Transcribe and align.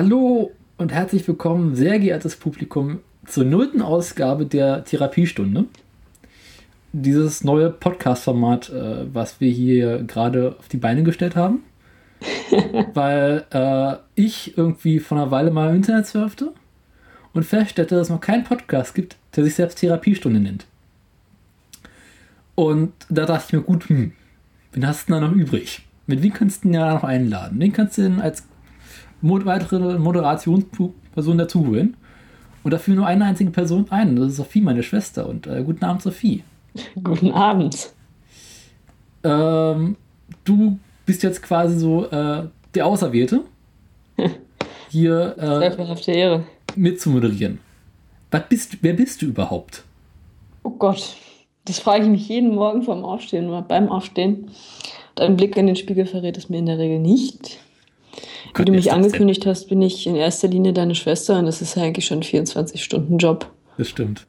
Hallo 0.00 0.52
und 0.76 0.92
herzlich 0.92 1.26
willkommen, 1.26 1.74
sehr 1.74 1.98
geehrtes 1.98 2.36
Publikum, 2.36 3.00
zur 3.26 3.44
nullten 3.44 3.82
Ausgabe 3.82 4.46
der 4.46 4.84
Therapiestunde. 4.84 5.64
Dieses 6.92 7.42
neue 7.42 7.70
Podcast-Format, 7.70 8.70
äh, 8.70 9.12
was 9.12 9.40
wir 9.40 9.50
hier 9.50 10.04
gerade 10.04 10.54
auf 10.56 10.68
die 10.68 10.76
Beine 10.76 11.02
gestellt 11.02 11.34
haben. 11.34 11.64
weil 12.94 13.44
äh, 13.50 13.96
ich 14.14 14.56
irgendwie 14.56 15.00
vor 15.00 15.18
einer 15.18 15.32
Weile 15.32 15.50
mal 15.50 15.70
im 15.70 15.74
Internet 15.74 16.06
surfte 16.06 16.52
und 17.32 17.42
feststellte, 17.42 17.96
dass 17.96 18.06
es 18.06 18.10
noch 18.10 18.20
keinen 18.20 18.44
Podcast 18.44 18.94
gibt, 18.94 19.16
der 19.34 19.42
sich 19.42 19.56
selbst 19.56 19.80
Therapiestunde 19.80 20.38
nennt. 20.38 20.66
Und 22.54 22.92
da 23.08 23.26
dachte 23.26 23.46
ich 23.48 23.52
mir, 23.54 23.62
gut, 23.62 23.88
hm, 23.88 24.12
wen 24.70 24.86
hast 24.86 25.08
du 25.08 25.12
denn 25.14 25.22
da 25.22 25.28
noch 25.28 25.34
übrig? 25.34 25.82
Mit 26.06 26.22
wem 26.22 26.32
kannst 26.32 26.62
du 26.62 26.68
denn 26.68 26.78
da 26.78 26.94
noch 26.94 27.02
einladen? 27.02 27.58
Wen 27.58 27.72
kannst 27.72 27.98
du 27.98 28.02
denn 28.02 28.20
als 28.20 28.47
weitere 29.20 29.98
Moderationsperson 29.98 31.38
dazuholen? 31.38 31.96
Und 32.64 32.72
dafür 32.72 32.94
nur 32.94 33.06
eine 33.06 33.24
einzige 33.24 33.50
Person 33.50 33.86
ein. 33.90 34.16
Das 34.16 34.28
ist 34.28 34.36
Sophie, 34.36 34.60
meine 34.60 34.82
Schwester. 34.82 35.28
Und 35.28 35.46
äh, 35.46 35.62
guten 35.62 35.84
Abend, 35.84 36.02
Sophie. 36.02 36.42
Guten 37.02 37.32
Abend. 37.32 37.92
Ähm, 39.24 39.96
du 40.44 40.78
bist 41.06 41.22
jetzt 41.22 41.42
quasi 41.42 41.78
so 41.78 42.06
äh, 42.06 42.44
der 42.74 42.86
Auserwählte, 42.86 43.44
hier 44.90 45.34
äh, 45.38 46.42
mitzumoderieren. 46.76 47.60
Was 48.30 48.42
bist, 48.48 48.78
wer 48.82 48.92
bist 48.92 49.22
du 49.22 49.26
überhaupt? 49.26 49.84
Oh 50.62 50.70
Gott, 50.70 51.16
das 51.64 51.78
frage 51.78 52.04
ich 52.04 52.10
mich 52.10 52.28
jeden 52.28 52.54
Morgen 52.54 52.82
vorm 52.82 53.04
Aufstehen 53.04 53.48
oder 53.48 53.62
beim 53.62 53.88
Aufstehen. 53.88 54.50
Dein 55.14 55.36
Blick 55.36 55.56
in 55.56 55.66
den 55.66 55.76
Spiegel 55.76 56.06
verrät 56.06 56.36
es 56.36 56.48
mir 56.48 56.58
in 56.58 56.66
der 56.66 56.78
Regel 56.78 56.98
nicht. 56.98 57.58
Wie 58.56 58.64
du 58.64 58.72
mich 58.72 58.92
angekündigt 58.92 59.44
denn? 59.44 59.50
hast, 59.50 59.68
bin 59.68 59.82
ich 59.82 60.06
in 60.06 60.16
erster 60.16 60.48
Linie 60.48 60.72
deine 60.72 60.94
Schwester 60.94 61.38
und 61.38 61.46
das 61.46 61.62
ist 61.62 61.76
ja 61.76 61.82
eigentlich 61.82 62.06
schon 62.06 62.18
ein 62.18 62.22
24-Stunden-Job. 62.22 63.50
Das 63.76 63.88
stimmt. 63.88 64.26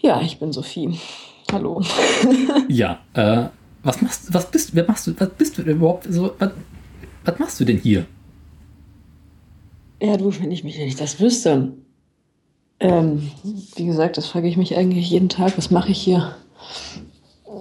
Ja, 0.00 0.20
ich 0.22 0.38
bin 0.38 0.52
Sophie. 0.52 0.98
Hallo. 1.52 1.82
ja, 2.68 3.00
äh, 3.14 3.44
was 3.82 4.00
machst 4.00 4.28
du, 4.28 4.34
was 4.34 4.50
bist, 4.50 4.74
wer 4.74 4.86
machst 4.86 5.06
du, 5.06 5.14
was 5.18 5.30
bist 5.30 5.58
du 5.58 5.62
denn 5.62 5.76
überhaupt, 5.76 6.06
so, 6.08 6.32
was, 6.38 6.50
was 7.24 7.38
machst 7.38 7.60
du 7.60 7.64
denn 7.64 7.78
hier? 7.78 8.06
Ja, 10.00 10.16
du, 10.16 10.32
wenn 10.40 10.50
ich 10.50 10.64
mich 10.64 10.78
nicht 10.78 11.00
das 11.00 11.20
wüsste. 11.20 11.72
Ähm, 12.80 13.30
wie 13.76 13.86
gesagt, 13.86 14.16
das 14.16 14.26
frage 14.26 14.48
ich 14.48 14.56
mich 14.56 14.76
eigentlich 14.76 15.10
jeden 15.10 15.28
Tag. 15.28 15.56
Was 15.56 15.70
mache 15.70 15.92
ich 15.92 15.98
hier? 15.98 16.34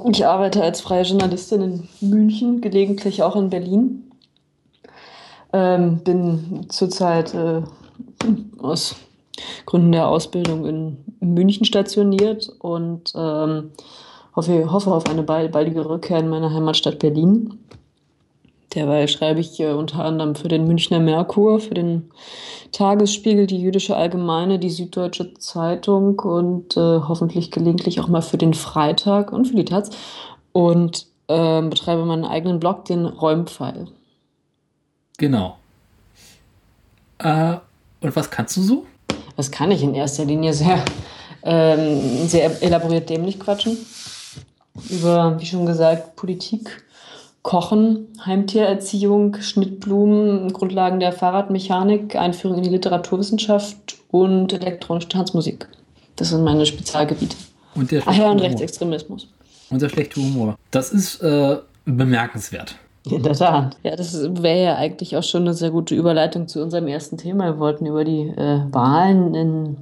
Ich 0.09 0.26
arbeite 0.26 0.64
als 0.64 0.81
freie 0.81 1.03
Journalistin 1.03 1.61
in 1.61 2.09
München, 2.09 2.61
gelegentlich 2.61 3.21
auch 3.21 3.36
in 3.36 3.52
Berlin. 3.52 4.11
Ähm, 5.54 6.00
bin 6.04 6.66
zurzeit 6.70 7.34
äh, 7.34 7.62
aus 8.60 8.95
Gründen 9.66 9.92
der 9.92 10.08
Ausbildung 10.08 10.66
in 10.66 10.98
München 11.20 11.66
stationiert 11.66 12.50
und 12.60 13.14
ähm, 13.16 13.72
hoffe, 14.36 14.72
hoffe 14.72 14.92
auf 14.92 15.10
eine 15.10 15.23
baldige 15.23 15.88
Rückkehr 15.88 16.20
in 16.20 16.30
meine 16.30 16.54
Heimatstadt 16.54 17.00
Berlin. 17.00 17.60
Derweil 18.73 19.08
schreibe 19.08 19.42
ich 19.42 19.60
äh, 19.60 19.73
unter 19.73 20.06
anderem 20.06 20.36
für 20.36 20.48
den 20.48 20.66
Münchner 20.66 21.00
Merkur, 21.00 21.60
für 21.60 21.73
den 21.73 22.10
Tagesspiegel, 22.72 23.48
die 23.48 23.62
Jüdische 23.62 23.98
Allgemeine, 23.98 24.60
die 24.60 24.70
Süddeutsche 24.70 25.33
Zeitung 25.33 26.20
und 26.20 26.78
äh, 26.78 26.80
hoffentlich 26.80 27.52
gelegentlich 27.52 28.00
auch 28.00 28.08
mal 28.08 28.22
für 28.22 28.38
den 28.38 28.54
Freitag 28.54 29.33
und 29.33 29.50
für 29.50 29.56
die 29.56 29.66
Taz 29.66 29.89
und 30.54 31.08
äh, 31.28 31.62
betreibe 31.62 32.06
meinen 32.06 32.26
eigenen 32.26 32.60
Blog, 32.60 32.86
den 32.86 33.06
Räumpfeil. 33.06 33.88
Genau. 35.21 35.58
Äh, 37.20 37.55
und 38.02 38.15
was 38.15 38.30
kannst 38.30 38.58
du 38.58 38.61
so? 38.61 38.86
Was 39.36 39.52
kann 39.52 39.71
ich 39.71 39.83
in 39.83 39.95
erster 39.95 40.26
Linie 40.26 40.54
sehr, 40.54 40.83
ähm, 41.43 42.27
sehr 42.27 42.61
elaboriert 42.61 43.09
dämlich 43.09 43.39
quatschen? 43.39 43.77
über, 44.89 45.39
wie 45.39 45.45
schon 45.45 45.65
gesagt, 45.65 46.15
Politik, 46.15 46.83
Kochen, 47.42 48.08
Heimtiererziehung, 48.26 49.42
Schnittblumen, 49.42 50.54
Grundlagen 50.54 50.99
der 50.99 51.11
Fahrradmechanik, 51.11 52.15
Einführung 52.15 52.58
in 52.58 52.64
die 52.64 52.70
Literaturwissenschaft 52.70 53.98
und 54.11 54.53
elektronische 54.53 55.09
Tanzmusik. 55.09 55.67
Das 56.15 56.30
sind 56.30 56.43
meine 56.43 56.65
Spezialgebiete. 56.65 57.36
Und 57.73 57.92
der 57.92 58.03
Ach 58.05 58.15
ja, 58.15 58.30
und 58.30 58.39
Rechtsextremismus. 58.39 59.27
Und 59.70 59.82
der 59.82 59.89
schlechte 59.89 60.20
Humor. 60.20 60.58
Das 60.70 60.92
ist 60.92 61.21
äh, 61.21 61.58
bemerkenswert. 61.86 62.76
In 63.10 63.23
der 63.23 63.34
Tat. 63.34 63.78
Ja, 63.84 63.95
das 63.95 64.14
wäre 64.42 64.64
ja 64.64 64.76
eigentlich 64.76 65.17
auch 65.17 65.23
schon 65.23 65.42
eine 65.42 65.54
sehr 65.54 65.72
gute 65.72 65.95
Überleitung 65.95 66.48
zu 66.48 66.62
unserem 66.62 66.88
ersten 66.88 67.17
Thema. 67.17 67.45
Wir 67.45 67.60
wollten 67.60 67.86
über 67.86 68.04
die 68.04 68.28
äh, 68.28 68.62
Wahlen 68.72 69.34
in 69.34 69.78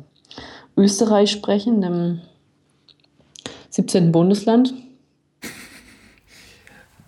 Österreich 0.77 1.29
sprechen, 1.29 1.81
dem 1.81 2.21
17. 3.71 4.11
Bundesland. 4.13 4.73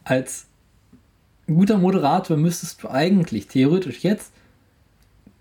Als 0.03 0.47
guter 1.47 1.77
Moderator 1.77 2.35
müsstest 2.35 2.83
du 2.83 2.89
eigentlich 2.89 3.47
theoretisch 3.47 4.03
jetzt 4.03 4.33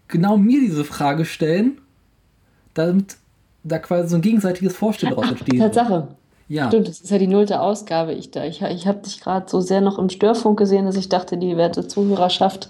genau 0.07 0.37
mir 0.37 0.61
diese 0.61 0.85
Frage 0.85 1.25
stellen, 1.25 1.81
damit 2.75 3.17
da 3.65 3.79
quasi 3.79 4.09
so 4.09 4.17
ein 4.17 4.23
gegenseitiges 4.23 4.77
Vorstellen 4.77 5.15
daraus 5.15 5.31
entsteht. 5.31 5.59
Tatsache. 5.59 6.09
Ja. 6.51 6.67
Stimmt, 6.67 6.89
das 6.89 7.01
ist 7.01 7.11
ja 7.11 7.19
die 7.19 7.29
nullte 7.29 7.61
Ausgabe. 7.61 8.13
Ich, 8.13 8.35
ich, 8.35 8.61
ich 8.61 8.87
habe 8.89 8.99
dich 8.99 9.21
gerade 9.21 9.49
so 9.49 9.61
sehr 9.61 9.81
noch 9.81 10.01
im 10.01 10.09
Störfunk 10.09 10.59
gesehen, 10.59 10.85
dass 10.85 10.97
ich 10.97 11.09
dachte, 11.09 11.39
die 11.39 11.57
werte 11.57 11.87
Zuhörerschaft 11.87 12.69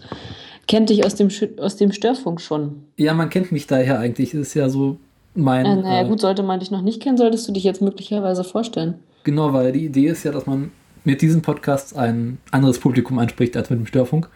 kennt 0.69 0.91
dich 0.91 1.07
aus 1.07 1.15
dem, 1.15 1.31
aus 1.59 1.77
dem 1.77 1.91
Störfunk 1.91 2.43
schon. 2.43 2.85
Ja, 2.99 3.15
man 3.15 3.31
kennt 3.31 3.53
mich 3.53 3.67
daher 3.67 3.99
eigentlich. 3.99 4.35
Es 4.35 4.49
ist 4.49 4.55
ja 4.55 4.69
so 4.69 4.99
mein. 5.35 5.65
Äh, 5.65 5.77
naja, 5.77 6.03
äh, 6.03 6.09
gut, 6.09 6.21
sollte 6.21 6.43
man 6.43 6.61
dich 6.61 6.71
noch 6.71 6.83
nicht 6.83 7.01
kennen, 7.01 7.17
solltest 7.17 7.49
du 7.49 7.53
dich 7.53 7.65
jetzt 7.65 7.81
möglicherweise 7.81 8.45
vorstellen. 8.45 8.97
Genau, 9.25 9.55
weil 9.55 9.73
die 9.73 9.87
Idee 9.87 10.09
ist 10.09 10.25
ja, 10.25 10.31
dass 10.31 10.45
man 10.45 10.73
mit 11.05 11.23
diesem 11.23 11.41
Podcast 11.41 11.97
ein 11.97 12.37
anderes 12.51 12.79
Publikum 12.79 13.19
anspricht 13.19 13.57
als 13.57 13.71
mit 13.71 13.79
dem 13.79 13.87
Störfunk. 13.87 14.29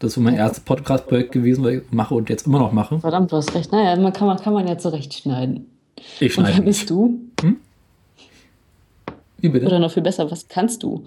Das 0.00 0.08
ist 0.08 0.14
so 0.16 0.20
mein 0.20 0.34
erstes 0.34 0.60
Podcast-Projekt 0.60 1.32
gewesen, 1.32 1.64
was 1.64 1.72
ich 1.72 1.82
mache 1.92 2.14
und 2.14 2.28
jetzt 2.28 2.46
immer 2.46 2.58
noch 2.58 2.72
mache. 2.72 3.00
Verdammt, 3.00 3.32
du 3.32 3.36
hast 3.36 3.54
recht. 3.54 3.72
Naja, 3.72 3.96
man 3.96 4.12
kann, 4.12 4.26
man 4.26 4.36
kann 4.36 4.52
man 4.52 4.68
ja 4.68 4.76
zurechtschneiden. 4.76 5.66
Ich 6.20 6.34
schneide. 6.34 6.50
Und 6.50 6.58
wer 6.58 6.64
bist 6.64 6.90
du? 6.90 7.20
Hm? 7.40 7.56
Wie 9.42 9.48
bitte? 9.48 9.66
Oder 9.66 9.78
noch 9.80 9.92
viel 9.92 10.02
besser, 10.02 10.30
was 10.30 10.48
kannst 10.48 10.82
du? 10.82 11.04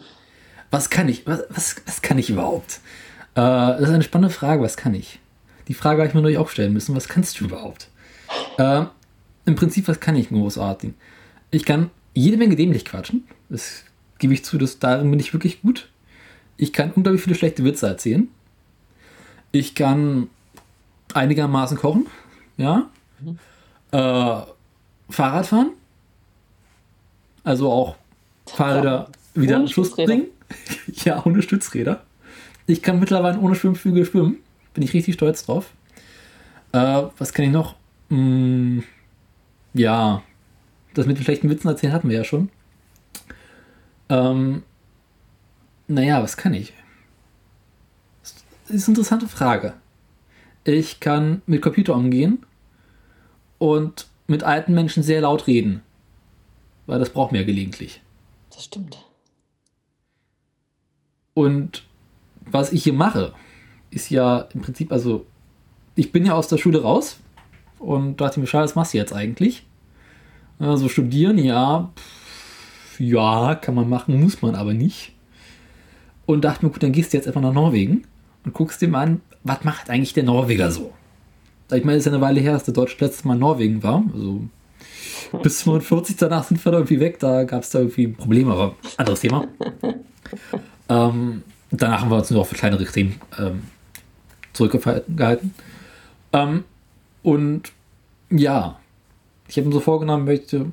Was 0.69 0.90
kann 0.90 1.09
ich? 1.09 1.25
Was, 1.25 1.44
was, 1.50 1.75
was 1.85 2.01
kann 2.01 2.19
ich 2.19 2.29
überhaupt? 2.29 2.81
Äh, 3.34 3.41
das 3.41 3.81
ist 3.81 3.90
eine 3.90 4.03
spannende 4.03 4.34
Frage, 4.34 4.62
was 4.62 4.78
kann 4.78 4.94
ich? 4.94 5.19
Die 5.68 5.73
Frage 5.73 6.01
habe 6.01 6.09
ich 6.09 6.13
mir 6.13 6.22
natürlich 6.22 6.38
auch 6.38 6.50
stellen 6.50 6.74
müssen, 6.74 6.95
was 6.95 7.07
kannst 7.07 7.39
du 7.39 7.45
überhaupt? 7.45 7.89
Äh, 8.57 8.86
im 9.45 9.56
Prinzip, 9.56 9.88
was 9.88 10.00
kann 10.00 10.15
ich 10.15 10.30
großartig? 10.30 10.94
Ich 11.50 11.65
kann 11.65 11.89
jede 12.13 12.38
Menge 12.38 12.56
dämlich 12.56 12.83
quatschen. 12.83 13.24
Das 13.50 13.83
gebe 14.19 14.33
ich 14.33 14.44
zu, 14.44 14.57
dass 14.57 14.80
darin 14.80 15.10
bin 15.10 15.19
ich 15.19 15.33
wirklich 15.33 15.62
gut. 15.62 15.89
Ich 16.57 16.74
kann 16.74 16.92
unglaublich 16.92 17.24
viele 17.24 17.36
schlechte 17.36 17.63
Witze 17.63 17.88
erzählen. 17.88 18.27
Ich 19.51 19.75
kann 19.75 20.30
einigermaßen 21.13 21.77
kochen. 21.77 22.07
Ja. 22.57 22.89
Mhm. 23.21 23.39
Äh, 23.92 24.42
Fahrrad 25.10 25.48
fahren. 25.48 25.71
Also 27.44 27.71
auch 27.71 27.95
Fahrräder 28.47 29.09
ja. 29.36 29.42
wieder 29.42 29.59
ohne 29.59 29.68
Schluss 29.68 29.95
bringen. 29.95 30.27
ja, 31.03 31.25
ohne 31.25 31.42
Stützräder. 31.42 32.03
Ich 32.68 32.81
kann 32.81 33.00
mittlerweile 33.00 33.39
ohne 33.39 33.56
Schwimmflügel 33.56 34.06
schwimmen. 34.06 34.38
Bin 34.74 34.83
ich 34.83 34.94
richtig 34.94 35.15
stolz 35.15 35.45
drauf. 35.45 35.71
Äh, 36.71 37.03
was 37.18 37.33
kann 37.33 37.45
ich 37.45 37.51
noch? 37.51 37.75
Hm, 38.09 38.83
ja, 39.74 40.24
das 40.94 41.06
mit 41.06 41.18
den 41.18 41.24
schlechten 41.24 41.50
Witzen 41.50 41.68
erzählen 41.68 41.94
hatten 41.94 42.09
wir 42.09 42.18
ja 42.18 42.24
schon. 42.24 42.50
Ähm, 44.09 44.63
naja, 45.88 46.21
was 46.21 46.38
kann 46.38 46.53
ich? 46.53 46.74
Das 48.21 48.75
ist 48.75 48.88
eine 48.88 48.94
interessante 48.94 49.27
Frage. 49.27 49.74
Ich 50.63 51.00
kann 51.00 51.41
mit 51.45 51.62
Computer 51.62 51.95
umgehen 51.95 52.44
und 53.59 54.07
mit 54.27 54.44
alten 54.44 54.74
Menschen 54.74 55.03
sehr 55.03 55.21
laut 55.21 55.48
reden. 55.48 55.81
Weil 56.88 57.00
das 57.00 57.12
braucht 57.12 57.31
mir 57.31 57.39
ja 57.39 57.45
gelegentlich. 57.45 58.01
Das 58.56 58.63
stimmt. 58.63 58.98
Und 61.34 61.84
was 62.46 62.72
ich 62.72 62.84
hier 62.84 62.94
mache, 62.94 63.34
ist 63.92 64.10
ja 64.10 64.48
im 64.54 64.62
Prinzip, 64.62 64.92
also 64.92 65.25
ich 65.96 66.12
bin 66.12 66.25
ja 66.25 66.34
aus 66.34 66.48
der 66.48 66.57
Schule 66.57 66.81
raus, 66.81 67.19
und 67.80 68.22
dachte 68.22 68.40
mir, 68.40 68.48
schade, 68.48 68.63
was 68.63 68.75
machst 68.75 68.94
du 68.94 68.98
jetzt 68.98 69.13
eigentlich? 69.13 69.66
Also 70.60 70.88
studieren, 70.90 71.38
ja, 71.38 71.92
pff, 71.96 73.00
ja, 73.00 73.56
kann 73.56 73.75
man 73.75 73.90
machen, 73.90 74.19
muss 74.22 74.42
man 74.42 74.56
aber 74.56 74.74
nicht. 74.74 75.12
Und 76.25 76.46
dachte 76.46 76.66
mir, 76.66 76.72
gut, 76.72 76.81
dann 76.81 76.94
gehst 76.94 77.13
du 77.13 77.18
jetzt 77.18 77.28
einfach 77.28 77.42
nach 77.42 77.54
Norwegen 77.54 78.08
und 78.46 78.54
guckst 78.54 78.81
dir 78.81 78.88
mal 78.88 79.01
an, 79.01 79.22
was 79.44 79.63
macht 79.63 79.90
eigentlich 79.90 80.13
der 80.13 80.24
Norweger 80.24 80.72
so? 80.72 80.94
Ich 81.72 81.84
meine, 81.84 81.98
es 81.98 82.06
ist 82.06 82.12
ja 82.12 82.13
eine 82.13 82.22
Weile 82.22 82.40
her, 82.40 82.54
dass 82.54 82.63
der 82.63 82.74
Deutsche 82.74 83.04
letztes 83.04 83.25
Mal 83.25 83.34
in 83.34 83.40
Norwegen 83.42 83.84
war. 83.84 84.04
Also 84.13 84.42
bis 85.44 85.63
45, 85.63 86.18
danach 86.18 86.44
sind 86.46 86.63
wir 86.63 86.72
da 86.72 86.78
irgendwie 86.80 87.00
weg. 87.00 87.19
Da 87.19 87.44
gab 87.44 87.63
es 87.63 87.69
da 87.69 87.80
irgendwie 87.80 88.07
Probleme, 88.07 88.54
aber 88.54 88.75
anderes 88.98 89.22
Thema. 89.22 89.48
ähm, 90.90 91.44
danach 91.72 92.02
haben 92.02 92.10
wir 92.10 92.18
uns 92.18 92.31
nur 92.31 92.46
für 92.46 92.56
kleinere 92.56 92.86
Themen 92.86 93.19
ähm, 93.40 93.63
zurückgehalten. 94.54 95.54
Ähm, 96.34 96.63
und 97.24 97.72
ja, 98.30 98.80
ich 99.48 99.57
habe 99.57 99.68
mir 99.68 99.74
so 99.74 99.80
vorgenommen, 99.80 100.25
möchte 100.25 100.68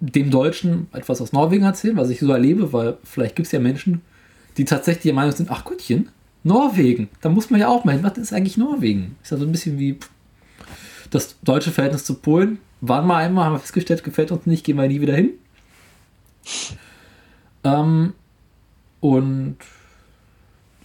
dem 0.00 0.30
Deutschen 0.30 0.88
etwas 0.92 1.20
aus 1.20 1.32
Norwegen 1.32 1.64
erzählen, 1.64 1.96
was 1.96 2.10
ich 2.10 2.20
so 2.20 2.30
erlebe, 2.32 2.72
weil 2.72 2.98
vielleicht 3.04 3.36
gibt 3.36 3.46
es 3.46 3.52
ja 3.52 3.60
Menschen, 3.60 4.02
die 4.56 4.64
tatsächlich 4.64 5.04
der 5.04 5.14
Meinung 5.14 5.32
sind, 5.32 5.50
ach 5.50 5.64
Gottchen, 5.64 6.10
Norwegen, 6.42 7.08
da 7.22 7.28
muss 7.28 7.50
man 7.50 7.60
ja 7.60 7.68
auch 7.68 7.84
mal 7.84 7.92
hin. 7.92 8.04
Was 8.04 8.18
ist 8.18 8.32
eigentlich 8.32 8.56
Norwegen? 8.56 9.16
Ist 9.22 9.32
ja 9.32 9.36
so 9.36 9.44
ein 9.44 9.52
bisschen 9.52 9.78
wie 9.78 9.98
das 11.10 11.36
deutsche 11.42 11.72
Verhältnis 11.72 12.04
zu 12.04 12.14
Polen. 12.14 12.58
Waren 12.88 13.06
wir 13.06 13.16
einmal, 13.16 13.46
haben 13.46 13.54
wir 13.54 13.60
festgestellt, 13.60 14.04
gefällt 14.04 14.30
uns 14.30 14.46
nicht, 14.46 14.64
gehen 14.64 14.76
wir 14.76 14.86
nie 14.86 15.00
wieder 15.00 15.14
hin. 15.14 15.30
Ähm, 17.64 18.14
und 19.00 19.56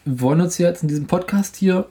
wollen 0.05 0.41
uns 0.41 0.57
jetzt 0.57 0.81
in 0.81 0.87
diesem 0.87 1.05
Podcast 1.05 1.55
hier 1.55 1.87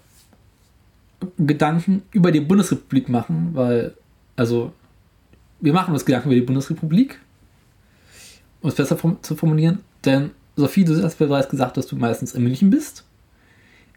Gedanken 1.39 2.03
über 2.12 2.33
die 2.33 2.41
Bundesrepublik 2.41 3.09
machen, 3.09 3.51
weil, 3.53 3.95
also, 4.37 4.73
wir 5.61 5.73
machen 5.73 5.93
uns 5.93 6.05
Gedanken 6.05 6.29
über 6.29 6.35
die 6.35 6.47
Bundesrepublik, 6.47 7.21
um 8.63 8.69
es 8.69 8.75
besser 8.75 8.99
zu 9.23 9.37
formulieren, 9.37 9.81
denn 10.05 10.31
Sophie, 10.56 10.85
du 10.85 11.01
hast 11.03 11.19
bereits 11.19 11.49
gesagt, 11.49 11.77
dass 11.77 11.87
du 11.87 11.97
meistens 11.97 12.35
in 12.35 12.43
München 12.43 12.71
bist. 12.71 13.05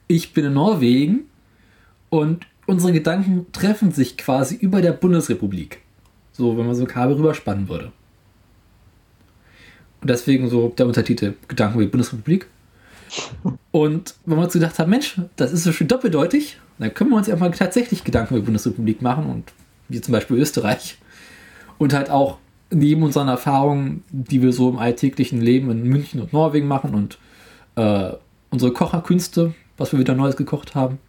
Ich 0.07 0.33
bin 0.33 0.45
in 0.45 0.54
Norwegen 0.54 1.21
und 2.09 2.45
unsere 2.68 2.94
Gedanken 2.94 3.51
treffen 3.51 3.92
sich 3.92 4.18
quasi 4.18 4.56
über 4.56 4.81
der 4.81 4.92
Bundesrepublik. 4.92 5.82
So, 6.33 6.57
wenn 6.57 6.65
man 6.65 6.75
so 6.75 6.83
ein 6.83 6.88
Kabel 6.88 7.15
rüberspannen 7.15 7.69
würde. 7.69 7.91
Und 10.01 10.09
deswegen 10.09 10.50
so 10.50 10.69
der 10.77 10.85
Untertitel 10.85 11.35
Gedanken 11.47 11.75
über 11.75 11.85
die 11.85 11.91
Bundesrepublik. 11.91 12.47
Und 13.71 14.15
wenn 14.25 14.38
wir 14.38 14.44
uns 14.44 14.53
gedacht 14.53 14.77
haben, 14.80 14.89
Mensch, 14.89 15.19
das 15.35 15.53
ist 15.53 15.63
so 15.63 15.71
schön 15.71 15.88
doppeldeutig, 15.88 16.57
dann 16.80 16.94
können 16.94 17.12
wir 17.12 17.18
uns 17.18 17.27
ja 17.27 17.35
mal 17.35 17.51
tatsächlich 17.51 18.03
Gedanken 18.03 18.33
über 18.33 18.41
die 18.41 18.45
Bundesrepublik 18.47 19.01
machen 19.01 19.27
und 19.27 19.53
wie 19.89 20.01
zum 20.01 20.12
Beispiel 20.12 20.38
Österreich. 20.38 20.97
Und 21.77 21.94
halt 21.94 22.09
auch 22.09 22.38
neben 22.71 23.03
unseren 23.03 23.27
Erfahrungen, 23.27 24.03
die 24.09 24.41
wir 24.41 24.51
so 24.51 24.69
im 24.69 24.77
alltäglichen 24.77 25.41
Leben 25.41 25.69
in 25.71 25.83
München 25.83 26.21
und 26.21 26.33
Norwegen 26.33 26.68
machen 26.68 26.94
und 26.94 27.18
äh, 27.75 28.13
unsere 28.50 28.74
Kocherkünste, 28.74 29.53
was 29.77 29.91
wir 29.91 30.00
wieder 30.00 30.15
Neues 30.15 30.35
gekocht 30.35 30.75
haben, 30.75 31.00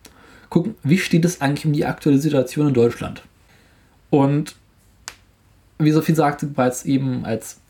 gucken, 0.51 0.75
wie 0.83 0.99
steht 0.99 1.25
es 1.25 1.41
eigentlich 1.41 1.67
um 1.67 1.73
die 1.73 1.87
aktuelle 1.87 2.19
Situation 2.19 2.69
in 2.69 2.75
Deutschland. 2.75 3.23
Und 4.11 4.57
wie 5.85 5.91
Sophie 5.91 6.15
sagte, 6.15 6.47
bereits 6.47 6.85
eben 6.85 7.25
als 7.25 7.61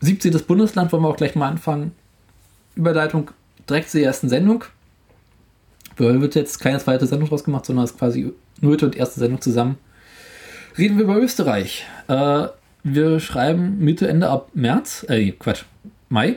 17. 0.00 0.32
Bundesland 0.46 0.92
wollen 0.92 1.02
wir 1.02 1.08
auch 1.08 1.16
gleich 1.16 1.34
mal 1.34 1.48
anfangen. 1.48 1.92
Überleitung 2.74 3.30
direkt 3.68 3.90
zur 3.90 4.00
ersten 4.00 4.28
Sendung. 4.28 4.64
Da 5.96 6.20
wird 6.20 6.34
jetzt 6.36 6.60
keine 6.60 6.78
zweite 6.78 7.06
Sendung 7.06 7.28
draus 7.28 7.44
gemacht, 7.44 7.66
sondern 7.66 7.84
es 7.84 7.92
ist 7.92 7.98
quasi 7.98 8.32
nullte 8.60 8.86
und 8.86 8.96
erste 8.96 9.18
Sendung 9.18 9.40
zusammen. 9.40 9.78
Reden 10.76 10.96
wir 10.96 11.04
über 11.04 11.16
Österreich. 11.16 11.84
Äh, 12.06 12.46
wir 12.84 13.18
schreiben 13.18 13.78
Mitte, 13.78 14.06
Ende 14.06 14.30
ab 14.30 14.50
März. 14.54 15.04
Äh, 15.08 15.32
Quatsch. 15.32 15.64
Mai. 16.08 16.36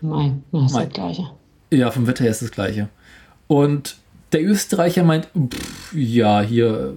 Mai, 0.00 0.34
das 0.52 0.64
ist 0.64 0.72
Mai. 0.72 0.84
das 0.84 0.92
gleiche. 0.92 1.30
Ja, 1.70 1.90
vom 1.90 2.06
Wetter 2.06 2.24
her 2.24 2.30
ist 2.30 2.42
das 2.42 2.50
gleiche. 2.50 2.88
Und 3.46 3.96
der 4.32 4.42
Österreicher 4.44 5.04
meint, 5.04 5.28
pff, 5.34 5.94
ja, 5.94 6.42
hier, 6.42 6.96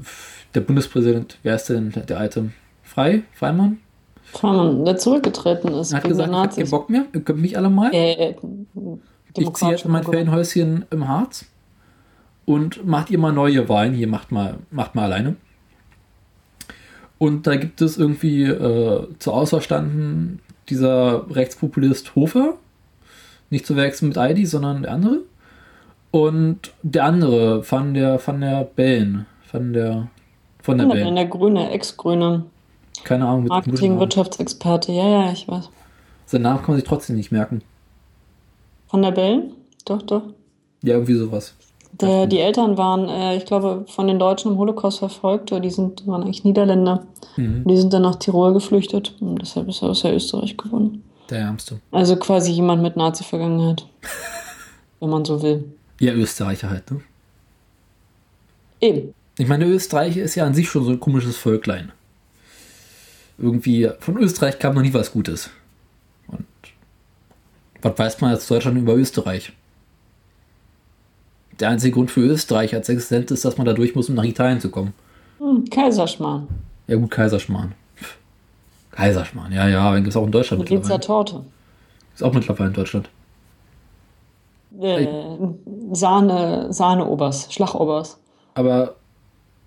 der 0.54 0.62
Bundespräsident, 0.62 1.38
wer 1.44 1.56
ist 1.56 1.68
denn 1.68 1.92
der 1.92 2.20
alte? 2.20 2.52
Frei? 2.94 3.24
Freimann? 3.32 3.78
Freimann, 4.34 4.84
der 4.84 4.98
zurückgetreten 4.98 5.74
ist. 5.76 5.94
Er 5.94 6.00
hat 6.00 6.04
gesagt, 6.04 6.30
ich 6.30 6.36
hab 6.36 6.56
keinen 6.56 6.70
Bock 6.70 6.90
mehr, 6.90 7.06
ihr 7.14 7.22
könnt 7.22 7.40
mich 7.40 7.58
alle 7.58 7.70
mal. 7.70 7.90
Äh, 7.94 8.36
ich 9.38 9.54
ziehe 9.54 9.72
jetzt 9.72 9.88
mein 9.88 10.04
Ferienhäuschen 10.04 10.86
im 10.92 11.08
Harz 11.08 11.46
und 12.46 12.86
macht 12.86 13.10
ihr 13.10 13.18
mal 13.18 13.32
neue 13.32 13.70
Wahlen. 13.70 13.94
Hier 13.94 14.08
macht 14.08 14.34
mal, 14.34 14.56
macht 14.72 14.94
mal 14.96 15.06
alleine. 15.06 15.38
Und 17.18 17.48
da 17.48 17.56
gibt 17.56 17.82
es 17.82 17.98
irgendwie 17.98 18.44
äh, 18.44 19.08
zur 19.20 19.34
Auswahl 19.36 19.62
standen 19.62 20.42
dieser 20.68 21.34
Rechtspopulist 21.34 22.16
Hofer, 22.16 22.56
nicht 23.50 23.66
zu 23.66 23.78
wechseln 23.78 24.10
mit 24.10 24.18
Heidi, 24.18 24.46
sondern 24.46 24.82
der 24.82 24.92
andere. 24.92 25.20
Und 26.12 26.74
der 26.82 27.06
andere, 27.06 27.64
von 27.64 27.94
der, 27.94 28.20
von 28.20 28.42
der 28.42 28.66
Bellen, 28.66 29.28
von 29.50 29.72
der, 29.72 30.10
von 30.62 30.78
der 30.78 30.88
Bellen. 30.88 31.16
Der 31.16 31.28
Grüne, 31.28 31.72
Ex-Grüne. 31.72 32.44
Keine 33.04 33.28
Ahnung. 33.28 33.46
Marketing, 33.46 34.00
Wirtschaftsexperte, 34.00 34.92
ja, 34.92 35.08
ja, 35.08 35.32
ich 35.32 35.48
weiß. 35.48 35.70
Sein 36.26 36.44
Namen 36.44 36.60
kann 36.60 36.72
man 36.72 36.80
sich 36.80 36.88
trotzdem 36.88 37.16
nicht 37.16 37.32
merken. 37.32 37.62
Von 38.88 39.02
der 39.02 39.12
Bellen? 39.12 39.54
Doch, 39.86 40.02
doch. 40.02 40.24
Ja, 40.84 40.96
irgendwie 40.96 41.16
sowas. 41.16 41.56
Der, 41.94 42.26
die 42.26 42.40
Eltern 42.40 42.78
waren, 42.78 43.10
äh, 43.10 43.36
ich 43.36 43.46
glaube, 43.46 43.86
von 43.88 44.08
den 44.08 44.18
Deutschen 44.18 44.52
im 44.52 44.58
Holocaust 44.58 45.00
verfolgt, 45.00 45.52
oder 45.52 45.62
die 45.62 45.70
sind, 45.70 46.08
waren 46.08 46.24
eigentlich 46.24 46.44
Niederländer. 46.44 47.06
Mhm. 47.36 47.64
Die 47.66 47.78
sind 47.78 47.94
dann 47.94 48.04
nach 48.04 48.16
Tirol 48.16 48.54
geflüchtet 48.54 49.16
und 49.20 49.42
deshalb 49.42 49.68
ist 49.68 49.82
er 49.82 49.90
aus 49.90 50.02
der 50.02 50.16
Österreich 50.16 50.58
gewonnen. 50.58 51.04
Der 51.30 51.40
Ärmste. 51.40 51.80
Also 51.92 52.16
quasi 52.16 52.52
jemand 52.52 52.82
mit 52.82 52.96
Nazi-Vergangenheit. 52.96 53.86
wenn 55.02 55.10
man 55.10 55.26
so 55.26 55.42
will. 55.42 55.66
Ja, 56.00 56.14
Österreicher 56.14 56.70
halt, 56.70 56.90
ne? 56.90 57.02
Eben. 58.80 59.14
Ich 59.38 59.48
meine, 59.48 59.66
Österreich 59.66 60.18
ist 60.18 60.36
ja 60.36 60.46
an 60.46 60.54
sich 60.54 60.70
schon 60.70 60.86
so 60.86 60.92
ein 60.92 61.00
komisches 61.00 61.36
Völklein. 61.38 61.92
Irgendwie, 63.38 63.90
von 64.00 64.18
Österreich 64.18 64.60
kam 64.60 64.76
noch 64.76 64.82
nie 64.82 64.94
was 64.94 65.12
Gutes. 65.12 65.50
Und 66.28 66.46
was 67.82 67.98
weiß 67.98 68.22
man 68.22 68.32
als 68.32 68.48
Deutschland 68.48 68.78
über 68.78 68.96
Österreich? 68.96 69.54
Der 71.60 71.70
einzige 71.70 71.94
Grund 71.94 72.12
für 72.12 72.22
Österreich 72.22 72.74
als 72.74 72.90
Existenz 72.90 73.32
ist, 73.32 73.46
dass 73.46 73.58
man 73.58 73.66
da 73.66 73.74
durch 73.74 73.96
muss, 73.96 74.10
um 74.10 74.16
nach 74.16 74.24
Italien 74.24 74.60
zu 74.60 74.70
kommen. 74.70 74.94
Hm, 75.40 75.66
Kaiserschmarrn. 75.70 76.48
Ja, 76.88 76.96
gut, 76.98 77.12
Kaiserschmarrn. 77.12 77.74
Kaiserschmarrn, 78.92 79.52
ja, 79.52 79.68
ja, 79.68 79.96
gibt 79.96 80.10
es 80.10 80.18
auch 80.18 80.26
in 80.26 80.32
Deutschland. 80.32 80.70
Da 80.70 80.76
ja 80.76 80.98
Torte. 80.98 81.44
Ist 82.14 82.24
auch 82.24 82.34
mittlerweile 82.34 82.70
in 82.70 82.74
Deutschland. 82.76 83.10
Äh, 84.80 85.08
Sahne, 85.92 86.72
Sahne-Obers, 86.72 87.52
Schlachobers. 87.52 88.18
Aber 88.54 88.96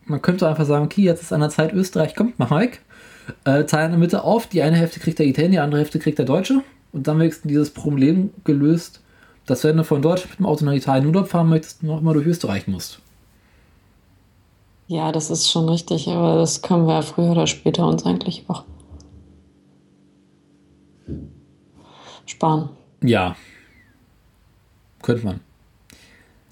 man 0.04 0.20
könnte 0.22 0.48
einfach 0.48 0.64
sagen, 0.64 0.84
okay, 0.84 1.02
jetzt 1.02 1.22
ist 1.22 1.32
an 1.32 1.40
der 1.40 1.50
Zeit, 1.50 1.72
Österreich 1.72 2.14
kommt, 2.14 2.38
mach 2.38 2.50
weg. 2.50 2.80
Äh, 3.44 3.64
teilen 3.64 3.86
in 3.86 3.92
der 3.92 3.98
Mitte 3.98 4.24
auf, 4.24 4.46
die 4.46 4.62
eine 4.62 4.76
Hälfte 4.76 5.00
kriegt 5.00 5.18
der 5.18 5.26
Italiener, 5.26 5.52
die 5.52 5.58
andere 5.58 5.80
Hälfte 5.80 5.98
kriegt 5.98 6.18
der 6.18 6.26
Deutsche. 6.26 6.62
Und 6.92 7.06
dann 7.06 7.18
wächst 7.18 7.42
dieses 7.44 7.70
Problem 7.70 8.30
gelöst, 8.44 9.00
dass 9.46 9.64
wenn 9.64 9.76
du 9.76 9.84
von 9.84 10.02
Deutschland 10.02 10.30
mit 10.30 10.38
dem 10.40 10.46
Auto 10.46 10.64
nach 10.64 10.72
Italien 10.72 11.06
Urlaub 11.06 11.28
fahren 11.28 11.48
möchtest, 11.48 11.82
noch 11.82 12.00
immer 12.00 12.14
durch 12.14 12.26
Österreich 12.26 12.66
musst. 12.66 13.00
Ja, 14.86 15.12
das 15.12 15.30
ist 15.30 15.50
schon 15.50 15.68
richtig, 15.68 16.08
aber 16.08 16.36
das 16.36 16.62
können 16.62 16.86
wir 16.86 16.94
ja 16.94 17.02
früher 17.02 17.30
oder 17.30 17.46
später 17.46 17.86
uns 17.86 18.04
eigentlich 18.04 18.44
auch 18.48 18.64
sparen. 22.26 22.68
Ja, 23.02 23.36
könnte 25.02 25.24
man. 25.24 25.40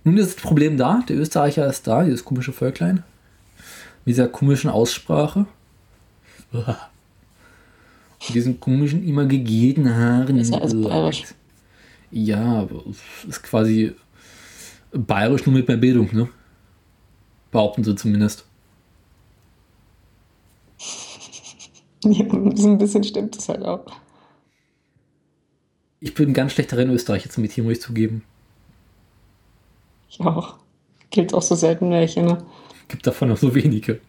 Nun 0.04 0.18
ist 0.18 0.36
das 0.36 0.42
Problem 0.42 0.76
da, 0.76 1.02
der 1.08 1.16
Österreicher 1.16 1.66
ist 1.66 1.86
da, 1.86 2.02
dieses 2.02 2.24
komische 2.24 2.52
Völklein. 2.52 3.04
Mit 4.04 4.14
dieser 4.14 4.28
komischen 4.28 4.68
Aussprache. 4.68 5.46
Mit 6.52 8.34
diesen 8.34 8.60
komischen, 8.60 9.06
immer 9.06 9.26
gegelten 9.26 9.94
Haaren. 9.94 10.36
Ist 10.38 10.52
ja 10.52 10.58
also 10.58 10.82
bayerisch. 10.82 11.24
Ja, 12.10 12.60
aber 12.60 12.84
ist 13.28 13.42
quasi 13.42 13.94
bayerisch 14.92 15.46
nur 15.46 15.54
mit 15.54 15.66
mehr 15.66 15.78
Bildung, 15.78 16.08
ne? 16.12 16.28
Behaupten 17.50 17.84
sie 17.84 17.94
zumindest. 17.96 18.46
Ja, 22.04 22.24
so 22.56 22.68
ein 22.68 22.78
bisschen 22.78 23.04
stimmt 23.04 23.36
das 23.36 23.48
halt 23.48 23.64
auch. 23.64 23.84
Ich 26.00 26.14
bin 26.14 26.34
ganz 26.34 26.50
schlecht 26.50 26.72
darin, 26.72 26.90
Österreicher 26.90 27.30
zu 27.30 27.40
imitieren, 27.40 27.68
muss 27.68 27.76
ich 27.76 27.80
zugeben. 27.80 28.24
Ich 30.10 30.20
auch. 30.20 30.56
Gibt 31.10 31.32
auch 31.32 31.42
so 31.42 31.54
selten 31.54 31.92
welche, 31.92 32.24
ne? 32.24 32.44
Gibt 32.88 33.06
davon 33.06 33.28
noch 33.28 33.36
so 33.36 33.54
wenige. 33.54 34.00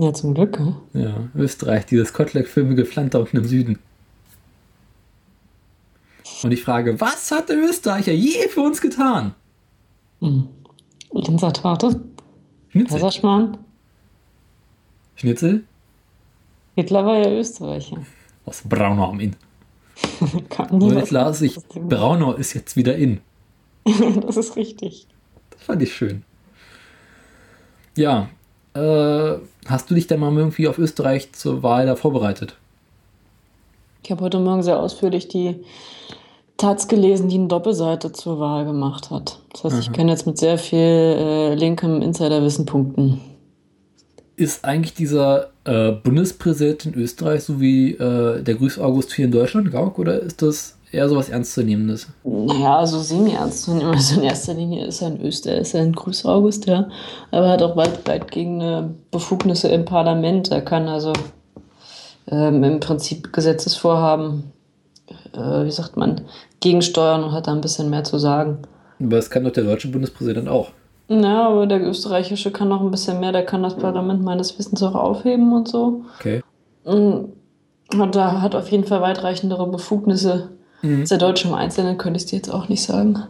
Ja, 0.00 0.14
zum 0.14 0.32
Glück, 0.32 0.58
ne? 0.58 0.76
Ja, 0.94 1.28
Österreich, 1.34 1.84
dieses 1.84 2.14
Kotelek-filmige 2.14 2.88
Land 2.94 3.12
da 3.12 3.18
unten 3.18 3.36
im 3.36 3.44
Süden. 3.44 3.78
Und 6.42 6.52
ich 6.52 6.62
frage, 6.62 6.98
was 7.02 7.30
hat 7.30 7.50
der 7.50 7.58
Österreicher 7.58 8.12
je 8.12 8.48
für 8.48 8.62
uns 8.62 8.80
getan? 8.80 9.34
Hm. 10.20 10.48
Linzer 11.12 11.52
Torte? 11.52 12.00
Schnitzel. 12.70 12.94
Kaiserschmarrn? 12.94 13.58
Schnitzel? 15.16 15.64
Hitler 16.76 17.04
war 17.04 17.18
ja 17.18 17.30
Österreicher. 17.30 17.98
Aus 18.46 18.62
Braunau 18.66 19.10
am 19.10 19.20
Inn. 19.20 19.36
Und 20.70 20.94
jetzt 20.94 21.10
las 21.10 21.42
ich, 21.42 21.58
Braunau 21.74 22.32
ist 22.32 22.54
jetzt 22.54 22.74
wieder 22.74 22.96
in. 22.96 23.20
das 24.22 24.38
ist 24.38 24.56
richtig. 24.56 25.06
Das 25.50 25.62
fand 25.62 25.82
ich 25.82 25.94
schön. 25.94 26.22
Ja, 27.96 28.30
äh, 28.74 29.34
hast 29.66 29.90
du 29.90 29.94
dich 29.94 30.06
denn 30.06 30.20
mal 30.20 30.34
irgendwie 30.36 30.68
auf 30.68 30.78
Österreich 30.78 31.32
zur 31.32 31.62
Wahl 31.62 31.86
da 31.86 31.96
vorbereitet? 31.96 32.56
Ich 34.02 34.10
habe 34.10 34.22
heute 34.22 34.38
Morgen 34.38 34.62
sehr 34.62 34.80
ausführlich 34.80 35.28
die 35.28 35.56
Taz 36.56 36.88
gelesen, 36.88 37.28
die 37.28 37.38
eine 37.38 37.48
Doppelseite 37.48 38.12
zur 38.12 38.38
Wahl 38.38 38.64
gemacht 38.64 39.10
hat. 39.10 39.40
Das 39.52 39.64
heißt, 39.64 39.74
Aha. 39.74 39.80
ich 39.82 39.92
kann 39.92 40.08
jetzt 40.08 40.26
mit 40.26 40.38
sehr 40.38 40.58
viel 40.58 40.78
äh, 40.78 41.54
linkem 41.54 42.02
Insiderwissen 42.02 42.66
punkten. 42.66 43.20
ist 44.36 44.64
eigentlich 44.64 44.94
dieser 44.94 45.50
äh, 45.64 45.92
Bundespräsident 45.92 46.86
in 46.86 46.94
Österreich 46.94 47.44
so 47.44 47.60
wie 47.60 47.92
äh, 47.92 48.42
der 48.42 48.54
Grüß 48.54 48.78
August 48.78 49.12
hier 49.12 49.26
in 49.26 49.32
Deutschland, 49.32 49.70
Gauck, 49.70 49.98
oder 49.98 50.20
ist 50.20 50.42
das 50.42 50.76
eher 50.92 51.08
so 51.08 51.16
was 51.16 51.28
Ernstzunehmendes? 51.28 52.08
Naja, 52.24 52.78
also 52.78 53.00
semi-ernst 53.00 53.62
zu 53.62 53.74
nehmen. 53.74 53.90
Also 53.94 54.20
in 54.20 54.26
erster 54.26 54.54
Linie 54.54 54.86
ist 54.86 55.02
er 55.02 55.08
ein 55.08 55.20
Österreich, 55.20 55.60
ist 55.60 55.74
er 55.74 55.82
ein 55.82 55.92
Grüß 55.92 56.24
August, 56.26 56.66
ja. 56.66 56.88
Aber 57.30 57.46
er 57.46 57.52
hat 57.52 57.62
auch 57.62 57.76
weit, 57.76 58.06
weitgehende 58.06 58.94
Befugnisse 59.10 59.68
im 59.68 59.84
Parlament. 59.84 60.50
Er 60.50 60.62
kann 60.62 60.88
also 60.88 61.12
ähm, 62.30 62.62
im 62.64 62.80
Prinzip 62.80 63.32
Gesetzesvorhaben, 63.32 64.52
äh, 65.32 65.64
wie 65.64 65.70
sagt 65.70 65.96
man, 65.96 66.22
gegensteuern 66.60 67.24
und 67.24 67.32
hat 67.32 67.46
da 67.46 67.52
ein 67.52 67.60
bisschen 67.60 67.90
mehr 67.90 68.04
zu 68.04 68.18
sagen. 68.18 68.58
Aber 69.00 69.16
das 69.16 69.30
kann 69.30 69.44
doch 69.44 69.52
der 69.52 69.64
deutsche 69.64 69.88
Bundespräsident 69.88 70.48
auch. 70.48 70.70
Ja, 71.08 71.48
aber 71.48 71.66
der 71.66 71.82
österreichische 71.82 72.52
kann 72.52 72.68
noch 72.68 72.82
ein 72.82 72.90
bisschen 72.90 73.18
mehr. 73.18 73.32
Der 73.32 73.44
kann 73.44 73.62
das 73.64 73.76
Parlament 73.76 74.22
meines 74.22 74.56
Wissens 74.58 74.82
auch 74.82 74.94
aufheben 74.94 75.52
und 75.52 75.66
so. 75.66 76.04
Okay. 76.20 76.42
Und 76.84 77.34
da 77.90 78.40
hat 78.40 78.54
auf 78.54 78.70
jeden 78.70 78.84
Fall 78.84 79.00
weitreichendere 79.00 79.66
Befugnisse. 79.66 80.50
Mhm. 80.82 81.04
Der 81.06 81.18
Deutsche 81.18 81.48
im 81.48 81.54
Einzelnen 81.54 81.98
könnte 81.98 82.18
ich 82.18 82.26
dir 82.26 82.36
jetzt 82.36 82.50
auch 82.50 82.68
nicht 82.68 82.82
sagen. 82.82 83.22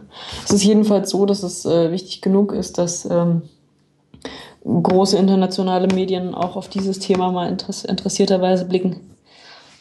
Es 0.45 0.51
ist 0.51 0.63
jedenfalls 0.63 1.09
so, 1.09 1.25
dass 1.25 1.43
es 1.43 1.65
äh, 1.65 1.91
wichtig 1.91 2.21
genug 2.21 2.53
ist, 2.53 2.77
dass 2.77 3.05
ähm, 3.05 3.43
große 4.63 5.17
internationale 5.17 5.87
Medien 5.93 6.33
auch 6.33 6.55
auf 6.55 6.69
dieses 6.69 6.99
Thema 6.99 7.31
mal 7.31 7.49
interess 7.49 7.83
interessierterweise 7.83 8.65
blicken. 8.65 9.01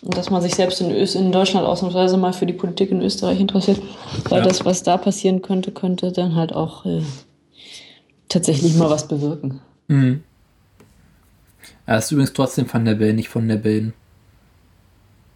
Und 0.03 0.17
dass 0.17 0.31
man 0.31 0.41
sich 0.41 0.55
selbst 0.55 0.81
in, 0.81 0.91
Öst 0.91 1.15
in 1.15 1.31
Deutschland 1.31 1.67
ausnahmsweise 1.67 2.17
mal 2.17 2.33
für 2.33 2.47
die 2.47 2.55
Politik 2.55 2.91
in 2.91 3.03
Österreich 3.03 3.39
interessiert. 3.39 3.83
Weil 4.31 4.39
ja. 4.39 4.45
das, 4.45 4.65
was 4.65 4.83
da 4.83 4.97
passieren 4.97 5.43
könnte, 5.43 5.73
könnte 5.73 6.11
dann 6.11 6.35
halt 6.35 6.55
auch 6.55 6.87
äh, 6.87 7.03
tatsächlich 8.29 8.77
mal 8.77 8.89
was 8.89 9.07
bewirken. 9.07 9.61
Mhm. 9.89 10.23
Er 11.85 11.99
ist 11.99 12.11
übrigens 12.12 12.33
trotzdem 12.33 12.73
Van 12.73 12.85
der 12.85 12.95
Bellen, 12.95 13.17
nicht 13.17 13.29
von 13.29 13.47
der 13.47 13.57
Bellen. 13.57 13.93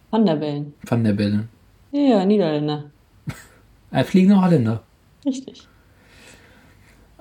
Van 0.09 0.25
der 0.25 0.35
Bellen. 0.35 0.73
Van 0.83 1.03
der 1.03 1.13
Bellen. 1.13 1.49
Ja, 1.95 2.25
Niederländer. 2.25 2.91
Ein 3.89 4.05
fliegender 4.05 4.41
Holländer. 4.41 4.83
Richtig. 5.25 5.65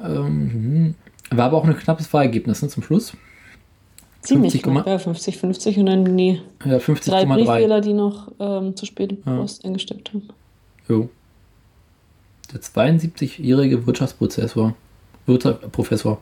Ähm, 0.02 0.97
war 1.31 1.47
aber 1.47 1.59
auch 1.59 1.64
ein 1.64 1.76
knappes 1.76 2.12
Wahlergebnis 2.12 2.61
ne, 2.61 2.69
zum 2.69 2.83
Schluss. 2.83 3.16
Ziemlich 4.23 4.52
50, 4.52 4.73
knapp, 4.73 4.87
ja, 4.87 4.97
50-50 4.97 5.78
und 5.78 5.87
dann 5.87 6.16
die 6.16 6.40
ja, 6.64 6.81
50, 6.81 7.12
drei 7.12 7.25
Briefwähler, 7.25 7.81
die 7.81 7.93
noch 7.93 8.33
ähm, 8.40 8.75
zu 8.75 8.87
spät 8.87 9.16
ja. 9.25 9.37
Post 9.37 9.64
eingestimmt 9.64 10.12
haben. 10.12 10.28
Jo. 10.88 11.09
Der 12.52 12.61
72-jährige 12.61 13.87
Wirtschaftsprozessor. 13.87 14.75
Wirtschaftsprofessor. 15.26 16.21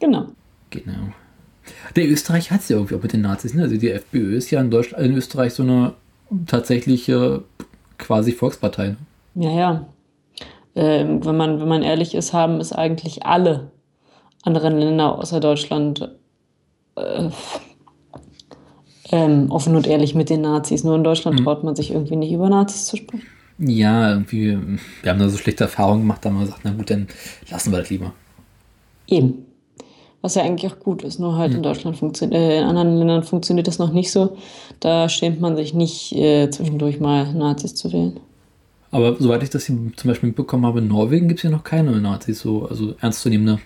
Genau. 0.00 0.26
Genau. 0.68 1.12
Der 1.94 2.08
Österreich 2.08 2.50
hat 2.50 2.60
es 2.60 2.68
ja 2.68 2.76
irgendwie 2.76 2.96
auch 2.96 3.02
mit 3.02 3.14
den 3.14 3.22
Nazis. 3.22 3.54
Ne? 3.54 3.62
Also 3.62 3.78
die 3.78 3.90
FPÖ 3.90 4.36
ist 4.36 4.50
ja 4.50 4.60
in, 4.60 4.70
Deutschland, 4.70 5.04
in 5.04 5.16
Österreich 5.16 5.54
so 5.54 5.62
eine 5.62 5.94
tatsächliche 6.46 7.42
quasi 7.98 8.32
Volkspartei. 8.32 8.88
Ne? 8.88 8.96
Ja, 9.34 9.50
ja. 9.50 9.86
Ähm, 10.74 11.24
wenn, 11.24 11.36
man, 11.36 11.60
wenn 11.60 11.68
man 11.68 11.82
ehrlich 11.82 12.14
ist, 12.14 12.32
haben 12.32 12.60
es 12.60 12.72
eigentlich 12.72 13.24
alle 13.24 13.70
anderen 14.42 14.78
Länder 14.78 15.18
außer 15.18 15.40
Deutschland 15.40 16.10
äh, 16.96 17.30
ähm, 19.10 19.50
offen 19.50 19.76
und 19.76 19.86
ehrlich 19.86 20.14
mit 20.14 20.30
den 20.30 20.42
Nazis. 20.42 20.84
Nur 20.84 20.96
in 20.96 21.04
Deutschland 21.04 21.40
mhm. 21.40 21.44
traut 21.44 21.64
man 21.64 21.76
sich 21.76 21.90
irgendwie 21.90 22.16
nicht 22.16 22.32
über 22.32 22.48
Nazis 22.48 22.86
zu 22.86 22.96
sprechen. 22.96 23.26
Ja, 23.58 24.10
irgendwie, 24.10 24.58
wir 25.02 25.10
haben 25.10 25.18
da 25.18 25.28
so 25.30 25.38
schlechte 25.38 25.64
Erfahrungen 25.64 26.02
gemacht, 26.02 26.22
da 26.22 26.28
haben 26.28 26.36
wir 26.36 26.44
gesagt, 26.44 26.60
na 26.64 26.72
gut, 26.72 26.90
dann 26.90 27.06
lassen 27.50 27.72
wir 27.72 27.78
das 27.78 27.88
lieber. 27.88 28.12
Eben. 29.06 29.45
Was 30.22 30.34
ja 30.34 30.42
eigentlich 30.42 30.72
auch 30.72 30.78
gut 30.78 31.04
ist, 31.04 31.20
nur 31.20 31.36
halt 31.36 31.50
mhm. 31.50 31.58
in 31.58 31.62
Deutschland 31.62 31.96
funktioniert, 31.96 32.40
äh, 32.40 32.58
in 32.58 32.64
anderen 32.64 32.96
Ländern 32.96 33.22
funktioniert 33.22 33.68
das 33.68 33.78
noch 33.78 33.92
nicht 33.92 34.10
so. 34.10 34.36
Da 34.80 35.08
schämt 35.08 35.40
man 35.40 35.56
sich 35.56 35.74
nicht, 35.74 36.12
äh, 36.14 36.50
zwischendurch 36.50 37.00
mal 37.00 37.32
Nazis 37.32 37.74
zu 37.74 37.92
wählen. 37.92 38.18
Aber 38.90 39.16
soweit 39.18 39.42
ich 39.42 39.50
das 39.50 39.66
hier 39.66 39.76
zum 39.96 40.08
Beispiel 40.08 40.28
mitbekommen 40.28 40.64
habe, 40.64 40.78
in 40.78 40.88
Norwegen 40.88 41.28
gibt 41.28 41.40
es 41.40 41.44
ja 41.44 41.50
noch 41.50 41.64
keine 41.64 41.92
Nazis, 42.00 42.40
so, 42.40 42.66
also 42.66 42.94
ernstzunehmende 43.00 43.60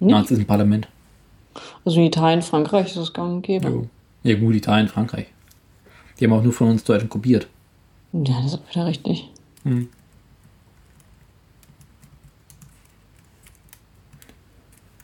nicht? 0.00 0.10
Nazis 0.10 0.38
im 0.38 0.46
Parlament. 0.46 0.88
Also 1.84 1.98
in 1.98 2.06
Italien, 2.06 2.42
Frankreich 2.42 2.88
ist 2.88 2.96
es 2.96 3.12
gang 3.12 3.34
und 3.34 3.42
gäbe. 3.42 3.88
Ja. 4.22 4.32
ja, 4.32 4.38
gut, 4.38 4.54
Italien, 4.54 4.88
Frankreich. 4.88 5.26
Die 6.18 6.24
haben 6.24 6.32
auch 6.32 6.42
nur 6.42 6.52
von 6.52 6.68
uns 6.68 6.84
Deutschen 6.84 7.08
kopiert. 7.08 7.48
Ja, 8.12 8.40
das 8.42 8.54
ist 8.54 8.60
wieder 8.70 8.86
richtig. 8.86 9.30
Hm. 9.64 9.88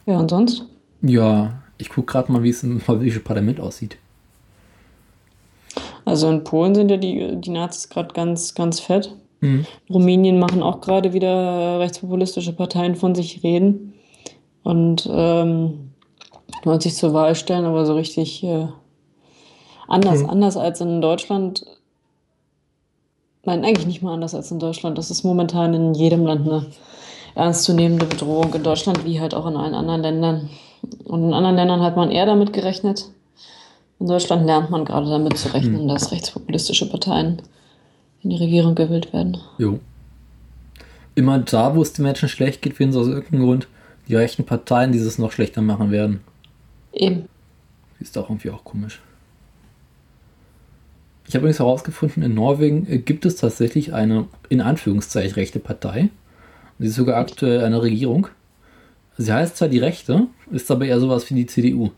Ja, 0.07 0.19
und 0.19 0.31
sonst? 0.31 0.65
Ja, 1.03 1.63
ich 1.79 1.89
gucke 1.89 2.13
gerade 2.13 2.33
mal, 2.33 2.43
wie 2.43 2.51
es 2.51 2.63
im 2.63 2.81
holländischen 2.89 3.25
Parlament 3.25 3.61
aussieht. 3.61 3.97
Also 6.05 6.29
in 6.29 6.45
Polen 6.45 6.75
sind 6.75 6.91
ja 6.91 6.97
die, 6.97 7.37
die 7.37 7.51
Nazis 7.51 7.89
gerade 7.89 8.13
ganz, 8.13 8.55
ganz 8.55 8.81
fett. 8.81 9.15
Mhm. 9.41 9.67
Rumänien 9.89 10.39
machen 10.39 10.63
auch 10.63 10.81
gerade 10.81 11.13
wieder 11.13 11.79
rechtspopulistische 11.79 12.53
Parteien 12.53 12.97
von 12.97 13.15
sich 13.15 13.43
reden 13.43 13.95
und 14.63 15.09
ähm, 15.11 15.93
wollen 16.65 16.81
sich 16.81 16.95
zur 16.95 17.15
Wahl 17.15 17.35
stellen, 17.35 17.65
aber 17.65 17.87
so 17.87 17.95
richtig 17.95 18.43
äh, 18.45 18.67
anders, 19.89 20.23
mhm. 20.23 20.31
anders 20.31 20.57
als 20.57 20.81
in 20.81 21.01
Deutschland 21.01 21.65
Nein, 23.45 23.65
eigentlich 23.65 23.87
nicht 23.87 24.03
mal 24.03 24.15
anders 24.15 24.35
als 24.35 24.51
in 24.51 24.61
Deutschland. 24.61 24.99
Das 24.99 25.11
ist 25.11 25.25
momentan 25.25 25.75
in 25.75 25.95
jedem 25.95 26.25
Land 26.25 26.49
eine 26.49 26.67
ernstzunehmende 27.35 28.07
Bedrohung. 28.07 28.55
In 28.55 28.63
Deutschland 28.63 29.05
wie 29.05 29.21
halt 29.21 29.35
auch 29.35 29.47
in 29.47 29.57
allen 29.57 29.75
anderen 29.75 30.03
Ländern. 30.03 30.51
Und 31.05 31.25
in 31.25 31.33
anderen 31.33 31.57
Ländern 31.57 31.83
hat 31.83 31.97
man 31.97 32.11
eher 32.11 32.27
damit 32.27 32.53
gerechnet. 32.53 33.07
In 34.01 34.09
Deutschland 34.09 34.47
lernt 34.47 34.71
man 34.71 34.85
gerade 34.85 35.09
damit 35.09 35.39
zu 35.39 35.53
rechnen, 35.53 35.81
hm. 35.81 35.89
dass 35.89 36.11
rechtspopulistische 36.11 36.89
Parteien 36.89 37.43
in 38.23 38.31
die 38.31 38.37
Regierung 38.37 38.75
gewählt 38.75 39.13
werden. 39.13 39.39
Jo. 39.59 39.79
Immer 41.15 41.39
da, 41.39 41.77
wo 41.77 41.83
es 41.83 41.93
den 41.93 42.05
Menschen 42.05 42.29
schlecht 42.29 42.63
geht, 42.63 42.75
finden 42.75 42.95
sie 42.95 43.01
aus 43.01 43.09
irgendeinem 43.09 43.45
Grund 43.45 43.69
die 44.09 44.15
rechten 44.17 44.45
Parteien, 44.45 44.93
die 44.93 44.99
es 44.99 45.19
noch 45.19 45.33
schlechter 45.33 45.63
machen 45.63 45.91
werden. 45.91 46.21
Eben. 46.93 47.29
Ist 48.01 48.19
auch 48.19 48.29
irgendwie 48.29 48.51
auch 48.51 48.65
komisch. 48.65 49.01
Ich 51.29 51.35
habe 51.35 51.45
übrigens 51.45 51.61
herausgefunden, 51.61 52.23
in 52.23 52.35
Norwegen 52.35 52.87
äh, 52.91 52.99
gibt 52.99 53.25
es 53.25 53.37
tatsächlich 53.37 53.95
eine, 53.95 54.27
in 54.49 54.61
Anführungszeichen, 54.61 55.35
rechte 55.35 55.61
Partei. 55.61 56.11
Sie 56.79 56.87
ist 56.87 56.97
sogar 56.97 57.17
aktuell 57.17 57.65
eine 57.65 57.81
Regierung. 57.81 58.29
Sie 59.19 59.33
heißt 59.33 59.57
zwar 59.57 59.69
die 59.69 59.79
Rechte, 59.79 60.27
ist 60.51 60.71
aber 60.71 60.87
eher 60.87 61.01
sowas 61.01 61.29
wie 61.29 61.35
die 61.35 61.47
CDU. 61.47 61.91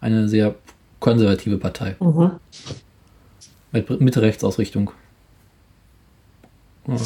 Eine 0.00 0.28
sehr 0.28 0.54
konservative 1.00 1.58
Partei. 1.58 1.96
Mhm. 2.00 2.32
Mit 3.72 4.00
Mitte-Rechts-Ausrichtung. 4.00 4.90
Ja. 6.86 6.96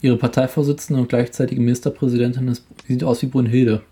Ihre 0.00 0.16
Parteivorsitzende 0.16 1.00
und 1.00 1.08
gleichzeitige 1.08 1.60
Ministerpräsidentin 1.60 2.48
ist, 2.48 2.64
sieht 2.86 3.02
aus 3.02 3.22
wie 3.22 3.26
Brunhilde. 3.26 3.82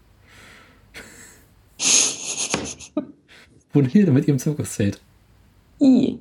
Brunhilde 3.73 4.13
mit 4.13 4.29
ihrem 4.29 4.39
Zirkuszelt. 4.39 5.01
I. 5.81 6.19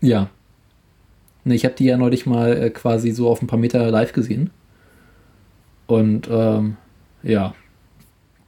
Ja. 0.00 0.30
Ich 1.44 1.64
habe 1.64 1.74
die 1.74 1.86
ja 1.86 1.96
neulich 1.96 2.26
mal 2.26 2.56
äh, 2.56 2.70
quasi 2.70 3.10
so 3.10 3.28
auf 3.28 3.42
ein 3.42 3.46
paar 3.46 3.58
Meter 3.58 3.90
live 3.90 4.12
gesehen. 4.12 4.50
Und 5.88 6.28
ähm, 6.30 6.76
ja. 7.22 7.54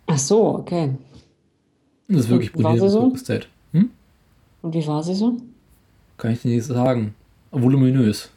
Ach 0.06 0.18
so, 0.18 0.58
okay. 0.58 0.90
Das 2.06 2.20
ist 2.20 2.28
wirklich 2.28 2.54
mit 2.54 2.90
so? 2.90 3.12
Hm? 3.72 3.90
Und 4.62 4.74
wie 4.74 4.86
war 4.86 5.02
sie 5.02 5.14
so? 5.14 5.36
Kann 6.18 6.32
ich 6.32 6.42
dir 6.42 6.54
nicht 6.54 6.66
sagen. 6.66 7.14
Voluminös. 7.50 8.30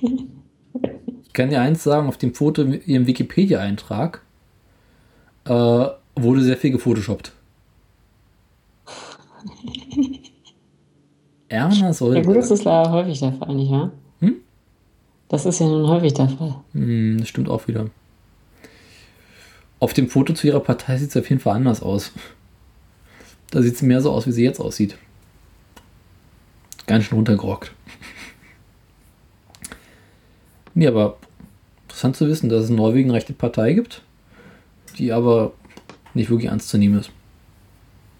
ich 0.00 1.32
kann 1.32 1.50
dir 1.50 1.60
eins 1.60 1.82
sagen, 1.82 2.06
auf 2.08 2.18
dem 2.18 2.34
Foto, 2.34 2.62
ihrem 2.62 3.06
Wikipedia-Eintrag, 3.06 4.22
äh, 5.44 5.86
wurde 6.14 6.42
sehr 6.42 6.56
viel 6.56 6.70
gefotoshoppt. 6.70 7.32
Erna 11.48 11.92
soll. 11.92 12.16
Ja, 12.16 12.22
gut, 12.22 12.36
das 12.36 12.50
ist 12.50 12.64
leider 12.64 12.90
häufig 12.92 13.18
der 13.18 13.32
Fall, 13.32 13.54
nicht 13.54 13.72
wahr? 13.72 13.84
Hm? 13.86 14.07
Das 15.28 15.44
ist 15.44 15.60
ja 15.60 15.66
nun 15.66 15.86
häufig 15.86 16.14
der 16.14 16.28
Fall. 16.28 16.56
Hm, 16.72 17.18
das 17.18 17.28
stimmt 17.28 17.48
auch 17.48 17.68
wieder. 17.68 17.86
Auf 19.80 19.92
dem 19.92 20.08
Foto 20.08 20.32
zu 20.32 20.46
ihrer 20.46 20.60
Partei 20.60 20.96
sieht 20.96 21.10
es 21.10 21.16
auf 21.16 21.28
jeden 21.28 21.40
Fall 21.40 21.56
anders 21.56 21.82
aus. 21.82 22.12
Da 23.50 23.62
sieht 23.62 23.76
sie 23.76 23.86
mehr 23.86 24.00
so 24.00 24.10
aus, 24.10 24.26
wie 24.26 24.32
sie 24.32 24.44
jetzt 24.44 24.60
aussieht. 24.60 24.96
Ganz 26.86 27.04
schön 27.04 27.16
runtergerockt. 27.16 27.72
Nee, 30.74 30.86
aber 30.86 31.16
interessant 31.84 32.16
zu 32.16 32.26
wissen, 32.28 32.48
dass 32.48 32.64
es 32.64 32.70
in 32.70 32.76
Norwegen 32.76 33.10
eine 33.10 33.16
rechte 33.16 33.32
Partei 33.32 33.72
gibt, 33.72 34.02
die 34.98 35.12
aber 35.12 35.52
nicht 36.14 36.30
wirklich 36.30 36.50
ernst 36.50 36.68
zu 36.68 36.78
nehmen 36.78 36.98
ist. 36.98 37.10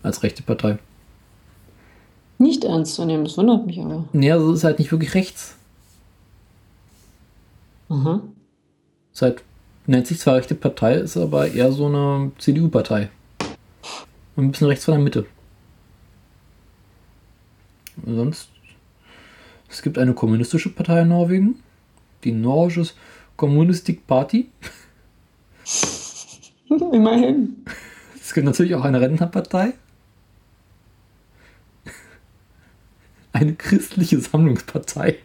Als 0.03 0.23
rechte 0.23 0.43
Partei. 0.43 0.79
Nicht 2.39 2.65
ernst 2.65 2.95
zu 2.95 3.05
nehmen, 3.05 3.25
das 3.25 3.37
wundert 3.37 3.67
mich 3.67 3.81
aber. 3.81 4.09
Nee, 4.13 4.31
also 4.31 4.53
es 4.53 4.59
ist 4.59 4.65
halt 4.65 4.79
nicht 4.79 4.93
wirklich 4.93 5.15
rechts. 5.15 5.58
Ist 9.13 9.23
halt 9.23 9.43
Nennt 9.89 10.07
sich 10.07 10.19
zwar 10.19 10.37
rechte 10.37 10.55
Partei, 10.55 10.97
ist 10.97 11.17
aber 11.17 11.51
eher 11.51 11.73
so 11.73 11.87
eine 11.87 12.31
CDU-Partei. 12.37 13.09
Ein 14.37 14.51
bisschen 14.51 14.67
rechts 14.67 14.85
von 14.85 14.93
der 14.93 15.03
Mitte. 15.03 15.25
Und 18.03 18.17
sonst. 18.17 18.51
Es 19.67 19.81
gibt 19.81 19.97
eine 19.97 20.13
kommunistische 20.13 20.69
Partei 20.69 21.01
in 21.01 21.09
Norwegen. 21.09 21.63
Die 22.23 22.33
Norges 22.33 22.97
Kommunistic 23.37 24.07
Party. 24.07 24.51
Immerhin. 26.69 27.65
Es 28.21 28.35
gibt 28.35 28.45
natürlich 28.45 28.75
auch 28.75 28.85
eine 28.85 29.01
Rentnerpartei. 29.01 29.73
Eine 33.33 33.55
christliche 33.55 34.21
Sammlungspartei. 34.21 35.21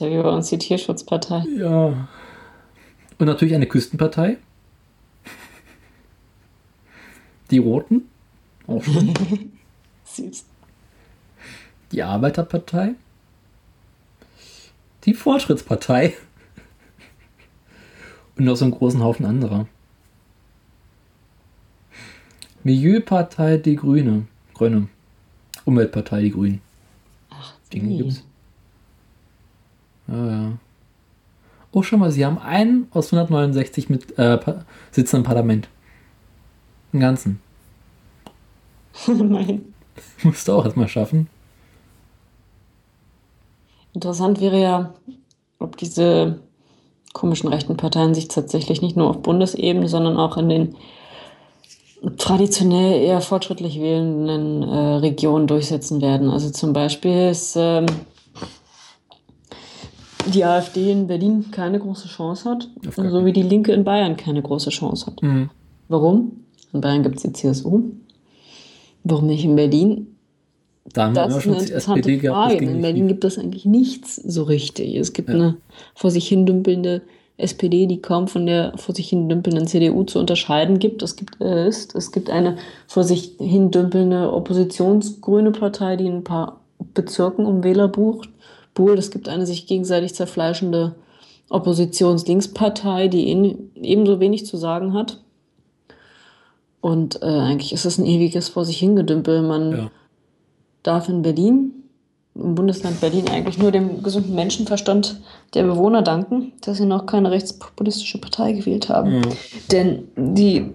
Ist 0.00 0.06
ja 0.06 0.18
wie 0.18 0.22
bei 0.22 0.30
uns 0.30 0.48
die 0.48 0.56
Tierschutzpartei. 0.56 1.44
Ja. 1.58 2.08
Und 3.18 3.26
natürlich 3.26 3.54
eine 3.54 3.66
Küstenpartei. 3.66 4.38
Die 7.50 7.58
Roten. 7.58 8.08
Auch 8.66 8.82
schön. 8.82 9.12
Süß. 10.04 10.46
Die 11.92 12.02
Arbeiterpartei. 12.02 12.94
Die 15.04 15.12
Fortschrittspartei. 15.12 16.14
Und 18.38 18.46
noch 18.46 18.56
so 18.56 18.64
einen 18.64 18.72
großen 18.72 19.02
Haufen 19.02 19.26
anderer. 19.26 19.68
Milieupartei 22.64 23.58
Die 23.58 23.76
Grüne. 23.76 24.26
Grüne. 24.54 24.88
Umweltpartei 25.66 26.22
Die 26.22 26.30
Grünen. 26.30 26.62
Ach, 27.28 27.52
Dinge 27.70 27.98
gibt's. 27.98 28.24
Ja, 30.10 30.26
ja. 30.26 30.52
Oh, 31.72 31.82
schau 31.82 31.96
mal, 31.96 32.10
sie 32.10 32.26
haben 32.26 32.38
einen 32.38 32.88
aus 32.92 33.12
169 33.12 33.88
mit 33.88 34.18
äh, 34.18 34.38
Sitzen 34.90 35.16
im 35.16 35.22
Parlament. 35.22 35.68
Im 36.92 37.00
Ganzen. 37.00 37.40
Nein. 39.06 39.72
Musst 40.22 40.48
du 40.48 40.52
auch 40.52 40.64
erstmal 40.64 40.88
schaffen. 40.88 41.28
Interessant 43.92 44.40
wäre 44.40 44.60
ja, 44.60 44.94
ob 45.58 45.76
diese 45.76 46.40
komischen 47.12 47.48
rechten 47.48 47.76
Parteien 47.76 48.14
sich 48.14 48.28
tatsächlich 48.28 48.82
nicht 48.82 48.96
nur 48.96 49.10
auf 49.10 49.22
Bundesebene, 49.22 49.88
sondern 49.88 50.16
auch 50.16 50.36
in 50.36 50.48
den 50.48 50.76
traditionell 52.16 53.02
eher 53.02 53.20
fortschrittlich 53.20 53.80
wählenden 53.80 54.62
äh, 54.62 54.76
Regionen 54.96 55.46
durchsetzen 55.46 56.00
werden. 56.00 56.30
Also 56.30 56.50
zum 56.50 56.72
Beispiel 56.72 57.30
ist 57.30 57.56
ähm, 57.58 57.86
die 60.30 60.44
AfD 60.44 60.90
in 60.92 61.06
Berlin 61.06 61.46
keine 61.50 61.78
große 61.78 62.08
Chance 62.08 62.48
hat, 62.50 62.68
so 62.96 63.24
wie 63.24 63.32
die 63.32 63.42
Linke 63.42 63.72
in 63.72 63.84
Bayern 63.84 64.16
keine 64.16 64.42
große 64.42 64.70
Chance 64.70 65.06
hat. 65.06 65.22
Mhm. 65.22 65.50
Warum? 65.88 66.44
In 66.72 66.80
Bayern 66.80 67.02
gibt 67.02 67.16
es 67.16 67.22
die 67.22 67.32
CSU. 67.32 67.82
Warum 69.04 69.26
nicht 69.26 69.44
in 69.44 69.56
Berlin? 69.56 70.06
Da 70.92 71.04
haben 71.06 71.14
wir 71.14 71.22
Das 71.26 71.36
ist 71.36 71.42
schon 71.42 71.52
eine 71.54 71.60
die 71.62 71.66
interessante 71.68 72.00
SPD 72.00 72.18
gehabt. 72.18 72.52
Frage. 72.52 72.64
In 72.64 72.82
Berlin 72.82 73.08
gibt 73.08 73.24
es 73.24 73.38
eigentlich 73.38 73.64
nichts 73.64 74.16
so 74.16 74.42
richtig. 74.44 74.94
Es 74.96 75.12
gibt 75.12 75.28
Ja. 75.28 75.34
eine 75.34 75.56
vor 75.94 76.10
sich 76.10 76.28
hin 76.28 76.46
dümpelnde 76.46 77.02
SPD, 77.36 77.86
die 77.86 78.02
kaum 78.02 78.28
von 78.28 78.44
der 78.46 78.72
vor 78.76 78.94
sich 78.94 79.08
hin 79.08 79.28
dümpelnden 79.28 79.66
CDU 79.66 80.04
zu 80.04 80.18
unterscheiden 80.18 80.78
gibt. 80.78 81.02
Es 81.02 81.16
gibt, 81.16 81.40
äh, 81.40 81.66
ist. 81.68 81.94
Es 81.94 82.12
gibt 82.12 82.28
eine 82.28 82.56
vor 82.86 83.04
sich 83.04 83.36
hin 83.38 83.70
dümpelnde 83.70 84.32
oppositionsgrüne 84.32 85.52
Partei, 85.52 85.96
die 85.96 86.06
in 86.06 86.16
ein 86.16 86.24
paar 86.24 86.60
Bezirken 86.94 87.46
um 87.46 87.62
Wähler 87.64 87.88
bucht. 87.88 88.28
Buhlt. 88.74 88.98
Es 88.98 89.10
gibt 89.10 89.28
eine 89.28 89.46
sich 89.46 89.66
gegenseitig 89.66 90.14
zerfleischende 90.14 90.94
Oppositionslinkspartei, 91.48 93.08
die 93.08 93.30
en- 93.30 93.70
ebenso 93.74 94.20
wenig 94.20 94.46
zu 94.46 94.56
sagen 94.56 94.94
hat. 94.94 95.20
Und 96.80 97.22
äh, 97.22 97.26
eigentlich 97.26 97.72
ist 97.72 97.84
es 97.84 97.98
ein 97.98 98.06
ewiges 98.06 98.48
vor 98.48 98.64
sich 98.64 98.78
hingedümpel. 98.78 99.42
Man 99.42 99.70
Ja. 99.72 99.90
darf 100.82 101.08
in 101.08 101.22
Berlin, 101.22 101.72
im 102.34 102.54
Bundesland 102.54 103.00
Berlin, 103.00 103.28
eigentlich 103.28 103.58
nur 103.58 103.70
dem 103.72 104.02
gesunden 104.02 104.34
Menschenverstand 104.34 105.20
der 105.54 105.64
Bewohner 105.64 106.00
danken, 106.02 106.52
dass 106.62 106.78
sie 106.78 106.86
noch 106.86 107.04
keine 107.06 107.30
rechtspopulistische 107.30 108.18
Partei 108.18 108.52
gewählt 108.52 108.88
haben. 108.88 109.14
Ja. 109.14 109.20
Denn 109.72 110.04
die, 110.16 110.70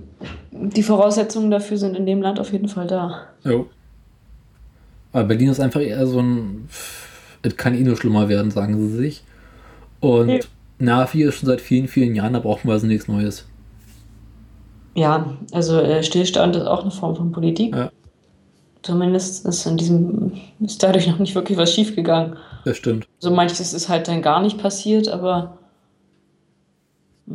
die 0.52 0.84
Voraussetzungen 0.84 1.50
dafür 1.50 1.78
sind 1.78 1.96
in 1.98 2.06
dem 2.06 2.22
Land 2.22 2.40
auf 2.40 2.52
jeden 2.52 2.68
Fall 2.68 2.86
da. 2.88 3.22
Jo. 3.44 3.66
Aber 5.12 5.24
Berlin 5.24 5.50
ist 5.50 5.60
einfach 5.62 5.82
eher 5.82 6.06
so 6.06 6.20
ein. 6.20 6.68
Es 7.46 7.56
kann 7.58 7.76
eh 7.76 7.84
nur 7.84 7.96
schlimmer 7.96 8.28
werden, 8.28 8.50
sagen 8.50 8.76
sie 8.80 8.96
sich. 8.98 9.24
Und 10.00 10.30
Ja. 10.30 10.40
Navi 10.80 11.24
ist 11.24 11.36
schon 11.36 11.48
seit 11.48 11.62
vielen, 11.62 11.88
vielen 11.88 12.16
Jahren, 12.16 12.34
da 12.34 12.40
brauchen 12.40 12.68
wir 12.68 12.74
also 12.74 12.88
nichts 12.88 13.08
Neues. 13.08 13.46
Ja, 14.96 15.38
also 15.52 15.80
äh, 15.80 16.02
Stillstand 16.04 16.56
ist 16.56 16.66
auch 16.66 16.82
eine 16.82 16.92
Form 16.92 17.16
von 17.16 17.32
Politik. 17.32 17.76
Ja. 17.76 17.92
Zumindest 18.82 19.46
ist 19.46 19.66
in 19.66 19.78
diesem 19.78 20.32
ist 20.60 20.82
dadurch 20.82 21.08
noch 21.08 21.20
nicht 21.20 21.36
wirklich 21.36 21.58
was 21.58 21.74
schiefgegangen. 21.74 22.38
Das 22.66 22.78
stimmt. 22.78 23.08
So 23.20 23.30
manches 23.32 23.74
ist 23.74 23.90
halt 23.90 24.08
dann 24.08 24.22
gar 24.22 24.42
nicht 24.42 24.58
passiert, 24.58 25.08
aber 25.08 25.58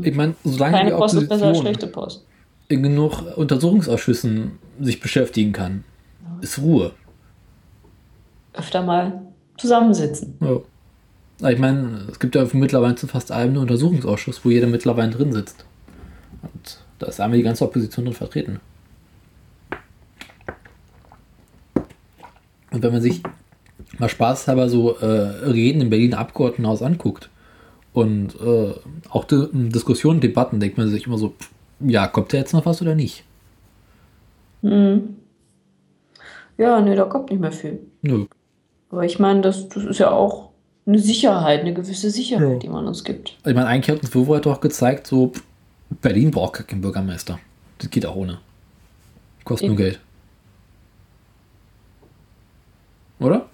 Ich 0.02 0.14
meine, 0.14 0.34
solange 0.44 0.76
keine 0.76 0.90
die 0.90 0.96
Post 0.96 1.14
ist 1.14 1.28
besser 1.28 1.46
als 1.48 1.58
schlechte 1.58 1.86
Post. 1.86 2.24
in 2.68 2.82
genug 2.82 3.22
Untersuchungsausschüssen 3.36 4.58
sich 4.80 5.00
beschäftigen 5.00 5.52
kann, 5.52 5.84
ist 6.40 6.58
Ruhe. 6.60 6.92
Öfter 8.54 8.82
mal 8.82 9.20
zusammensitzen. 9.60 10.36
Ja. 10.40 11.50
Ich 11.50 11.58
meine, 11.58 12.06
es 12.10 12.18
gibt 12.18 12.34
ja 12.34 12.46
mittlerweile 12.52 12.96
zu 12.96 13.06
fast 13.06 13.32
allem 13.32 13.50
einen 13.50 13.58
Untersuchungsausschuss, 13.58 14.44
wo 14.44 14.50
jeder 14.50 14.66
mittlerweile 14.66 15.10
drin 15.10 15.32
sitzt. 15.32 15.64
Und 16.42 16.78
da 16.98 17.06
ist 17.06 17.20
einmal 17.20 17.38
die 17.38 17.44
ganze 17.44 17.64
Opposition 17.64 18.04
drin 18.04 18.14
vertreten. 18.14 18.60
Und 22.70 22.82
wenn 22.82 22.92
man 22.92 23.02
sich 23.02 23.22
mal 23.98 24.08
spaßhalber 24.08 24.68
so 24.68 24.96
äh, 24.98 25.06
Reden 25.06 25.80
im 25.80 25.90
Berliner 25.90 26.18
Abgeordnetenhaus 26.18 26.82
anguckt 26.82 27.30
und 27.92 28.34
äh, 28.40 28.74
auch 29.08 29.24
die, 29.24 29.48
Diskussionen, 29.52 30.20
Debatten, 30.20 30.60
denkt 30.60 30.78
man 30.78 30.88
sich 30.88 31.06
immer 31.06 31.18
so, 31.18 31.30
pff, 31.30 31.50
ja, 31.80 32.06
kommt 32.06 32.32
da 32.32 32.36
jetzt 32.36 32.52
noch 32.52 32.66
was 32.66 32.80
oder 32.82 32.94
nicht? 32.94 33.24
Mhm. 34.62 35.16
Ja, 36.58 36.80
nee, 36.80 36.94
da 36.94 37.04
kommt 37.04 37.30
nicht 37.30 37.40
mehr 37.40 37.52
viel. 37.52 37.80
Nö. 38.02 38.26
Aber 38.90 39.04
ich 39.04 39.18
meine, 39.18 39.40
das, 39.40 39.68
das 39.68 39.84
ist 39.84 39.98
ja 39.98 40.10
auch 40.10 40.50
eine 40.86 40.98
Sicherheit, 40.98 41.60
eine 41.60 41.72
gewisse 41.74 42.10
Sicherheit, 42.10 42.48
Ja. 42.54 42.58
die 42.58 42.68
man 42.68 42.86
uns 42.86 43.04
gibt. 43.04 43.36
Ich 43.44 43.54
meine, 43.54 43.66
eigentlich 43.66 43.94
hat 43.96 44.02
uns 44.02 44.14
Wovo 44.14 44.38
doch 44.38 44.60
gezeigt, 44.60 45.06
so 45.06 45.32
Berlin 46.02 46.30
braucht 46.30 46.54
gar 46.54 46.64
keinen 46.64 46.80
Bürgermeister. 46.80 47.38
Das 47.78 47.90
geht 47.90 48.04
auch 48.06 48.16
ohne. 48.16 48.38
Kostet 49.44 49.68
nur 49.68 49.78
Eben. 49.78 49.84
Geld. 49.84 50.00
Oder? 53.20 53.48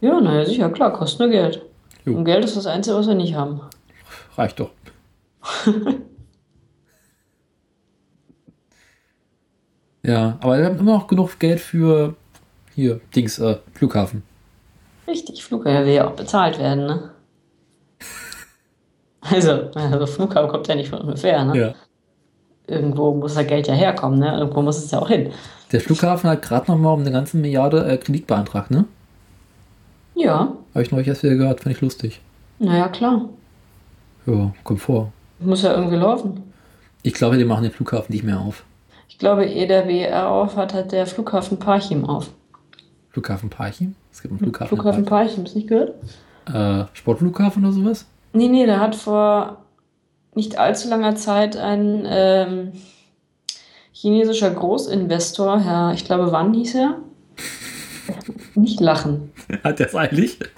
Ja, 0.00 0.20
naja, 0.20 0.44
sicher, 0.44 0.68
klar, 0.70 0.92
kostet 0.92 1.20
nur 1.20 1.28
Geld. 1.30 1.62
Jo. 2.04 2.16
Und 2.16 2.24
Geld 2.24 2.44
ist 2.44 2.56
das 2.56 2.66
Einzige, 2.66 2.96
was 2.96 3.06
wir 3.06 3.14
nicht 3.14 3.34
haben. 3.34 3.60
Reicht 4.36 4.60
doch. 4.60 4.70
ja, 10.02 10.38
aber 10.40 10.58
wir 10.58 10.66
haben 10.66 10.78
immer 10.78 10.94
noch 10.94 11.06
genug 11.06 11.38
Geld 11.38 11.60
für 11.60 12.14
hier, 12.74 13.00
Dings, 13.14 13.38
äh, 13.38 13.56
Flughafen. 13.74 14.22
Richtig, 15.06 15.44
Flughafen 15.44 15.86
will 15.86 15.92
ja 15.94 16.08
auch 16.08 16.12
bezahlt 16.12 16.58
werden, 16.58 16.86
ne? 16.86 17.10
Also, 19.20 19.70
also 19.74 20.06
Flughafen 20.06 20.48
kommt 20.48 20.68
ja 20.68 20.74
nicht 20.76 20.88
von 20.90 21.00
ungefähr, 21.00 21.44
ne? 21.44 21.58
Ja. 21.58 21.74
Irgendwo 22.68 23.12
muss 23.14 23.34
das 23.34 23.46
Geld 23.46 23.66
ja 23.66 23.74
herkommen, 23.74 24.18
ne? 24.20 24.38
Irgendwo 24.38 24.62
muss 24.62 24.78
es 24.78 24.90
ja 24.90 25.00
auch 25.00 25.08
hin. 25.08 25.30
Der 25.72 25.80
Flughafen 25.80 26.30
hat 26.30 26.42
gerade 26.42 26.70
noch 26.70 26.78
mal 26.78 26.92
um 26.92 27.00
eine 27.00 27.10
ganze 27.10 27.36
Milliarde 27.36 27.84
äh, 27.86 27.96
Kredit 27.96 28.26
beantragt, 28.26 28.70
ne? 28.70 28.84
Ja, 30.14 30.52
Habe 30.74 30.82
ich 30.82 30.90
neulich 30.92 31.08
erst 31.08 31.22
wieder 31.24 31.34
gehört, 31.34 31.60
fand 31.60 31.74
ich 31.74 31.82
lustig. 31.82 32.20
naja, 32.58 32.88
klar. 32.88 33.28
Ja, 34.26 34.52
kommt 34.64 34.80
vor. 34.80 35.12
Muss 35.40 35.62
ja 35.62 35.74
irgendwie 35.74 35.96
laufen. 35.96 36.42
Ich 37.02 37.14
glaube, 37.14 37.36
die 37.36 37.44
machen 37.44 37.62
den 37.64 37.72
Flughafen 37.72 38.12
nicht 38.12 38.24
mehr 38.24 38.40
auf. 38.40 38.64
Ich 39.08 39.18
glaube, 39.18 39.44
ehe 39.44 39.66
der 39.66 39.86
WR 39.86 40.28
auf 40.28 40.56
hat, 40.56 40.72
hat 40.74 40.92
der 40.92 41.06
Flughafen 41.06 41.58
Parchim 41.58 42.04
auf. 42.04 42.30
Flughafen 43.16 43.48
Parchim? 43.48 43.94
Es 44.12 44.20
gibt 44.20 44.32
einen 44.32 44.38
Flughafen. 44.40 44.76
Flughafen 44.76 45.04
Parchim, 45.06 45.44
hast 45.44 45.54
du 45.54 45.58
nicht 45.58 45.68
gehört? 45.70 45.94
Äh, 46.52 46.84
Sportflughafen 46.92 47.64
oder 47.64 47.72
sowas? 47.72 48.04
Nee, 48.34 48.48
nee, 48.48 48.66
der 48.66 48.78
hat 48.78 48.94
vor 48.94 49.64
nicht 50.34 50.58
allzu 50.58 50.90
langer 50.90 51.16
Zeit 51.16 51.56
ein 51.56 52.04
ähm, 52.06 52.72
chinesischer 53.92 54.50
Großinvestor, 54.50 55.60
Herr, 55.60 55.94
ich 55.94 56.04
glaube, 56.04 56.30
wann 56.30 56.52
hieß 56.52 56.74
er? 56.74 56.96
Nicht 58.54 58.80
lachen. 58.80 59.32
Hat 59.64 59.78
der 59.78 59.86
es 59.86 59.94
eigentlich? 59.94 60.38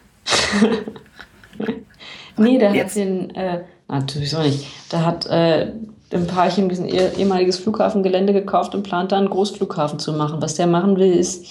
Nee, 2.37 2.59
der 2.59 2.73
Jetzt. 2.73 2.90
hat 2.90 2.97
den, 2.97 3.31
äh, 3.35 3.64
natürlich 3.88 4.31
so 4.31 4.40
nicht. 4.40 4.64
Der 4.92 5.05
hat 5.05 5.27
äh, 5.27 5.73
im 6.11 6.27
Parchim 6.29 6.68
diesen 6.68 6.88
eh- 6.88 7.11
ehemaliges 7.16 7.59
Flughafengelände 7.59 8.33
gekauft 8.33 8.77
und 8.77 8.85
plant 8.85 9.11
da 9.11 9.18
einen 9.18 9.29
Großflughafen 9.29 9.99
zu 9.99 10.12
machen. 10.12 10.40
Was 10.40 10.55
der 10.55 10.68
machen 10.68 10.97
will, 10.99 11.12
ist 11.12 11.47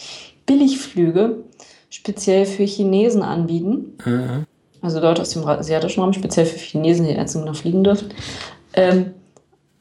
Billigflüge 0.47 1.43
speziell 1.91 2.45
für 2.45 2.63
Chinesen 2.63 3.21
anbieten. 3.21 3.97
Äh, 4.05 4.45
also 4.83 4.99
Leute 4.99 5.21
aus 5.21 5.29
dem 5.29 5.45
asiatischen 5.45 6.01
Raum, 6.01 6.13
speziell 6.13 6.47
für 6.47 6.57
Chinesen, 6.57 7.05
die 7.05 7.12
jetzt 7.12 7.36
noch 7.36 7.55
fliegen 7.55 7.83
dürfen, 7.83 8.10
ähm, 8.73 9.12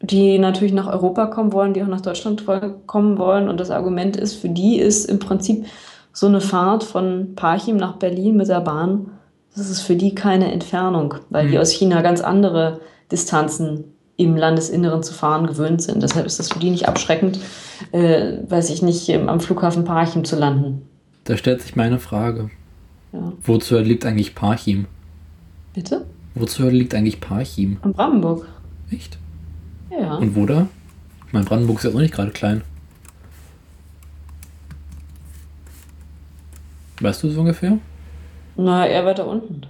die 0.02 0.38
natürlich 0.38 0.74
nach 0.74 0.88
Europa 0.88 1.26
kommen 1.26 1.52
wollen, 1.52 1.72
die 1.72 1.82
auch 1.82 1.88
nach 1.88 2.02
Deutschland 2.02 2.44
kommen 2.86 3.16
wollen. 3.16 3.48
Und 3.48 3.58
das 3.58 3.70
Argument 3.70 4.16
ist, 4.16 4.34
für 4.34 4.50
die 4.50 4.78
ist 4.78 5.06
im 5.06 5.18
Prinzip 5.18 5.64
so 6.12 6.26
eine 6.26 6.40
Fahrt 6.40 6.84
von 6.84 7.34
Parchim 7.34 7.76
nach 7.76 7.96
Berlin 7.96 8.36
mit 8.36 8.48
der 8.48 8.60
Bahn, 8.60 9.10
das 9.54 9.70
ist 9.70 9.80
für 9.80 9.96
die 9.96 10.14
keine 10.14 10.52
Entfernung, 10.52 11.14
weil 11.30 11.46
mhm. 11.46 11.50
die 11.52 11.58
aus 11.58 11.70
China 11.70 12.02
ganz 12.02 12.20
andere 12.20 12.80
Distanzen 13.10 13.95
im 14.16 14.36
Landesinneren 14.36 15.02
zu 15.02 15.12
fahren 15.12 15.46
gewöhnt 15.46 15.82
sind. 15.82 16.02
Deshalb 16.02 16.26
ist 16.26 16.38
das 16.38 16.50
für 16.50 16.58
die 16.58 16.70
nicht 16.70 16.88
abschreckend, 16.88 17.38
äh, 17.92 18.38
weiß 18.48 18.70
ich 18.70 18.82
nicht, 18.82 19.10
am 19.10 19.40
Flughafen 19.40 19.84
Parchim 19.84 20.24
zu 20.24 20.36
landen. 20.36 20.82
Da 21.24 21.36
stellt 21.36 21.60
sich 21.60 21.76
meine 21.76 21.98
Frage. 21.98 22.50
Ja. 23.12 23.32
Wozu 23.42 23.78
liegt 23.78 24.06
eigentlich 24.06 24.34
Parchim? 24.34 24.86
Bitte? 25.74 26.06
Wozu 26.34 26.68
liegt 26.68 26.94
eigentlich 26.94 27.20
Parchim? 27.20 27.78
Am 27.82 27.92
Brandenburg. 27.92 28.46
Echt? 28.90 29.18
Ja. 29.90 30.16
Und 30.16 30.34
wo 30.36 30.46
da? 30.46 30.68
Ich 31.26 31.32
meine, 31.32 31.44
Brandenburg 31.44 31.78
ist 31.78 31.84
ja 31.84 31.90
auch 31.90 32.00
nicht 32.00 32.14
gerade 32.14 32.30
klein. 32.30 32.62
Weißt 37.00 37.22
du 37.22 37.30
so 37.30 37.40
ungefähr? 37.40 37.78
Na, 38.56 38.86
eher 38.86 39.04
weiter 39.04 39.26
unten. 39.26 39.62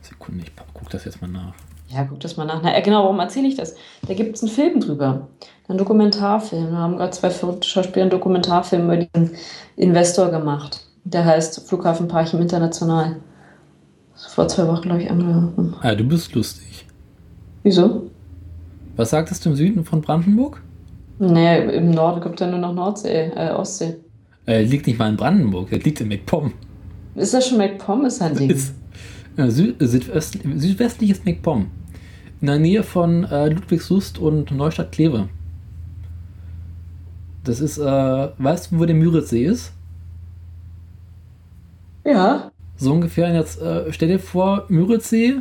Sekunde, 0.00 0.44
ich 0.44 0.52
guck 0.72 0.88
das 0.88 1.04
jetzt 1.04 1.20
mal 1.20 1.28
nach. 1.28 1.52
Ja, 1.92 2.04
guck 2.04 2.20
das 2.20 2.36
mal 2.36 2.44
nach. 2.44 2.60
Na, 2.62 2.78
genau, 2.80 3.04
warum 3.04 3.18
erzähle 3.18 3.48
ich 3.48 3.56
das? 3.56 3.74
Da 4.06 4.14
gibt 4.14 4.36
es 4.36 4.42
einen 4.42 4.52
Film 4.52 4.80
drüber. 4.80 5.28
Einen 5.68 5.78
Dokumentarfilm. 5.78 6.70
Wir 6.70 6.78
haben 6.78 6.96
gerade 6.96 7.10
zwei 7.10 7.30
Schauspieler 7.30 8.02
einen 8.02 8.10
Dokumentarfilm 8.10 8.84
über 8.84 8.96
diesen 8.96 9.36
Investor 9.76 10.30
gemacht. 10.30 10.84
Der 11.04 11.24
heißt 11.24 11.68
Flughafen 11.68 12.06
Parchim 12.08 12.40
International. 12.40 13.16
Vor 14.14 14.48
zwei 14.48 14.66
Wochen, 14.68 14.82
glaube 14.82 15.02
ich, 15.02 15.10
angelaufen. 15.10 15.74
Ah, 15.80 15.94
du 15.94 16.04
bist 16.04 16.34
lustig. 16.34 16.86
Wieso? 17.62 18.10
Was 18.96 19.10
sagtest 19.10 19.44
du 19.44 19.50
im 19.50 19.56
Süden 19.56 19.84
von 19.84 20.00
Brandenburg? 20.00 20.62
Nee, 21.18 21.76
im 21.76 21.90
Norden 21.90 22.20
gibt 22.20 22.40
es 22.40 22.46
ja 22.46 22.50
nur 22.50 22.60
noch 22.60 22.74
Nordsee, 22.74 23.30
äh, 23.34 23.50
Ostsee. 23.52 23.96
Äh, 24.46 24.62
liegt 24.62 24.86
nicht 24.86 24.98
mal 24.98 25.08
in 25.08 25.16
Brandenburg, 25.16 25.70
der 25.70 25.78
liegt 25.78 26.00
in 26.00 26.08
MacPom. 26.08 26.52
Ist 27.14 27.34
das 27.34 27.48
schon 27.48 27.58
MacPom? 27.58 28.04
Ist 28.04 28.22
ein 28.22 28.34
Ding. 28.34 28.50
Ist, 28.50 28.74
äh, 29.36 29.48
Süd, 29.48 29.76
Südöst, 29.80 30.38
südwestliches 30.56 31.24
MacPom. 31.24 31.66
In 32.40 32.46
der 32.46 32.58
Nähe 32.58 32.82
von 32.82 33.24
äh, 33.24 33.48
Ludwigslust 33.48 34.18
und 34.18 34.50
Neustadt-Kleve. 34.50 35.28
Das 37.44 37.60
ist, 37.60 37.78
äh, 37.78 37.84
weißt 38.38 38.72
du, 38.72 38.78
wo 38.78 38.84
der 38.86 38.94
Müritzsee 38.94 39.44
ist? 39.44 39.72
Ja. 42.04 42.50
So 42.76 42.92
ungefähr. 42.92 43.32
Jetzt 43.34 43.60
äh, 43.60 43.92
stell 43.92 44.08
dir 44.08 44.18
vor, 44.18 44.64
Müritzsee, 44.68 45.40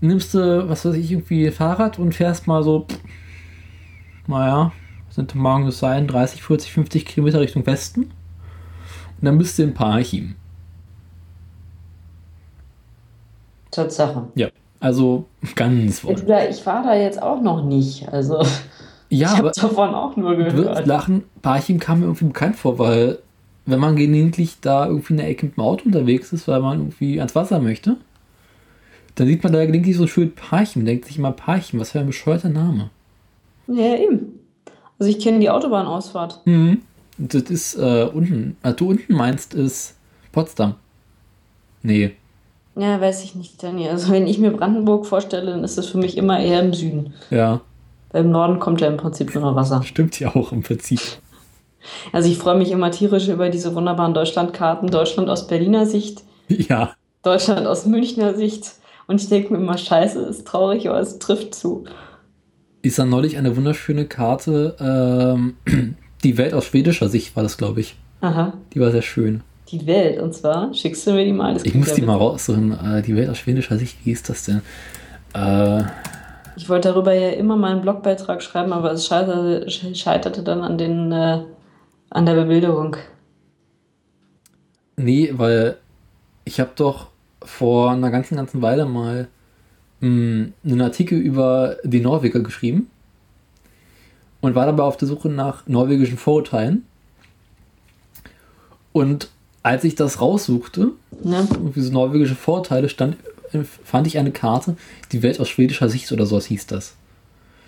nimmst 0.00 0.34
du, 0.34 0.68
was 0.68 0.84
weiß 0.84 0.94
ich, 0.94 1.10
irgendwie 1.10 1.50
Fahrrad 1.50 1.98
und 1.98 2.14
fährst 2.14 2.46
mal 2.46 2.62
so, 2.62 2.86
naja, 4.28 4.72
sind 5.10 5.34
morgen 5.34 5.66
es 5.66 5.80
sein, 5.80 6.06
30, 6.06 6.42
40, 6.42 6.72
50 6.72 7.06
Kilometer 7.06 7.40
Richtung 7.40 7.66
Westen. 7.66 8.02
Und 8.02 8.12
dann 9.22 9.38
bist 9.38 9.58
du 9.58 9.64
in 9.64 9.74
Parchim. 9.74 10.36
Tatsache. 13.72 14.28
Ja, 14.36 14.48
also 14.80 15.26
ganz 15.54 16.04
wohl. 16.04 16.12
Ich 16.50 16.66
war 16.66 16.82
da 16.82 16.94
jetzt 16.94 17.22
auch 17.22 17.40
noch 17.40 17.64
nicht, 17.64 18.08
also. 18.08 18.42
Ja, 19.10 19.32
ich 19.32 19.38
habe 19.38 19.52
davon 19.56 19.94
auch 19.94 20.16
nur 20.16 20.36
gehört. 20.36 20.86
Lachen, 20.86 21.24
Parchim 21.40 21.80
kam 21.80 22.00
mir 22.00 22.04
irgendwie 22.04 22.26
bekannt 22.26 22.56
vor, 22.56 22.78
weil 22.78 23.18
wenn 23.64 23.80
man 23.80 23.96
gelegentlich 23.96 24.60
da 24.60 24.86
irgendwie 24.86 25.14
in 25.14 25.16
der 25.16 25.28
Ecke 25.28 25.46
mit 25.46 25.56
dem 25.56 25.64
Auto 25.64 25.86
unterwegs 25.86 26.30
ist, 26.34 26.46
weil 26.46 26.60
man 26.60 26.78
irgendwie 26.78 27.18
ans 27.18 27.34
Wasser 27.34 27.58
möchte, 27.58 27.96
dann 29.14 29.26
sieht 29.26 29.42
man 29.42 29.54
da 29.54 29.64
gelegentlich 29.64 29.96
so 29.96 30.06
schön 30.06 30.34
Parchim, 30.34 30.84
denkt 30.84 31.06
sich 31.06 31.16
immer 31.16 31.32
Parchim, 31.32 31.80
was 31.80 31.92
für 31.92 32.00
ein 32.00 32.06
bescheuerter 32.06 32.50
Name. 32.50 32.90
Ja, 33.66 33.96
eben. 33.96 34.38
Also 34.98 35.10
ich 35.10 35.20
kenne 35.22 35.38
die 35.38 35.48
Autobahnausfahrt. 35.48 36.42
Mhm. 36.44 36.82
Das 37.18 37.42
ist 37.42 37.76
äh, 37.76 38.08
unten. 38.12 38.56
Was 38.62 38.76
du 38.76 38.90
unten 38.90 39.14
meinst, 39.14 39.54
ist 39.54 39.96
Potsdam. 40.32 40.74
Nee. 41.82 42.12
Ja, 42.78 43.00
weiß 43.00 43.24
ich 43.24 43.34
nicht, 43.34 43.60
Danny. 43.60 43.88
Also 43.88 44.12
wenn 44.12 44.28
ich 44.28 44.38
mir 44.38 44.52
Brandenburg 44.52 45.04
vorstelle, 45.04 45.50
dann 45.50 45.64
ist 45.64 45.76
das 45.76 45.86
für 45.86 45.98
mich 45.98 46.16
immer 46.16 46.38
eher 46.38 46.60
im 46.60 46.72
Süden. 46.72 47.12
Ja. 47.28 47.60
Weil 48.12 48.24
im 48.24 48.30
Norden 48.30 48.60
kommt 48.60 48.80
ja 48.80 48.86
im 48.86 48.96
Prinzip 48.96 49.34
nur 49.34 49.42
noch 49.42 49.56
Wasser. 49.56 49.82
Stimmt 49.82 50.18
ja 50.20 50.34
auch 50.34 50.52
im 50.52 50.62
Prinzip. 50.62 51.00
Also 52.12 52.30
ich 52.30 52.38
freue 52.38 52.56
mich 52.56 52.70
immer 52.70 52.92
tierisch 52.92 53.28
über 53.28 53.48
diese 53.48 53.74
wunderbaren 53.74 54.14
Deutschlandkarten. 54.14 54.90
Deutschland 54.90 55.28
aus 55.28 55.48
Berliner 55.48 55.86
Sicht. 55.86 56.22
Ja. 56.46 56.92
Deutschland 57.24 57.66
aus 57.66 57.84
Münchner 57.84 58.34
Sicht. 58.34 58.74
Und 59.08 59.20
ich 59.20 59.28
denke 59.28 59.52
mir 59.52 59.58
immer, 59.58 59.76
scheiße, 59.76 60.20
ist 60.20 60.46
traurig, 60.46 60.88
aber 60.88 61.00
es 61.00 61.18
trifft 61.18 61.56
zu. 61.56 61.84
Ich 62.82 62.94
sah 62.94 63.04
neulich 63.04 63.38
eine 63.38 63.56
wunderschöne 63.56 64.04
Karte. 64.04 64.76
Ähm, 64.78 65.56
die 66.22 66.38
Welt 66.38 66.54
aus 66.54 66.66
schwedischer 66.66 67.08
Sicht 67.08 67.34
war 67.34 67.42
das, 67.42 67.56
glaube 67.56 67.80
ich. 67.80 67.96
Aha. 68.20 68.52
Die 68.72 68.80
war 68.80 68.92
sehr 68.92 69.02
schön. 69.02 69.42
Die 69.70 69.86
Welt, 69.86 70.20
und 70.20 70.34
zwar, 70.34 70.72
schickst 70.72 71.06
du 71.06 71.12
mir 71.12 71.24
die 71.24 71.32
mal? 71.32 71.54
Das 71.54 71.64
ich 71.64 71.74
muss 71.74 71.92
die 71.92 72.02
mal 72.02 72.16
raussuchen. 72.16 72.72
Äh, 72.72 73.02
die 73.02 73.14
Welt 73.14 73.28
aus 73.28 73.38
schwedischer 73.38 73.76
Sicht, 73.76 73.98
wie 74.04 74.12
ist 74.12 74.28
das 74.28 74.44
denn? 74.44 74.62
Äh, 75.34 75.82
ich 76.56 76.68
wollte 76.68 76.88
darüber 76.88 77.12
ja 77.12 77.30
immer 77.30 77.56
mal 77.56 77.72
einen 77.72 77.82
Blogbeitrag 77.82 78.42
schreiben, 78.42 78.72
aber 78.72 78.92
es 78.92 79.06
scheiterte, 79.06 79.68
scheiterte 79.94 80.42
dann 80.42 80.62
an 80.62 80.78
den 80.78 81.12
äh, 81.12 81.42
an 82.10 82.26
der 82.26 82.34
Bebilderung? 82.34 82.96
Nee, 84.96 85.32
weil 85.34 85.76
ich 86.44 86.60
habe 86.60 86.70
doch 86.74 87.08
vor 87.42 87.92
einer 87.92 88.10
ganzen, 88.10 88.36
ganzen 88.36 88.62
Weile 88.62 88.86
mal 88.86 89.28
mh, 90.00 90.08
hm, 90.08 90.52
einen 90.64 90.80
Artikel 90.80 91.18
über 91.18 91.76
die 91.84 92.00
Norweger 92.00 92.40
geschrieben 92.40 92.90
und 94.40 94.54
war 94.54 94.66
dabei 94.66 94.82
auf 94.82 94.96
der 94.96 95.08
Suche 95.08 95.28
nach 95.28 95.66
norwegischen 95.66 96.18
Vorurteilen. 96.18 96.84
Und 98.92 99.30
als 99.68 99.84
ich 99.84 99.94
das 99.94 100.22
raussuchte, 100.22 100.92
ja. 101.24 101.46
diese 101.76 101.92
norwegische 101.92 102.34
Vorurteile, 102.34 102.88
stand, 102.88 103.18
fand 103.84 104.06
ich 104.06 104.16
eine 104.16 104.30
Karte, 104.30 104.76
die 105.12 105.22
Welt 105.22 105.38
aus 105.40 105.50
schwedischer 105.50 105.90
Sicht 105.90 106.10
oder 106.10 106.24
sowas 106.24 106.46
hieß 106.46 106.66
das. 106.68 106.94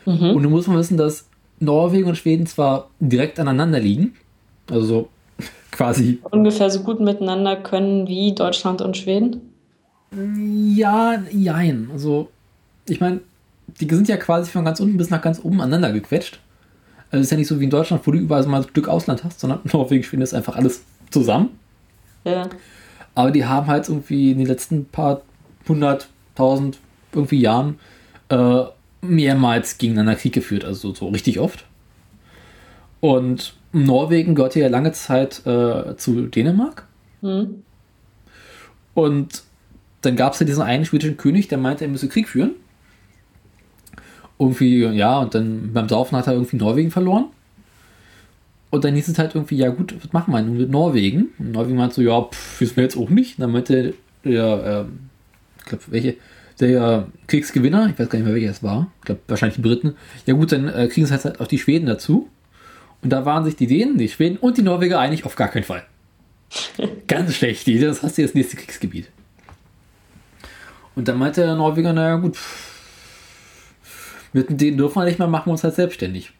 Mhm. 0.07 0.31
Und 0.31 0.43
du 0.43 0.49
musst 0.49 0.67
mal 0.67 0.79
wissen, 0.79 0.97
dass 0.97 1.27
Norwegen 1.59 2.09
und 2.09 2.17
Schweden 2.17 2.47
zwar 2.47 2.89
direkt 3.01 3.39
aneinander 3.39 3.81
liegen, 3.81 4.15
also 4.71 5.11
quasi. 5.73 6.21
Ungefähr 6.31 6.71
so 6.71 6.81
gut 6.81 7.01
miteinander 7.01 7.57
können 7.57 8.09
wie 8.09 8.35
Deutschland 8.35 8.81
und 8.81 8.97
Schweden? 8.97 9.53
Ja, 10.75 11.23
jein. 11.31 11.91
Also, 11.93 12.31
ich 12.89 13.01
meine, 13.01 13.21
die 13.79 13.95
sind 13.95 14.09
ja 14.09 14.17
quasi 14.17 14.51
von 14.51 14.65
ganz 14.65 14.81
unten 14.81 14.97
bis 14.97 15.11
nach 15.11 15.21
ganz 15.21 15.39
oben 15.45 15.61
aneinander 15.61 15.93
gequetscht. 15.93 16.41
Also 17.11 17.21
es 17.21 17.27
ist 17.27 17.33
ja 17.33 17.37
nicht 17.37 17.49
so 17.49 17.61
wie 17.61 17.65
in 17.65 17.71
Deutschland, 17.71 18.07
wo 18.07 18.11
du 18.11 18.19
überall 18.19 18.47
mal 18.47 18.63
ein 18.63 18.69
Stück 18.71 18.89
Ausland 18.89 19.23
hast, 19.23 19.41
sondern 19.41 19.61
Norwegen, 19.71 20.03
Schweden 20.03 20.23
ist 20.23 20.33
einfach 20.33 20.57
alles 20.57 20.83
zusammen. 21.11 21.60
Ja. 22.25 22.49
Aber 23.15 23.31
die 23.31 23.45
haben 23.45 23.67
halt 23.67 23.89
irgendwie 23.89 24.33
in 24.33 24.39
den 24.39 24.47
letzten 24.47 24.87
paar 24.87 25.23
hunderttausend 25.69 26.79
irgendwie 27.13 27.41
Jahren 27.41 27.79
äh, 28.29 28.63
mehrmals 29.03 29.79
gegeneinander 29.79 30.17
Krieg 30.17 30.33
geführt, 30.33 30.65
also 30.65 30.95
so 30.95 31.09
richtig 31.09 31.39
oft. 31.39 31.65
Und 33.01 33.55
Norwegen 33.73 34.35
gehörte 34.35 34.61
ja 34.61 34.69
lange 34.69 34.93
Zeit 34.93 35.47
äh, 35.47 35.97
zu 35.97 36.27
Dänemark. 36.27 36.87
Mhm. 37.23 37.63
Und 38.95 39.43
dann 40.03 40.17
gab 40.17 40.35
es 40.35 40.41
ja 40.41 40.47
diesen 40.47 40.63
einen 40.63 40.85
schwedischen 40.85 41.17
König, 41.17 41.49
der 41.49 41.59
meinte, 41.59 41.85
er 41.85 41.91
müsse 41.91 42.09
Krieg 42.09 42.29
führen. 42.29 42.53
Irgendwie, 44.39 44.85
ja, 44.85 45.19
und 45.19 45.35
dann 45.35 45.73
beim 45.73 45.89
Saufen 45.89 46.17
hat 46.17 46.27
er 46.27 46.33
irgendwie 46.33 46.57
Norwegen 46.57 46.91
verloren. 46.91 47.27
Und 48.71 48.85
dann 48.85 48.95
hieß 48.95 49.09
es 49.09 49.19
halt 49.19 49.35
irgendwie, 49.35 49.57
ja 49.57 49.69
gut, 49.71 49.95
was 50.01 50.13
machen 50.13 50.33
wir 50.33 50.41
nun 50.43 50.57
mit 50.57 50.71
Norwegen? 50.71 51.31
Und 51.39 51.53
Norwegen 51.53 51.77
meinte 51.77 51.97
so, 51.97 52.03
ja, 52.03 52.23
pff, 52.23 52.61
wissen 52.61 52.77
wir 52.77 52.85
jetzt 52.85 52.97
auch 52.97 53.11
nicht. 53.11 53.39
Und 53.39 53.43
dann 53.43 53.53
meinte 53.53 53.95
der, 54.25 54.87
äh, 54.87 55.59
ich 55.59 55.65
glaube, 55.65 55.85
welche, 55.89 56.17
der 56.61 57.09
Kriegsgewinner, 57.27 57.91
ich 57.91 57.99
weiß 57.99 58.09
gar 58.09 58.19
nicht 58.19 58.27
mehr, 58.27 58.35
welcher 58.35 58.51
es 58.51 58.63
war, 58.63 58.93
ich 59.01 59.07
glaube 59.07 59.21
wahrscheinlich 59.27 59.57
die 59.57 59.63
Briten, 59.63 59.95
ja 60.27 60.35
gut, 60.35 60.53
dann 60.53 60.69
äh, 60.69 60.89
kriegen 60.89 61.11
es 61.11 61.25
halt 61.25 61.41
auch 61.41 61.47
die 61.47 61.59
Schweden 61.59 61.87
dazu. 61.87 62.29
Und 63.03 63.11
da 63.11 63.25
waren 63.25 63.45
sich 63.45 63.57
die 63.57 63.67
Dänen, 63.67 63.97
die 63.97 64.09
Schweden 64.09 64.37
und 64.37 64.59
die 64.59 64.63
Norweger 64.63 65.01
einig, 65.01 65.25
auf 65.25 65.35
gar 65.35 65.49
keinen 65.49 65.65
Fall. 65.65 65.85
Ganz 67.09 67.35
schlecht, 67.35 67.67
das 67.83 68.03
hast 68.03 68.19
du 68.19 68.23
jetzt 68.23 68.35
nächste 68.35 68.57
Kriegsgebiet. 68.57 69.09
Und 70.95 71.09
dann 71.09 71.19
meinte 71.19 71.41
der 71.41 71.55
Norweger, 71.55 71.93
naja 71.93 72.17
gut, 72.17 72.37
mit 74.33 74.61
denen 74.61 74.77
dürfen 74.77 75.01
wir 75.01 75.07
nicht 75.07 75.19
mehr, 75.19 75.29
machen 75.29 75.47
wir 75.47 75.53
uns 75.53 75.65
halt 75.65 75.75
selbstständig. 75.75 76.33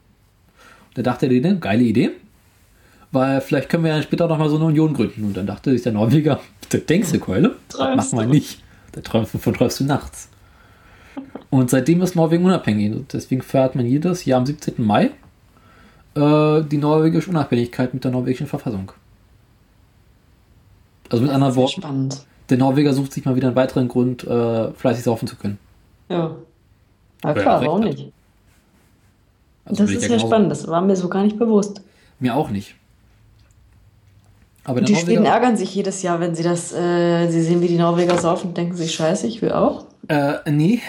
Da 0.95 1.03
dachte 1.03 1.29
der 1.29 1.41
Däne, 1.41 1.59
geile 1.59 1.83
Idee, 1.83 2.11
weil 3.13 3.41
vielleicht 3.41 3.69
können 3.69 3.85
wir 3.85 3.95
ja 3.95 4.03
später 4.03 4.27
noch 4.29 4.39
mal 4.39 4.49
so 4.49 4.57
eine 4.57 4.67
Union 4.67 4.95
gründen. 4.95 5.25
Und 5.25 5.37
dann 5.37 5.47
dachte 5.47 5.71
sich 5.71 5.83
der 5.83 5.93
Norweger, 5.93 6.41
das 6.69 6.85
denkst 6.87 7.13
du, 7.13 7.19
Keule? 7.19 7.57
Das 7.69 8.13
machen 8.13 8.19
wir 8.19 8.27
nicht. 8.27 8.63
Da 8.93 9.01
träumst 9.01 9.35
du, 9.35 9.39
von 9.39 9.55
träumst 9.55 9.81
du 9.81 9.85
nachts. 9.85 10.29
Und 11.51 11.71
seitdem 11.71 12.03
ist 12.03 12.17
Norwegen 12.17 12.45
unabhängig. 12.45 13.05
Deswegen 13.13 13.43
feiert 13.43 13.75
man 13.75 13.87
jedes 13.87 14.25
Jahr 14.25 14.39
am 14.39 14.47
17. 14.47 14.75
Mai 14.79 15.11
äh, 16.15 16.63
die 16.63 16.79
norwegische 16.79 17.31
Unabhängigkeit 17.31 17.95
mit 17.95 18.05
der 18.05 18.11
norwegischen 18.11 18.47
Verfassung. 18.47 18.93
Also 21.09 21.25
mit 21.25 21.33
anderen 21.33 21.57
Worten, 21.57 21.83
spannend. 21.83 22.27
der 22.49 22.59
Norweger 22.59 22.93
sucht 22.93 23.13
sich 23.13 23.25
mal 23.25 23.35
wieder 23.35 23.49
einen 23.49 23.57
weiteren 23.57 23.89
Grund, 23.89 24.25
äh, 24.25 24.73
fleißig 24.73 25.05
saufen 25.05 25.27
zu 25.27 25.37
können. 25.37 25.59
Ja. 26.09 26.37
Na 27.23 27.31
er 27.31 27.43
klar, 27.43 27.65
warum 27.65 27.81
nicht? 27.81 28.13
Also 29.71 29.85
das 29.85 29.93
ist 29.93 30.09
ja 30.09 30.17
ja 30.17 30.19
spannend, 30.21 30.51
das 30.51 30.67
war 30.69 30.81
mir 30.83 30.97
so 30.97 31.09
gar 31.09 31.23
nicht 31.23 31.39
bewusst. 31.39 31.81
Mir 32.19 32.35
auch 32.35 32.51
nicht. 32.51 32.75
Aber 34.65 34.83
die 34.83 34.95
Schweden 34.95 35.25
ärgern 35.25 35.57
sich 35.57 35.75
jedes 35.75 36.03
Jahr, 36.03 36.21
wenn 36.21 36.35
sie 36.35 36.43
das, 36.43 36.73
äh, 36.73 37.29
sie 37.31 37.41
sehen, 37.43 37.63
wie 37.63 37.69
die 37.69 37.79
Norweger 37.79 38.19
saufen 38.19 38.49
und 38.49 38.57
denken 38.57 38.77
sich, 38.77 38.95
scheiße, 38.95 39.27
ich 39.27 39.41
will 39.43 39.53
auch. 39.53 39.87
äh, 40.09 40.35
nee. 40.51 40.81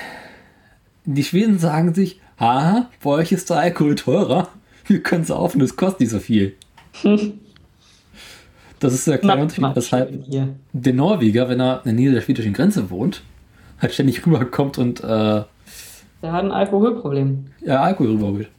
Die 1.05 1.23
Schweden 1.23 1.57
sagen 1.57 1.93
sich, 1.95 2.19
haha, 2.39 2.89
bei 3.03 3.09
euch 3.11 3.31
ist 3.31 3.49
der 3.49 3.57
Alkohol 3.57 3.95
teurer. 3.95 4.49
Wir 4.85 5.01
können 5.01 5.23
saufen, 5.23 5.59
das 5.59 5.75
kostet 5.75 6.01
nicht 6.01 6.09
so 6.11 6.19
viel. 6.19 6.55
Das 8.79 8.93
ist 8.95 9.05
der 9.05 9.19
kleine 9.19 9.43
Unterschied, 9.43 9.75
weshalb 9.75 10.11
der 10.73 10.93
Norweger, 10.93 11.47
wenn 11.47 11.59
er 11.59 11.77
in 11.77 11.83
der 11.83 11.93
Nähe 11.93 12.11
der 12.11 12.21
schwedischen 12.21 12.51
Grenze 12.51 12.89
wohnt, 12.89 13.21
halt 13.79 13.93
ständig 13.93 14.25
rüberkommt 14.25 14.79
und 14.79 15.01
äh, 15.01 15.03
Der 15.05 15.45
hat 16.23 16.43
ein 16.45 16.51
Alkoholproblem. 16.51 17.45
ja, 17.63 17.83
Alkohol 17.83 18.13
rüberholt. 18.13 18.49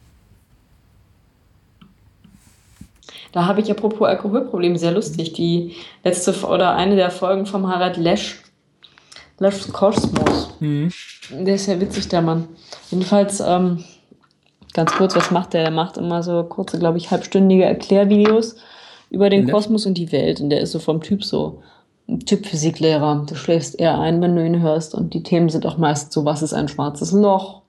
Da 3.33 3.47
habe 3.47 3.61
ich 3.61 3.69
apropos 3.69 4.07
Alkoholproblem 4.07 4.77
sehr 4.77 4.91
lustig. 4.91 5.33
Die 5.33 5.73
letzte 6.03 6.33
oder 6.47 6.75
eine 6.75 6.95
der 6.95 7.09
Folgen 7.09 7.45
vom 7.45 7.67
Harald 7.67 7.97
Lesch. 7.97 8.41
Leschs 9.39 9.73
Kosmos. 9.73 10.55
Mhm. 10.59 10.91
Der 11.31 11.55
ist 11.55 11.65
ja 11.65 11.81
witzig, 11.81 12.07
der 12.07 12.21
Mann. 12.21 12.47
Jedenfalls, 12.91 13.41
ähm, 13.41 13.83
ganz 14.73 14.93
kurz, 14.93 15.15
was 15.15 15.31
macht 15.31 15.53
der? 15.53 15.63
Der 15.63 15.71
macht 15.71 15.97
immer 15.97 16.21
so 16.21 16.43
kurze, 16.43 16.77
glaube 16.77 16.99
ich, 16.99 17.09
halbstündige 17.09 17.65
Erklärvideos 17.65 18.55
über 19.09 19.31
den 19.31 19.45
Lesch? 19.45 19.51
Kosmos 19.51 19.87
und 19.87 19.97
die 19.97 20.11
Welt. 20.11 20.39
Und 20.39 20.51
der 20.51 20.61
ist 20.61 20.71
so 20.71 20.79
vom 20.79 21.01
Typ 21.01 21.23
so 21.23 21.63
Typ 22.27 22.45
Physiklehrer. 22.45 23.25
Du 23.27 23.33
schläfst 23.33 23.79
eher 23.79 23.97
ein, 23.99 24.21
wenn 24.21 24.35
du 24.35 24.45
ihn 24.45 24.61
hörst. 24.61 24.93
Und 24.93 25.15
die 25.15 25.23
Themen 25.23 25.49
sind 25.49 25.65
auch 25.65 25.77
meist 25.77 26.13
so, 26.13 26.23
was 26.23 26.43
ist 26.43 26.53
ein 26.53 26.67
schwarzes 26.67 27.11
Loch? 27.11 27.63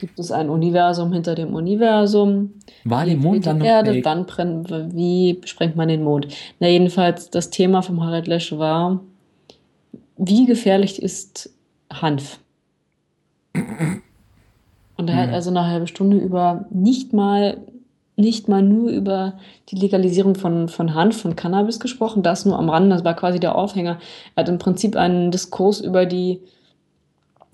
Gibt 0.00 0.18
es 0.18 0.30
ein 0.32 0.50
Universum 0.50 1.12
hinter 1.12 1.34
dem 1.34 1.54
Universum? 1.54 2.54
War 2.84 3.04
die 3.04 3.10
Wie 3.10 3.12
entsteht 3.14 3.24
Mondlandung 3.24 3.62
die 3.62 3.68
Erde, 3.68 3.92
fake? 3.94 4.04
wann 4.04 4.26
brennt, 4.26 4.70
wie 4.94 5.40
sprengt 5.44 5.76
man 5.76 5.88
den 5.88 6.02
Mond? 6.02 6.28
Na, 6.60 6.68
jedenfalls, 6.68 7.30
das 7.30 7.50
Thema 7.50 7.82
vom 7.82 8.02
Harald 8.02 8.26
Lesch 8.26 8.52
war, 8.56 9.00
wie 10.16 10.46
gefährlich 10.46 11.02
ist 11.02 11.50
Hanf? 11.92 12.38
Und 14.96 15.08
er 15.08 15.16
hat 15.16 15.28
Mhm. 15.28 15.34
also 15.34 15.50
eine 15.50 15.66
halbe 15.66 15.86
Stunde 15.86 16.16
über 16.18 16.66
nicht 16.70 17.12
mal, 17.12 17.58
nicht 18.16 18.48
mal 18.48 18.62
nur 18.62 18.90
über 18.90 19.34
die 19.70 19.76
Legalisierung 19.76 20.34
von, 20.36 20.68
von 20.68 20.94
Hanf, 20.94 21.20
von 21.20 21.34
Cannabis 21.36 21.80
gesprochen, 21.80 22.22
das 22.22 22.44
nur 22.46 22.58
am 22.58 22.68
Rande, 22.68 22.90
das 22.94 23.04
war 23.04 23.14
quasi 23.14 23.40
der 23.40 23.56
Aufhänger. 23.56 23.98
Er 24.36 24.42
hat 24.42 24.48
im 24.48 24.58
Prinzip 24.58 24.96
einen 24.96 25.30
Diskurs 25.30 25.80
über 25.80 26.06
die 26.06 26.40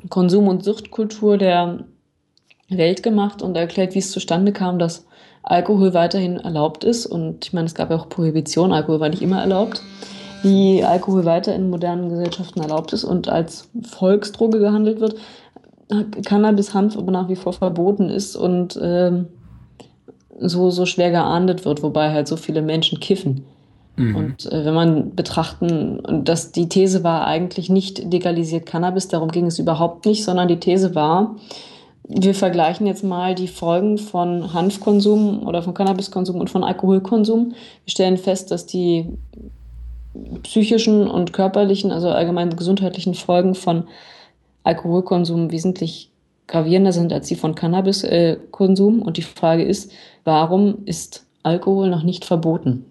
Konsum- 0.09 0.49
und 0.49 0.65
Suchtkultur 0.65 1.39
der 1.39 1.85
Welt 2.71 3.03
gemacht 3.03 3.43
und 3.43 3.57
erklärt, 3.57 3.95
wie 3.95 3.99
es 3.99 4.11
zustande 4.11 4.53
kam, 4.53 4.79
dass 4.79 5.07
Alkohol 5.43 5.95
weiterhin 5.95 6.37
erlaubt 6.37 6.85
ist. 6.85 7.07
Und 7.07 7.45
ich 7.45 7.53
meine, 7.53 7.67
es 7.67 7.75
gab 7.75 7.91
ja 7.91 7.97
auch 7.97 8.09
Prohibition, 8.09 8.73
Alkohol 8.73 9.01
war 9.01 9.09
nicht 9.09 9.23
immer 9.23 9.41
erlaubt. 9.41 9.83
Wie 10.43 10.83
Alkohol 10.83 11.25
weiter 11.25 11.55
in 11.55 11.69
modernen 11.69 12.09
Gesellschaften 12.09 12.61
erlaubt 12.61 12.93
ist 12.93 13.05
und 13.05 13.29
als 13.29 13.69
Volksdroge 13.83 14.59
gehandelt 14.59 15.01
wird. 15.01 15.17
Cannabis, 16.25 16.73
Hanf 16.73 16.97
aber 16.97 17.11
nach 17.11 17.29
wie 17.29 17.37
vor 17.37 17.53
verboten 17.53 18.09
ist 18.09 18.37
und 18.37 18.79
ähm, 18.81 19.27
so, 20.39 20.71
so 20.71 20.87
schwer 20.87 21.11
geahndet 21.11 21.65
wird, 21.65 21.83
wobei 21.83 22.11
halt 22.13 22.29
so 22.29 22.37
viele 22.37 22.63
Menschen 22.63 23.01
kiffen. 23.01 23.45
Mhm. 23.97 24.17
Und 24.17 24.47
äh, 24.47 24.65
wenn 24.65 24.75
man 24.75 25.15
betrachten, 25.15 26.23
dass 26.25 26.53
die 26.53 26.69
These 26.69 27.05
war 27.05 27.27
eigentlich 27.27 27.69
nicht 27.69 27.99
legalisiert 28.11 28.67
Cannabis, 28.67 29.09
darum 29.09 29.31
ging 29.31 29.47
es 29.47 29.59
überhaupt 29.59 30.07
nicht, 30.07 30.25
sondern 30.25 30.49
die 30.49 30.61
These 30.61 30.95
war, 30.95 31.37
wir 32.13 32.35
vergleichen 32.35 32.87
jetzt 32.89 33.05
mal 33.05 33.37
die 33.37 33.47
Folgen 33.47 33.97
von 33.97 34.53
Hanfkonsum 34.53 35.47
oder 35.47 35.63
von 35.63 35.75
Cannabiskonsum 35.75 36.41
und 36.41 36.51
von 36.51 36.65
Alkoholkonsum. 36.65 37.51
Wir 37.85 37.91
stellen 37.91 38.17
fest, 38.17 38.51
dass 38.51 38.67
die 38.67 39.07
psychischen 40.43 41.09
und 41.09 41.33
körperlichen, 41.33 41.93
also 41.93 42.09
allgemein 42.09 42.57
gesundheitlichen 42.57 43.15
Folgen 43.15 43.55
von 43.55 43.85
Alkoholkonsum 44.65 45.53
wesentlich 45.53 46.11
gravierender 46.49 46.93
sind 46.93 47.13
als 47.13 47.29
die 47.29 47.37
von 47.37 47.55
Cannabiskonsum. 47.55 49.03
Und 49.03 49.17
die 49.17 49.23
Frage 49.23 49.63
ist, 49.63 49.93
warum 50.25 50.79
ist 50.87 51.27
Alkohol 51.45 51.91
noch 51.91 52.03
nicht 52.03 52.25
verboten? 52.25 52.87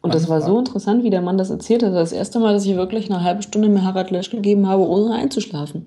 Und 0.00 0.14
das 0.14 0.28
war 0.28 0.40
so 0.40 0.60
interessant, 0.60 1.02
wie 1.02 1.10
der 1.10 1.22
Mann 1.22 1.38
das 1.38 1.50
erzählt 1.50 1.82
hat. 1.82 1.92
Das 1.92 2.12
erste 2.12 2.38
Mal, 2.38 2.52
dass 2.52 2.64
ich 2.64 2.76
wirklich 2.76 3.10
eine 3.10 3.24
halbe 3.24 3.42
Stunde 3.42 3.68
mir 3.68 3.82
Harald 3.82 4.12
Lesch 4.12 4.30
gegeben 4.30 4.68
habe, 4.68 4.88
ohne 4.88 5.16
einzuschlafen. 5.16 5.86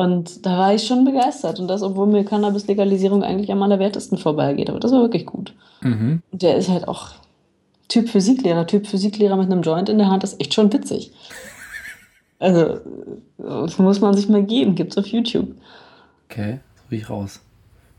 Und 0.00 0.46
da 0.46 0.58
war 0.58 0.74
ich 0.74 0.86
schon 0.86 1.04
begeistert. 1.04 1.60
Und 1.60 1.68
das, 1.68 1.82
obwohl 1.82 2.06
mir 2.06 2.24
Cannabis-Legalisierung 2.24 3.22
eigentlich 3.22 3.52
am 3.52 3.62
allerwertesten 3.62 4.18
vorbeigeht. 4.18 4.70
Aber 4.70 4.80
das 4.80 4.92
war 4.92 5.02
wirklich 5.02 5.26
gut. 5.26 5.54
Mhm. 5.82 6.22
Der 6.32 6.56
ist 6.56 6.68
halt 6.68 6.88
auch 6.88 7.12
Typ 7.88 8.08
Physiklehrer. 8.08 8.66
Typ 8.66 8.86
Physiklehrer 8.86 9.36
mit 9.36 9.50
einem 9.50 9.62
Joint 9.62 9.88
in 9.88 9.98
der 9.98 10.08
Hand 10.08 10.24
ist 10.24 10.40
echt 10.40 10.54
schon 10.54 10.72
witzig. 10.72 11.12
Also, 12.38 12.80
das 13.36 13.78
muss 13.78 14.00
man 14.00 14.14
sich 14.14 14.28
mal 14.28 14.42
geben. 14.42 14.74
Gibt's 14.74 14.96
auf 14.96 15.06
YouTube. 15.06 15.54
Okay, 16.30 16.60
so 16.76 16.82
wie 16.88 16.96
ich 16.96 17.10
raus. 17.10 17.40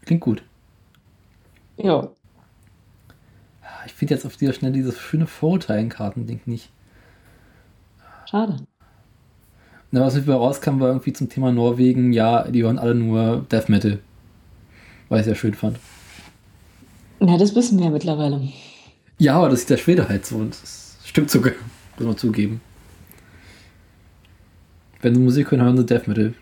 Klingt 0.06 0.22
gut. 0.22 0.44
Ja. 1.78 2.10
Ich 3.86 3.94
finde 3.94 4.16
jetzt 4.16 4.26
auf 4.26 4.38
dieser 4.38 4.54
schnell 4.54 4.72
dieses 4.72 4.98
schöne 4.98 5.28
Vorurteilenkarten-Ding 5.28 6.42
nicht. 6.46 6.70
Schade. 8.26 8.58
Na, 9.92 10.02
was 10.02 10.16
über 10.16 10.36
rauskam, 10.36 10.80
war 10.80 10.88
irgendwie 10.88 11.12
zum 11.12 11.28
Thema 11.28 11.52
Norwegen, 11.52 12.14
ja, 12.14 12.44
die 12.44 12.64
hören 12.64 12.80
alle 12.80 12.96
nur 12.96 13.46
Death 13.52 13.68
Metal. 13.68 14.00
Weil 15.10 15.20
ich 15.20 15.26
sehr 15.26 15.36
schön 15.36 15.54
fand. 15.54 15.78
Ja, 17.20 17.38
das 17.38 17.54
wissen 17.56 17.78
wir 17.78 17.86
ja 17.86 17.92
mittlerweile. 17.92 18.42
Ja, 19.18 19.36
aber 19.36 19.50
das 19.50 19.60
ist 19.60 19.70
der 19.70 19.78
Schwede 19.78 20.08
halt 20.08 20.26
so 20.26 20.38
und 20.38 20.54
das 20.54 20.98
stimmt 21.04 21.30
sogar. 21.30 21.54
Muss 21.98 22.08
man 22.08 22.18
zugeben. 22.18 22.62
Wenn 25.02 25.14
sie 25.14 25.22
Musik 25.22 25.52
hören, 25.52 25.62
hören 25.62 25.78
sie 25.78 25.86
Death 25.86 26.08
Metal. 26.08 26.34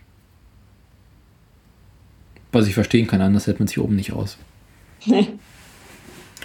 Was 2.51 2.67
ich 2.67 2.73
verstehen 2.75 3.07
kann, 3.07 3.21
anders 3.21 3.47
hält 3.47 3.59
man 3.59 3.67
sich 3.67 3.79
oben 3.79 3.95
nicht 3.95 4.13
aus. 4.13 4.38
Nee. 5.05 5.27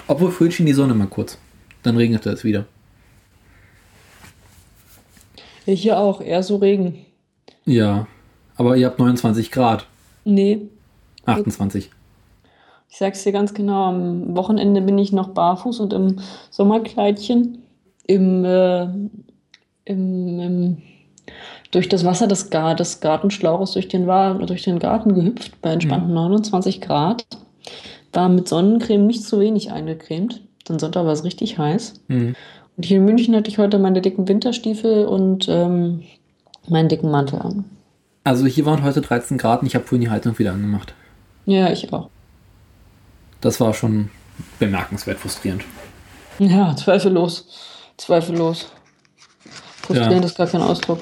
Obwohl 0.06 0.30
vorhin 0.30 0.52
schien 0.52 0.66
die 0.66 0.72
Sonne 0.72 0.94
mal 0.94 1.06
kurz. 1.06 1.38
Dann 1.82 1.96
regnete 1.96 2.30
es 2.30 2.44
wieder. 2.44 2.66
Hier 5.64 5.98
auch, 5.98 6.20
eher 6.20 6.42
so 6.42 6.56
Regen. 6.56 7.06
Ja, 7.64 8.06
aber 8.56 8.76
ihr 8.76 8.86
habt 8.86 8.98
29 8.98 9.50
Grad. 9.50 9.86
Nee, 10.24 10.68
28. 11.26 11.90
ich 12.90 12.98
sag's 12.98 13.24
dir 13.24 13.32
ganz 13.32 13.54
genau, 13.54 13.84
am 13.84 14.36
Wochenende 14.36 14.80
bin 14.80 14.98
ich 14.98 15.12
noch 15.12 15.28
barfuß 15.28 15.80
und 15.80 15.92
im 15.92 16.20
Sommerkleidchen 16.50 17.62
im, 18.06 18.44
äh, 18.44 18.84
im, 19.84 20.40
im 20.40 20.82
durch 21.70 21.88
das 21.88 22.04
Wasser 22.04 22.28
des, 22.28 22.50
Gar 22.50 22.76
des 22.76 23.00
Gartenschlauches 23.00 23.72
durch 23.72 23.88
den, 23.88 24.06
durch 24.46 24.62
den 24.62 24.78
Garten 24.78 25.14
gehüpft 25.14 25.60
bei 25.60 25.72
entspannten 25.72 26.14
29 26.14 26.80
Grad. 26.80 27.24
War 28.12 28.28
mit 28.28 28.46
Sonnencreme 28.46 29.06
nicht 29.06 29.24
zu 29.24 29.40
wenig 29.40 29.72
eingecremt. 29.72 30.40
Dann 30.66 30.78
Sonntag 30.78 31.04
war 31.04 31.12
es 31.12 31.24
richtig 31.24 31.58
heiß. 31.58 31.94
Mhm. 32.06 32.36
Und 32.76 32.84
hier 32.84 32.98
in 32.98 33.04
München 33.04 33.34
hatte 33.36 33.48
ich 33.50 33.58
heute 33.58 33.78
meine 33.78 34.00
dicken 34.00 34.26
Winterstiefel 34.26 35.06
und 35.06 35.46
ähm, 35.48 36.02
meinen 36.68 36.88
dicken 36.88 37.10
Mantel 37.10 37.40
an. 37.40 37.64
Also 38.24 38.46
hier 38.46 38.64
waren 38.66 38.82
heute 38.82 39.00
13 39.00 39.38
Grad 39.38 39.60
und 39.60 39.66
ich 39.66 39.74
habe 39.74 39.84
vorhin 39.84 40.00
die 40.00 40.10
Heizung 40.10 40.38
wieder 40.38 40.52
angemacht. 40.52 40.94
Ja, 41.46 41.70
ich 41.70 41.92
auch. 41.92 42.08
Das 43.40 43.60
war 43.60 43.74
schon 43.74 44.10
bemerkenswert 44.58 45.18
frustrierend. 45.18 45.62
Ja, 46.38 46.74
zweifellos. 46.74 47.46
Zweifellos. 47.96 48.72
Frustrierend 49.82 50.22
Ja. 50.22 50.26
ist 50.26 50.36
gar 50.36 50.46
kein 50.46 50.62
Ausdruck. 50.62 51.00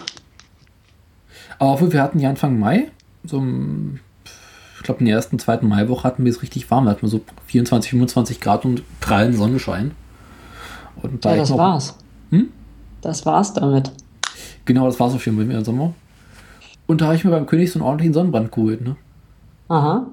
Aber 1.58 1.74
obwohl 1.74 1.92
wir 1.92 2.02
hatten 2.02 2.18
ja 2.18 2.28
Anfang 2.28 2.58
Mai, 2.58 2.90
so 3.24 3.38
im, 3.38 4.00
ich 4.76 4.82
glaube 4.82 5.00
in 5.00 5.06
der 5.06 5.14
ersten, 5.14 5.38
zweiten 5.38 5.68
Maiwoche 5.68 6.02
hatten 6.02 6.24
wir 6.24 6.30
es 6.32 6.42
richtig 6.42 6.68
warm. 6.72 6.84
Da 6.86 6.90
hatten 6.90 7.02
wir 7.02 7.08
so 7.08 7.20
24, 7.46 7.90
25 7.92 8.40
Grad 8.40 8.64
und 8.64 8.82
prallen 9.00 9.32
Sonnenschein. 9.34 9.92
Und 11.00 11.24
Ja, 11.24 11.36
das 11.36 11.50
noch- 11.50 11.58
war's. 11.58 11.96
Hm? 12.30 12.48
Das 13.00 13.24
war's 13.26 13.52
damit. 13.54 13.90
Genau, 14.64 14.86
das 14.86 14.98
war 15.00 15.10
so 15.10 15.18
schön 15.18 15.36
bei 15.36 15.44
mir 15.44 15.58
im 15.58 15.64
Sommer. 15.64 15.94
Und 16.86 17.00
da 17.00 17.06
habe 17.06 17.16
ich 17.16 17.24
mir 17.24 17.30
beim 17.30 17.46
König 17.46 17.70
so 17.72 17.78
einen 17.78 17.86
ordentlichen 17.86 18.12
Sonnenbrand 18.14 18.52
geholt. 18.52 18.80
Ne? 18.82 18.96
Aha. 19.68 20.06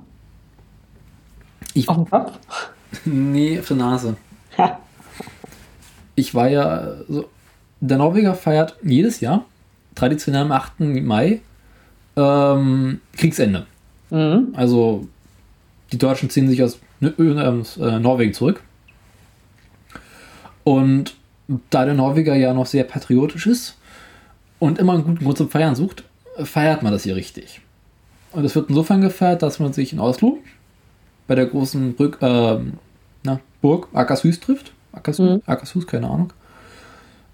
Ich, 1.73 1.87
Auf 1.89 1.95
dem 1.97 2.09
Kopf? 2.09 2.31
nee, 3.05 3.59
auf 3.59 3.67
der 3.67 3.77
Nase. 3.77 4.15
Ich 6.15 6.33
war 6.35 6.49
ja 6.49 6.95
so. 7.07 7.29
Der 7.81 7.97
Norweger 7.97 8.33
feiert 8.33 8.75
jedes 8.83 9.21
Jahr, 9.21 9.45
traditionell 9.95 10.41
am 10.41 10.51
8. 10.51 10.81
Mai, 10.81 11.39
ähm, 12.17 12.99
Kriegsende. 13.15 13.67
Mhm. 14.09 14.49
Also 14.53 15.07
die 15.93 15.97
Deutschen 15.97 16.29
ziehen 16.29 16.49
sich 16.49 16.61
aus 16.61 16.79
äh, 17.01 17.39
aus, 17.39 17.77
äh, 17.77 17.99
Norwegen 17.99 18.33
zurück. 18.33 18.61
Und 20.63 21.15
da 21.69 21.85
der 21.85 21.93
Norweger 21.93 22.35
ja 22.35 22.53
noch 22.53 22.67
sehr 22.67 22.83
patriotisch 22.83 23.47
ist, 23.47 23.79
und 24.59 24.77
immer 24.77 24.93
einen 24.93 25.03
guten 25.03 25.23
Grund 25.23 25.37
zum 25.37 25.49
Feiern 25.49 25.75
sucht, 25.75 26.03
feiert 26.43 26.83
man 26.83 26.91
das 26.91 27.03
hier 27.03 27.15
richtig. 27.15 27.61
Und 28.31 28.45
es 28.45 28.55
wird 28.55 28.69
insofern 28.69 29.01
gefeiert, 29.01 29.41
dass 29.41 29.59
man 29.59 29.73
sich 29.73 29.93
in 29.93 29.99
Oslo 29.99 30.37
bei 31.27 31.35
der 31.35 31.45
großen 31.45 31.95
Brück, 31.95 32.17
äh, 32.21 32.59
na, 33.23 33.39
Burg 33.61 33.87
Akershus 33.93 34.39
trifft. 34.39 34.73
Akershus, 34.91 35.37
mhm. 35.37 35.41
Akershus 35.45 35.87
keine 35.87 36.09
Ahnung. 36.09 36.33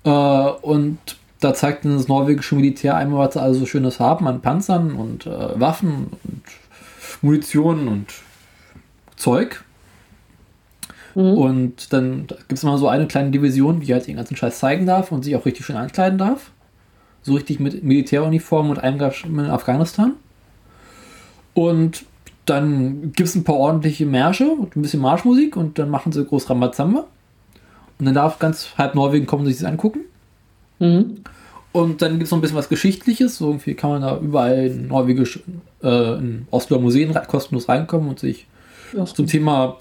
Äh, 0.04 0.10
und 0.10 1.00
da 1.40 1.54
zeigt 1.54 1.84
dann 1.84 1.98
das 1.98 2.08
norwegische 2.08 2.56
Militär 2.56 2.96
einmal, 2.96 3.28
was 3.28 3.34
sie 3.34 3.42
also 3.42 3.62
so 3.62 3.66
Schönes 3.66 4.00
haben 4.00 4.28
an 4.28 4.42
Panzern 4.42 4.94
und 4.94 5.26
äh, 5.26 5.60
Waffen 5.60 6.08
und 6.24 6.44
Munition 7.22 7.88
und 7.88 8.08
Zeug. 9.16 9.64
Mhm. 11.16 11.34
Und 11.34 11.94
dann 11.94 12.28
gibt 12.28 12.54
es 12.54 12.64
immer 12.64 12.78
so 12.78 12.88
eine 12.88 13.08
kleine 13.08 13.32
Division, 13.32 13.80
die 13.80 13.94
halt 13.94 14.08
den 14.08 14.18
ganzen 14.18 14.36
Scheiß 14.36 14.60
zeigen 14.60 14.86
darf 14.86 15.12
und 15.12 15.24
sich 15.24 15.36
auch 15.36 15.46
richtig 15.46 15.66
schön 15.66 15.78
ankleiden 15.78 16.18
darf. 16.18 16.52
So 17.24 17.34
richtig 17.34 17.60
mit 17.60 17.84
Militäruniform 17.84 18.70
und 18.70 18.78
Engagement 18.78 19.48
in 19.48 19.54
Afghanistan. 19.54 20.14
Und 21.54 22.06
dann 22.46 23.14
gibt 23.14 23.30
es 23.30 23.36
ein 23.36 23.44
paar 23.44 23.56
ordentliche 23.56 24.06
Märsche 24.06 24.48
und 24.48 24.76
ein 24.76 24.82
bisschen 24.82 25.02
Marschmusik 25.02 25.58
und 25.58 25.80
dann 25.80 25.90
machen 25.90 26.12
sie 26.12 26.24
groß 26.24 26.50
Rambazamba. 26.50 27.08
Und 27.98 28.06
dann 28.06 28.14
darf 28.14 28.38
ganz 28.40 28.78
halb 28.78 28.94
Norwegen 28.94 29.26
kommen 29.26 29.44
und 29.44 29.48
sich 29.48 29.58
das 29.58 29.66
angucken. 29.66 30.02
Mhm. 30.80 31.22
Und 31.72 32.02
dann 32.02 32.14
gibt 32.14 32.24
es 32.24 32.32
noch 32.32 32.38
ein 32.38 32.42
bisschen 32.42 32.58
was 32.58 32.70
Geschichtliches. 32.70 33.38
So 33.38 33.48
irgendwie 33.48 33.74
kann 33.74 33.90
man 33.90 34.02
da 34.02 34.18
überall 34.20 34.68
in 34.68 34.88
norwegisch, 34.88 35.40
äh, 35.82 36.18
in 36.18 36.48
Osloer 36.52 36.80
Museen 36.80 37.14
kostenlos 37.28 37.68
reinkommen 37.68 38.10
und 38.10 38.20
sich 38.20 38.48
ja, 38.96 39.06
zum 39.06 39.28
Thema 39.28 39.78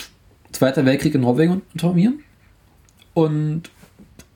Zweiter 0.54 0.86
Weltkrieg 0.86 1.14
in 1.14 1.22
Norwegen 1.22 1.62
informieren. 1.72 2.20
Und 3.12 3.70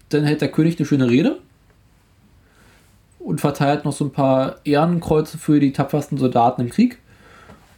dann 0.08 0.24
hält 0.24 0.40
der 0.40 0.50
König 0.50 0.78
eine 0.78 0.86
schöne 0.86 1.08
Rede 1.08 1.38
und 3.18 3.40
verteilt 3.40 3.84
noch 3.84 3.92
so 3.92 4.04
ein 4.04 4.12
paar 4.12 4.56
Ehrenkreuze 4.64 5.38
für 5.38 5.60
die 5.60 5.72
tapfersten 5.72 6.18
Soldaten 6.18 6.62
im 6.62 6.70
Krieg. 6.70 6.98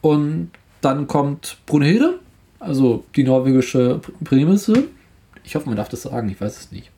Und 0.00 0.50
dann 0.80 1.06
kommt 1.06 1.58
Brunhilde, 1.66 2.18
also 2.58 3.04
die 3.14 3.24
norwegische 3.24 4.00
Premierministerin. 4.24 4.84
Ich 5.44 5.54
hoffe, 5.54 5.68
man 5.68 5.76
darf 5.76 5.88
das 5.88 6.02
sagen, 6.02 6.28
ich 6.28 6.40
weiß 6.40 6.58
es 6.58 6.72
nicht. 6.72 6.90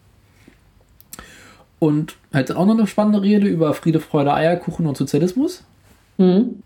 Und 1.80 2.14
hält 2.32 2.50
dann 2.50 2.56
auch 2.56 2.66
noch 2.66 2.78
eine 2.78 2.86
spannende 2.86 3.22
Rede 3.22 3.48
über 3.48 3.74
Friede, 3.74 3.98
Freude, 3.98 4.32
Eierkuchen 4.32 4.86
und 4.86 4.96
Sozialismus. 4.96 5.64
Mhm. 6.18 6.62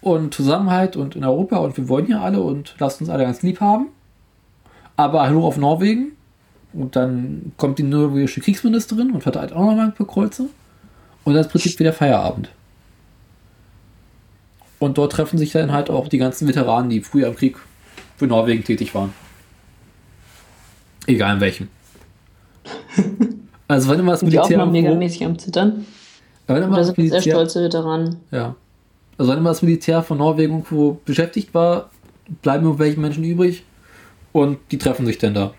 Und 0.00 0.32
Zusammenhalt 0.34 0.96
und 0.96 1.14
in 1.16 1.24
Europa 1.24 1.58
und 1.58 1.76
wir 1.76 1.88
wollen 1.88 2.08
ja 2.08 2.22
alle 2.22 2.40
und 2.40 2.74
lasst 2.78 3.00
uns 3.00 3.10
alle 3.10 3.24
ganz 3.24 3.42
lieb 3.42 3.60
haben. 3.60 3.88
Aber 4.96 5.22
hallo 5.22 5.46
auf 5.46 5.56
Norwegen. 5.56 6.12
Und 6.72 6.94
dann 6.94 7.52
kommt 7.56 7.78
die 7.78 7.82
norwegische 7.82 8.40
Kriegsministerin 8.40 9.10
und 9.10 9.22
verteilt 9.22 9.52
auch 9.52 9.64
noch 9.64 9.74
mal 9.74 9.86
ein 9.86 9.94
paar 9.94 10.06
Kreuze. 10.06 10.48
Und 11.24 11.34
dann 11.34 11.44
ist 11.44 11.50
Prinzip 11.50 11.78
wieder 11.78 11.92
Feierabend. 11.92 12.50
Und 14.78 14.96
dort 14.96 15.12
treffen 15.12 15.36
sich 15.36 15.52
dann 15.52 15.72
halt 15.72 15.90
auch 15.90 16.08
die 16.08 16.18
ganzen 16.18 16.48
Veteranen, 16.48 16.88
die 16.90 17.02
früher 17.02 17.28
im 17.28 17.36
Krieg 17.36 17.58
für 18.16 18.26
Norwegen 18.26 18.64
tätig 18.64 18.94
waren. 18.94 19.12
Egal 21.06 21.34
in 21.34 21.40
welchem. 21.40 21.68
Also 23.68 23.88
wenn 23.88 24.00
immer 24.00 24.10
das 24.10 24.22
Militär... 24.22 24.48
Die 24.48 24.56
auch 24.56 24.66
mal 24.66 24.72
megamäßig 24.72 25.24
am 25.24 25.38
Zittern. 25.38 25.86
Wenn 26.48 26.64
immer 26.64 26.76
das 26.76 26.88
sind 26.88 26.98
Militär, 26.98 27.20
sehr 27.20 27.32
stolze 27.34 27.62
Veteranen. 27.62 28.16
Ja. 28.32 28.56
Also 29.20 29.32
wenn 29.32 29.38
immer 29.40 29.50
das 29.50 29.60
Militär 29.60 30.02
von 30.02 30.16
Norwegen 30.16 30.52
irgendwo 30.52 30.98
beschäftigt 31.04 31.52
war, 31.52 31.90
bleiben 32.40 32.64
irgendwelche 32.64 32.98
Menschen 32.98 33.22
übrig 33.22 33.64
und 34.32 34.58
die 34.70 34.78
treffen 34.78 35.04
sich 35.04 35.18
dann 35.18 35.34
da. 35.34 35.52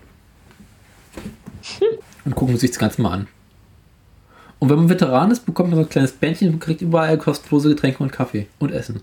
Und 2.24 2.34
gucken 2.34 2.56
sich 2.56 2.70
das 2.70 2.78
Ganze 2.80 3.02
mal 3.02 3.12
an. 3.12 3.28
Und 4.58 4.68
wenn 4.68 4.78
man 4.78 4.88
Veteran 4.88 5.30
ist, 5.30 5.46
bekommt 5.46 5.70
man 5.70 5.76
so 5.76 5.84
ein 5.84 5.88
kleines 5.88 6.12
Bändchen 6.12 6.52
und 6.52 6.60
kriegt 6.60 6.82
überall 6.82 7.18
kostenlose 7.18 7.68
Getränke 7.68 8.00
und 8.02 8.12
Kaffee 8.12 8.46
und 8.60 8.70
Essen. 8.72 9.00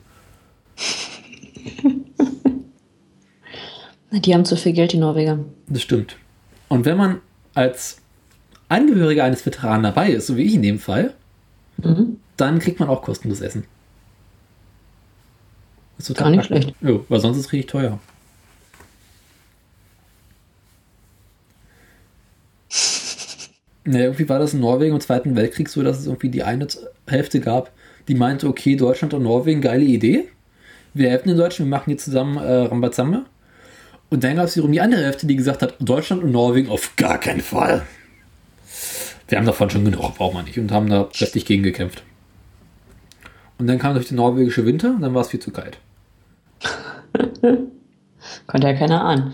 Die 4.12 4.34
haben 4.34 4.46
zu 4.46 4.56
viel 4.58 4.74
Geld, 4.74 4.92
die 4.94 4.98
Norweger. 4.98 5.40
Das 5.68 5.82
stimmt. 5.82 6.18
Und 6.68 6.84
wenn 6.86 6.98
man 6.98 7.22
als 7.54 7.98
Angehöriger 8.68 9.24
eines 9.24 9.46
Veteranen 9.46 9.84
dabei 9.84 10.12
ist, 10.12 10.28
so 10.28 10.36
wie 10.36 10.44
ich 10.44 10.56
in 10.56 10.62
dem 10.62 10.80
Fall, 10.80 11.14
mhm. 11.78 12.18
dann 12.36 12.60
kriegt 12.60 12.80
man 12.80 12.90
auch 12.90 13.02
kostenloses 13.02 13.42
Essen. 13.42 13.66
Das 16.00 16.10
ist 16.10 16.18
Gar 16.18 16.30
nicht 16.30 16.46
schlecht. 16.46 16.74
Ja, 16.80 16.98
weil 17.10 17.20
sonst 17.20 17.38
ist 17.38 17.48
es 17.48 17.52
richtig 17.52 17.70
teuer. 17.72 18.00
Naja, 23.84 24.06
irgendwie 24.06 24.30
war 24.30 24.40
das 24.40 24.54
in 24.54 24.62
Norwegen 24.62 24.96
im 24.96 25.02
Zweiten 25.02 25.36
Weltkrieg 25.36 25.68
so, 25.68 25.84
dass 25.84 26.00
es 26.00 26.06
irgendwie 26.06 26.30
die 26.30 26.44
eine 26.44 26.68
Hälfte 27.06 27.42
gab, 27.42 27.72
die 28.08 28.16
meinte, 28.16 28.48
okay, 28.48 28.78
Deutschland 28.78 29.14
und 29.14 29.24
Norwegen, 29.24 29.60
geile 29.60 29.84
Idee. 29.84 30.30
Wir 30.94 31.10
helfen 31.10 31.28
den 31.30 31.38
Deutschen, 31.38 31.66
wir 31.66 31.70
machen 31.70 31.86
hier 31.88 31.98
zusammen 31.98 32.38
äh, 32.38 32.50
Rambazamba. 32.50 33.26
Und 34.10 34.24
dann 34.24 34.38
gab 34.38 34.46
es 34.46 34.56
wiederum 34.56 34.72
die 34.72 34.82
andere 34.82 35.04
Hälfte, 35.04 35.28
die 35.28 35.36
gesagt 35.36 35.62
hat, 35.62 35.76
Deutschland 35.80 36.24
und 36.24 36.32
Norwegen 36.32 36.70
auf 36.70 36.96
gar 36.96 37.20
keinen 37.20 37.42
Fall. 37.42 37.86
Wir 39.28 39.38
haben 39.38 39.46
davon 39.46 39.70
schon 39.70 39.84
genug, 39.84 40.16
braucht 40.16 40.34
man 40.34 40.46
nicht. 40.46 40.58
Und 40.58 40.72
haben 40.72 40.90
da 40.90 41.10
kräftig 41.14 41.46
gegen 41.46 41.64
gekämpft. 41.64 42.04
Und 43.58 43.68
dann 43.68 43.80
kam 43.80 43.96
durch 43.96 44.08
den 44.08 44.16
norwegische 44.16 44.66
Winter 44.66 44.92
und 44.96 45.02
dann 45.02 45.14
war 45.14 45.22
es 45.24 45.30
viel 45.30 45.42
zu 45.42 45.52
kalt. 45.52 45.78
Konnte 48.48 48.68
ja 48.68 48.74
keiner 48.74 49.04
ahnen. 49.04 49.34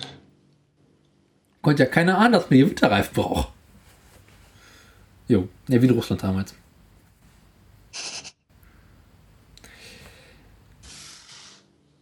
Konnte 1.62 1.84
ja 1.84 1.90
keiner 1.90 2.18
ahnen, 2.18 2.34
dass 2.34 2.50
man 2.50 2.58
hier 2.58 2.70
Winterreifen 2.70 3.14
braucht. 3.14 3.52
Jo, 5.28 5.48
ja, 5.68 5.82
wie 5.82 5.88
in 5.88 5.94
Russland 5.94 6.22
damals. 6.22 6.54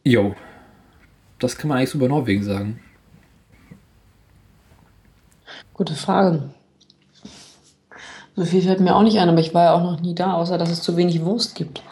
Jo, 0.04 0.36
das 1.40 1.56
kann 1.56 1.70
man 1.70 1.78
eigentlich 1.78 1.92
so 1.92 1.98
über 1.98 2.10
Norwegen 2.10 2.44
sagen. 2.44 2.82
Gute 5.74 5.96
Frage. 5.96 6.50
So 8.36 8.46
viel 8.46 8.62
fällt 8.62 8.80
mir 8.80 8.96
auch 8.96 9.04
nicht 9.04 9.20
ein, 9.20 9.30
aber 9.30 9.40
ich 9.40 9.54
war 9.54 9.66
ja 9.66 9.74
auch 9.74 9.84
noch 9.84 10.02
nie 10.02 10.16
da, 10.16 10.34
außer 10.34 10.58
dass 10.58 10.72
es 10.72 10.82
zu 10.82 10.98
wenig 10.98 11.22
Wurst 11.22 11.56
gibt. 11.56 11.84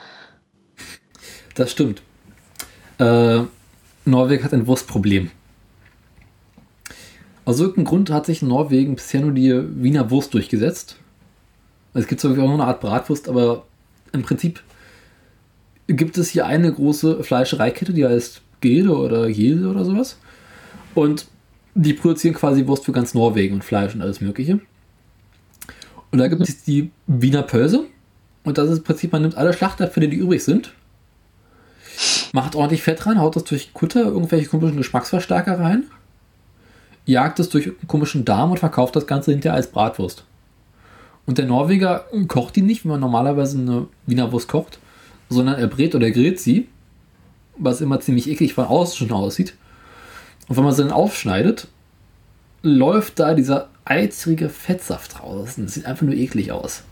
Das 1.55 1.71
stimmt. 1.71 2.01
Äh, 2.97 3.43
Norwegen 4.05 4.43
hat 4.43 4.53
ein 4.53 4.67
Wurstproblem. 4.67 5.31
Aus 7.45 7.59
irgendeinem 7.59 7.85
Grund 7.85 8.09
hat 8.09 8.25
sich 8.25 8.41
in 8.41 8.47
Norwegen 8.47 8.95
bisher 8.95 9.21
nur 9.21 9.31
die 9.31 9.51
Wiener 9.83 10.09
Wurst 10.11 10.33
durchgesetzt. 10.33 10.97
Es 11.93 12.07
gibt 12.07 12.21
zwar 12.21 12.31
auch 12.31 12.37
noch 12.37 12.53
eine 12.53 12.65
Art 12.65 12.81
Bratwurst, 12.81 13.27
aber 13.27 13.65
im 14.13 14.21
Prinzip 14.21 14.61
gibt 15.87 16.17
es 16.17 16.29
hier 16.29 16.45
eine 16.45 16.71
große 16.71 17.23
Fleischereikette, 17.23 17.93
die 17.93 18.05
heißt 18.05 18.41
Gilde 18.61 18.95
oder 18.95 19.29
Gilde 19.29 19.67
oder 19.67 19.83
sowas. 19.83 20.17
Und 20.95 21.27
die 21.73 21.93
produzieren 21.93 22.35
quasi 22.35 22.67
Wurst 22.67 22.85
für 22.85 22.91
ganz 22.91 23.13
Norwegen 23.13 23.55
und 23.55 23.63
Fleisch 23.63 23.95
und 23.95 24.01
alles 24.01 24.21
Mögliche. 24.21 24.59
Und 26.11 26.19
da 26.19 26.27
gibt 26.27 26.41
es 26.41 26.63
die 26.63 26.91
Wiener 27.07 27.43
Pölse. 27.43 27.85
Und 28.43 28.57
das 28.57 28.69
ist 28.69 28.79
im 28.79 28.83
Prinzip, 28.83 29.11
man 29.11 29.21
nimmt 29.21 29.35
alle 29.35 29.53
Schlachterfälle, 29.53 30.09
die 30.09 30.17
übrig 30.17 30.43
sind, 30.43 30.73
macht 32.33 32.55
ordentlich 32.55 32.83
Fett 32.83 33.05
rein, 33.05 33.19
haut 33.19 33.35
das 33.35 33.43
durch 33.43 33.73
Kutter, 33.73 34.03
irgendwelche 34.03 34.47
komischen 34.47 34.77
Geschmacksverstärker 34.77 35.59
rein, 35.59 35.83
jagt 37.05 37.39
es 37.39 37.49
durch 37.49 37.67
einen 37.67 37.87
komischen 37.87 38.25
Darm 38.25 38.51
und 38.51 38.59
verkauft 38.59 38.95
das 38.95 39.07
Ganze 39.07 39.31
hinterher 39.31 39.55
als 39.55 39.67
Bratwurst. 39.67 40.23
Und 41.25 41.37
der 41.37 41.45
Norweger 41.45 42.05
kocht 42.27 42.55
die 42.55 42.61
nicht, 42.61 42.83
wie 42.83 42.89
man 42.89 42.99
normalerweise 42.99 43.57
eine 43.57 43.87
Wiener 44.05 44.31
Wurst 44.31 44.47
kocht, 44.47 44.79
sondern 45.29 45.59
er 45.59 45.67
brät 45.67 45.95
oder 45.95 46.11
grillt 46.11 46.39
sie, 46.39 46.67
was 47.57 47.81
immer 47.81 47.99
ziemlich 47.99 48.29
eklig 48.29 48.53
von 48.53 48.65
außen 48.65 48.97
schon 48.97 49.11
aussieht. 49.11 49.55
Und 50.47 50.57
wenn 50.57 50.63
man 50.63 50.73
sie 50.73 50.83
dann 50.83 50.91
aufschneidet, 50.91 51.67
läuft 52.63 53.19
da 53.19 53.33
dieser 53.33 53.69
eizige 53.85 54.49
Fettsaft 54.49 55.21
raus. 55.21 55.55
Das 55.57 55.73
sieht 55.73 55.85
einfach 55.85 56.05
nur 56.05 56.15
eklig 56.15 56.51
aus. 56.51 56.83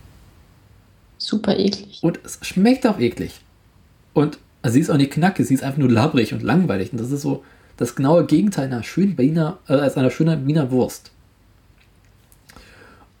Super 1.18 1.58
eklig. 1.58 1.98
Und 2.02 2.20
es 2.24 2.38
schmeckt 2.42 2.86
auch 2.86 2.98
eklig. 2.98 3.40
Und 4.14 4.38
also 4.62 4.74
sie 4.74 4.80
ist 4.80 4.90
auch 4.90 4.96
nicht 4.96 5.12
knackig, 5.12 5.46
sie 5.46 5.54
ist 5.54 5.62
einfach 5.62 5.78
nur 5.78 5.90
labbrig 5.90 6.32
und 6.32 6.42
langweilig. 6.42 6.92
Und 6.92 7.00
das 7.00 7.10
ist 7.10 7.22
so 7.22 7.44
das 7.76 7.94
genaue 7.94 8.26
Gegenteil 8.26 8.66
einer 8.66 8.82
schönen 8.82 9.16
Wiener, 9.16 9.58
äh, 9.68 9.74
als 9.74 9.96
einer 9.96 10.10
schönen 10.10 10.46
Wiener 10.46 10.70
Wurst. 10.70 11.10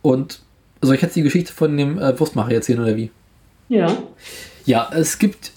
Und 0.02 0.40
soll 0.82 0.94
ich 0.94 1.02
jetzt 1.02 1.16
die 1.16 1.22
Geschichte 1.22 1.52
von 1.52 1.76
dem 1.76 1.98
äh, 1.98 2.18
Wurstmacher 2.18 2.52
erzählen 2.52 2.80
oder 2.80 2.96
wie? 2.96 3.10
Ja. 3.68 3.96
Ja, 4.66 4.90
es 4.92 5.18
gibt 5.18 5.52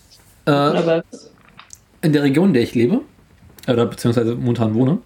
äh, 0.45 1.01
in 2.01 2.13
der 2.13 2.23
Region, 2.23 2.49
in 2.49 2.53
der 2.53 2.63
ich 2.63 2.75
lebe, 2.75 3.01
oder 3.67 3.85
beziehungsweise 3.85 4.35
momentan 4.35 4.73
wohne, 4.75 4.99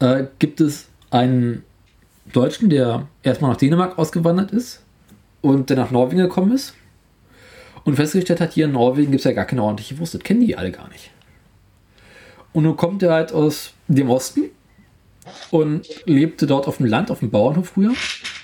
äh, 0.00 0.24
gibt 0.38 0.60
es 0.60 0.88
einen 1.10 1.64
Deutschen, 2.32 2.68
der 2.68 3.06
erstmal 3.22 3.52
nach 3.52 3.58
Dänemark 3.58 3.98
ausgewandert 3.98 4.50
ist 4.50 4.82
und 5.40 5.70
dann 5.70 5.78
nach 5.78 5.90
Norwegen 5.90 6.20
gekommen 6.20 6.52
ist 6.52 6.74
und 7.88 7.96
festgestellt 7.96 8.42
hat, 8.42 8.52
hier 8.52 8.66
in 8.66 8.72
Norwegen 8.72 9.12
gibt 9.12 9.20
es 9.20 9.24
ja 9.24 9.32
gar 9.32 9.46
keine 9.46 9.62
ordentliche 9.62 9.98
Wurst. 9.98 10.12
Das 10.12 10.22
kennen 10.22 10.40
die 10.40 10.56
alle 10.56 10.70
gar 10.70 10.88
nicht. 10.90 11.10
Und 12.52 12.64
nun 12.64 12.76
kommt 12.76 13.02
er 13.02 13.14
halt 13.14 13.32
aus 13.32 13.72
dem 13.88 14.10
Osten 14.10 14.50
und 15.50 15.86
lebte 16.04 16.46
dort 16.46 16.66
auf 16.66 16.76
dem 16.76 16.86
Land, 16.86 17.10
auf 17.10 17.20
dem 17.20 17.30
Bauernhof 17.30 17.70
früher. 17.70 17.92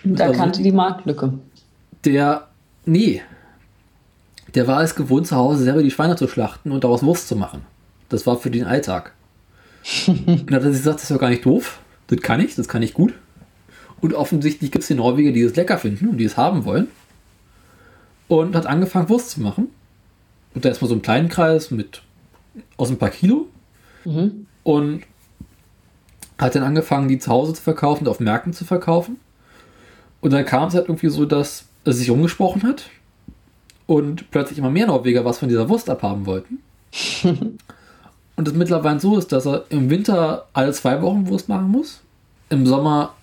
Da 0.03 0.29
also, 0.29 0.39
kannte 0.41 0.63
die 0.63 0.73
Marktlücke. 0.73 1.35
der, 2.07 2.49
nee, 2.87 3.21
der 4.55 4.67
war 4.67 4.83
es 4.83 4.95
gewohnt, 4.95 5.27
zu 5.27 5.37
Hause 5.37 5.65
selber 5.65 5.83
die 5.83 5.91
Schweine 5.91 6.17
zu 6.17 6.27
schlachten 6.27 6.73
und 6.73 6.83
daraus 6.83 7.03
Wurst 7.03 7.29
zu 7.29 7.37
machen. 7.37 7.67
Das 8.09 8.27
war 8.27 8.39
für 8.39 8.51
den 8.51 8.65
Alltag. 8.65 9.13
und 10.07 10.27
dann 10.51 10.57
hat 10.57 10.63
er 10.63 10.73
sich 10.73 10.81
gesagt, 10.81 10.97
das 10.97 11.03
ist 11.03 11.11
doch 11.11 11.21
gar 11.21 11.29
nicht 11.29 11.45
doof. 11.45 11.81
Das 12.07 12.21
kann 12.21 12.41
ich, 12.41 12.55
das 12.55 12.67
kann 12.67 12.83
ich 12.83 12.95
gut. 12.95 13.13
Und 14.01 14.15
offensichtlich 14.15 14.71
gibt 14.71 14.85
es 14.85 14.89
die 14.89 14.95
Norweger, 14.95 15.33
die 15.33 15.43
es 15.43 15.55
lecker 15.55 15.77
finden 15.77 16.09
und 16.09 16.17
die 16.17 16.25
es 16.25 16.39
haben 16.39 16.65
wollen. 16.65 16.89
Und 18.43 18.57
hat 18.57 18.67
angefangen, 18.67 19.09
Wurst 19.09 19.31
zu 19.31 19.41
machen. 19.41 19.69
Und 20.55 20.65
da 20.65 20.69
erstmal 20.69 20.89
so 20.89 20.95
einen 20.95 21.03
kleinen 21.03 21.29
Kreis 21.29 21.71
mit 21.71 22.03
aus 22.77 22.91
ein 22.91 22.99
paar 22.99 23.11
Kilo. 23.11 23.47
Mhm. 24.05 24.47
Und 24.63 25.03
hat 26.39 26.55
dann 26.55 26.63
angefangen, 26.63 27.09
die 27.09 27.19
zu 27.19 27.31
Hause 27.31 27.55
zu 27.55 27.63
verkaufen 27.63 28.05
und 28.05 28.11
auf 28.11 28.21
Märkten 28.21 28.53
zu 28.53 28.65
verkaufen. 28.65 29.19
Und 30.21 30.33
dann 30.33 30.45
kam 30.45 30.69
es 30.69 30.75
halt 30.75 30.89
irgendwie 30.89 31.09
so, 31.09 31.27
dass 31.27 31.67
es 31.85 31.99
sich 31.99 32.11
umgesprochen 32.11 32.63
hat 32.63 32.91
und 33.87 34.31
plötzlich 34.31 34.59
immer 34.59 34.71
mehr 34.71 34.87
Norweger 34.87 35.25
was 35.25 35.39
von 35.39 35.49
dieser 35.49 35.69
Wurst 35.69 35.91
abhaben 35.91 36.27
wollten. 36.27 36.61
und 38.37 38.49
es 38.49 38.55
mittlerweile 38.55 39.01
so 39.01 39.19
ist, 39.19 39.33
dass 39.33 39.47
er 39.47 39.65
im 39.69 39.91
Winter 39.91 40.47
alle 40.53 40.73
zwei 40.73 41.03
Wochen 41.03 41.29
Wurst 41.29 41.49
machen 41.49 41.71
muss, 41.71 42.01
im 42.49 42.67
Sommer 42.67 43.15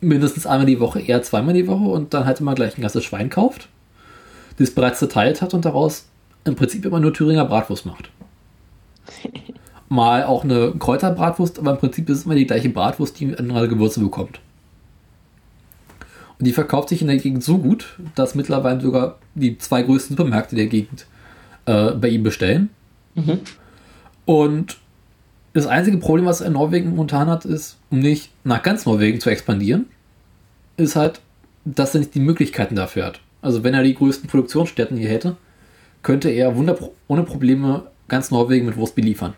mindestens 0.00 0.46
einmal 0.46 0.66
die 0.66 0.80
Woche, 0.80 1.00
eher 1.00 1.22
zweimal 1.22 1.54
die 1.54 1.66
Woche 1.66 1.84
und 1.84 2.12
dann 2.12 2.26
halt 2.26 2.40
immer 2.40 2.54
gleich 2.54 2.76
ein 2.76 2.82
ganzes 2.82 3.04
Schwein 3.04 3.30
kauft, 3.30 3.68
das 4.58 4.70
bereits 4.70 4.98
zerteilt 4.98 5.42
hat 5.42 5.54
und 5.54 5.64
daraus 5.64 6.06
im 6.44 6.56
Prinzip 6.56 6.84
immer 6.84 7.00
nur 7.00 7.12
Thüringer 7.12 7.44
Bratwurst 7.44 7.86
macht. 7.86 8.10
Mal 9.88 10.24
auch 10.24 10.44
eine 10.44 10.72
Kräuterbratwurst, 10.78 11.58
aber 11.58 11.72
im 11.72 11.78
Prinzip 11.78 12.08
ist 12.08 12.18
es 12.18 12.24
immer 12.24 12.34
die 12.34 12.46
gleiche 12.46 12.70
Bratwurst, 12.70 13.18
die 13.20 13.36
andere 13.36 13.68
Gewürze 13.68 14.00
bekommt. 14.00 14.40
Und 16.38 16.46
die 16.46 16.52
verkauft 16.52 16.88
sich 16.88 17.02
in 17.02 17.08
der 17.08 17.18
Gegend 17.18 17.44
so 17.44 17.58
gut, 17.58 17.98
dass 18.14 18.34
mittlerweile 18.34 18.80
sogar 18.80 19.18
die 19.34 19.58
zwei 19.58 19.82
größten 19.82 20.16
Supermärkte 20.16 20.56
der 20.56 20.66
Gegend 20.66 21.06
äh, 21.66 21.92
bei 21.92 22.08
ihm 22.08 22.22
bestellen. 22.22 22.70
Mhm. 23.14 23.40
Und 24.24 24.78
das 25.52 25.66
einzige 25.66 25.98
Problem, 25.98 26.24
was 26.24 26.40
er 26.40 26.46
in 26.46 26.54
Norwegen 26.54 26.90
momentan 26.90 27.28
hat, 27.28 27.44
ist, 27.44 27.76
um 27.90 27.98
nicht 27.98 28.30
nach 28.44 28.62
ganz 28.62 28.86
Norwegen 28.86 29.20
zu 29.20 29.30
expandieren, 29.30 29.86
ist 30.76 30.96
halt, 30.96 31.20
dass 31.64 31.94
er 31.94 32.00
nicht 32.00 32.14
die 32.14 32.20
Möglichkeiten 32.20 32.74
dafür 32.74 33.06
hat. 33.06 33.20
Also 33.42 33.62
wenn 33.64 33.74
er 33.74 33.82
die 33.82 33.94
größten 33.94 34.28
Produktionsstätten 34.28 34.96
hier 34.96 35.10
hätte, 35.10 35.36
könnte 36.02 36.30
er 36.30 36.56
wunderpro 36.56 36.94
ohne 37.08 37.24
Probleme 37.24 37.84
ganz 38.08 38.30
Norwegen 38.30 38.66
mit 38.66 38.76
Wurst 38.76 38.94
beliefern. 38.94 39.34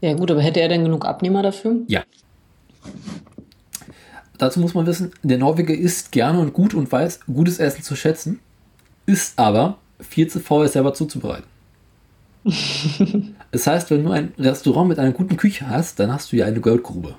Ja, 0.00 0.14
gut, 0.14 0.30
aber 0.30 0.40
hätte 0.40 0.60
er 0.60 0.68
denn 0.68 0.84
genug 0.84 1.04
Abnehmer 1.04 1.42
dafür? 1.42 1.76
Ja. 1.86 2.04
Dazu 4.38 4.60
muss 4.60 4.72
man 4.72 4.86
wissen, 4.86 5.12
der 5.22 5.36
Norweger 5.36 5.74
isst 5.74 6.12
gerne 6.12 6.40
und 6.40 6.54
gut 6.54 6.72
und 6.72 6.90
weiß 6.90 7.20
gutes 7.26 7.58
Essen 7.58 7.82
zu 7.82 7.94
schätzen, 7.94 8.40
ist 9.04 9.38
aber 9.38 9.76
viel 10.00 10.28
zu 10.28 10.40
faul, 10.40 10.64
es 10.64 10.72
selber 10.72 10.94
zuzubereiten. 10.94 11.46
das 13.50 13.66
heißt, 13.66 13.90
wenn 13.90 14.02
du 14.02 14.10
ein 14.10 14.32
Restaurant 14.38 14.88
mit 14.88 14.98
einer 14.98 15.12
guten 15.12 15.36
Küche 15.36 15.68
hast, 15.68 16.00
dann 16.00 16.10
hast 16.10 16.32
du 16.32 16.36
ja 16.36 16.46
eine 16.46 16.60
Goldgrube. 16.60 17.16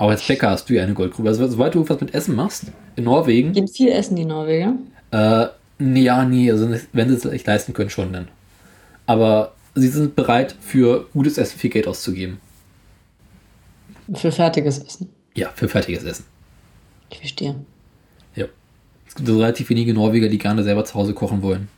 Auch 0.00 0.08
als 0.08 0.26
Bäcker 0.26 0.48
hast 0.48 0.70
du 0.70 0.72
ja 0.72 0.82
eine 0.82 0.94
Goldgrube. 0.94 1.28
Also 1.28 1.46
sobald 1.46 1.74
du 1.74 1.80
irgendwas 1.80 2.00
mit 2.00 2.14
Essen 2.14 2.34
machst, 2.34 2.72
in 2.96 3.04
Norwegen. 3.04 3.52
Gehen 3.52 3.68
viel 3.68 3.90
essen 3.92 4.16
die 4.16 4.24
Norweger? 4.24 4.72
Äh, 5.10 5.48
nee, 5.78 6.00
ja, 6.04 6.24
nee, 6.24 6.50
also 6.50 6.70
wenn 6.94 7.08
sie 7.10 7.16
es 7.16 7.24
echt 7.26 7.46
leisten 7.46 7.74
können, 7.74 7.90
schon 7.90 8.10
dann. 8.10 8.28
Aber 9.04 9.52
sie 9.74 9.88
sind 9.88 10.16
bereit, 10.16 10.56
für 10.58 11.06
gutes 11.12 11.36
Essen 11.36 11.58
viel 11.58 11.68
Geld 11.68 11.86
auszugeben. 11.86 12.40
Für 14.14 14.32
fertiges 14.32 14.78
Essen? 14.78 15.10
Ja, 15.34 15.50
für 15.54 15.68
fertiges 15.68 16.02
Essen. 16.04 16.24
Ich 17.10 17.18
verstehe. 17.18 17.54
Ja. 18.34 18.46
Es 19.06 19.14
gibt 19.14 19.28
also 19.28 19.38
relativ 19.38 19.68
wenige 19.68 19.92
Norweger, 19.92 20.30
die 20.30 20.38
gerne 20.38 20.62
selber 20.62 20.86
zu 20.86 20.94
Hause 20.94 21.12
kochen 21.12 21.42
wollen. 21.42 21.68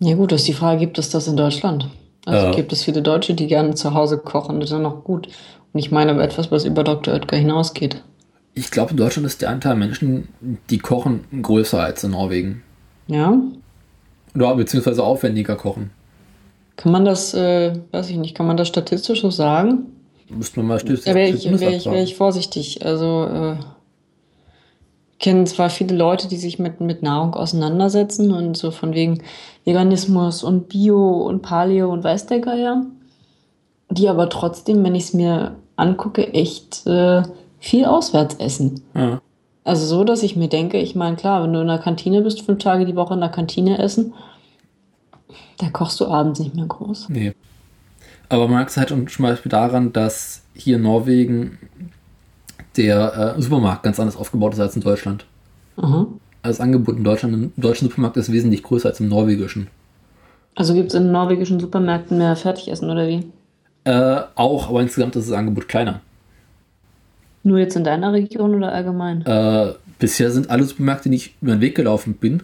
Ja 0.00 0.16
gut, 0.16 0.32
das 0.32 0.40
ist 0.40 0.48
die 0.48 0.54
Frage, 0.54 0.80
gibt 0.80 0.98
es 0.98 1.10
das 1.10 1.28
in 1.28 1.36
Deutschland? 1.36 1.90
Also 2.24 2.46
Ja. 2.46 2.52
gibt 2.54 2.72
es 2.72 2.82
viele 2.82 3.02
Deutsche, 3.02 3.34
die 3.34 3.46
gerne 3.46 3.74
zu 3.74 3.92
Hause 3.92 4.16
kochen, 4.16 4.58
das 4.58 4.70
ist 4.70 4.72
dann 4.72 4.82
noch 4.82 5.04
gut. 5.04 5.28
Und 5.72 5.80
ich 5.80 5.90
meine 5.90 6.12
aber 6.12 6.22
etwas, 6.22 6.50
was 6.50 6.64
über 6.64 6.84
Dr. 6.84 7.14
Oetker 7.14 7.36
hinausgeht. 7.36 8.02
Ich 8.54 8.70
glaube, 8.70 8.90
in 8.90 8.96
Deutschland 8.98 9.26
ist 9.26 9.40
der 9.40 9.50
Anteil 9.50 9.76
Menschen, 9.76 10.28
die 10.68 10.78
kochen, 10.78 11.24
größer 11.42 11.82
als 11.82 12.04
in 12.04 12.10
Norwegen. 12.10 12.62
Ja? 13.06 13.40
Oder 14.34 14.54
beziehungsweise 14.54 15.02
aufwendiger 15.02 15.56
kochen. 15.56 15.90
Kann 16.76 16.92
man 16.92 17.04
das, 17.04 17.34
äh, 17.34 17.74
weiß 17.90 18.10
ich 18.10 18.16
nicht, 18.16 18.34
kann 18.34 18.46
man 18.46 18.56
das 18.56 18.68
statistisch 18.68 19.22
so 19.22 19.30
sagen? 19.30 19.86
Müsste 20.28 20.60
man 20.60 20.68
mal 20.68 20.80
stößt. 20.80 21.06
Da 21.06 21.14
wäre 21.14 21.28
ich, 21.28 21.44
wär 21.44 21.70
ich, 21.70 21.86
wär 21.86 22.02
ich 22.02 22.16
vorsichtig. 22.16 22.84
Also, 22.84 23.26
äh, 23.26 23.56
kenne 25.22 25.44
zwar 25.44 25.70
viele 25.70 25.96
Leute, 25.96 26.28
die 26.28 26.36
sich 26.36 26.58
mit, 26.58 26.80
mit 26.80 27.02
Nahrung 27.02 27.34
auseinandersetzen 27.34 28.32
und 28.32 28.56
so 28.56 28.70
von 28.70 28.92
wegen 28.92 29.22
Veganismus 29.64 30.42
und 30.42 30.68
Bio 30.68 31.22
und 31.26 31.42
Paleo 31.42 31.90
und 31.90 32.02
weiß 32.02 32.26
der 32.26 32.40
Geier, 32.40 32.84
die 33.88 34.08
aber 34.08 34.28
trotzdem, 34.28 34.82
wenn 34.84 34.94
ich 34.94 35.04
es 35.04 35.14
mir 35.14 35.56
angucke, 35.82 36.32
echt 36.32 36.86
äh, 36.86 37.22
viel 37.58 37.84
auswärts 37.84 38.36
essen. 38.36 38.82
Ja. 38.94 39.20
Also 39.64 39.86
so, 39.86 40.04
dass 40.04 40.22
ich 40.22 40.36
mir 40.36 40.48
denke, 40.48 40.78
ich 40.78 40.94
meine, 40.94 41.16
klar, 41.16 41.42
wenn 41.42 41.52
du 41.52 41.60
in 41.60 41.68
der 41.68 41.78
Kantine 41.78 42.22
bist, 42.22 42.42
fünf 42.42 42.62
Tage 42.62 42.84
die 42.86 42.96
Woche 42.96 43.14
in 43.14 43.20
der 43.20 43.28
Kantine 43.28 43.78
essen, 43.78 44.14
da 45.58 45.68
kochst 45.70 46.00
du 46.00 46.06
abends 46.06 46.40
nicht 46.40 46.54
mehr 46.54 46.66
groß. 46.66 47.08
Nee. 47.10 47.34
Aber 48.28 48.48
man 48.48 48.56
merkt 48.56 48.70
es 48.70 48.76
halt 48.76 48.90
und 48.92 49.10
zum 49.10 49.24
Beispiel 49.24 49.50
daran, 49.50 49.92
dass 49.92 50.42
hier 50.54 50.76
in 50.76 50.82
Norwegen 50.82 51.58
der 52.76 53.36
äh, 53.36 53.42
Supermarkt 53.42 53.82
ganz 53.82 54.00
anders 54.00 54.16
aufgebaut 54.16 54.54
ist 54.54 54.60
als 54.60 54.74
in 54.74 54.82
Deutschland. 54.82 55.26
Also 55.76 56.18
das 56.42 56.60
Angebot 56.60 56.96
in 56.96 57.04
Deutschland 57.04 57.34
im 57.34 57.52
deutschen 57.56 57.88
Supermarkt 57.88 58.16
ist 58.16 58.32
wesentlich 58.32 58.62
größer 58.62 58.88
als 58.88 59.00
im 59.00 59.08
norwegischen. 59.08 59.68
Also 60.54 60.74
gibt 60.74 60.88
es 60.88 60.94
in 60.94 61.12
norwegischen 61.12 61.60
Supermärkten 61.60 62.18
mehr 62.18 62.36
Fertigessen 62.36 62.90
oder 62.90 63.06
wie? 63.06 63.26
Äh, 63.84 64.20
auch, 64.34 64.68
aber 64.68 64.80
insgesamt 64.80 65.16
ist 65.16 65.28
das 65.28 65.36
Angebot 65.36 65.68
kleiner. 65.68 66.00
Nur 67.42 67.58
jetzt 67.58 67.76
in 67.76 67.84
deiner 67.84 68.12
Region 68.12 68.54
oder 68.54 68.72
allgemein? 68.72 69.26
Äh, 69.26 69.72
bisher 69.98 70.30
sind 70.30 70.50
alle 70.50 70.64
Supermärkte, 70.64 71.10
die 71.10 71.16
ich 71.16 71.34
über 71.40 71.52
den 71.52 71.60
Weg 71.60 71.74
gelaufen 71.74 72.14
bin, 72.14 72.42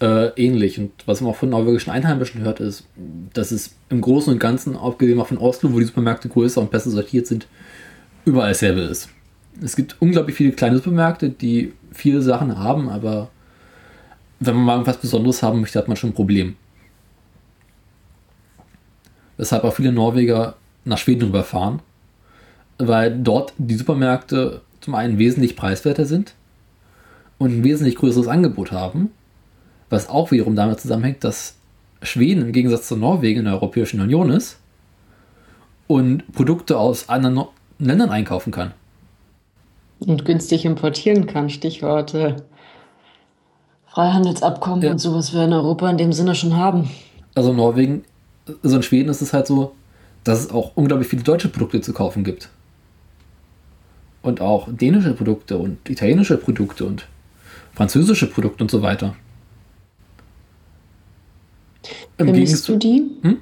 äh, 0.00 0.28
ähnlich. 0.36 0.78
Und 0.78 0.90
was 1.06 1.20
man 1.20 1.30
auch 1.30 1.36
von 1.36 1.50
norwegischen 1.50 1.90
Einheimischen 1.90 2.40
hört, 2.40 2.58
ist, 2.58 2.86
dass 3.32 3.52
es 3.52 3.76
im 3.88 4.00
Großen 4.00 4.32
und 4.32 4.40
Ganzen, 4.40 4.76
abgesehen 4.76 5.20
auch 5.20 5.28
von 5.28 5.38
Oslo, 5.38 5.72
wo 5.72 5.78
die 5.78 5.84
Supermärkte 5.84 6.28
größer 6.28 6.60
und 6.60 6.72
besser 6.72 6.90
sortiert 6.90 7.28
sind, 7.28 7.46
überall 8.24 8.50
dasselbe 8.50 8.80
ist. 8.80 9.08
Es 9.62 9.76
gibt 9.76 9.96
unglaublich 10.00 10.36
viele 10.36 10.52
kleine 10.52 10.76
Supermärkte, 10.76 11.30
die 11.30 11.72
viele 11.92 12.22
Sachen 12.22 12.58
haben, 12.58 12.88
aber 12.88 13.30
wenn 14.40 14.56
man 14.56 14.64
mal 14.64 14.72
irgendwas 14.74 14.96
Besonderes 14.96 15.42
haben 15.42 15.60
möchte, 15.60 15.78
hat 15.78 15.86
man 15.86 15.96
schon 15.96 16.10
ein 16.10 16.14
Problem. 16.14 16.56
Weshalb 19.40 19.64
auch 19.64 19.72
viele 19.72 19.90
Norweger 19.90 20.56
nach 20.84 20.98
Schweden 20.98 21.22
rüberfahren, 21.24 21.80
weil 22.76 23.16
dort 23.18 23.54
die 23.56 23.74
Supermärkte 23.74 24.60
zum 24.82 24.94
einen 24.94 25.16
wesentlich 25.16 25.56
preiswerter 25.56 26.04
sind 26.04 26.34
und 27.38 27.50
ein 27.50 27.64
wesentlich 27.64 27.96
größeres 27.96 28.28
Angebot 28.28 28.70
haben, 28.70 29.10
was 29.88 30.10
auch 30.10 30.30
wiederum 30.30 30.56
damit 30.56 30.80
zusammenhängt, 30.80 31.24
dass 31.24 31.54
Schweden 32.02 32.42
im 32.42 32.52
Gegensatz 32.52 32.86
zu 32.86 32.96
Norwegen 32.96 33.38
in 33.40 33.44
der 33.46 33.54
Europäischen 33.54 34.02
Union 34.02 34.28
ist 34.28 34.58
und 35.86 36.30
Produkte 36.32 36.78
aus 36.78 37.08
anderen 37.08 37.34
No- 37.36 37.52
Ländern 37.78 38.10
einkaufen 38.10 38.50
kann. 38.52 38.72
Und 40.00 40.26
günstig 40.26 40.66
importieren 40.66 41.26
kann, 41.26 41.48
Stichwort 41.48 42.12
äh, 42.12 42.36
Freihandelsabkommen 43.86 44.82
Ja. 44.82 44.90
und 44.90 44.98
so, 44.98 45.14
was 45.14 45.32
wir 45.32 45.44
in 45.44 45.54
Europa 45.54 45.88
in 45.88 45.96
dem 45.96 46.12
Sinne 46.12 46.34
schon 46.34 46.56
haben. 46.58 46.90
Also 47.34 47.54
Norwegen, 47.54 48.04
also 48.62 48.76
in 48.76 48.82
Schweden 48.82 49.08
ist 49.08 49.22
es 49.22 49.32
halt 49.32 49.46
so, 49.46 49.74
dass 50.24 50.40
es 50.40 50.50
auch 50.50 50.72
unglaublich 50.74 51.08
viele 51.08 51.22
deutsche 51.22 51.48
Produkte 51.48 51.80
zu 51.80 51.92
kaufen 51.92 52.24
gibt. 52.24 52.48
Und 54.22 54.40
auch 54.40 54.68
dänische 54.70 55.14
Produkte 55.14 55.56
und 55.56 55.88
italienische 55.88 56.36
Produkte 56.36 56.84
und 56.84 57.06
französische 57.72 58.26
Produkte 58.28 58.64
und 58.64 58.70
so 58.70 58.82
weiter. 58.82 59.14
Im 62.18 62.26
Vermisst 62.26 62.68
du 62.68 62.76
die? 62.76 63.10
Hm? 63.22 63.38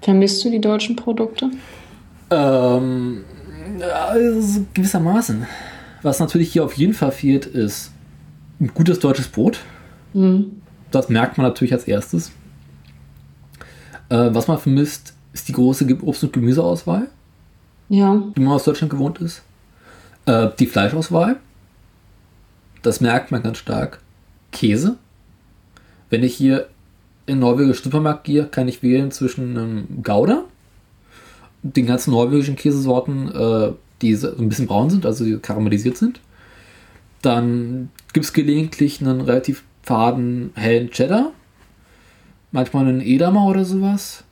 Vermisst 0.00 0.44
du 0.44 0.50
die 0.50 0.60
deutschen 0.60 0.96
Produkte? 0.96 1.50
Ähm, 2.30 3.24
also 3.80 4.64
gewissermaßen. 4.72 5.46
Was 6.02 6.20
natürlich 6.20 6.52
hier 6.52 6.64
auf 6.64 6.74
jeden 6.74 6.94
Fall 6.94 7.12
fehlt, 7.12 7.46
ist 7.46 7.92
ein 8.60 8.68
gutes 8.72 8.98
deutsches 8.98 9.28
Brot. 9.28 9.60
Hm. 10.12 10.62
Das 10.90 11.08
merkt 11.08 11.36
man 11.36 11.46
natürlich 11.46 11.72
als 11.72 11.84
erstes. 11.84 12.30
Äh, 14.08 14.28
was 14.32 14.48
man 14.48 14.58
vermisst, 14.58 15.14
ist 15.32 15.48
die 15.48 15.52
große 15.52 15.84
Obst- 16.02 16.22
und 16.24 16.32
Gemüseauswahl, 16.32 17.08
Ja. 17.88 18.22
die 18.36 18.40
man 18.40 18.52
aus 18.54 18.64
Deutschland 18.64 18.90
gewohnt 18.90 19.18
ist. 19.20 19.42
Äh, 20.26 20.48
die 20.58 20.66
Fleischauswahl. 20.66 21.36
Das 22.82 23.00
merkt 23.00 23.30
man 23.30 23.42
ganz 23.42 23.58
stark. 23.58 24.00
Käse. 24.52 24.96
Wenn 26.10 26.22
ich 26.22 26.34
hier 26.34 26.68
in 27.26 27.36
den 27.36 27.40
norwegischen 27.40 27.84
Supermarkt 27.84 28.24
gehe, 28.24 28.44
kann 28.46 28.68
ich 28.68 28.82
wählen 28.82 29.10
zwischen 29.10 29.56
einem 29.56 30.02
Gouda, 30.02 30.44
den 31.62 31.86
ganzen 31.86 32.10
norwegischen 32.10 32.56
Käsesorten, 32.56 33.34
äh, 33.34 33.72
die 34.02 34.14
so 34.14 34.28
ein 34.36 34.48
bisschen 34.48 34.66
braun 34.66 34.90
sind, 34.90 35.06
also 35.06 35.24
karamellisiert 35.40 35.96
sind. 35.96 36.20
Dann 37.22 37.88
gibt 38.12 38.26
es 38.26 38.32
gelegentlich 38.34 39.00
einen 39.00 39.22
relativ 39.22 39.64
faden, 39.82 40.50
hellen 40.54 40.90
Cheddar. 40.90 41.32
Manchmal 42.54 42.86
einen 42.86 43.00
Edamer 43.00 43.46
oder 43.48 43.64
sowas. 43.64 44.22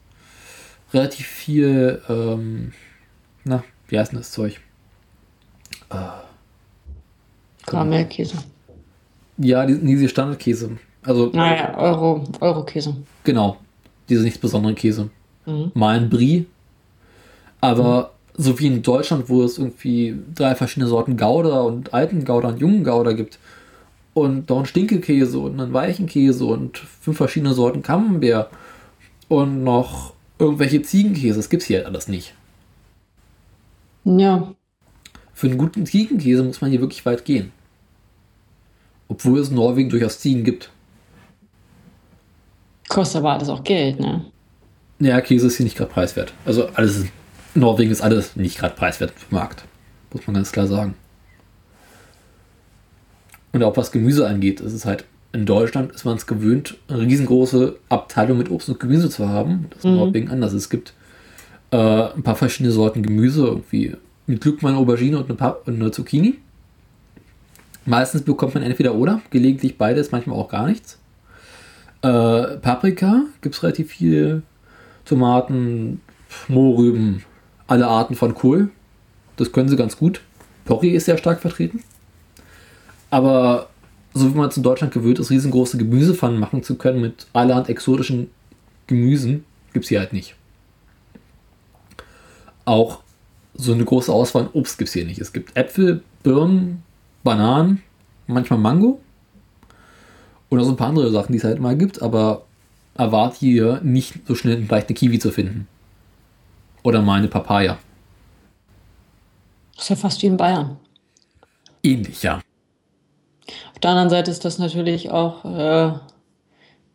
Relativ 0.95 1.27
viel, 1.27 2.01
ähm, 2.09 2.73
na, 3.43 3.65
wie 3.89 3.99
heißt 3.99 4.13
denn 4.13 4.21
das 4.21 4.31
Zeug? 4.31 4.61
Äh, 5.91 5.97
Karamellkäse. 7.67 8.37
Ja, 9.39 9.67
die, 9.67 9.77
diese 9.77 10.09
Standardkäse. 10.09 10.79
Also, 11.03 11.31
Naja, 11.33 11.77
Euro, 11.77 12.23
Euro-Käse. 12.39 12.95
genau, 13.25 13.57
diese 14.09 14.23
nicht 14.23 14.41
besonderen 14.41 14.77
Käse. 14.77 15.11
Mhm. 15.45 15.73
Mal 15.75 15.99
ein 15.99 16.09
Brie. 16.09 16.47
Aber 17.61 18.13
so 18.35 18.57
wie 18.61 18.69
in 18.69 18.85
Deutschland, 18.85 19.29
wo 19.31 19.43
es 19.43 19.59
irgendwie 19.59 20.17
drei 20.33 20.55
verschiedene 20.55 20.87
Sorten 20.89 21.17
Gouda 21.17 21.63
und 21.63 21.93
alten 21.93 22.25
Gouda 22.25 22.51
und 22.51 22.61
jungen 22.61 22.85
Gouda 22.85 23.15
gibt. 23.15 23.41
Und 24.15 24.49
noch 24.51 24.59
einen 24.59 24.67
Stinkekäse 24.67 25.39
und 25.39 25.59
einen 25.59 25.73
weichen 25.73 26.07
Käse 26.07 26.45
und 26.45 26.79
fünf 26.79 27.17
verschiedene 27.17 27.55
Sorten 27.55 27.83
Camembert. 27.83 28.51
Und 29.29 29.65
noch 29.65 30.13
irgendwelche 30.39 30.83
Ziegenkäse. 30.83 31.39
Das 31.39 31.49
gibt's 31.49 31.67
hier 31.67 31.79
halt 31.79 31.87
alles 31.87 32.09
nicht. 32.09 32.35
Ja, 34.05 34.53
Für 35.33 35.47
einen 35.47 35.59
guten 35.59 35.87
Ziegenkäse 35.87 36.43
muss 36.43 36.61
man 36.61 36.71
hier 36.71 36.81
wirklich 36.81 37.07
weit 37.07 37.25
gehen. 37.25 37.53
Obwohl 39.09 39.39
es 39.39 39.49
in 39.49 39.55
Norwegen 39.57 39.91
durchaus 39.91 40.19
Ziegen 40.19 40.45
gibt. 40.45 40.71
kostet 42.89 43.19
aber 43.21 43.33
alles 43.33 43.49
auch 43.49 43.65
Geld, 43.65 44.01
ne? 44.01 44.25
Ja, 44.99 45.21
Käse 45.21 45.47
ist 45.47 45.57
hier 45.57 45.65
nicht 45.65 45.77
gerade 45.77 45.91
preiswert. 45.91 46.33
Also 46.45 46.67
alles 46.75 46.97
ist, 46.99 47.07
Norwegen 47.55 47.91
ist 47.91 48.03
alles 48.03 48.37
nicht 48.37 48.59
gerade 48.59 48.75
preiswert 48.75 49.13
im 49.31 49.37
Markt. 49.37 49.65
Muss 50.13 50.27
man 50.27 50.35
ganz 50.35 50.53
klar 50.53 50.67
sagen. 50.67 50.95
Und 53.53 53.63
auch 53.63 53.77
was 53.77 53.93
Gemüse 53.93 54.27
angeht, 54.27 54.61
ist 54.61 54.73
es 54.73 54.85
halt 54.85 55.05
in 55.33 55.47
Deutschland 55.47 55.93
ist 55.93 56.05
man 56.05 56.17
es 56.17 56.27
gewöhnt, 56.27 56.77
eine 56.89 57.01
riesengroße 57.01 57.77
Abteilung 57.89 58.37
mit 58.37 58.51
Obst 58.51 58.69
und 58.69 58.79
Gemüse 58.79 59.09
zu 59.09 59.29
haben. 59.29 59.67
Das 59.71 59.79
ist 59.79 59.85
Mhm. 59.87 59.97
Norwegen 59.97 60.29
anders. 60.31 60.53
Es 60.53 60.69
gibt 60.69 60.93
äh, 61.71 61.77
ein 61.77 62.23
paar 62.23 62.37
verschiedene 62.37 62.71
Sorten 62.71 63.03
Gemüse, 63.03 63.47
irgendwie 63.47 63.97
mit 64.27 64.43
Glück 64.43 64.63
mal 64.63 64.71
eine 64.71 64.79
Aubergine 64.79 65.17
und 65.19 65.31
eine, 65.31 65.37
Pa- 65.37 65.57
und 65.65 65.77
eine 65.77 65.91
Zucchini. 65.91 66.35
Meistens 67.87 68.23
bekommt 68.23 68.55
man 68.55 68.63
entweder 68.63 68.95
oder, 68.95 69.23
gelegentlich 69.31 69.79
beides, 69.79 70.13
manchmal 70.13 70.37
auch 70.37 70.49
gar 70.51 70.67
nichts. 70.67 70.99
Äh, 72.03 72.59
Paprika 72.59 73.23
gibt 73.41 73.55
es 73.55 73.63
relativ 73.63 73.91
viel. 73.91 74.43
Tomaten, 75.07 76.01
Mohrrüben, 76.49 77.25
alle 77.67 77.89
Arten 77.89 78.15
von 78.15 78.35
Kohl. 78.35 78.69
Das 79.37 79.51
können 79.51 79.69
sie 79.69 79.77
ganz 79.77 79.97
gut. 79.97 80.21
Porree 80.65 80.91
ist 80.91 81.07
sehr 81.07 81.17
stark 81.19 81.41
vertreten. 81.41 81.83
Aber 83.13 83.69
so 84.15 84.33
wie 84.33 84.39
man 84.39 84.49
es 84.49 84.57
in 84.57 84.63
Deutschland 84.63 84.95
gewöhnt 84.95 85.19
ist, 85.19 85.29
riesengroße 85.29 85.77
Gemüsepfannen 85.77 86.41
machen 86.41 86.63
zu 86.63 86.77
können 86.77 87.03
mit 87.03 87.27
allerhand 87.35 87.69
exotischen 87.69 88.31
Gemüsen, 88.87 89.45
gibt 89.75 89.85
es 89.85 89.91
hier 89.91 90.01
halt 90.01 90.15
nicht. 90.15 90.35
Auch 92.65 93.03
so 93.53 93.75
eine 93.75 93.85
große 93.85 94.11
Auswahl 94.11 94.45
an 94.45 94.51
Obst 94.55 94.79
gibt 94.79 94.89
es 94.89 94.95
hier 94.95 95.05
nicht. 95.05 95.21
Es 95.21 95.35
gibt 95.35 95.55
Äpfel, 95.59 96.03
Birnen, 96.23 96.83
Bananen, 97.23 97.83
manchmal 98.27 98.59
Mango 98.59 98.99
und 100.49 100.59
auch 100.59 100.65
so 100.65 100.71
ein 100.71 100.77
paar 100.77 100.89
andere 100.89 101.11
Sachen, 101.13 101.33
die 101.33 101.39
es 101.39 101.45
halt 101.45 101.61
mal 101.61 101.77
gibt, 101.77 102.01
aber 102.01 102.47
erwarte 102.95 103.37
hier 103.41 103.81
nicht 103.83 104.27
so 104.27 104.35
schnell 104.35 104.65
vielleicht 104.65 104.89
eine 104.89 104.95
Kiwi 104.95 105.19
zu 105.19 105.31
finden. 105.31 105.69
Oder 106.83 107.03
mal 107.03 107.19
eine 107.19 107.29
Papaya. 107.29 107.79
Das 109.75 109.85
ist 109.85 109.91
ja 109.91 109.97
fast 109.97 110.23
wie 110.23 110.27
in 110.29 110.39
Bayern. 110.39 110.79
Ähnlich, 111.83 112.23
ja. 112.23 112.41
Auf 113.83 113.91
der 113.91 113.91
anderen 113.91 114.11
Seite 114.11 114.31
ist 114.31 114.45
das 114.45 114.59
natürlich 114.61 115.11
auch 115.11 115.45
äh, 115.45 115.91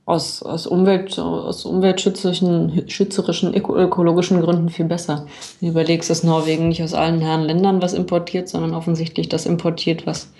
aus, 0.05 0.41
aus, 0.41 0.65
Umwelt, 0.65 1.19
aus 1.19 1.65
umweltschützerischen, 1.65 2.83
schützerischen, 2.89 3.53
öko- 3.53 3.75
ökologischen 3.75 4.39
Gründen 4.39 4.69
viel 4.69 4.85
besser. 4.85 5.27
Du 5.59 5.67
überlegst, 5.67 6.09
dass 6.09 6.23
Norwegen 6.23 6.69
nicht 6.69 6.81
aus 6.81 6.93
allen 6.93 7.19
Herren 7.19 7.43
Ländern 7.43 7.81
was 7.81 7.91
importiert, 7.93 8.47
sondern 8.47 8.73
offensichtlich 8.73 9.27
das 9.27 9.45
importiert, 9.45 10.07
was 10.07 10.31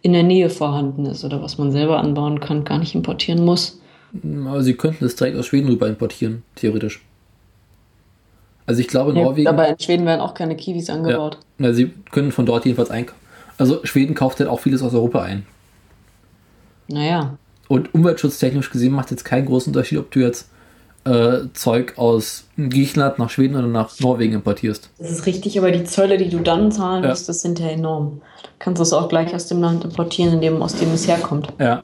in 0.00 0.14
der 0.14 0.22
Nähe 0.22 0.48
vorhanden 0.48 1.04
ist 1.04 1.22
oder 1.22 1.42
was 1.42 1.58
man 1.58 1.70
selber 1.70 1.98
anbauen 1.98 2.40
kann, 2.40 2.64
gar 2.64 2.78
nicht 2.78 2.94
importieren 2.94 3.44
muss. 3.44 3.78
Aber 4.24 4.62
sie 4.62 4.72
könnten 4.72 5.04
es 5.04 5.16
direkt 5.16 5.36
aus 5.36 5.44
Schweden 5.44 5.68
rüber 5.68 5.86
importieren, 5.86 6.44
theoretisch. 6.54 7.04
Also 8.64 8.80
ich 8.80 8.88
glaube, 8.88 9.12
Ja, 9.12 9.22
Norwegen. 9.24 9.48
aber 9.48 9.68
in 9.68 9.78
Schweden 9.78 10.06
werden 10.06 10.22
auch 10.22 10.32
keine 10.32 10.56
Kiwis 10.56 10.88
angebaut. 10.88 11.36
Ja, 11.58 11.74
sie 11.74 11.92
können 12.10 12.32
von 12.32 12.46
dort 12.46 12.64
jedenfalls 12.64 12.90
einkaufen. 12.90 13.20
Also 13.58 13.84
Schweden 13.84 14.14
kauft 14.14 14.40
halt 14.40 14.48
auch 14.48 14.60
vieles 14.60 14.82
aus 14.82 14.94
Europa 14.94 15.20
ein. 15.20 15.44
Naja, 16.90 17.36
Und 17.68 17.94
umweltschutztechnisch 17.94 18.70
gesehen 18.70 18.92
macht 18.92 19.10
jetzt 19.10 19.24
keinen 19.24 19.46
großen 19.46 19.72
Unterschied, 19.72 19.98
ob 19.98 20.10
du 20.10 20.20
jetzt 20.20 20.48
äh, 21.04 21.42
Zeug 21.54 21.94
aus 21.96 22.44
Griechenland 22.58 23.18
nach 23.18 23.30
Schweden 23.30 23.56
oder 23.56 23.66
nach 23.68 23.98
Norwegen 24.00 24.34
importierst. 24.34 24.90
das 24.98 25.10
ist 25.10 25.26
richtig, 25.26 25.58
aber 25.58 25.70
die 25.70 25.84
Zölle, 25.84 26.18
die 26.18 26.28
du 26.28 26.40
dann 26.40 26.70
zahlen 26.72 27.04
Ja. 27.04 27.10
musst, 27.10 27.28
das 27.28 27.40
sind 27.40 27.58
ja 27.58 27.68
enorm. 27.68 28.20
Du 28.42 28.48
kannst 28.58 28.82
es 28.82 28.92
auch 28.92 29.08
gleich 29.08 29.34
aus 29.34 29.46
dem 29.46 29.60
Land 29.60 29.84
importieren, 29.84 30.34
in 30.34 30.40
dem, 30.42 30.60
aus 30.62 30.74
dem 30.74 30.92
es 30.92 31.06
herkommt. 31.08 31.48
Ja. 31.58 31.82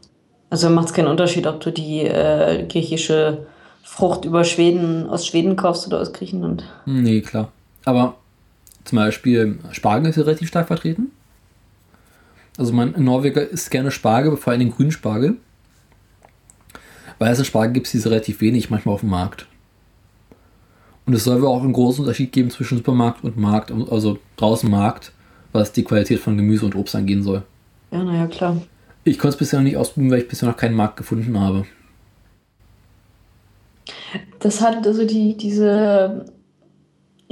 Also 0.50 0.68
macht 0.70 0.88
es 0.88 0.92
keinen 0.92 1.08
Unterschied, 1.08 1.46
ob 1.46 1.60
du 1.60 1.70
die 1.72 2.00
äh, 2.02 2.66
griechische 2.68 3.46
Frucht 3.82 4.24
über 4.24 4.44
Schweden, 4.44 5.08
aus 5.08 5.26
Schweden 5.26 5.56
kaufst 5.56 5.86
oder 5.86 6.00
aus 6.00 6.12
Griechenland. 6.12 6.64
Nee, 6.84 7.20
klar. 7.22 7.50
Aber 7.84 8.16
zum 8.84 8.96
Beispiel 8.96 9.58
Spargel 9.72 10.10
ist 10.10 10.16
hier 10.16 10.26
relativ 10.26 10.48
stark 10.48 10.66
vertreten. 10.66 11.10
Also 12.56 12.72
man 12.72 12.94
in 12.94 13.04
Norweger 13.04 13.48
isst 13.48 13.70
gerne 13.70 13.90
Spargel, 13.90 14.36
vor 14.36 14.52
allem 14.52 14.60
den 14.60 14.70
grünen 14.70 14.92
Spargel. 14.92 15.36
Weiße 17.18 17.44
Spargel 17.44 17.74
gibt 17.74 17.86
es 17.86 17.92
diese 17.92 18.10
relativ 18.10 18.40
wenig, 18.40 18.70
manchmal 18.70 18.94
auf 18.94 19.00
dem 19.00 19.10
Markt. 19.10 19.46
Und 21.06 21.14
es 21.14 21.24
soll 21.24 21.40
wohl 21.40 21.48
auch 21.48 21.62
einen 21.62 21.72
großen 21.72 22.02
Unterschied 22.02 22.32
geben 22.32 22.50
zwischen 22.50 22.78
Supermarkt 22.78 23.22
und 23.24 23.36
Markt, 23.36 23.70
also 23.70 24.18
draußen 24.36 24.70
Markt, 24.70 25.12
was 25.52 25.72
die 25.72 25.84
Qualität 25.84 26.18
von 26.18 26.36
Gemüse 26.36 26.66
und 26.66 26.74
Obst 26.74 26.96
angehen 26.96 27.22
soll. 27.22 27.42
Ja, 27.92 28.02
naja, 28.02 28.26
klar. 28.26 28.60
Ich 29.04 29.18
konnte 29.18 29.34
es 29.34 29.38
bisher 29.38 29.60
noch 29.60 29.64
nicht 29.64 29.76
ausprobieren, 29.76 30.10
weil 30.10 30.22
ich 30.22 30.28
bisher 30.28 30.48
noch 30.48 30.56
keinen 30.56 30.74
Markt 30.74 30.96
gefunden 30.96 31.38
habe. 31.38 31.64
Das 34.40 34.60
hat, 34.60 34.84
also 34.86 35.06
die, 35.06 35.36
diese 35.36 36.26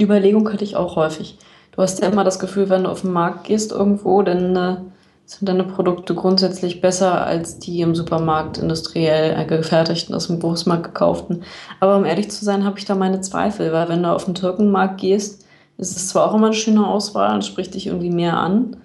Überlegung 0.01 0.51
hatte 0.51 0.63
ich 0.63 0.75
auch 0.75 0.95
häufig. 0.95 1.37
Du 1.71 1.81
hast 1.81 2.01
ja 2.01 2.07
immer 2.07 2.23
das 2.23 2.39
Gefühl, 2.39 2.69
wenn 2.69 2.83
du 2.83 2.89
auf 2.89 3.01
den 3.01 3.11
Markt 3.11 3.45
gehst 3.45 3.73
irgendwo, 3.73 4.21
dann 4.21 4.55
äh, 4.55 4.77
sind 5.25 5.49
deine 5.49 5.63
Produkte 5.63 6.13
grundsätzlich 6.13 6.81
besser 6.81 7.25
als 7.25 7.57
die 7.59 7.81
im 7.81 7.95
Supermarkt 7.95 8.57
industriell 8.59 9.45
gefertigten, 9.47 10.13
aus 10.13 10.27
dem 10.27 10.39
Großmarkt 10.39 10.83
gekauften. 10.83 11.43
Aber 11.79 11.97
um 11.97 12.05
ehrlich 12.05 12.29
zu 12.29 12.45
sein, 12.45 12.63
habe 12.63 12.77
ich 12.77 12.85
da 12.85 12.95
meine 12.95 13.21
Zweifel, 13.21 13.73
weil 13.73 13.89
wenn 13.89 14.03
du 14.03 14.11
auf 14.11 14.25
den 14.25 14.35
Türkenmarkt 14.35 15.01
gehst, 15.01 15.45
ist 15.77 15.97
es 15.97 16.09
zwar 16.09 16.29
auch 16.29 16.35
immer 16.35 16.47
eine 16.47 16.55
schöne 16.55 16.87
Auswahl 16.87 17.33
und 17.33 17.43
spricht 17.43 17.73
dich 17.73 17.87
irgendwie 17.87 18.11
mehr 18.11 18.37
an, 18.37 18.77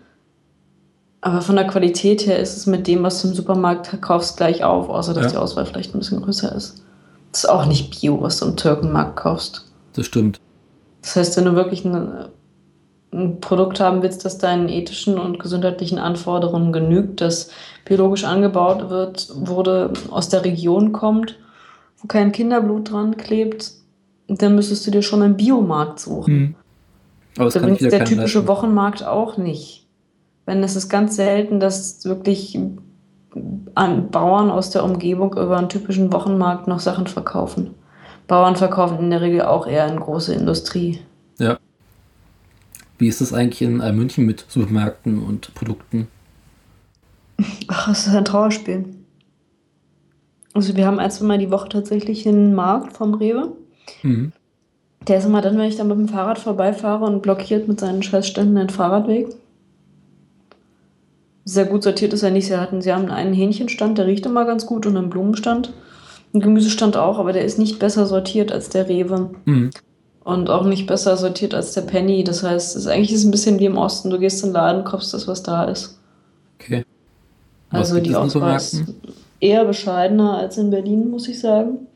aber 1.23 1.43
von 1.43 1.57
der 1.57 1.67
Qualität 1.67 2.27
her 2.27 2.39
ist 2.39 2.57
es 2.57 2.67
mit 2.67 2.87
dem, 2.87 3.03
was 3.03 3.21
du 3.21 3.29
im 3.29 3.35
Supermarkt 3.35 4.01
kaufst, 4.01 4.39
gleich 4.39 4.65
auf, 4.65 4.89
außer 4.89 5.13
dass 5.13 5.25
Ja. 5.25 5.31
die 5.33 5.37
Auswahl 5.37 5.67
vielleicht 5.67 5.95
ein 5.95 5.99
bisschen 5.99 6.23
größer 6.23 6.55
ist. 6.55 6.83
Das 7.33 7.45
ist 7.45 7.51
auch 7.51 7.67
nicht 7.67 8.01
Bio, 8.01 8.21
was 8.23 8.39
du 8.39 8.47
im 8.47 8.57
Türkenmarkt 8.57 9.17
kaufst. 9.17 9.67
Das 9.93 10.07
stimmt. 10.07 10.41
Das 11.03 11.17
heißt, 11.17 11.37
wenn 11.37 11.45
du 11.45 11.55
wirklich 11.55 11.85
ein, 11.85 12.09
ein 13.13 13.41
Produkt 13.41 13.81
haben 13.81 14.03
willst, 14.03 14.25
das 14.25 14.39
deinen 14.39 14.69
ethischen 14.69 15.19
und 15.19 15.41
gesundheitlichen 15.41 15.99
Anforderungen 15.99 16.73
genügt, 16.73 17.21
das 17.21 17.51
biologisch 17.85 18.25
angebaut 18.25 18.89
wird, 18.89 19.31
wurde, 19.35 19.93
aus 20.11 20.29
der 20.29 20.45
Region 20.45 20.93
kommt, 20.93 21.37
wo 21.99 22.07
kein 22.07 22.33
Kinderblut 22.33 22.93
dran 22.93 23.17
klebt, 23.17 23.73
dann 24.29 24.55
müsstest 24.55 24.87
du 24.87 24.91
dir 24.93 25.03
schon 25.03 25.23
einen 25.23 25.37
Biomarkt 25.37 25.99
suchen. 25.99 26.35
Hm. 26.35 26.55
Aber 27.37 27.45
das 27.47 27.55
kann 27.55 27.63
Übrigens 27.65 27.81
wieder 27.81 27.99
der 27.99 28.05
typische 28.05 28.39
leisten. 28.39 28.49
Wochenmarkt 28.49 29.05
auch 29.05 29.37
nicht. 29.37 29.87
Wenn 30.47 30.63
es 30.63 30.77
ist 30.77 30.89
ganz 30.89 31.17
selten, 31.17 31.61
dass 31.61 32.05
wirklich 32.05 32.59
an 33.75 34.11
Bauern 34.11 34.51
aus 34.51 34.71
der 34.71 34.85
Umgebung 34.85 35.33
über 35.35 35.57
einen 35.57 35.69
typischen 35.69 36.13
Wochenmarkt 36.13 36.67
noch 36.67 36.81
Sachen 36.81 37.07
verkaufen. 37.07 37.75
Bauern 38.27 38.57
verkaufen 38.57 38.99
in 38.99 39.11
der 39.11 39.21
Regel 39.21 39.43
auch 39.43 39.67
eher 39.67 39.87
in 39.87 40.01
große 40.01 40.35
Industrie. 40.35 41.01
Ja. 41.39 41.59
Wie 43.01 43.09
ist 43.09 43.23
das 43.23 43.33
eigentlich 43.33 43.63
in 43.63 43.81
äh, 43.81 43.93
München 43.93 44.27
mit 44.27 44.45
Supermärkten 44.47 45.23
und 45.23 45.55
Produkten? 45.55 46.07
Ach, 47.69 47.89
es 47.89 48.07
ist 48.07 48.15
ein 48.15 48.27
Trauerspiel. 48.27 48.85
Also 50.53 50.77
wir 50.77 50.87
haben 50.87 50.99
ein, 50.99 51.11
zwei 51.11 51.25
Mal 51.25 51.39
die 51.39 51.51
Woche 51.51 51.71
tatsächlich 51.71 52.29
einen 52.29 52.55
Markt 52.55 52.93
vom 52.93 53.15
Rewe. 53.15 53.53
Mhm. 54.03 54.33
Der 55.09 55.17
ist 55.17 55.25
immer 55.25 55.41
dann, 55.41 55.57
wenn 55.57 55.69
ich 55.69 55.77
da 55.77 55.85
mit 55.85 55.97
dem 55.97 56.09
Fahrrad 56.09 56.39
vorbeifahre 56.39 57.07
und 57.07 57.23
blockiert 57.23 57.69
mit 57.69 57.81
seinen 57.81 58.03
Scheißständen 58.03 58.57
den 58.57 58.69
Fahrradweg. 58.69 59.29
Sehr 61.47 61.65
gut 61.65 61.83
sortiert 61.83 62.13
ist 62.13 62.23
er 62.23 62.31
nicht. 62.31 62.49
Sie, 62.49 62.57
hatten, 62.59 62.83
sie 62.83 62.93
haben 62.93 63.09
einen 63.09 63.33
Hähnchenstand, 63.33 63.97
der 63.97 64.09
riecht 64.09 64.27
immer 64.27 64.45
ganz 64.45 64.67
gut, 64.67 64.85
und 64.85 64.99
einen 64.99 65.09
Blumenstand. 65.09 65.73
Ein 66.35 66.41
Gemüsestand 66.41 66.99
auch, 66.99 67.19
aber 67.19 67.33
der 67.33 67.47
ist 67.47 67.59
nicht 67.59 67.79
besser 67.79 68.05
sortiert 68.05 68.53
als 68.53 68.69
der 68.69 68.91
Rewe. 68.91 69.31
Mhm. 69.47 69.71
Und 70.23 70.51
auch 70.51 70.65
nicht 70.65 70.87
besser 70.87 71.17
sortiert 71.17 71.55
als 71.55 71.73
der 71.73 71.83
Penny. 71.83 72.25
Das 72.25 72.43
heißt, 72.43 72.77
es 72.77 72.83
ist 72.83 72.87
eigentlich 72.87 73.13
ist 73.13 73.25
ein 73.25 73.31
bisschen 73.31 73.59
wie 73.59 73.67
im 73.67 73.79
Osten. 73.79 74.11
Du 74.11 74.19
gehst 74.19 74.43
in 74.43 74.51
den 74.51 74.55
Laden, 74.55 74.85
kaufst 74.85 75.15
das, 75.15 75.27
was 75.27 75.43
da 75.43 75.65
ist. 75.65 75.99
Okay. 76.61 76.85
Was 77.71 77.91
also 77.91 78.01
die 78.01 78.15
Auswahl 78.15 78.57
ist 78.57 78.85
eher 79.41 79.65
bescheidener 79.65 80.37
als 80.39 80.59
in 80.59 80.71
Berlin, 80.71 81.11
muss 81.11 81.29
ich 81.29 81.41
sagen. 81.41 81.87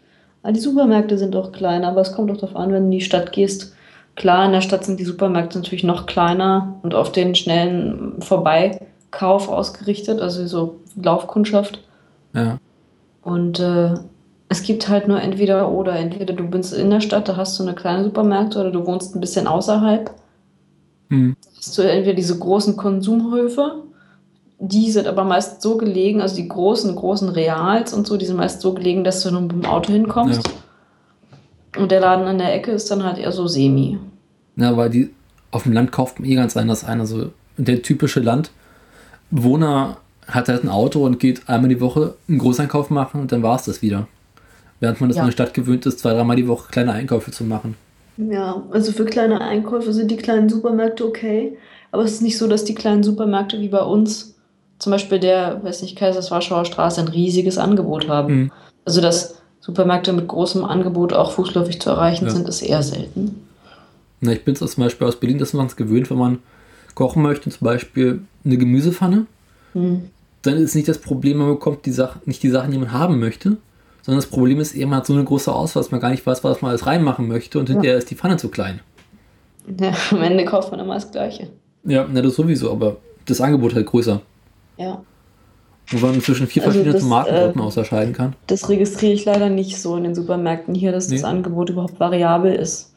Aber 0.43 0.53
die 0.53 0.61
Supermärkte 0.61 1.19
sind 1.19 1.37
auch 1.37 1.53
kleiner, 1.53 1.89
aber 1.89 2.01
es 2.01 2.13
kommt 2.13 2.31
auch 2.31 2.37
darauf 2.37 2.57
an, 2.57 2.73
wenn 2.73 2.83
du 2.83 2.87
in 2.87 2.91
die 2.93 3.01
Stadt 3.01 3.33
gehst. 3.33 3.75
Klar, 4.15 4.47
in 4.47 4.53
der 4.53 4.61
Stadt 4.61 4.85
sind 4.85 5.01
die 5.01 5.05
Supermärkte 5.05 5.59
natürlich 5.59 5.85
noch 5.85 6.07
kleiner 6.07 6.77
und 6.83 6.95
auf 6.95 7.13
den 7.13 7.35
schnellen 7.35 8.21
Vorbeikauf 8.21 9.49
ausgerichtet, 9.49 10.21
also 10.21 10.47
so 10.47 10.81
Laufkundschaft. 11.03 11.81
Ja. 12.35 12.59
Und 13.23 13.59
äh, 13.59 13.95
es 14.55 14.63
gibt 14.63 14.89
halt 14.89 15.09
nur 15.09 15.21
entweder 15.21 15.69
oder. 15.69 15.97
Entweder 15.97 16.33
du 16.33 16.45
bist 16.45 16.73
in 16.73 16.89
der 16.89 17.01
Stadt, 17.01 17.29
da 17.29 17.37
hast 17.37 17.59
du 17.59 17.65
eine 17.65 17.75
kleine 17.75 18.05
Supermärkte, 18.05 18.61
oder 18.61 18.71
du 18.71 18.87
wohnst 18.87 19.15
ein 19.15 19.21
bisschen 19.21 19.49
außerhalb. 19.49 20.13
Mhm. 21.09 21.37
Da 21.43 21.51
hast 21.59 21.77
du 21.77 21.83
entweder 21.83 22.15
diese 22.15 22.39
großen 22.39 22.77
Konsumhöfe, 22.77 23.83
die 24.61 24.93
sind 24.93 25.09
aber 25.09 25.25
meist 25.25 25.61
so 25.61 25.77
gelegen, 25.77 26.23
also 26.23 26.37
die 26.37 26.47
großen, 26.47 26.95
großen 26.95 27.31
Reals 27.31 27.93
und 27.93 28.07
so, 28.07 28.17
die 28.17 28.27
sind 28.27 28.37
meist 28.37 28.61
so 28.61 28.75
gelegen, 28.75 29.03
dass 29.03 29.23
du 29.25 29.33
nur 29.33 29.41
mit 29.41 29.51
dem 29.51 29.65
Auto 29.67 29.93
hinkommst. 29.93 30.47
Ja. 30.47 31.83
Und 31.83 31.91
der 31.91 31.99
Laden 31.99 32.27
an 32.27 32.39
der 32.39 32.55
Ecke 32.55 32.71
ist 32.71 32.89
dann 32.93 33.03
halt 33.03 33.19
eher 33.19 33.33
so 33.33 33.49
semi. 33.49 33.99
Ja, 34.55 34.77
weil 34.77 34.89
die 34.89 35.11
auf 35.51 35.65
dem 35.65 35.73
Land 35.73 35.91
kauft 35.91 36.21
man 36.21 36.29
eh 36.29 36.37
ganz 36.37 36.57
anders 36.57 36.85
ein. 36.85 37.01
Also 37.01 37.33
der 37.57 37.83
typische 37.83 38.21
Landbewohner 38.21 39.97
hat 40.29 40.49
halt 40.49 40.63
ein 40.63 40.69
Auto 40.69 41.05
und 41.05 41.19
geht 41.19 41.49
einmal 41.49 41.69
die 41.69 41.81
Woche 41.81 42.15
einen 42.29 42.39
Großeinkauf 42.39 42.91
machen 42.91 43.21
und 43.21 43.33
dann 43.33 43.43
war 43.43 43.57
es 43.57 43.65
das 43.65 43.83
wieder. 43.83 44.07
Während 44.81 45.01
man 45.01 45.09
das 45.09 45.17
ja. 45.17 45.23
in 45.23 45.29
der 45.29 45.33
Stadt 45.33 45.55
gewöhnt 45.55 45.87
ist, 45.87 46.01
zwei, 46.01 46.13
dreimal 46.13 46.37
die 46.37 46.49
Woche 46.49 46.71
kleine 46.71 46.93
Einkäufe 46.93 47.31
zu 47.31 47.45
machen. 47.45 47.77
Ja, 48.17 48.63
also 48.71 48.93
für 48.93 49.05
kleine 49.05 49.41
Einkäufe 49.41 49.93
sind 49.93 50.11
die 50.11 50.17
kleinen 50.17 50.49
Supermärkte 50.49 51.07
okay. 51.07 51.57
Aber 51.91 52.05
es 52.05 52.13
ist 52.13 52.23
nicht 52.23 52.39
so, 52.39 52.49
dass 52.49 52.65
die 52.65 52.75
kleinen 52.75 53.03
Supermärkte 53.03 53.61
wie 53.61 53.69
bei 53.69 53.83
uns 53.83 54.35
zum 54.79 54.91
Beispiel 54.91 55.19
der, 55.19 55.63
weiß 55.63 55.83
nicht, 55.83 55.97
Kaisers 55.97 56.31
Warschauer 56.31 56.65
Straße 56.65 57.01
ein 57.01 57.09
riesiges 57.09 57.59
Angebot 57.59 58.09
haben. 58.09 58.35
Mhm. 58.35 58.53
Also 58.85 59.01
dass 59.01 59.37
Supermärkte 59.61 60.13
mit 60.13 60.29
großem 60.29 60.65
Angebot 60.65 61.13
auch 61.13 61.33
fußläufig 61.33 61.81
zu 61.81 61.91
erreichen 61.91 62.27
ja. 62.27 62.31
sind, 62.31 62.49
ist 62.49 62.63
eher 62.63 62.83
selten. 62.83 63.47
Na, 64.21 64.33
ich 64.33 64.45
bin 64.45 64.55
es 64.55 64.61
zum 64.61 64.85
Beispiel 64.85 65.07
aus 65.07 65.17
Berlin, 65.17 65.39
dass 65.39 65.53
man 65.53 65.67
es 65.67 65.77
gewöhnt, 65.77 66.11
wenn 66.11 66.19
man 66.19 66.39
kochen 66.95 67.23
möchte, 67.23 67.51
zum 67.51 67.65
Beispiel 67.65 68.23
eine 68.45 68.57
Gemüsepfanne, 68.57 69.27
mhm. 69.75 70.11
dann 70.43 70.59
ist 70.59 70.75
nicht 70.75 70.89
das 70.89 70.99
Problem, 70.99 71.39
man 71.39 71.49
bekommt 71.49 71.87
die 71.87 71.93
Sachen, 71.93 72.21
nicht 72.25 72.43
die 72.43 72.51
Sachen, 72.51 72.71
die 72.71 72.79
man 72.79 72.93
haben 72.93 73.19
möchte, 73.19 73.57
sondern 74.05 74.21
das 74.21 74.29
Problem 74.29 74.61
ist 74.61 74.75
eher, 74.75 74.87
man 74.87 74.99
hat 74.99 75.07
so 75.07 75.15
eine 75.15 75.25
große 75.25 75.51
Auswahl, 75.51 75.83
dass 75.83 75.91
man 75.91 75.99
gar 75.99 76.11
nicht 76.11 76.27
weiß, 76.27 76.45
was 76.45 76.61
man 76.61 76.69
alles 76.71 76.87
reinmachen 76.87 77.27
möchte 77.27 77.59
und 77.59 77.71
ja. 77.71 77.73
hinterher 77.73 77.97
ist 77.97 78.11
die 78.11 78.15
Pfanne 78.15 78.37
zu 78.37 78.51
klein. 78.51 78.81
Ja, 79.81 79.95
am 80.11 80.23
Ende 80.23 80.45
kauft 80.45 80.71
man 80.71 80.81
immer 80.81 80.93
das 80.93 81.11
Gleiche. 81.11 81.49
Ja, 81.85 82.07
na, 82.13 82.21
das 82.21 82.35
sowieso, 82.35 82.71
aber 82.71 82.99
das 83.25 83.41
Angebot 83.41 83.75
halt 83.75 83.87
größer. 83.87 84.21
Ja. 84.77 85.03
Wo 85.89 86.07
man 86.07 86.21
zwischen 86.21 86.47
vier 86.47 86.65
also 86.65 86.75
verschiedenen 86.75 87.01
Tomatensorten 87.01 87.61
äh, 87.61 87.65
ausscheiden 87.65 88.13
kann. 88.13 88.37
Das 88.47 88.69
registriere 88.69 89.15
ich 89.15 89.25
leider 89.25 89.49
nicht 89.49 89.81
so 89.81 89.97
in 89.97 90.05
den 90.05 90.15
Supermärkten 90.15 90.75
hier, 90.75 90.93
dass 90.93 91.09
nee. 91.09 91.17
das 91.17 91.25
Angebot 91.25 91.71
überhaupt 91.71 91.99
variabel 91.99 92.55
ist. 92.55 92.95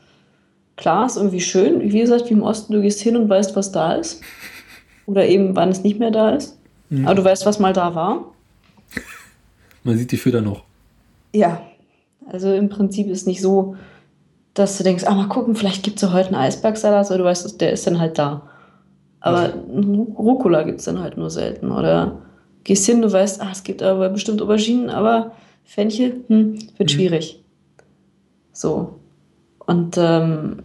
Klar, 0.75 1.05
ist 1.05 1.15
irgendwie 1.15 1.39
schön. 1.39 1.81
Wie 1.81 2.01
gesagt, 2.01 2.29
wie 2.29 2.33
im 2.33 2.43
Osten, 2.43 2.73
du 2.73 2.81
gehst 2.81 2.99
hin 2.99 3.15
und 3.15 3.29
weißt, 3.29 3.55
was 3.55 3.71
da 3.71 3.93
ist. 3.93 4.21
Oder 5.05 5.25
eben, 5.25 5.55
wann 5.55 5.69
es 5.69 5.83
nicht 5.83 5.99
mehr 5.99 6.11
da 6.11 6.31
ist. 6.31 6.59
Mhm. 6.89 7.05
Aber 7.05 7.15
du 7.15 7.23
weißt, 7.23 7.45
was 7.45 7.59
mal 7.59 7.71
da 7.71 7.95
war. 7.95 8.33
Man 9.83 9.97
sieht 9.97 10.11
die 10.11 10.17
Fütter 10.17 10.41
noch. 10.41 10.66
Ja. 11.37 11.61
Also 12.29 12.51
im 12.53 12.69
Prinzip 12.69 13.07
ist 13.07 13.27
nicht 13.27 13.41
so, 13.41 13.75
dass 14.53 14.77
du 14.77 14.83
denkst, 14.83 15.03
ah, 15.05 15.13
mal 15.13 15.27
gucken, 15.27 15.55
vielleicht 15.55 15.83
gibt 15.83 15.97
es 15.97 16.01
ja 16.01 16.13
heute 16.13 16.29
einen 16.29 16.35
Eisbergsalat, 16.35 17.07
oder 17.09 17.19
du 17.19 17.23
weißt, 17.25 17.61
der 17.61 17.71
ist 17.71 17.85
dann 17.87 17.99
halt 17.99 18.17
da. 18.17 18.43
Aber 19.19 19.53
Rucola 20.17 20.63
gibt 20.63 20.79
es 20.79 20.85
dann 20.85 20.99
halt 20.99 21.17
nur 21.17 21.29
selten. 21.29 21.71
Oder 21.71 22.21
gehst 22.63 22.85
hin, 22.85 23.01
du 23.01 23.11
weißt, 23.11 23.41
ah, 23.41 23.49
es 23.51 23.63
gibt 23.63 23.83
aber 23.83 24.09
bestimmt 24.09 24.41
Auberginen, 24.41 24.89
aber 24.89 25.31
Fenchel, 25.63 26.23
hm, 26.27 26.59
wird 26.77 26.89
mhm. 26.89 26.93
schwierig. 26.93 27.43
So. 28.51 28.99
Und 29.65 29.97
ähm, 29.97 30.63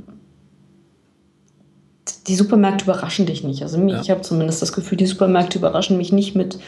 die 2.26 2.34
Supermärkte 2.34 2.84
überraschen 2.84 3.26
dich 3.26 3.44
nicht. 3.44 3.62
Also 3.62 3.78
mich, 3.78 3.94
ja. 3.94 4.00
ich 4.00 4.10
habe 4.10 4.22
zumindest 4.22 4.62
das 4.62 4.72
Gefühl, 4.72 4.98
die 4.98 5.06
Supermärkte 5.06 5.58
überraschen 5.58 5.96
mich 5.96 6.12
nicht 6.12 6.34
mit 6.34 6.58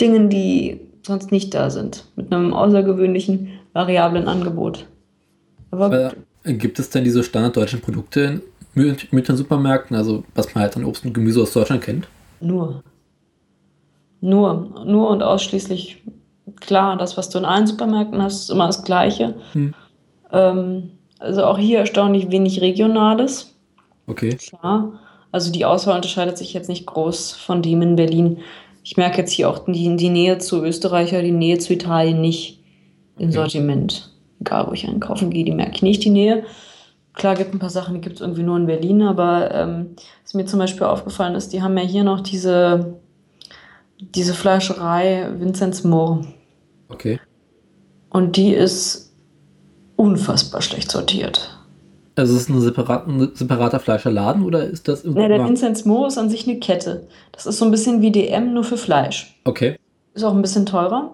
Dingen, 0.00 0.28
die 0.28 0.80
sonst 1.06 1.32
nicht 1.32 1.54
da 1.54 1.70
sind. 1.70 2.04
Mit 2.16 2.32
einem 2.32 2.52
außergewöhnlichen, 2.52 3.50
variablen 3.72 4.28
Angebot. 4.28 4.86
Aber 5.70 6.12
äh, 6.44 6.54
gibt 6.54 6.78
es 6.78 6.90
denn 6.90 7.04
diese 7.04 7.22
standarddeutschen 7.22 7.80
Produkte 7.80 8.42
mit, 8.74 9.12
mit 9.12 9.28
den 9.28 9.36
Supermärkten, 9.36 9.96
also 9.96 10.24
was 10.34 10.54
man 10.54 10.62
halt 10.62 10.76
an 10.76 10.84
Obst 10.84 11.04
und 11.04 11.12
Gemüse 11.12 11.42
aus 11.42 11.52
Deutschland 11.52 11.82
kennt? 11.82 12.08
Nur. 12.40 12.82
Nur, 14.20 14.84
nur 14.84 15.10
und 15.10 15.22
ausschließlich 15.22 16.02
klar, 16.60 16.96
das, 16.96 17.16
was 17.16 17.30
du 17.30 17.38
in 17.38 17.44
allen 17.44 17.66
Supermärkten 17.66 18.22
hast, 18.22 18.42
ist 18.42 18.50
immer 18.50 18.66
das 18.66 18.84
Gleiche. 18.84 19.34
Hm. 19.52 19.74
Ähm, 20.32 20.90
also 21.18 21.44
auch 21.44 21.58
hier 21.58 21.80
erstaunlich 21.80 22.30
wenig 22.30 22.60
Regionales. 22.60 23.54
Okay. 24.06 24.36
Klar. 24.36 25.00
Also 25.30 25.52
die 25.52 25.64
Auswahl 25.64 25.96
unterscheidet 25.96 26.38
sich 26.38 26.54
jetzt 26.54 26.68
nicht 26.68 26.86
groß 26.86 27.32
von 27.32 27.62
dem 27.62 27.82
in 27.82 27.96
Berlin. 27.96 28.38
Ich 28.88 28.96
merke 28.96 29.18
jetzt 29.18 29.32
hier 29.32 29.50
auch 29.50 29.66
die, 29.66 29.96
die 29.96 30.08
Nähe 30.08 30.38
zu 30.38 30.64
Österreich 30.64 31.12
oder 31.12 31.20
die 31.20 31.30
Nähe 31.30 31.58
zu 31.58 31.74
Italien 31.74 32.22
nicht 32.22 32.64
im. 33.18 33.30
Sortiment. 33.30 34.10
Egal, 34.40 34.66
wo 34.66 34.72
ich 34.72 34.88
einkaufen 34.88 35.28
gehe, 35.28 35.44
die 35.44 35.52
merke 35.52 35.74
ich 35.74 35.82
nicht, 35.82 36.02
die 36.04 36.10
Nähe. 36.10 36.44
Klar, 37.12 37.34
gibt 37.34 37.52
ein 37.52 37.58
paar 37.58 37.68
Sachen, 37.68 37.96
die 37.96 38.00
gibt 38.00 38.14
es 38.14 38.22
irgendwie 38.22 38.44
nur 38.44 38.56
in 38.56 38.64
Berlin, 38.64 39.02
aber 39.02 39.52
ähm, 39.52 39.90
was 40.22 40.32
mir 40.32 40.46
zum 40.46 40.58
Beispiel 40.58 40.86
aufgefallen 40.86 41.34
ist, 41.34 41.52
die 41.52 41.60
haben 41.60 41.76
ja 41.76 41.84
hier 41.84 42.02
noch 42.02 42.22
diese, 42.22 42.98
diese 44.00 44.32
Fleischerei 44.32 45.32
Vinzenz 45.38 45.84
Mohr. 45.84 46.24
Okay. 46.88 47.20
Und 48.08 48.36
die 48.36 48.54
ist 48.54 49.14
unfassbar 49.96 50.62
schlecht 50.62 50.90
sortiert. 50.90 51.57
Also 52.18 52.34
ist 52.34 52.42
es 52.42 52.48
ein, 52.48 52.60
separat, 52.60 53.06
ein 53.06 53.30
separater 53.34 53.78
Fleischerladen 53.78 54.44
oder 54.44 54.64
ist 54.64 54.88
das 54.88 55.04
irgendwie. 55.04 55.22
Ja, 55.22 55.28
der 55.28 55.44
Vinzenz 55.44 55.84
Mohr 55.84 56.08
ist 56.08 56.18
an 56.18 56.28
sich 56.28 56.48
eine 56.48 56.58
Kette. 56.58 57.06
Das 57.30 57.46
ist 57.46 57.58
so 57.58 57.64
ein 57.64 57.70
bisschen 57.70 58.02
wie 58.02 58.10
DM, 58.10 58.52
nur 58.52 58.64
für 58.64 58.76
Fleisch. 58.76 59.38
Okay. 59.44 59.76
Ist 60.14 60.24
auch 60.24 60.34
ein 60.34 60.42
bisschen 60.42 60.66
teurer. 60.66 61.12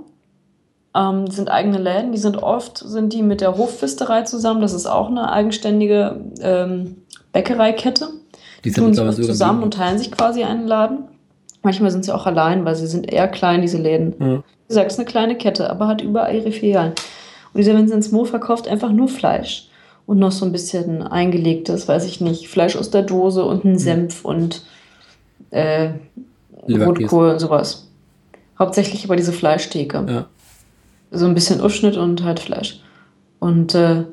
Ähm, 0.97 1.27
sind 1.27 1.51
eigene 1.51 1.79
Läden, 1.79 2.13
die 2.13 2.19
sind 2.19 2.43
oft 2.43 2.79
sind 2.79 3.13
die 3.13 3.23
mit 3.23 3.41
der 3.41 3.59
Hofpfisterei 3.59 4.23
zusammen. 4.23 4.63
Das 4.63 4.73
ist 4.73 4.87
auch 4.87 5.09
eine 5.09 5.31
eigenständige 5.31 6.21
ähm, 6.41 7.03
Bäckereikette. 7.33 8.09
Die, 8.65 8.71
die 8.71 8.81
tun 8.81 8.95
sich 8.95 9.27
zusammen 9.27 9.63
und 9.63 9.75
teilen 9.75 9.99
sich 9.99 10.11
quasi 10.11 10.43
einen 10.45 10.67
Laden. 10.67 11.05
Manchmal 11.63 11.91
sind 11.91 12.05
sie 12.05 12.15
auch 12.15 12.27
allein, 12.27 12.65
weil 12.65 12.77
sie 12.77 12.87
sind 12.87 13.13
eher 13.13 13.29
klein, 13.29 13.61
diese 13.61 13.79
Läden. 13.79 14.15
Ja. 14.21 14.37
Wie 14.37 14.69
gesagt, 14.69 14.87
es 14.87 14.95
ist 14.95 15.01
eine 15.01 15.09
kleine 15.09 15.37
Kette, 15.37 15.69
aber 15.69 15.87
hat 15.87 16.01
überall 16.01 16.35
ihre 16.35 16.53
Filialen. 16.53 16.93
Und 17.53 17.59
dieser 17.59 17.77
Vinzenz 17.77 18.11
Mo 18.11 18.25
verkauft 18.25 18.69
einfach 18.69 18.91
nur 18.91 19.09
Fleisch. 19.09 19.69
Und 20.07 20.19
noch 20.19 20.33
so 20.33 20.45
ein 20.45 20.53
bisschen 20.53 21.03
eingelegtes, 21.03 21.89
weiß 21.89 22.05
ich 22.05 22.21
nicht, 22.21 22.49
Fleisch 22.49 22.77
aus 22.77 22.91
der 22.91 23.03
Dose 23.03 23.45
und 23.45 23.79
Senf 23.79 24.23
mhm. 24.23 24.31
und 24.31 24.67
äh, 25.51 25.91
Rotkohl 26.69 27.31
und 27.31 27.39
sowas. 27.39 27.89
Hauptsächlich 28.59 29.05
aber 29.05 29.17
diese 29.17 29.33
Fleischtheke. 29.33 30.05
Ja 30.07 30.27
so 31.15 31.27
ein 31.27 31.35
bisschen 31.35 31.61
Aufschnitt 31.61 31.97
und 31.97 32.25
halt 32.25 32.41
Fleisch. 32.41 32.81
Und 33.39 33.75
äh, 33.75 34.05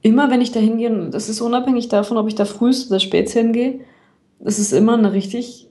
immer 0.00 0.30
wenn 0.30 0.40
ich 0.40 0.52
da 0.52 0.60
hingehe, 0.60 1.08
das 1.10 1.28
ist 1.28 1.40
unabhängig 1.40 1.88
davon, 1.88 2.16
ob 2.16 2.28
ich 2.28 2.34
da 2.34 2.44
frühst 2.44 2.90
oder 2.90 3.00
spät 3.00 3.30
hingehe, 3.30 3.80
das 4.40 4.58
ist 4.58 4.72
immer 4.72 4.94
eine 4.94 5.12
richtig 5.12 5.68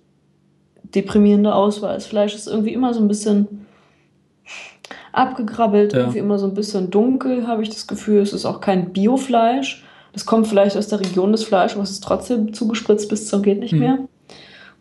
deprimierende 0.84 1.54
Auswahl. 1.54 1.96
Das 1.96 2.06
Fleisch 2.06 2.36
ist 2.36 2.48
irgendwie 2.48 2.74
immer 2.74 2.94
so 2.94 3.02
ein 3.02 3.08
bisschen 3.08 3.66
abgegrabbelt, 5.14 5.94
ja. 5.94 6.00
irgendwie 6.00 6.20
immer 6.20 6.40
so 6.40 6.48
ein 6.48 6.54
bisschen 6.54 6.90
dunkel, 6.90 7.48
habe 7.48 7.64
ich 7.64 7.70
das 7.70 7.88
Gefühl. 7.88 8.22
Es 8.22 8.34
ist 8.34 8.46
auch 8.46 8.62
kein 8.62 8.94
Biofleisch. 8.94 9.84
Das 10.14 10.26
kommt 10.26 10.48
vielleicht 10.48 10.76
aus 10.76 10.88
der 10.88 11.00
Region 11.00 11.32
des 11.32 11.44
Fleisches, 11.44 11.76
aber 11.76 11.84
es 11.84 11.92
ist 11.92 12.04
trotzdem 12.04 12.54
zugespritzt 12.54 13.10
bis 13.10 13.28
zum 13.28 13.42
geht 13.42 13.60
nicht 13.60 13.74
mhm. 13.74 13.80
mehr. 13.80 13.98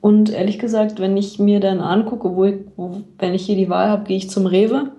Und 0.00 0.30
ehrlich 0.30 0.58
gesagt, 0.58 0.98
wenn 0.98 1.16
ich 1.16 1.38
mir 1.38 1.60
dann 1.60 1.80
angucke, 1.80 2.34
wo, 2.34 2.44
ich, 2.44 2.56
wo 2.76 3.02
wenn 3.18 3.34
ich 3.34 3.44
hier 3.44 3.56
die 3.56 3.68
Wahl 3.68 3.88
habe, 3.88 4.04
gehe 4.04 4.16
ich 4.16 4.30
zum 4.30 4.46
Rewe 4.46 4.92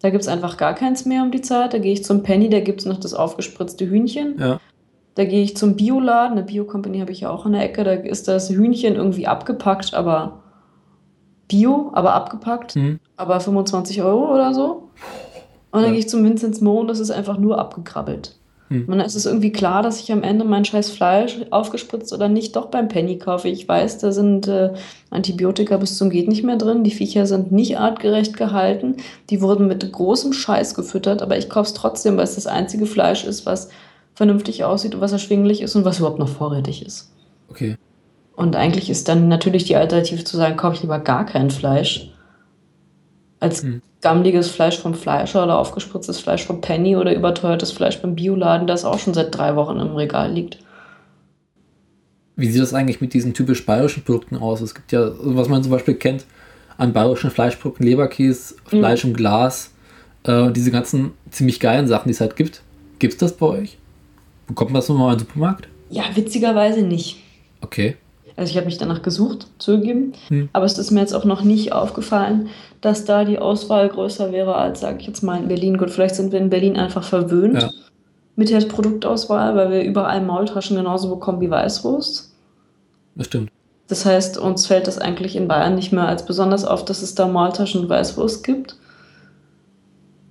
da 0.00 0.10
gibt 0.10 0.22
es 0.22 0.28
einfach 0.28 0.56
gar 0.56 0.74
keins 0.74 1.06
mehr 1.06 1.22
um 1.22 1.30
die 1.30 1.40
Zeit. 1.40 1.74
Da 1.74 1.78
gehe 1.78 1.92
ich 1.92 2.04
zum 2.04 2.22
Penny, 2.22 2.48
da 2.48 2.60
gibt 2.60 2.80
es 2.80 2.86
noch 2.86 3.00
das 3.00 3.14
aufgespritzte 3.14 3.88
Hühnchen. 3.88 4.36
Ja. 4.38 4.60
Da 5.14 5.24
gehe 5.24 5.42
ich 5.42 5.56
zum 5.56 5.74
Bioladen, 5.74 6.38
eine 6.38 6.46
Bio-Company 6.46 7.00
habe 7.00 7.10
ich 7.10 7.20
ja 7.20 7.30
auch 7.30 7.44
in 7.44 7.52
der 7.52 7.64
Ecke, 7.64 7.82
da 7.82 7.92
ist 7.92 8.28
das 8.28 8.50
Hühnchen 8.50 8.94
irgendwie 8.94 9.26
abgepackt, 9.26 9.92
aber 9.94 10.44
Bio, 11.48 11.90
aber 11.94 12.14
abgepackt, 12.14 12.76
mhm. 12.76 13.00
aber 13.16 13.40
25 13.40 14.02
Euro 14.02 14.32
oder 14.32 14.54
so. 14.54 14.88
Und 15.70 15.82
dann 15.82 15.84
ja. 15.84 15.90
gehe 15.90 15.98
ich 16.00 16.08
zum 16.08 16.24
Vinzenz 16.24 16.60
Mo 16.60 16.80
und 16.80 16.88
das 16.88 17.00
ist 17.00 17.10
einfach 17.10 17.38
nur 17.38 17.58
abgekrabbelt. 17.58 18.38
Hm. 18.68 18.82
Und 18.86 18.98
dann 18.98 19.00
ist 19.06 19.14
es 19.14 19.26
irgendwie 19.26 19.52
klar, 19.52 19.82
dass 19.82 20.00
ich 20.00 20.12
am 20.12 20.22
Ende 20.22 20.44
mein 20.44 20.64
scheiß 20.64 20.90
Fleisch 20.90 21.38
aufgespritzt 21.50 22.12
oder 22.12 22.28
nicht 22.28 22.54
doch 22.54 22.66
beim 22.66 22.88
Penny 22.88 23.18
kaufe. 23.18 23.48
Ich 23.48 23.66
weiß, 23.66 23.98
da 23.98 24.12
sind 24.12 24.46
äh, 24.46 24.72
Antibiotika 25.10 25.76
bis 25.78 25.96
zum 25.96 26.10
geht 26.10 26.28
nicht 26.28 26.44
mehr 26.44 26.56
drin. 26.56 26.84
Die 26.84 26.90
Viecher 26.90 27.26
sind 27.26 27.50
nicht 27.50 27.78
artgerecht 27.78 28.36
gehalten. 28.36 28.96
Die 29.30 29.40
wurden 29.40 29.68
mit 29.68 29.90
großem 29.90 30.32
Scheiß 30.32 30.74
gefüttert, 30.74 31.22
aber 31.22 31.38
ich 31.38 31.48
kaufe 31.48 31.68
es 31.68 31.74
trotzdem, 31.74 32.16
weil 32.16 32.24
es 32.24 32.34
das 32.34 32.46
einzige 32.46 32.86
Fleisch 32.86 33.24
ist, 33.24 33.46
was 33.46 33.70
vernünftig 34.14 34.64
aussieht 34.64 34.94
und 34.94 35.00
was 35.00 35.12
erschwinglich 35.12 35.62
ist 35.62 35.74
und 35.74 35.84
was 35.84 35.98
überhaupt 35.98 36.18
noch 36.18 36.28
vorrätig 36.28 36.84
ist. 36.84 37.12
Okay. 37.48 37.76
Und 38.38 38.54
eigentlich 38.54 38.88
ist 38.88 39.08
dann 39.08 39.26
natürlich 39.26 39.64
die 39.64 39.74
Alternative 39.74 40.22
zu 40.22 40.36
sagen, 40.36 40.56
kaufe 40.56 40.76
ich 40.76 40.82
lieber 40.82 41.00
gar 41.00 41.26
kein 41.26 41.50
Fleisch, 41.50 42.08
als 43.40 43.64
Hm. 43.64 43.82
gammeliges 44.00 44.48
Fleisch 44.48 44.78
vom 44.78 44.94
Fleischer 44.94 45.42
oder 45.42 45.58
aufgespritztes 45.58 46.20
Fleisch 46.20 46.44
vom 46.46 46.60
Penny 46.60 46.96
oder 46.96 47.12
überteuertes 47.12 47.72
Fleisch 47.72 48.00
beim 48.00 48.14
Bioladen, 48.14 48.68
das 48.68 48.84
auch 48.84 49.00
schon 49.00 49.12
seit 49.12 49.36
drei 49.36 49.56
Wochen 49.56 49.80
im 49.80 49.96
Regal 49.96 50.30
liegt. 50.32 50.58
Wie 52.36 52.48
sieht 52.48 52.62
das 52.62 52.74
eigentlich 52.74 53.00
mit 53.00 53.12
diesen 53.12 53.34
typisch 53.34 53.66
bayerischen 53.66 54.04
Produkten 54.04 54.36
aus? 54.36 54.60
Es 54.60 54.76
gibt 54.76 54.92
ja, 54.92 55.10
was 55.18 55.48
man 55.48 55.64
zum 55.64 55.72
Beispiel 55.72 55.94
kennt, 55.94 56.24
an 56.76 56.92
bayerischen 56.92 57.32
Fleischprodukten, 57.32 57.84
Leberkäse, 57.84 58.54
Fleisch 58.66 59.02
im 59.02 59.14
Glas, 59.14 59.72
äh, 60.22 60.52
diese 60.52 60.70
ganzen 60.70 61.10
ziemlich 61.32 61.58
geilen 61.58 61.88
Sachen, 61.88 62.06
die 62.06 62.12
es 62.14 62.20
halt 62.20 62.36
gibt. 62.36 62.62
Gibt 63.00 63.14
es 63.14 63.18
das 63.18 63.32
bei 63.32 63.46
euch? 63.46 63.78
Bekommt 64.46 64.70
man 64.70 64.78
das 64.80 64.88
nochmal 64.88 65.14
im 65.14 65.18
Supermarkt? 65.18 65.66
Ja, 65.90 66.04
witzigerweise 66.14 66.82
nicht. 66.82 67.16
Okay. 67.62 67.96
Also 68.38 68.50
ich 68.50 68.56
habe 68.56 68.66
mich 68.66 68.78
danach 68.78 69.02
gesucht, 69.02 69.48
zugegeben. 69.58 70.12
Hm. 70.28 70.48
Aber 70.52 70.64
es 70.64 70.78
ist 70.78 70.92
mir 70.92 71.00
jetzt 71.00 71.12
auch 71.12 71.24
noch 71.24 71.42
nicht 71.42 71.72
aufgefallen, 71.72 72.48
dass 72.80 73.04
da 73.04 73.24
die 73.24 73.38
Auswahl 73.38 73.88
größer 73.88 74.30
wäre 74.30 74.54
als, 74.54 74.80
sage 74.80 74.98
ich 75.00 75.06
jetzt 75.08 75.22
mal, 75.22 75.38
in 75.38 75.48
Berlin. 75.48 75.76
Gut, 75.76 75.90
vielleicht 75.90 76.14
sind 76.14 76.30
wir 76.30 76.38
in 76.38 76.48
Berlin 76.48 76.76
einfach 76.76 77.02
verwöhnt 77.02 77.62
Ja. 77.62 77.70
mit 78.36 78.50
der 78.50 78.60
Produktauswahl, 78.60 79.56
weil 79.56 79.70
wir 79.72 79.82
überall 79.82 80.20
Maultaschen 80.20 80.76
genauso 80.76 81.10
bekommen 81.10 81.40
wie 81.40 81.50
Weißwurst. 81.50 82.32
Das 83.16 83.26
stimmt. 83.26 83.50
Das 83.88 84.04
heißt, 84.04 84.38
uns 84.38 84.66
fällt 84.66 84.86
das 84.86 84.98
eigentlich 84.98 85.34
in 85.34 85.48
Bayern 85.48 85.74
nicht 85.74 85.92
mehr 85.92 86.06
als 86.06 86.24
besonders 86.24 86.64
auf, 86.64 86.84
dass 86.84 87.02
es 87.02 87.16
da 87.16 87.26
Maultaschen 87.26 87.80
und 87.80 87.88
Weißwurst 87.88 88.44
gibt. 88.44 88.76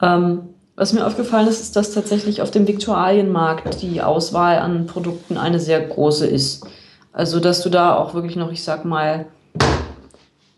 Ähm, 0.01 0.41
was 0.77 0.93
mir 0.93 1.05
aufgefallen 1.05 1.47
ist, 1.47 1.59
ist, 1.59 1.75
dass 1.75 1.91
tatsächlich 1.91 2.41
auf 2.41 2.51
dem 2.51 2.67
Viktualienmarkt 2.67 3.81
die 3.81 4.01
Auswahl 4.01 4.59
an 4.59 4.85
Produkten 4.85 5.35
eine 5.35 5.59
sehr 5.59 5.81
große 5.81 6.27
ist. 6.27 6.65
Also, 7.13 7.39
dass 7.39 7.61
du 7.61 7.69
da 7.69 7.95
auch 7.95 8.13
wirklich 8.13 8.35
noch, 8.35 8.51
ich 8.51 8.63
sag 8.63 8.85
mal, 8.85 9.25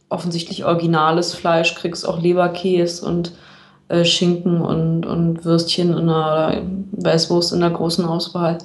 offensichtlich 0.09 0.65
originales 0.65 1.33
Fleisch 1.33 1.75
kriegst, 1.75 2.07
auch 2.07 2.19
Leberkäse 2.21 3.05
und 3.05 3.33
äh, 3.89 4.03
Schinken 4.03 4.61
und, 4.61 5.05
und 5.05 5.45
Würstchen 5.45 5.89
in 5.91 6.09
einer, 6.09 6.25
oder 6.25 6.61
Weißwurst 6.91 7.53
in 7.53 7.59
der 7.59 7.69
großen 7.69 8.05
Auswahl. 8.05 8.57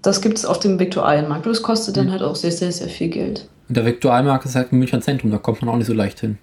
Das 0.00 0.20
gibt 0.20 0.38
es 0.38 0.44
auf 0.44 0.58
dem 0.58 0.78
Viktualienmarkt. 0.78 1.46
Und 1.46 1.52
das 1.54 1.62
kostet 1.62 1.96
dann 1.96 2.06
Mhm. 2.06 2.12
halt 2.12 2.22
auch 2.22 2.34
sehr, 2.34 2.50
sehr, 2.50 2.72
sehr 2.72 2.88
viel 2.88 3.08
Geld. 3.08 3.48
Und 3.68 3.76
der 3.76 3.84
Viktualmarkt 3.86 4.44
ist 4.44 4.56
halt 4.56 4.72
im 4.72 4.78
Münchner 4.78 5.00
Zentrum, 5.00 5.30
da 5.30 5.38
kommt 5.38 5.62
man 5.62 5.70
auch 5.72 5.76
nicht 5.76 5.86
so 5.86 5.94
leicht 5.94 6.20
hin. 6.20 6.38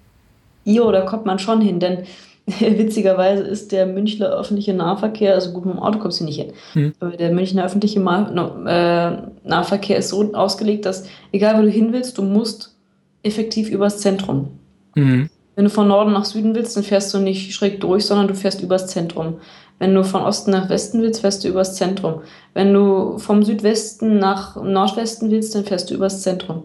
Jo, 0.64 0.90
da 0.92 1.02
kommt 1.02 1.26
man 1.26 1.38
schon 1.38 1.60
hin, 1.60 1.80
denn 1.80 2.04
witzigerweise 2.60 3.42
ist 3.42 3.72
der 3.72 3.86
Münchner 3.86 4.30
öffentliche 4.30 4.74
Nahverkehr, 4.74 5.34
also 5.34 5.52
gut, 5.52 5.66
mit 5.66 5.74
dem 5.74 5.82
Auto 5.82 5.98
kommst 5.98 6.20
du 6.20 6.24
nicht 6.24 6.40
hin, 6.40 6.52
Hm. 6.72 6.92
aber 7.00 7.16
der 7.16 7.32
Münchner 7.32 7.64
öffentliche 7.64 8.00
Ma 8.00 8.30
no, 8.30 8.64
äh, 8.66 9.16
Nahverkehr 9.44 9.98
ist 9.98 10.08
so 10.08 10.32
ausgelegt, 10.34 10.86
dass 10.86 11.04
egal 11.32 11.58
wo 11.58 11.62
du 11.62 11.70
hin 11.70 11.92
willst, 11.92 12.18
du 12.18 12.22
musst 12.22 12.74
effektiv 13.22 13.70
übers 13.70 13.98
Zentrum. 13.98 14.48
Mhm. 14.94 15.28
Wenn 15.56 15.64
du 15.64 15.70
von 15.70 15.88
Norden 15.88 16.12
nach 16.12 16.24
Süden 16.24 16.54
willst, 16.54 16.76
dann 16.76 16.84
fährst 16.84 17.12
du 17.12 17.18
nicht 17.18 17.52
schräg 17.52 17.80
durch, 17.80 18.06
sondern 18.06 18.28
du 18.28 18.34
fährst 18.34 18.62
übers 18.62 18.86
Zentrum. 18.86 19.40
Wenn 19.78 19.94
du 19.94 20.04
von 20.04 20.22
Osten 20.22 20.50
nach 20.50 20.68
Westen 20.68 21.02
willst, 21.02 21.22
fährst 21.22 21.42
du 21.42 21.48
übers 21.48 21.74
Zentrum. 21.74 22.20
Wenn 22.54 22.72
du 22.72 23.18
vom 23.18 23.42
Südwesten 23.42 24.18
nach 24.18 24.56
Nordwesten 24.62 25.30
willst, 25.30 25.54
dann 25.54 25.64
fährst 25.64 25.90
du 25.90 25.94
übers 25.94 26.22
Zentrum. 26.22 26.64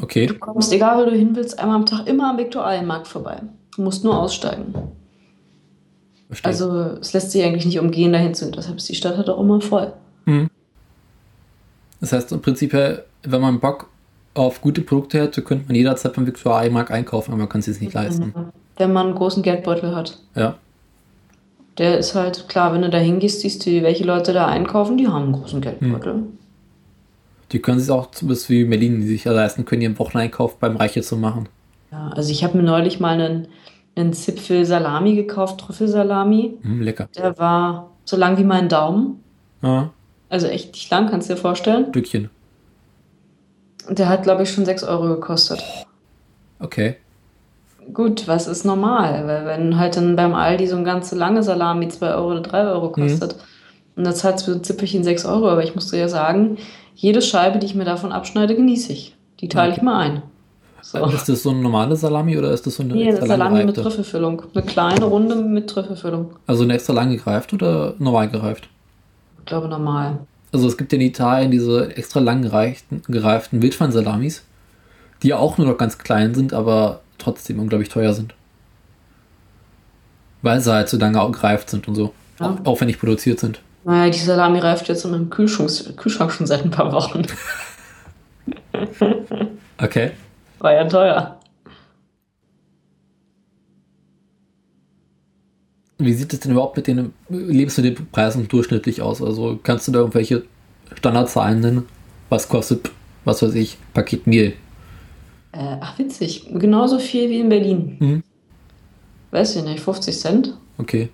Okay. 0.00 0.26
Du 0.26 0.34
kommst, 0.34 0.72
egal 0.72 0.98
wo 0.98 1.10
du 1.10 1.16
hin 1.16 1.30
willst, 1.34 1.58
einmal 1.58 1.76
am 1.76 1.86
Tag 1.86 2.06
immer 2.06 2.30
am 2.30 2.38
Viktualienmarkt 2.38 3.06
vorbei. 3.06 3.42
Du 3.78 3.84
musst 3.84 4.02
nur 4.02 4.18
aussteigen. 4.18 4.74
Verstehe. 6.26 6.50
Also 6.50 6.80
es 7.00 7.12
lässt 7.12 7.30
sich 7.30 7.44
eigentlich 7.44 7.64
nicht 7.64 7.78
umgehen, 7.78 8.12
dahin 8.12 8.34
zu. 8.34 8.50
Deshalb 8.50 8.78
ist 8.78 8.88
die 8.88 8.96
Stadt 8.96 9.16
halt 9.16 9.30
auch 9.30 9.40
immer 9.40 9.60
voll. 9.60 9.92
Mhm. 10.24 10.50
Das 12.00 12.12
heißt 12.12 12.32
im 12.32 12.42
Prinzip, 12.42 12.72
her, 12.72 13.04
wenn 13.22 13.40
man 13.40 13.60
Bock 13.60 13.88
auf 14.34 14.60
gute 14.60 14.80
Produkte 14.80 15.20
hätte, 15.20 15.42
könnte 15.42 15.66
man 15.68 15.76
jederzeit 15.76 16.12
beim 16.12 16.26
Viktualienmarkt 16.26 16.90
einkaufen, 16.90 17.30
aber 17.30 17.38
man 17.38 17.48
kann 17.48 17.60
es 17.60 17.66
sich 17.66 17.80
nicht 17.80 17.94
leisten. 17.94 18.34
Wenn 18.76 18.92
man 18.92 19.06
einen 19.06 19.16
großen 19.16 19.44
Geldbeutel 19.44 19.94
hat. 19.94 20.18
Ja. 20.34 20.56
Der 21.78 21.98
ist 21.98 22.16
halt, 22.16 22.48
klar, 22.48 22.74
wenn 22.74 22.82
du 22.82 22.90
da 22.90 22.98
hingehst, 22.98 23.42
siehst 23.42 23.64
du, 23.64 23.82
welche 23.82 24.02
Leute 24.02 24.32
da 24.32 24.48
einkaufen, 24.48 24.96
die 24.98 25.06
haben 25.06 25.26
einen 25.26 25.32
großen 25.34 25.60
Geldbeutel. 25.60 26.24
Die 27.52 27.60
können 27.60 27.78
sich 27.78 27.90
auch 27.92 28.10
zumindest 28.10 28.50
wie 28.50 28.64
Berlin, 28.64 29.00
die 29.00 29.06
sich 29.06 29.22
ja 29.22 29.30
leisten 29.30 29.64
können, 29.64 29.82
ihren 29.82 29.98
Wocheneinkauf 30.00 30.56
beim 30.56 30.76
Reiche 30.76 31.02
zu 31.02 31.16
machen. 31.16 31.48
Ja, 31.90 32.08
also 32.08 32.30
ich 32.30 32.44
habe 32.44 32.56
mir 32.56 32.64
neulich 32.64 33.00
mal 33.00 33.18
einen, 33.18 33.48
einen 34.00 34.12
Zipfel 34.12 34.64
Salami 34.64 35.14
gekauft, 35.14 35.60
Trüffelsalami. 35.60 36.58
Hm, 36.62 36.80
lecker. 36.82 37.08
Der 37.16 37.36
war 37.38 37.90
so 38.04 38.16
lang 38.16 38.38
wie 38.38 38.44
mein 38.44 38.68
Daumen. 38.68 39.22
Ja, 39.62 39.90
Also 40.30 40.46
echt 40.46 40.72
nicht 40.72 40.90
lang, 40.90 41.08
kannst 41.10 41.28
du 41.28 41.34
dir 41.34 41.40
vorstellen. 41.40 41.86
Stückchen. 41.90 42.30
Und 43.88 43.98
der 43.98 44.08
hat, 44.08 44.22
glaube 44.22 44.42
ich, 44.42 44.50
schon 44.52 44.64
6 44.64 44.84
Euro 44.84 45.08
gekostet. 45.08 45.62
Okay. 46.60 46.96
Gut, 47.92 48.28
was 48.28 48.46
ist 48.46 48.64
normal? 48.64 49.26
Weil 49.26 49.46
wenn 49.46 49.78
halt 49.78 49.96
dann 49.96 50.14
beim 50.14 50.34
Aldi 50.34 50.66
so 50.66 50.76
ein 50.76 50.84
ganz 50.84 51.10
lange 51.12 51.42
Salami 51.42 51.88
2 51.88 52.14
Euro 52.14 52.32
oder 52.32 52.40
3 52.42 52.66
Euro 52.66 52.90
kostet 52.92 53.36
und 53.96 54.04
dann 54.04 54.14
zahlst 54.14 54.46
du 54.46 54.52
für 54.52 54.58
ein 54.58 54.64
Zipfelchen 54.64 55.04
6 55.04 55.24
Euro, 55.24 55.48
aber 55.48 55.64
ich 55.64 55.74
muss 55.74 55.90
dir 55.90 55.98
ja 55.98 56.08
sagen, 56.08 56.58
jede 56.94 57.22
Scheibe, 57.22 57.58
die 57.58 57.66
ich 57.66 57.74
mir 57.74 57.84
davon 57.86 58.12
abschneide, 58.12 58.54
genieße 58.54 58.92
ich. 58.92 59.16
Die 59.40 59.48
teile 59.48 59.72
ich 59.72 59.78
Okay. 59.78 59.84
mal 59.86 59.98
ein. 60.00 60.22
So. 60.90 61.04
Ist 61.04 61.28
das 61.28 61.42
so 61.42 61.50
eine 61.50 61.60
normale 61.60 61.96
Salami 61.96 62.38
oder 62.38 62.50
ist 62.50 62.66
das 62.66 62.76
so 62.76 62.82
eine 62.82 62.94
Nee, 62.94 63.10
extra 63.10 63.26
Salami 63.26 63.56
mit 63.56 63.74
gereifte? 63.74 63.82
Trüffelfüllung. 63.82 64.42
Eine 64.54 64.64
kleine 64.64 65.04
Runde 65.04 65.34
mit 65.36 65.68
Trüffelfüllung. 65.68 66.30
Also 66.46 66.62
eine 66.62 66.72
extra 66.72 66.94
lang 66.94 67.14
gereift 67.14 67.52
oder 67.52 67.92
normal 67.98 68.30
gereift? 68.30 68.70
Ich 69.40 69.44
glaube 69.44 69.68
normal. 69.68 70.20
Also 70.50 70.66
es 70.66 70.78
gibt 70.78 70.90
in 70.94 71.02
Italien 71.02 71.50
diese 71.50 71.94
extra 71.94 72.20
lang 72.20 72.40
gereiften, 72.40 73.02
gereiften 73.06 73.60
Wildschwein-Salamis, 73.60 74.44
die 75.22 75.28
ja 75.28 75.36
auch 75.36 75.58
nur 75.58 75.66
noch 75.66 75.76
ganz 75.76 75.98
klein 75.98 76.34
sind, 76.34 76.54
aber 76.54 77.00
trotzdem 77.18 77.60
unglaublich 77.60 77.90
teuer 77.90 78.14
sind. 78.14 78.32
Weil 80.40 80.62
sie 80.62 80.72
halt 80.72 80.88
so 80.88 80.96
lange 80.96 81.20
auch 81.20 81.32
gereift 81.32 81.68
sind 81.68 81.86
und 81.86 81.96
so. 81.96 82.14
Ja. 82.40 82.56
Auch 82.64 82.66
aufwendig 82.66 82.98
produziert 82.98 83.40
sind. 83.40 83.60
Naja, 83.84 84.08
die 84.10 84.18
Salami 84.18 84.58
reift 84.60 84.88
jetzt 84.88 85.04
in 85.04 85.10
meinem 85.10 85.28
Kühlschrank, 85.28 85.98
Kühlschrank 85.98 86.32
schon 86.32 86.46
seit 86.46 86.64
ein 86.64 86.70
paar 86.70 86.92
Wochen. 86.92 87.26
Okay. 89.80 90.10
War 90.58 90.72
ja 90.72 90.84
teuer. 90.84 91.38
Wie 95.98 96.12
sieht 96.12 96.32
es 96.32 96.40
denn 96.40 96.52
überhaupt 96.52 96.76
mit 96.76 96.86
den 96.86 97.12
Lebensmittelpreisen 97.28 98.46
durchschnittlich 98.46 99.02
aus? 99.02 99.20
Also 99.20 99.58
kannst 99.62 99.88
du 99.88 99.92
da 99.92 99.98
irgendwelche 99.98 100.44
Standardzahlen 100.94 101.60
nennen? 101.60 101.86
Was 102.28 102.48
kostet, 102.48 102.90
was 103.24 103.42
weiß 103.42 103.54
ich, 103.54 103.78
Paket 103.94 104.26
Mehl? 104.26 104.54
Äh, 105.52 105.76
ach, 105.80 105.98
witzig. 105.98 106.48
Genauso 106.52 106.98
viel 106.98 107.28
wie 107.30 107.40
in 107.40 107.48
Berlin. 107.48 107.96
Mhm. 107.98 108.22
Weiß 109.32 109.56
ich 109.56 109.64
nicht, 109.64 109.80
50 109.80 110.16
Cent? 110.16 110.58
Okay. 110.78 111.08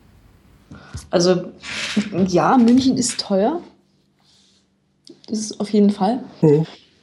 Also, 1.10 1.52
ja, 2.26 2.58
München 2.58 2.96
ist 2.98 3.20
teuer. 3.20 3.60
Das 5.28 5.38
ist 5.38 5.60
auf 5.60 5.70
jeden 5.70 5.90
Fall. 5.90 6.22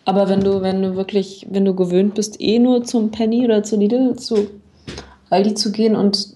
Aber 0.05 0.29
wenn 0.29 0.41
du, 0.41 0.61
wenn 0.61 0.81
du 0.81 0.95
wirklich, 0.95 1.47
wenn 1.49 1.65
du 1.65 1.75
gewöhnt 1.75 2.15
bist, 2.15 2.41
eh 2.41 2.59
nur 2.59 2.83
zum 2.83 3.11
Penny 3.11 3.45
oder 3.45 3.63
zu 3.63 3.77
Lidl, 3.77 4.15
zu 4.15 4.47
Aldi 5.29 5.53
zu 5.53 5.71
gehen 5.71 5.95
und 5.95 6.29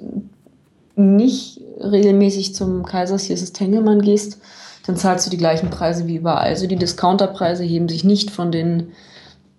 nicht 0.95 1.61
regelmäßig 1.79 2.55
zum 2.55 2.85
Kaisers, 2.85 3.23
hier 3.23 3.35
ist 3.35 3.41
es 3.41 3.53
Tengelmann 3.53 4.01
gehst, 4.01 4.39
dann 4.85 4.95
zahlst 4.95 5.25
du 5.25 5.31
die 5.31 5.37
gleichen 5.37 5.69
Preise 5.69 6.07
wie 6.07 6.17
überall. 6.17 6.47
Also 6.47 6.67
die 6.67 6.75
Discounterpreise 6.75 7.63
heben 7.63 7.89
sich 7.89 8.03
nicht 8.03 8.29
von 8.31 8.51
den 8.51 8.91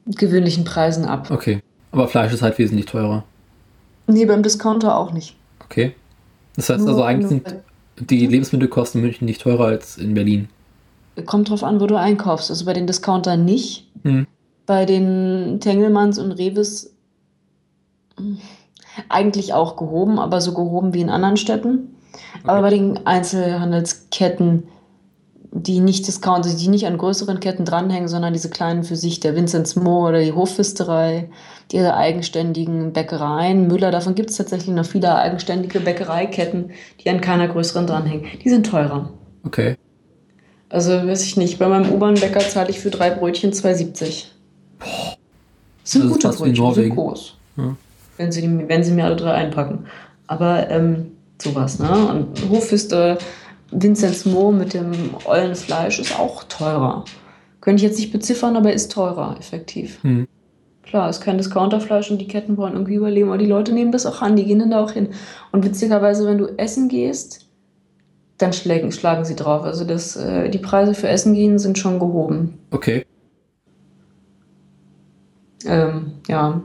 gewöhnlichen 0.07 0.65
Preisen 0.65 1.05
ab. 1.05 1.31
Okay. 1.31 1.61
Aber 1.91 2.09
Fleisch 2.09 2.33
ist 2.33 2.43
halt 2.43 2.59
wesentlich 2.59 2.87
teurer. 2.87 3.25
Nee, 4.07 4.25
beim 4.25 4.43
Discounter 4.43 4.97
auch 4.97 5.13
nicht. 5.13 5.37
Okay. 5.65 5.95
Das 6.55 6.71
heißt 6.71 6.81
Nur 6.81 6.91
also 6.91 7.03
eigentlich 7.03 7.29
sind 7.29 7.55
die 7.99 8.27
Lebensmittelkosten 8.27 9.01
in 9.01 9.07
München 9.07 9.25
nicht 9.25 9.41
teurer 9.41 9.67
als 9.67 9.99
in 9.99 10.15
Berlin. 10.15 10.49
Kommt 11.25 11.49
drauf 11.51 11.65
an, 11.65 11.81
wo 11.81 11.87
du 11.87 11.97
einkaufst. 11.97 12.51
Also 12.51 12.65
bei 12.65 12.73
den 12.73 12.87
Discountern 12.87 13.45
nicht. 13.45 13.91
Hm. 14.03 14.27
Bei 14.67 14.85
den 14.85 15.59
Tengelmanns 15.61 16.19
und 16.19 16.33
Revis 16.33 16.95
mh, 18.19 18.39
eigentlich 19.09 19.55
auch 19.55 19.77
gehoben, 19.77 20.19
aber 20.19 20.41
so 20.41 20.53
gehoben 20.53 20.95
wie 20.95 21.01
in 21.01 21.11
anderen 21.11 21.37
Städten. 21.37 21.97
Aber 22.45 22.63
bei 22.63 22.71
den 22.71 23.07
Einzelhandelsketten, 23.07 24.65
die 25.53 25.81
nicht 25.81 26.07
Discount, 26.07 26.45
also 26.45 26.57
die 26.57 26.69
nicht 26.69 26.87
an 26.87 26.99
größeren 26.99 27.41
Ketten 27.41 27.65
dranhängen, 27.65 28.09
sondern 28.09 28.33
diese 28.33 28.51
kleinen 28.51 28.85
für 28.85 28.97
sich, 28.97 29.21
der 29.21 29.35
Vinzenz 29.35 29.77
Mohr 29.77 30.11
oder 30.11 30.23
die 30.23 30.33
Hofpfisterei, 30.33 31.31
diese 31.73 31.95
eigenständigen 31.95 32.93
Bäckereien, 32.93 33.67
Müller, 33.67 33.91
davon 33.91 34.15
gibt 34.15 34.31
es 34.31 34.37
tatsächlich 34.37 34.75
noch 34.75 34.85
viele 34.85 35.15
eigenständige 35.15 35.81
Bäckereiketten, 35.81 36.71
die 37.03 37.11
an 37.11 37.21
keiner 37.21 37.49
größeren 37.49 37.87
dranhängen. 37.87 38.27
Die 38.45 38.51
sind 38.51 38.67
teurer. 38.67 39.11
Okay. 39.45 39.77
Also 40.69 40.93
weiß 40.93 41.23
ich 41.25 41.37
nicht, 41.37 41.59
bei 41.59 41.69
meinem 41.69 41.93
U-Bahn-Bäcker 41.93 42.41
zahle 42.41 42.71
ich 42.71 42.81
für 42.81 42.91
drei 42.91 43.11
Brötchen 43.11 43.53
2,70. 43.53 44.25
Das 44.79 45.93
sind 45.93 46.05
Das 46.05 46.13
gute 46.13 46.29
Brötchen, 46.29 46.55
die 46.69 46.75
sind 46.75 46.95
groß. 46.95 47.35
Ja. 47.57 47.77
Wenn, 48.17 48.33
sie, 48.33 48.41
die- 48.43 48.69
wenn 48.69 48.83
sie 48.83 48.93
mir 48.93 49.05
alle 49.05 49.17
drei 49.17 49.33
einpacken. 49.33 49.87
Aber 50.27 50.69
ähm, 50.71 51.13
sowas, 51.41 51.79
ne? 51.79 51.89
Und 52.09 52.51
Hofiste, 52.51 53.19
Vinzenz 53.71 54.25
Mo 54.25 54.51
mit 54.51 54.75
dem 54.75 54.93
ollen 55.25 55.55
Fleisch 55.55 56.01
ist 56.01 56.19
auch 56.19 56.45
teurer. 56.45 57.05
Könnte 57.61 57.85
ich 57.85 57.89
jetzt 57.91 57.99
nicht 57.99 58.13
beziffern, 58.13 58.57
aber 58.57 58.73
ist 58.73 58.91
teurer, 58.93 59.37
effektiv. 59.39 60.03
Hm. 60.03 60.27
Klar, 60.83 61.11
ist 61.11 61.21
kein 61.21 61.37
Discounterfleisch 61.39 62.11
und 62.13 62.19
die 62.19 62.29
Ketten 62.29 62.57
wollen 62.57 62.75
irgendwie 62.75 62.95
überleben, 62.95 63.29
aber 63.29 63.39
die 63.39 63.47
Leute 63.47 63.73
nehmen 63.73 63.91
das 63.93 64.07
auch 64.07 64.23
an, 64.23 64.37
die 64.37 64.45
gehen 64.45 64.61
dann 64.61 64.71
da 64.71 64.83
auch 64.83 64.93
hin. 64.93 65.09
Und 65.53 65.65
witzigerweise, 65.65 66.27
wenn 66.27 66.39
du 66.39 66.47
essen 66.59 66.89
gehst, 66.89 67.46
dann 68.39 68.53
schlagen, 68.53 68.93
schlagen 68.93 69.25
sie 69.25 69.37
drauf. 69.37 69.63
Also 69.63 69.85
das, 69.85 70.17
äh, 70.17 70.49
die 70.51 70.59
Preise 70.59 70.95
für 70.95 71.09
Essen 71.09 71.35
gehen 71.35 71.59
sind 71.59 71.79
schon 71.79 71.99
gehoben. 71.99 72.59
Okay. 72.71 73.05
Ähm, 75.65 76.13
ja. 76.29 76.61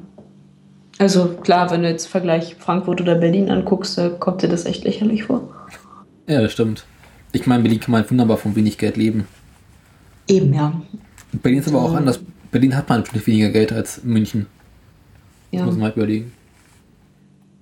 Also 0.99 1.29
klar, 1.41 1.71
wenn 1.71 1.81
du 1.81 1.89
jetzt 1.89 2.07
Vergleich 2.07 2.55
Frankfurt 2.59 3.01
oder 3.01 3.15
Berlin 3.15 3.49
anguckst, 3.49 3.97
da 3.97 4.09
kommt 4.09 4.41
dir 4.43 4.49
das 4.49 4.65
echt 4.65 4.83
lächerlich 4.83 5.23
vor. 5.23 5.49
Ja, 6.27 6.41
das 6.41 6.51
stimmt. 6.51 6.85
Ich 7.31 7.47
meine, 7.47 7.63
Berlin 7.63 7.79
kann 7.79 7.91
man 7.91 8.09
wunderbar 8.09 8.37
von 8.37 8.55
wenig 8.55 8.77
Geld 8.77 8.97
leben. 8.97 9.27
Eben, 10.27 10.53
ja. 10.53 10.79
Berlin 11.31 11.59
ist 11.59 11.69
aber 11.69 11.81
auch 11.81 11.91
Ähm. 11.91 11.97
anders. 11.97 12.19
Berlin 12.51 12.75
hat 12.75 12.89
man 12.89 12.99
natürlich 12.99 13.25
weniger 13.25 13.49
Geld 13.49 13.71
als 13.71 14.03
München. 14.03 14.47
Ja. 15.51 15.65
Muss 15.65 15.75
man 15.75 15.85
halt 15.85 15.95
überlegen. 15.95 16.33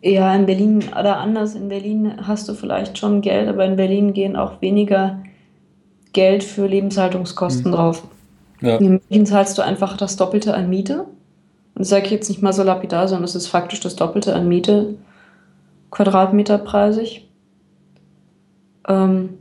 Ja, 0.02 0.34
in 0.34 0.46
Berlin 0.46 0.84
oder 0.98 1.18
anders. 1.18 1.56
In 1.56 1.68
Berlin 1.68 2.14
hast 2.26 2.48
du 2.48 2.54
vielleicht 2.54 2.98
schon 2.98 3.22
Geld, 3.22 3.50
aber 3.50 3.66
in 3.66 3.76
Berlin 3.76 4.14
gehen 4.14 4.36
auch 4.36 4.62
weniger 4.62 5.22
Geld 6.14 6.44
für 6.44 6.68
Lebenshaltungskosten 6.68 7.72
drauf. 7.72 8.04
Ja. 8.62 8.78
In 8.78 9.02
München 9.10 9.26
zahlst 9.26 9.58
du 9.58 9.62
einfach 9.62 9.98
das 9.98 10.16
Doppelte 10.16 10.54
an 10.54 10.70
Miete. 10.70 11.02
Und 11.02 11.84
das 11.84 11.90
sage 11.90 12.06
ich 12.06 12.12
jetzt 12.12 12.30
nicht 12.30 12.42
mal 12.42 12.54
so 12.54 12.64
lapidar, 12.64 13.08
sondern 13.08 13.26
es 13.26 13.36
ist 13.36 13.48
faktisch 13.48 13.80
das 13.80 13.96
Doppelte 13.96 14.36
an 14.36 14.48
Miete, 14.48 14.96
quadratmeterpreisig. 15.92 17.28
Ähm, 18.88 19.38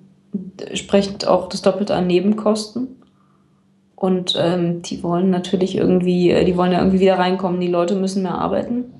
entsprechend 0.64 1.26
auch 1.26 1.48
das 1.48 1.62
Doppelte 1.62 1.94
an 1.94 2.06
Nebenkosten. 2.06 2.96
Und 3.94 4.36
ähm, 4.38 4.82
die 4.82 5.02
wollen 5.02 5.30
natürlich 5.30 5.76
irgendwie, 5.76 6.30
äh, 6.30 6.44
die 6.44 6.56
wollen 6.56 6.72
ja 6.72 6.78
irgendwie 6.78 7.00
wieder 7.00 7.18
reinkommen. 7.18 7.60
Die 7.60 7.68
Leute 7.68 7.96
müssen 7.96 8.22
mehr 8.22 8.38
arbeiten. 8.38 8.92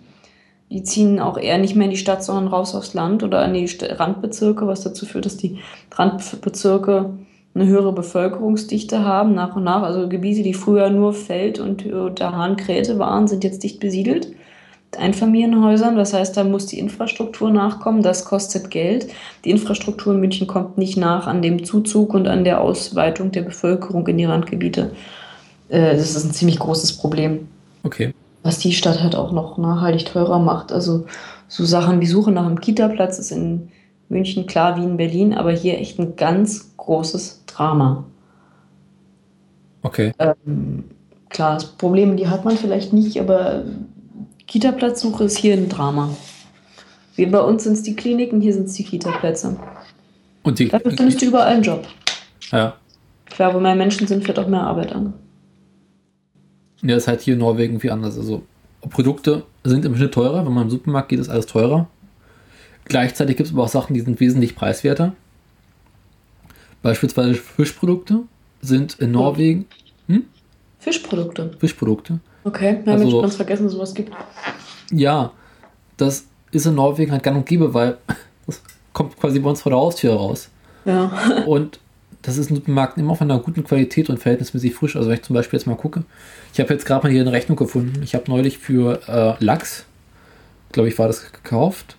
Die 0.70 0.82
ziehen 0.82 1.18
auch 1.18 1.38
eher 1.38 1.58
nicht 1.58 1.76
mehr 1.76 1.86
in 1.86 1.90
die 1.90 1.96
Stadt, 1.96 2.22
sondern 2.22 2.48
raus 2.48 2.74
aufs 2.74 2.94
Land 2.94 3.22
oder 3.22 3.44
in 3.44 3.54
die 3.54 3.70
Randbezirke, 3.82 4.66
was 4.66 4.82
dazu 4.82 5.06
führt, 5.06 5.24
dass 5.24 5.36
die 5.36 5.58
Randbezirke 5.92 7.10
eine 7.54 7.66
höhere 7.66 7.92
Bevölkerungsdichte 7.92 9.02
haben, 9.02 9.34
nach 9.34 9.56
und 9.56 9.64
nach. 9.64 9.82
Also 9.82 10.08
Gebiete, 10.08 10.42
die 10.42 10.54
früher 10.54 10.90
nur 10.90 11.14
Feld 11.14 11.58
und 11.58 11.84
der 12.18 12.32
Hahnkräte 12.36 12.98
waren, 12.98 13.26
sind 13.28 13.44
jetzt 13.44 13.62
dicht 13.62 13.80
besiedelt. 13.80 14.28
Einfamilienhäusern, 14.96 15.96
das 15.96 16.14
heißt, 16.14 16.36
da 16.36 16.44
muss 16.44 16.66
die 16.66 16.78
Infrastruktur 16.78 17.50
nachkommen, 17.50 18.02
das 18.02 18.24
kostet 18.24 18.70
Geld. 18.70 19.08
Die 19.44 19.50
Infrastruktur 19.50 20.14
in 20.14 20.20
München 20.20 20.46
kommt 20.46 20.78
nicht 20.78 20.96
nach 20.96 21.26
an 21.26 21.42
dem 21.42 21.64
Zuzug 21.64 22.14
und 22.14 22.26
an 22.26 22.44
der 22.44 22.60
Ausweitung 22.60 23.30
der 23.30 23.42
Bevölkerung 23.42 24.06
in 24.06 24.16
die 24.18 24.24
Randgebiete. 24.24 24.92
Äh, 25.68 25.96
Das 25.96 26.14
ist 26.14 26.24
ein 26.24 26.32
ziemlich 26.32 26.58
großes 26.58 26.94
Problem 26.98 27.48
Okay. 27.82 28.12
Was 28.48 28.58
die 28.58 28.72
Stadt 28.72 29.02
halt 29.02 29.14
auch 29.14 29.30
noch 29.30 29.58
nachhaltig 29.58 30.06
teurer 30.06 30.38
macht. 30.38 30.72
Also 30.72 31.04
so 31.48 31.66
Sachen 31.66 32.00
wie 32.00 32.06
Suche 32.06 32.32
nach 32.32 32.46
einem 32.46 32.60
Kita-Platz 32.60 33.18
ist 33.18 33.30
in 33.30 33.68
München 34.08 34.46
klar 34.46 34.78
wie 34.78 34.84
in 34.84 34.96
Berlin, 34.96 35.34
aber 35.34 35.52
hier 35.52 35.78
echt 35.78 35.98
ein 35.98 36.16
ganz 36.16 36.74
großes 36.78 37.44
Drama. 37.46 38.04
Okay. 39.82 40.12
Ähm, 40.18 40.84
klar, 41.28 41.62
Probleme, 41.76 42.16
die 42.16 42.28
hat 42.28 42.46
man 42.46 42.56
vielleicht 42.56 42.94
nicht, 42.94 43.20
aber 43.20 43.64
Kita-Platzsuche 44.46 45.24
ist 45.24 45.36
hier 45.36 45.52
ein 45.52 45.68
Drama. 45.68 46.08
Wie 47.16 47.26
bei 47.26 47.40
uns 47.40 47.64
sind 47.64 47.74
es 47.74 47.82
die 47.82 47.96
Kliniken, 47.96 48.40
hier 48.40 48.54
sind 48.54 48.68
es 48.68 48.72
die 48.74 48.84
Kita-Plätze. 48.84 49.58
Und 50.42 50.58
die. 50.58 50.68
Dafür 50.68 50.92
findest 50.92 51.20
du 51.20 51.26
überall 51.26 51.48
einen 51.48 51.62
Job. 51.62 51.86
Ja. 52.50 52.76
Klar, 53.26 53.52
wo 53.52 53.60
mehr 53.60 53.74
Menschen 53.74 54.06
sind, 54.06 54.26
wird 54.26 54.38
auch 54.38 54.48
mehr 54.48 54.62
Arbeit 54.62 54.94
an. 54.94 55.12
Ja, 56.82 56.96
ist 56.96 57.08
halt 57.08 57.20
hier 57.22 57.34
in 57.34 57.40
Norwegen 57.40 57.74
irgendwie 57.74 57.90
anders. 57.90 58.16
Also 58.16 58.42
Produkte 58.90 59.44
sind 59.64 59.84
im 59.84 59.96
Schnitt 59.96 60.14
teurer. 60.14 60.44
Wenn 60.46 60.52
man 60.52 60.64
im 60.64 60.70
Supermarkt 60.70 61.08
geht, 61.08 61.18
ist 61.18 61.28
alles 61.28 61.46
teurer. 61.46 61.88
Gleichzeitig 62.84 63.36
gibt 63.36 63.48
es 63.48 63.52
aber 63.54 63.64
auch 63.64 63.68
Sachen, 63.68 63.94
die 63.94 64.00
sind 64.00 64.20
wesentlich 64.20 64.54
preiswerter. 64.54 65.12
Beispielsweise 66.82 67.34
Fischprodukte 67.34 68.20
sind 68.60 68.98
in 69.00 69.10
Norwegen 69.12 69.66
Fischprodukte. 70.78 71.50
Fischprodukte. 71.58 72.20
Okay, 72.44 72.78
ja, 72.86 72.92
Also- 72.92 73.04
Mensch, 73.04 73.20
ganz 73.20 73.36
vergessen, 73.36 73.64
dass 73.64 73.72
sowas 73.72 73.94
gibt. 73.94 74.12
Ja, 74.92 75.32
das 75.96 76.26
ist 76.52 76.66
in 76.66 76.76
Norwegen 76.76 77.10
halt 77.12 77.22
gang 77.24 77.36
und 77.36 77.46
gäbe, 77.46 77.74
weil 77.74 77.98
das 78.46 78.62
kommt 78.92 79.18
quasi 79.18 79.40
bei 79.40 79.50
uns 79.50 79.60
vor 79.60 79.70
der 79.70 79.80
Haustür 79.80 80.14
raus. 80.14 80.48
Ja. 80.84 81.10
Und 81.46 81.80
das 82.22 82.38
ist 82.38 82.48
in 82.50 82.56
Supermärkten 82.56 83.02
immer 83.02 83.16
von 83.16 83.30
einer 83.30 83.40
guten 83.40 83.64
Qualität 83.64 84.08
und 84.08 84.18
verhältnismäßig 84.18 84.74
frisch. 84.74 84.96
Also 84.96 85.08
wenn 85.08 85.16
ich 85.16 85.22
zum 85.24 85.34
Beispiel 85.34 85.58
jetzt 85.58 85.66
mal 85.66 85.74
gucke, 85.76 86.04
ich 86.52 86.60
habe 86.60 86.72
jetzt 86.72 86.86
gerade 86.86 87.06
mal 87.06 87.12
hier 87.12 87.20
eine 87.22 87.32
Rechnung 87.32 87.56
gefunden. 87.56 88.02
Ich 88.02 88.14
habe 88.14 88.24
neulich 88.30 88.58
für 88.58 89.00
äh, 89.08 89.44
Lachs, 89.44 89.84
glaube 90.72 90.88
ich, 90.88 90.98
war 90.98 91.06
das 91.06 91.30
gekauft. 91.32 91.96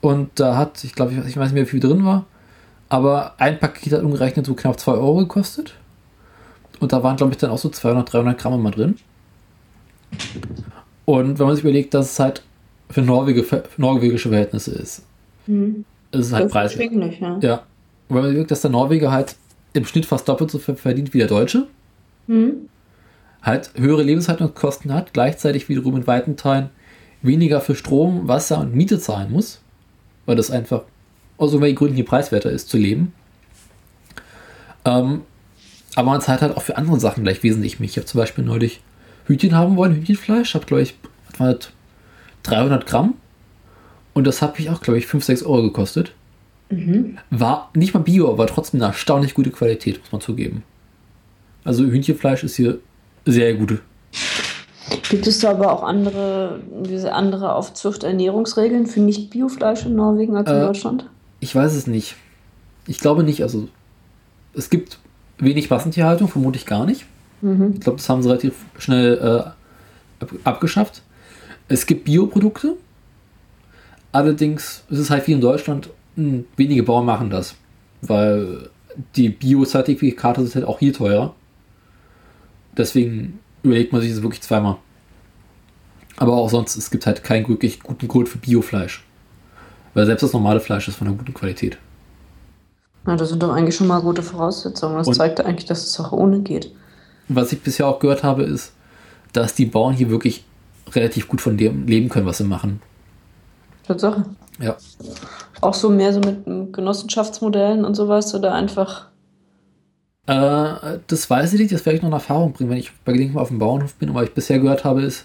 Und 0.00 0.30
da 0.36 0.56
hat, 0.56 0.82
ich 0.84 0.94
glaube, 0.94 1.12
ich, 1.12 1.18
ich 1.18 1.36
weiß 1.36 1.46
nicht 1.46 1.54
mehr, 1.54 1.64
wie 1.64 1.70
viel 1.70 1.80
drin 1.80 2.04
war, 2.04 2.26
aber 2.88 3.34
ein 3.38 3.58
Paket 3.58 3.92
hat 3.92 4.02
umgerechnet 4.02 4.46
so 4.46 4.54
knapp 4.54 4.78
2 4.80 4.92
Euro 4.92 5.16
gekostet. 5.18 5.74
Und 6.80 6.92
da 6.92 7.02
waren, 7.02 7.16
glaube 7.16 7.32
ich, 7.32 7.38
dann 7.38 7.50
auch 7.50 7.58
so 7.58 7.68
200, 7.68 8.10
300 8.12 8.38
Gramm 8.38 8.54
immer 8.54 8.70
drin. 8.70 8.96
Und 11.04 11.38
wenn 11.38 11.46
man 11.46 11.54
sich 11.56 11.64
überlegt, 11.64 11.94
dass 11.94 12.12
es 12.12 12.18
halt 12.20 12.42
für, 12.88 13.02
Norwege, 13.02 13.42
für 13.44 13.64
norwegische 13.76 14.28
Verhältnisse 14.28 14.72
ist, 14.72 15.02
Mhm. 15.46 15.84
ist 16.12 16.26
es 16.26 16.32
halt 16.32 16.44
Das 16.44 16.46
ist 16.48 16.52
preiswert. 16.52 16.80
erschwinglich, 16.92 17.20
ja. 17.20 17.38
Ja. 17.40 17.54
Und 18.08 18.16
wenn 18.16 18.22
man 18.22 18.30
überlegt, 18.30 18.50
dass 18.50 18.60
der 18.62 18.70
Norweger 18.70 19.10
halt 19.10 19.36
im 19.72 19.84
Schnitt 19.84 20.06
fast 20.06 20.28
doppelt 20.28 20.50
so 20.50 20.58
viel 20.58 20.76
verdient 20.76 21.12
wie 21.14 21.18
der 21.18 21.28
Deutsche, 21.28 21.66
Mhm. 22.26 22.68
Halt 23.42 23.72
höhere 23.76 24.02
Lebenshaltungskosten 24.02 24.92
hat, 24.92 25.12
gleichzeitig 25.12 25.68
wiederum 25.68 25.96
in 25.96 26.06
weiten 26.06 26.36
Teilen 26.36 26.70
weniger 27.22 27.60
für 27.60 27.74
Strom, 27.74 28.28
Wasser 28.28 28.58
und 28.58 28.74
Miete 28.74 28.98
zahlen 28.98 29.32
muss, 29.32 29.60
weil 30.26 30.36
das 30.36 30.50
einfach 30.50 30.82
aus 31.36 31.50
irgendwelchen 31.50 31.76
Gründen 31.76 31.94
hier 31.96 32.04
preiswerter 32.04 32.50
ist 32.50 32.68
zu 32.68 32.76
leben. 32.76 33.12
Ähm, 34.84 35.22
aber 35.94 36.10
man 36.10 36.20
zahlt 36.20 36.42
halt 36.42 36.56
auch 36.56 36.62
für 36.62 36.76
andere 36.76 37.00
Sachen 37.00 37.24
gleich 37.24 37.42
wesentlich 37.42 37.80
mehr. 37.80 37.88
Ich 37.88 37.96
habe 37.96 38.06
zum 38.06 38.20
Beispiel 38.20 38.44
neulich 38.44 38.80
Hühnchen 39.26 39.54
haben 39.54 39.76
wollen, 39.76 39.94
Hühnchenfleisch, 39.94 40.54
habe 40.54 40.66
glaube 40.66 40.82
ich 40.82 40.94
was 41.30 41.40
war 41.40 41.54
das, 41.54 41.70
300 42.44 42.86
Gramm 42.86 43.14
und 44.14 44.26
das 44.26 44.42
habe 44.42 44.58
ich 44.58 44.70
auch 44.70 44.80
glaube 44.80 44.98
ich 44.98 45.06
5, 45.06 45.24
6 45.24 45.42
Euro 45.42 45.62
gekostet. 45.62 46.12
Mhm. 46.70 47.18
War 47.30 47.70
nicht 47.74 47.94
mal 47.94 48.00
Bio, 48.00 48.30
aber 48.30 48.46
trotzdem 48.46 48.80
eine 48.80 48.88
erstaunlich 48.88 49.34
gute 49.34 49.50
Qualität, 49.50 49.98
muss 50.00 50.12
man 50.12 50.20
zugeben. 50.20 50.62
Also 51.64 51.84
Hühnchenfleisch 51.84 52.44
ist 52.44 52.56
hier 52.56 52.78
sehr 53.26 53.54
gut. 53.54 53.80
Gibt 55.08 55.26
es 55.26 55.38
da 55.40 55.50
aber 55.50 55.72
auch 55.72 55.82
andere, 55.82 56.60
diese 56.84 57.12
andere 57.12 57.54
Aufzucht-Ernährungsregeln 57.54 58.86
für 58.86 59.00
Nicht-Biofleisch 59.00 59.86
in 59.86 59.96
Norwegen 59.96 60.36
als 60.36 60.50
in 60.50 60.56
Äh, 60.56 60.60
Deutschland? 60.60 61.06
Ich 61.40 61.54
weiß 61.54 61.74
es 61.74 61.86
nicht. 61.86 62.16
Ich 62.86 62.98
glaube 62.98 63.22
nicht. 63.22 63.42
Also 63.42 63.68
es 64.54 64.70
gibt 64.70 64.98
wenig 65.38 65.70
Massentierhaltung, 65.70 66.28
vermutlich 66.28 66.66
gar 66.66 66.86
nicht. 66.86 67.06
Mhm. 67.40 67.72
Ich 67.74 67.80
glaube, 67.80 67.98
das 67.98 68.08
haben 68.08 68.22
sie 68.22 68.28
relativ 68.28 68.54
schnell 68.78 69.18
äh, 69.18 70.22
ab 70.22 70.30
abgeschafft. 70.44 71.02
Es 71.68 71.86
gibt 71.86 72.04
Bioprodukte. 72.04 72.76
Allerdings 74.12 74.82
ist 74.90 74.98
es 74.98 75.10
halt 75.10 75.26
wie 75.28 75.32
in 75.32 75.40
Deutschland, 75.40 75.90
mh, 76.16 76.40
wenige 76.56 76.82
Bauern 76.82 77.06
machen 77.06 77.30
das. 77.30 77.54
Weil 78.02 78.70
die 79.14 79.28
Bio-Zertifikate 79.28 80.42
sind 80.42 80.54
halt 80.56 80.64
auch 80.64 80.78
hier 80.80 80.92
teurer. 80.92 81.34
Deswegen 82.76 83.38
überlegt 83.62 83.92
man 83.92 84.00
sich 84.02 84.12
das 84.12 84.22
wirklich 84.22 84.42
zweimal. 84.42 84.76
Aber 86.16 86.34
auch 86.34 86.50
sonst, 86.50 86.76
es 86.76 86.90
gibt 86.90 87.06
halt 87.06 87.24
keinen 87.24 87.48
wirklich 87.48 87.80
guten 87.82 88.08
Grund 88.08 88.28
für 88.28 88.38
Biofleisch. 88.38 89.04
Weil 89.94 90.06
selbst 90.06 90.22
das 90.22 90.32
normale 90.32 90.60
Fleisch 90.60 90.86
ist 90.88 90.96
von 90.96 91.08
einer 91.08 91.16
guten 91.16 91.34
Qualität. 91.34 91.78
Na, 93.04 93.16
das 93.16 93.30
sind 93.30 93.42
doch 93.42 93.52
eigentlich 93.52 93.74
schon 93.74 93.86
mal 93.86 94.00
gute 94.02 94.22
Voraussetzungen. 94.22 94.96
Das 94.96 95.08
Und- 95.08 95.14
zeigt 95.14 95.40
eigentlich, 95.40 95.64
dass 95.66 95.84
es 95.84 95.98
auch 95.98 96.12
ohne 96.12 96.40
geht. 96.40 96.72
Was 97.28 97.52
ich 97.52 97.62
bisher 97.62 97.86
auch 97.86 97.98
gehört 97.98 98.22
habe, 98.22 98.42
ist, 98.42 98.72
dass 99.32 99.54
die 99.54 99.66
Bauern 99.66 99.94
hier 99.94 100.10
wirklich 100.10 100.44
relativ 100.92 101.28
gut 101.28 101.40
von 101.40 101.56
dem 101.56 101.86
leben 101.86 102.08
können, 102.08 102.26
was 102.26 102.38
sie 102.38 102.44
machen. 102.44 102.82
Tatsache. 103.86 104.24
Ja. 104.60 104.76
Auch 105.60 105.74
so 105.74 105.88
mehr 105.88 106.12
so 106.12 106.20
mit 106.20 106.44
Genossenschaftsmodellen 106.72 107.84
und 107.84 107.94
sowas 107.94 108.34
oder 108.34 108.52
einfach. 108.54 109.06
Äh, 110.30 111.00
das 111.08 111.28
weiß 111.28 111.54
ich 111.54 111.58
nicht, 111.58 111.72
das 111.72 111.84
werde 111.84 111.96
ich 111.96 112.02
noch 112.02 112.10
in 112.10 112.14
Erfahrung 112.14 112.52
bringen, 112.52 112.70
wenn 112.70 112.78
ich 112.78 112.92
bei 113.04 113.10
Gelegenheit 113.10 113.34
mal 113.34 113.42
auf 113.42 113.48
dem 113.48 113.58
Bauernhof 113.58 113.94
bin. 113.94 114.10
Und 114.10 114.14
was 114.14 114.28
ich 114.28 114.34
bisher 114.34 114.60
gehört 114.60 114.84
habe, 114.84 115.02
ist, 115.02 115.24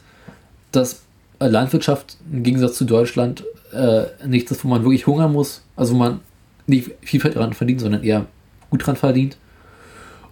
dass 0.72 1.04
äh, 1.38 1.48
Landwirtschaft 1.48 2.18
im 2.32 2.42
Gegensatz 2.42 2.76
zu 2.76 2.86
Deutschland 2.86 3.44
äh, 3.72 4.06
nichts 4.26 4.50
ist, 4.50 4.66
wo 4.66 4.68
man 4.68 4.82
wirklich 4.82 5.06
hungern 5.06 5.32
muss. 5.32 5.62
Also 5.76 5.94
wo 5.94 6.00
man 6.00 6.22
nicht 6.66 6.90
viel 7.02 7.20
daran 7.20 7.54
verdient, 7.54 7.82
sondern 7.82 8.04
eher 8.04 8.26
gut 8.72 8.88
dran 8.88 8.96
verdient. 8.96 9.38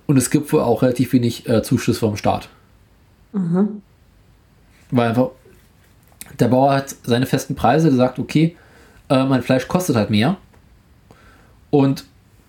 Und 0.07 0.17
es 0.17 0.31
gibt 0.31 0.51
wohl 0.51 0.61
auch 0.61 0.81
relativ 0.81 1.13
wenig 1.13 1.47
äh, 1.47 1.61
Zuschuss 1.61 1.99
vom 1.99 2.17
Staat. 2.17 2.49
Mhm. 3.31 3.83
Weil 4.89 5.09
einfach 5.09 5.29
der 6.39 6.47
Bauer 6.47 6.73
hat 6.73 6.95
seine 7.03 7.27
festen 7.27 7.53
Preise, 7.53 7.89
der 7.89 7.97
sagt, 7.97 8.17
okay, 8.17 8.57
äh, 9.09 9.23
mein 9.23 9.43
Fleisch 9.43 9.67
kostet 9.67 9.95
halt 9.95 10.09
mehr. 10.09 10.37
Und 11.69 12.05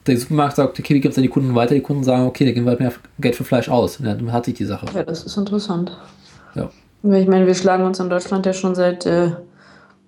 der 0.06 0.18
Supermarkt 0.18 0.56
sagt, 0.56 0.78
okay, 0.78 0.94
wie 0.94 1.00
gibt 1.00 1.12
es 1.12 1.18
an 1.18 1.22
die 1.22 1.28
Kunden 1.30 1.54
weiter? 1.54 1.74
Die 1.74 1.80
Kunden 1.80 2.04
sagen, 2.04 2.26
okay, 2.26 2.44
da 2.44 2.52
geben 2.52 2.66
wir 2.66 2.70
halt 2.70 2.80
mehr 2.80 2.92
Geld 3.18 3.36
für 3.36 3.44
Fleisch 3.44 3.68
aus. 3.68 3.98
Und 3.98 4.06
dann 4.06 4.32
hat 4.32 4.44
sich 4.44 4.54
die 4.54 4.64
Sache. 4.66 4.86
Ja, 4.94 5.02
das 5.02 5.24
ist 5.24 5.36
interessant. 5.36 5.96
Ja. 6.54 6.68
Ich 7.02 7.26
meine, 7.28 7.46
wir 7.46 7.54
schlagen 7.54 7.84
uns 7.84 8.00
in 8.00 8.10
Deutschland 8.10 8.46
ja 8.46 8.52
schon 8.52 8.74
seit 8.74 9.06
äh, 9.06 9.32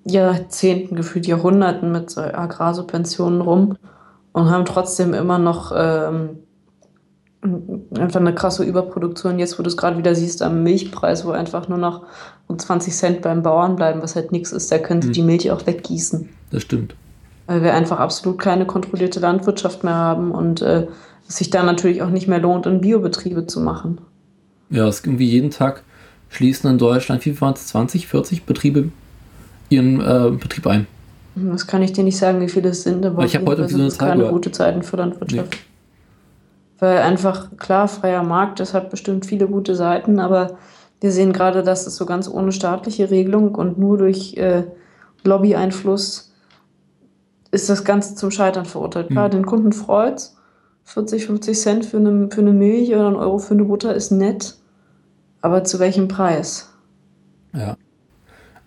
Jahrzehnten, 0.05 0.97
gefühlt 0.97 1.27
Jahrhunderten 1.27 1.93
mit 1.93 2.11
so 2.11 2.21
Agrarsubventionen 2.21 3.41
rum 3.41 3.77
und 4.33 4.51
haben 4.51 4.65
trotzdem 4.65 5.15
immer 5.15 5.39
noch 5.39 5.73
ähm, 5.77 6.39
einfach 7.99 8.21
eine 8.21 8.35
krasse 8.35 8.65
Überproduktion. 8.65 9.39
Jetzt, 9.39 9.59
wo 9.59 9.63
du 9.63 9.69
es 9.69 9.77
gerade 9.77 9.99
wieder 9.99 10.15
siehst, 10.15 10.43
am 10.43 10.63
Milchpreis, 10.63 11.25
wo 11.27 11.31
einfach 11.31 11.69
nur 11.69 11.79
noch 11.79 12.03
um 12.47 12.59
20 12.59 12.95
Cent 12.95 13.23
beim 13.23 13.43
Bauern 13.43 13.77
bleiben, 13.77 14.03
was 14.03 14.17
halt 14.17 14.33
nichts 14.33 14.53
ist, 14.53 14.71
da 14.71 14.79
können 14.79 15.03
sie 15.03 15.09
Mhm. 15.09 15.13
die 15.13 15.23
Milch 15.23 15.51
auch 15.51 15.67
weggießen. 15.67 16.29
Das 16.51 16.63
stimmt. 16.63 16.95
Weil 17.47 17.63
wir 17.63 17.75
einfach 17.75 18.01
absolut 18.01 18.39
keine 18.39 18.67
kontrollierte 18.67 19.21
Landwirtschaft 19.21 19.85
mehr 19.85 19.95
haben 19.95 20.33
und 20.33 20.63
äh, 20.63 20.87
es 21.29 21.37
sich 21.37 21.51
da 21.51 21.63
natürlich 21.63 22.03
auch 22.03 22.11
nicht 22.11 22.29
mehr 22.29 22.41
lohnt, 22.41 22.67
in 22.67 22.81
Biobetriebe 22.81 23.47
zu 23.47 23.61
machen. 23.61 23.99
Ja, 24.71 24.89
es 24.89 25.01
ist 25.01 25.07
irgendwie 25.07 25.29
jeden 25.29 25.51
Tag 25.51 25.83
schließen 26.29 26.71
in 26.71 26.79
Deutschland, 26.79 27.25
wie 27.25 27.41
waren 27.41 27.55
es, 27.55 27.69
20, 27.69 28.09
40 28.09 28.45
Betriebe 28.45 28.91
ihren 29.69 30.01
äh, 30.01 30.31
Betrieb 30.31 30.67
ein. 30.67 30.87
Das 31.35 31.67
kann 31.67 31.83
ich 31.83 31.93
dir 31.93 32.03
nicht 32.03 32.17
sagen, 32.17 32.41
wie 32.41 32.49
viele 32.49 32.71
es 32.71 32.83
sind, 32.83 33.05
aber 33.05 33.25
Ich 33.25 33.37
hab 33.37 33.43
auf 33.43 33.49
heute 33.51 33.69
so 33.69 33.79
eine 33.79 33.89
Zahl 33.91 34.11
keine 34.11 34.29
gute 34.29 34.51
Zeiten 34.53 34.83
für 34.83 34.97
Landwirtschaft. 34.97 35.59
Weil 36.79 36.99
einfach, 36.99 37.57
klar, 37.59 37.89
freier 37.89 38.23
Markt, 38.23 38.61
das 38.61 38.75
hat 38.75 38.91
bestimmt 38.91 39.27
viele 39.27 39.47
gute 39.47 39.75
Seiten, 39.75 40.19
aber 40.19 40.59
wir 41.01 41.13
sehen 41.13 41.33
gerade, 41.33 41.63
dass 41.63 41.87
es 41.87 41.97
so 41.97 42.07
ganz 42.07 42.29
ohne 42.29 42.53
staatliche 42.53 43.11
Regelung 43.11 43.55
und 43.55 43.79
nur 43.79 43.99
durch 43.99 44.35
äh, 44.37 44.65
Lobby-Einfluss 45.25 46.33
ist 47.51 47.69
das 47.69 47.85
Ganze 47.85 48.15
zum 48.15 48.31
Scheitern 48.31 48.65
verurteilt. 48.65 49.09
Klar, 49.09 49.29
Mhm. 49.29 49.33
den 49.33 49.47
Kunden 49.47 49.73
freut's. 49.73 50.37
40, 50.85 51.27
50 51.27 51.59
Cent 51.59 51.87
für 51.87 51.97
eine, 51.97 52.29
für 52.31 52.41
eine 52.41 52.53
Milch 52.53 52.91
oder 52.91 53.09
ein 53.09 53.17
Euro 53.17 53.39
für 53.39 53.55
eine 53.55 53.65
Butter 53.65 53.95
ist 53.95 54.13
nett. 54.13 54.57
Aber 55.41 55.65
zu 55.65 55.79
welchem 55.79 56.07
Preis? 56.09 56.71
Ja. 57.53 57.77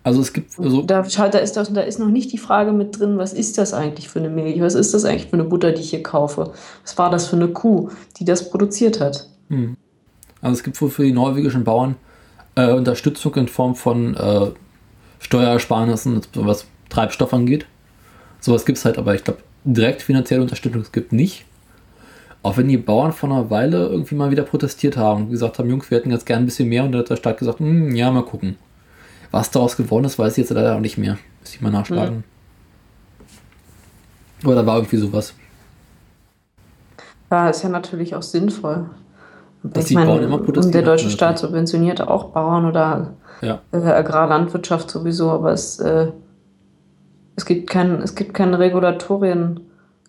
Also 0.02 0.20
es 0.20 0.32
gibt 0.32 0.52
so, 0.52 0.82
Da, 0.82 1.02
da, 1.02 1.38
ist 1.38 1.56
das, 1.56 1.72
da 1.72 1.80
ist 1.82 1.98
noch 1.98 2.08
nicht 2.08 2.32
die 2.32 2.38
Frage 2.38 2.72
mit 2.72 2.98
drin, 2.98 3.18
was 3.18 3.32
ist 3.34 3.58
das 3.58 3.74
eigentlich 3.74 4.08
für 4.08 4.18
eine 4.18 4.30
Milch? 4.30 4.60
Was 4.60 4.74
ist 4.74 4.94
das 4.94 5.04
eigentlich 5.04 5.26
für 5.26 5.34
eine 5.34 5.44
Butter, 5.44 5.72
die 5.72 5.82
ich 5.82 5.90
hier 5.90 6.02
kaufe? 6.02 6.52
Was 6.82 6.96
war 6.96 7.10
das 7.10 7.26
für 7.26 7.36
eine 7.36 7.48
Kuh, 7.48 7.90
die 8.18 8.24
das 8.24 8.48
produziert 8.50 9.00
hat? 9.00 9.28
hm. 9.48 9.76
also 10.40 10.54
es 10.54 10.62
gibt 10.62 10.80
wohl 10.80 10.90
für 10.90 11.04
die 11.04 11.12
norwegischen 11.12 11.64
Bauern 11.64 11.96
äh, 12.54 12.72
Unterstützung 12.72 13.34
in 13.34 13.48
Form 13.48 13.74
von 13.74 14.14
äh, 14.16 14.50
Steuersparnissen, 15.18 16.20
was 16.34 16.66
Treibstoff 16.88 17.32
angeht. 17.34 17.66
Sowas 18.40 18.64
gibt 18.64 18.78
es 18.78 18.84
halt, 18.84 18.98
aber 18.98 19.14
ich 19.14 19.24
glaube, 19.24 19.40
direkt 19.64 20.02
finanzielle 20.02 20.42
Unterstützung 20.42 20.80
es 20.80 20.92
gibt 20.92 21.12
nicht. 21.12 21.44
Auch 22.42 22.56
wenn 22.56 22.68
die 22.68 22.78
Bauern 22.78 23.12
vor 23.12 23.30
einer 23.30 23.50
Weile 23.50 23.86
irgendwie 23.88 24.14
mal 24.14 24.30
wieder 24.30 24.44
protestiert 24.44 24.96
haben 24.96 25.24
und 25.24 25.30
gesagt 25.30 25.58
haben, 25.58 25.68
Jungs, 25.68 25.90
wir 25.90 25.98
hätten 25.98 26.10
jetzt 26.10 26.24
gern 26.24 26.42
ein 26.42 26.46
bisschen 26.46 26.68
mehr 26.70 26.84
und 26.84 26.92
dann 26.92 27.02
hat 27.02 27.10
der 27.10 27.16
Staat 27.16 27.36
gesagt, 27.38 27.58
"Hm, 27.60 27.94
ja, 27.94 28.10
mal 28.10 28.24
gucken. 28.24 28.56
Was 29.30 29.50
daraus 29.50 29.76
geworden 29.76 30.04
ist, 30.06 30.18
weiß 30.18 30.32
ich 30.32 30.38
jetzt 30.38 30.50
leider 30.50 30.74
auch 30.76 30.80
nicht 30.80 30.96
mehr. 30.96 31.18
Muss 31.40 31.54
ich 31.54 31.60
mal 31.60 31.70
nachschlagen. 31.70 32.24
Aber 34.42 34.54
da 34.54 34.64
war 34.64 34.76
irgendwie 34.78 34.96
sowas. 34.96 35.34
Ja, 37.30 37.48
ist 37.50 37.62
ja 37.62 37.68
natürlich 37.68 38.14
auch 38.14 38.22
sinnvoll. 38.22 38.86
Dass 39.62 39.84
ich 39.84 39.88
die 39.90 39.94
meine, 39.94 40.06
Bauern 40.06 40.22
immer 40.24 40.38
protestieren, 40.38 40.72
der 40.72 40.82
deutsche. 40.82 41.10
Staat 41.10 41.38
subventioniert 41.38 42.00
auch 42.00 42.30
Bauern 42.30 42.64
oder 42.64 43.14
Ja. 43.42 43.60
äh, 43.72 43.76
Agrarlandwirtschaft 43.76 44.90
sowieso, 44.90 45.30
aber 45.30 45.52
es, 45.52 45.78
äh, 45.78 46.06
es, 46.06 46.12
gibt 47.50 47.68
kein, 47.68 48.00
es 48.00 48.14
gibt 48.14 48.32
keine 48.32 48.60
Regulatorien, 48.60 49.58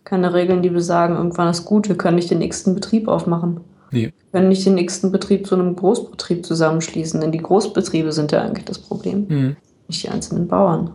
keine 0.04 0.32
Regeln, 0.36 0.62
die 0.62 0.70
besagen, 0.70 1.16
irgendwann 1.16 1.50
ist 1.50 1.66
gut, 1.66 1.89
wir 1.89 1.98
können 1.98 2.18
nicht 2.18 2.30
den 2.30 2.38
nächsten 2.38 2.76
Betrieb 2.76 3.08
aufmachen. 3.08 3.62
Nee. 3.89 4.14
Wir 4.14 4.32
können 4.32 4.50
nicht 4.50 4.64
den 4.64 4.76
nächsten 4.76 5.12
Betrieb 5.12 5.48
zu 5.48 5.56
einem 5.56 5.76
Großbetrieb 5.76 6.46
zusammenschließen, 6.46 7.20
denn 7.20 7.32
die 7.32 7.39
Großbetriebe 7.39 8.12
sind 8.12 8.32
ja 8.32 8.44
eigentlich 8.44 8.66
das 8.66 8.78
Problem, 8.78 9.28
Hm. 9.28 9.56
nicht 9.88 10.04
die 10.04 10.10
einzelnen 10.10 10.48
Bauern. 10.48 10.92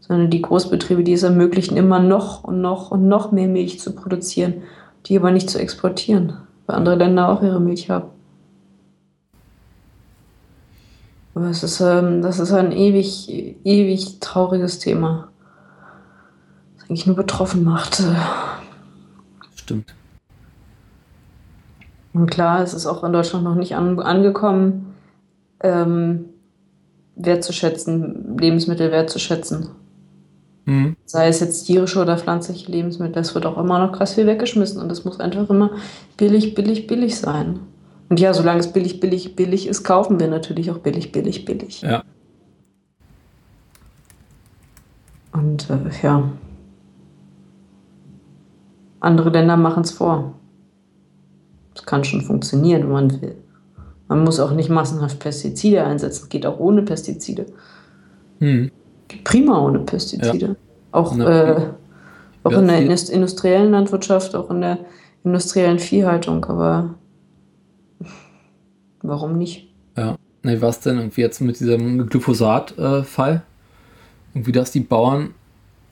Sondern 0.00 0.28
die 0.28 0.42
Großbetriebe, 0.42 1.02
die 1.02 1.14
es 1.14 1.22
ermöglichen, 1.22 1.78
immer 1.78 1.98
noch 1.98 2.44
und 2.44 2.60
noch 2.60 2.90
und 2.90 3.08
noch 3.08 3.32
mehr 3.32 3.48
Milch 3.48 3.80
zu 3.80 3.94
produzieren, 3.94 4.62
die 5.06 5.16
aber 5.16 5.30
nicht 5.30 5.48
zu 5.48 5.58
exportieren, 5.58 6.34
weil 6.66 6.76
andere 6.76 6.96
Länder 6.96 7.30
auch 7.30 7.42
ihre 7.42 7.60
Milch 7.60 7.88
haben. 7.88 8.10
Aber 11.40 11.48
es 11.48 11.62
ist, 11.62 11.80
ähm, 11.80 12.20
das 12.20 12.38
ist 12.38 12.52
ein 12.52 12.70
ewig, 12.70 13.30
ewig 13.64 14.20
trauriges 14.20 14.78
Thema. 14.78 15.28
Das 16.76 16.90
eigentlich 16.90 17.06
nur 17.06 17.16
betroffen 17.16 17.64
macht. 17.64 18.02
Stimmt. 19.56 19.94
Und 22.12 22.30
klar, 22.30 22.62
es 22.62 22.74
ist 22.74 22.84
auch 22.84 23.02
in 23.04 23.14
Deutschland 23.14 23.44
noch 23.44 23.54
nicht 23.54 23.74
an, 23.74 23.98
angekommen, 24.00 24.94
ähm, 25.62 26.26
wertzuschätzen, 27.16 28.36
Lebensmittel 28.36 28.92
wertzuschätzen. 28.92 29.70
Hm. 30.66 30.94
Sei 31.06 31.28
es 31.28 31.40
jetzt 31.40 31.64
tierische 31.64 32.02
oder 32.02 32.18
pflanzliche 32.18 32.70
Lebensmittel, 32.70 33.22
es 33.22 33.34
wird 33.34 33.46
auch 33.46 33.56
immer 33.56 33.78
noch 33.78 33.92
krass 33.92 34.12
viel 34.12 34.26
weggeschmissen 34.26 34.78
und 34.78 34.92
es 34.92 35.06
muss 35.06 35.20
einfach 35.20 35.48
immer 35.48 35.70
billig, 36.18 36.54
billig, 36.54 36.86
billig 36.86 37.18
sein. 37.18 37.60
Und 38.10 38.18
ja, 38.18 38.34
solange 38.34 38.58
es 38.58 38.72
billig, 38.72 38.98
billig, 38.98 39.36
billig 39.36 39.68
ist, 39.68 39.84
kaufen 39.84 40.18
wir 40.18 40.26
natürlich 40.26 40.70
auch 40.72 40.78
billig, 40.78 41.12
billig, 41.12 41.44
billig. 41.44 41.82
Ja. 41.82 42.02
Und 45.32 45.70
äh, 45.70 45.76
ja, 46.02 46.28
andere 48.98 49.30
Länder 49.30 49.56
machen 49.56 49.84
es 49.84 49.92
vor. 49.92 50.34
Es 51.74 51.86
kann 51.86 52.02
schon 52.02 52.20
funktionieren, 52.22 52.82
wenn 52.82 52.92
man 52.92 53.22
will. 53.22 53.36
Man 54.08 54.24
muss 54.24 54.40
auch 54.40 54.50
nicht 54.50 54.70
massenhaft 54.70 55.20
Pestizide 55.20 55.84
einsetzen. 55.84 56.28
Geht 56.28 56.46
auch 56.46 56.58
ohne 56.58 56.82
Pestizide. 56.82 57.46
Hm. 58.40 58.72
Geht 59.06 59.22
prima 59.22 59.60
ohne 59.60 59.78
Pestizide. 59.78 60.56
Auch, 60.90 61.14
Na, 61.14 61.58
äh, 61.58 61.66
auch 62.42 62.50
Ja, 62.50 62.58
in 62.58 62.66
der 62.66 62.80
industriellen 62.80 63.70
Landwirtschaft, 63.70 64.34
auch 64.34 64.50
in 64.50 64.62
der 64.62 64.78
industriellen 65.22 65.78
Viehhaltung. 65.78 66.44
Aber 66.46 66.96
warum 69.02 69.38
nicht? 69.38 69.68
Ja. 69.96 70.16
Ne, 70.42 70.62
was 70.62 70.80
denn 70.80 70.96
irgendwie 70.96 71.20
jetzt 71.20 71.40
mit 71.40 71.60
diesem 71.60 72.06
Glyphosat-Fall? 72.06 73.42
irgendwie, 74.34 74.52
dass 74.52 74.70
die 74.70 74.80
Bauern 74.80 75.34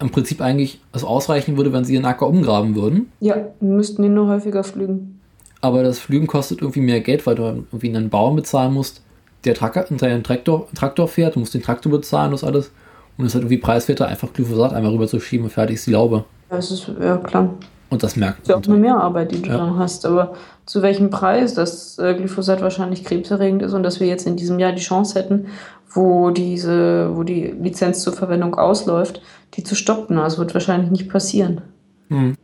im 0.00 0.10
Prinzip 0.10 0.40
eigentlich 0.40 0.80
es 0.92 1.02
ausreichen 1.02 1.56
würde, 1.56 1.72
wenn 1.72 1.84
sie 1.84 1.94
ihren 1.94 2.04
Acker 2.04 2.28
umgraben 2.28 2.76
würden. 2.76 3.10
Ja, 3.20 3.36
müssten 3.60 4.04
ihn 4.04 4.14
nur 4.14 4.28
häufiger 4.28 4.62
pflügen. 4.62 5.20
Aber 5.60 5.82
das 5.82 5.98
Flügen 5.98 6.28
kostet 6.28 6.60
irgendwie 6.60 6.80
mehr 6.80 7.00
Geld, 7.00 7.26
weil 7.26 7.34
du 7.34 7.42
dann 7.42 7.56
irgendwie 7.72 7.88
einen 7.88 8.10
Bauern 8.10 8.36
bezahlen 8.36 8.72
musst, 8.72 9.02
der 9.44 9.60
einen 9.60 10.22
Traktor, 10.22 10.68
Traktor 10.74 11.08
fährt, 11.08 11.34
du 11.34 11.40
musst 11.40 11.54
den 11.54 11.62
Traktor 11.62 11.90
bezahlen, 11.90 12.30
das 12.30 12.44
alles. 12.44 12.70
Und 13.16 13.24
es 13.24 13.32
ist 13.32 13.34
halt 13.34 13.44
irgendwie 13.44 13.58
preiswerter, 13.58 14.06
einfach 14.06 14.32
Glyphosat 14.32 14.72
einmal 14.72 14.92
rüber 14.92 15.08
zu 15.08 15.18
schieben 15.18 15.44
und 15.44 15.50
fertig 15.50 15.76
ist 15.76 15.86
die 15.88 15.92
Laube. 15.92 16.24
Ja, 16.50 16.58
es 16.58 16.70
ist, 16.70 16.88
ja 17.00 17.16
klar. 17.16 17.54
Und 17.90 18.02
das 18.02 18.16
merkt 18.16 18.40
ist 18.42 18.48
ja 18.48 18.56
auch 18.56 18.62
eine 18.62 18.74
man. 18.74 18.80
Mehrarbeit, 18.82 19.32
die 19.32 19.40
du 19.42 19.48
Ja. 19.48 19.56
dann 19.56 19.78
hast. 19.78 20.04
Aber 20.04 20.34
zu 20.66 20.82
welchem 20.82 21.10
Preis, 21.10 21.54
dass 21.54 21.98
äh, 21.98 22.14
Glyphosat 22.14 22.60
wahrscheinlich 22.60 23.04
krebserregend 23.04 23.62
ist 23.62 23.72
und 23.72 23.82
dass 23.82 24.00
wir 24.00 24.06
jetzt 24.06 24.26
in 24.26 24.36
diesem 24.36 24.58
Jahr 24.58 24.72
die 24.72 24.82
Chance 24.82 25.18
hätten, 25.18 25.46
wo 25.90 26.30
diese, 26.30 27.16
wo 27.16 27.22
die 27.22 27.46
Lizenz 27.46 28.02
zur 28.02 28.12
Verwendung 28.12 28.56
ausläuft, 28.56 29.22
die 29.54 29.64
zu 29.64 29.74
stoppen. 29.74 30.16
Das 30.16 30.38
wird 30.38 30.52
wahrscheinlich 30.52 30.90
nicht 30.90 31.08
passieren. 31.08 31.62
Hm. 32.08 32.34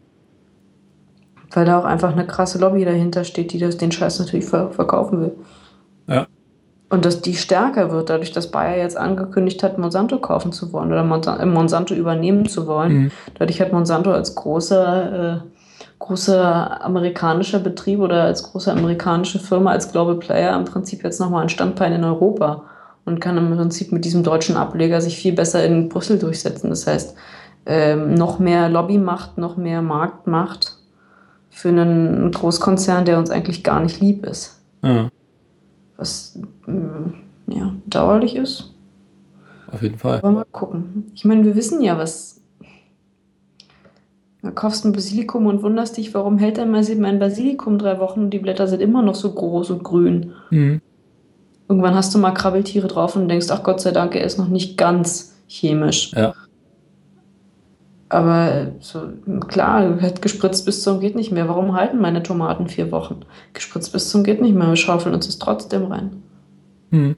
Weil 1.51 1.67
da 1.67 1.79
auch 1.79 1.85
einfach 1.85 2.13
eine 2.13 2.27
krasse 2.27 2.59
Lobby 2.59 2.85
dahinter 2.85 3.25
steht, 3.25 3.53
die 3.53 3.59
das, 3.59 3.77
den 3.77 3.93
Scheiß 3.93 4.19
natürlich 4.19 4.47
ver 4.47 4.71
verkaufen 4.71 5.21
will. 5.21 5.33
Ja. 6.09 6.27
Und 6.95 7.05
dass 7.05 7.21
die 7.21 7.35
stärker 7.35 7.91
wird, 7.91 8.09
dadurch, 8.09 8.31
dass 8.31 8.53
Bayer 8.53 8.77
jetzt 8.77 8.97
angekündigt 8.97 9.65
hat, 9.65 9.79
Monsanto 9.79 10.21
kaufen 10.21 10.53
zu 10.53 10.73
wollen 10.73 10.93
oder 10.93 11.41
äh, 11.41 11.45
Monsanto 11.45 11.93
übernehmen 11.93 12.49
zu 12.49 12.69
wollen. 12.69 12.93
Mhm. 12.93 13.11
Dadurch 13.37 13.61
hat 13.61 13.73
Monsanto 13.73 14.13
als 14.13 14.37
großer, 14.37 15.43
äh, 15.43 15.89
großer 15.99 16.85
amerikanischer 16.85 17.59
Betrieb 17.59 17.99
oder 17.99 18.23
als 18.23 18.45
große 18.45 18.71
amerikanische 18.71 19.41
Firma, 19.41 19.73
als 19.73 19.91
Global 19.91 20.15
Player 20.15 20.57
im 20.57 20.67
Prinzip 20.67 21.03
jetzt 21.03 21.19
nochmal 21.19 21.43
ein 21.43 21.49
Standbein 21.49 21.95
in 21.95 22.05
Europa 22.05 22.63
und 23.05 23.21
kann 23.21 23.37
im 23.39 23.57
Prinzip 23.57 23.91
mit 23.91 24.05
diesem 24.05 24.23
deutschen 24.23 24.57
Ableger 24.57 25.01
sich 25.01 25.17
viel 25.17 25.33
besser 25.33 25.65
in 25.65 25.89
Brüssel 25.89 26.21
durchsetzen. 26.21 26.71
Das 26.71 26.87
heißt, 26.87 27.17
ähm, 27.67 28.15
noch 28.15 28.39
mehr 28.39 28.69
Lobbymacht, 28.69 29.37
noch 29.37 29.57
mehr 29.57 29.83
Marktmacht 29.83 30.77
für 31.51 31.71
einen 31.71 32.31
Großkonzern, 32.31 33.05
der 33.05 33.19
uns 33.19 33.31
eigentlich 33.31 33.65
gar 33.65 33.81
nicht 33.81 34.01
lieb 34.01 34.25
ist. 34.25 34.61
Ja, 34.85 35.09
Was 36.05 36.39
ähm, 36.69 37.15
ja, 37.47 37.75
dauerlich 37.87 38.37
ist. 38.37 38.75
auf 39.73 39.81
jeden 39.81 39.97
Fall. 39.97 40.19
Aber 40.19 40.33
mal 40.33 40.45
gucken. 40.53 41.11
Ich 41.15 41.25
meine, 41.25 41.47
wir 41.47 41.57
wissen 41.57 41.81
ja, 41.81 41.97
was. 41.97 42.43
Du 44.43 44.51
kaufst 44.51 44.85
ein 44.85 44.93
Basilikum 44.93 45.47
und 45.47 45.63
wunderst 45.63 45.97
dich, 45.97 46.13
warum 46.13 46.37
hält 46.37 46.59
denn 46.59 46.71
mal 46.71 46.85
mein 46.99 47.19
Basilikum 47.19 47.79
drei 47.79 47.99
Wochen 48.01 48.21
und 48.25 48.31
die 48.31 48.39
Blätter 48.39 48.69
sind 48.69 48.83
immer 48.83 49.01
noch 49.01 49.15
so 49.15 49.33
groß 49.33 49.71
und 49.71 49.83
grün. 49.83 50.33
Mhm. 50.51 50.83
Irgendwann 51.71 51.95
hast 51.95 52.15
du 52.15 52.19
mal 52.19 52.33
Krabbeltiere 52.33 52.87
drauf 52.87 53.17
und 53.17 53.27
denkst, 53.27 53.47
ach 53.49 53.63
Gott 53.63 53.81
sei 53.81 53.93
Dank, 53.93 54.15
er 54.15 54.25
ist 54.25 54.37
noch 54.37 54.49
nicht 54.49 54.77
ganz 54.77 55.37
chemisch. 55.49 56.13
Ja. 56.13 56.35
Aber 58.15 58.69
so, 58.79 59.09
klar, 59.49 59.99
gespritzt 60.21 60.65
bis 60.67 60.85
zum 60.85 61.01
geht 61.01 61.17
nicht 61.17 61.33
mehr. 61.33 61.49
Warum 61.49 61.75
halten 61.75 62.01
meine 62.01 62.23
Tomaten 62.23 62.69
vier 62.69 62.93
Wochen? 62.93 63.23
Gespritzt 63.55 63.93
bis 63.93 64.09
zum 64.09 64.23
geht 64.23 64.41
nicht 64.41 64.55
mehr. 64.55 64.69
Wir 64.69 64.77
schaufeln 64.77 65.17
uns 65.17 65.27
das 65.27 65.41
trotzdem 65.41 65.87
rein. 65.87 66.23
Hm. 66.93 67.17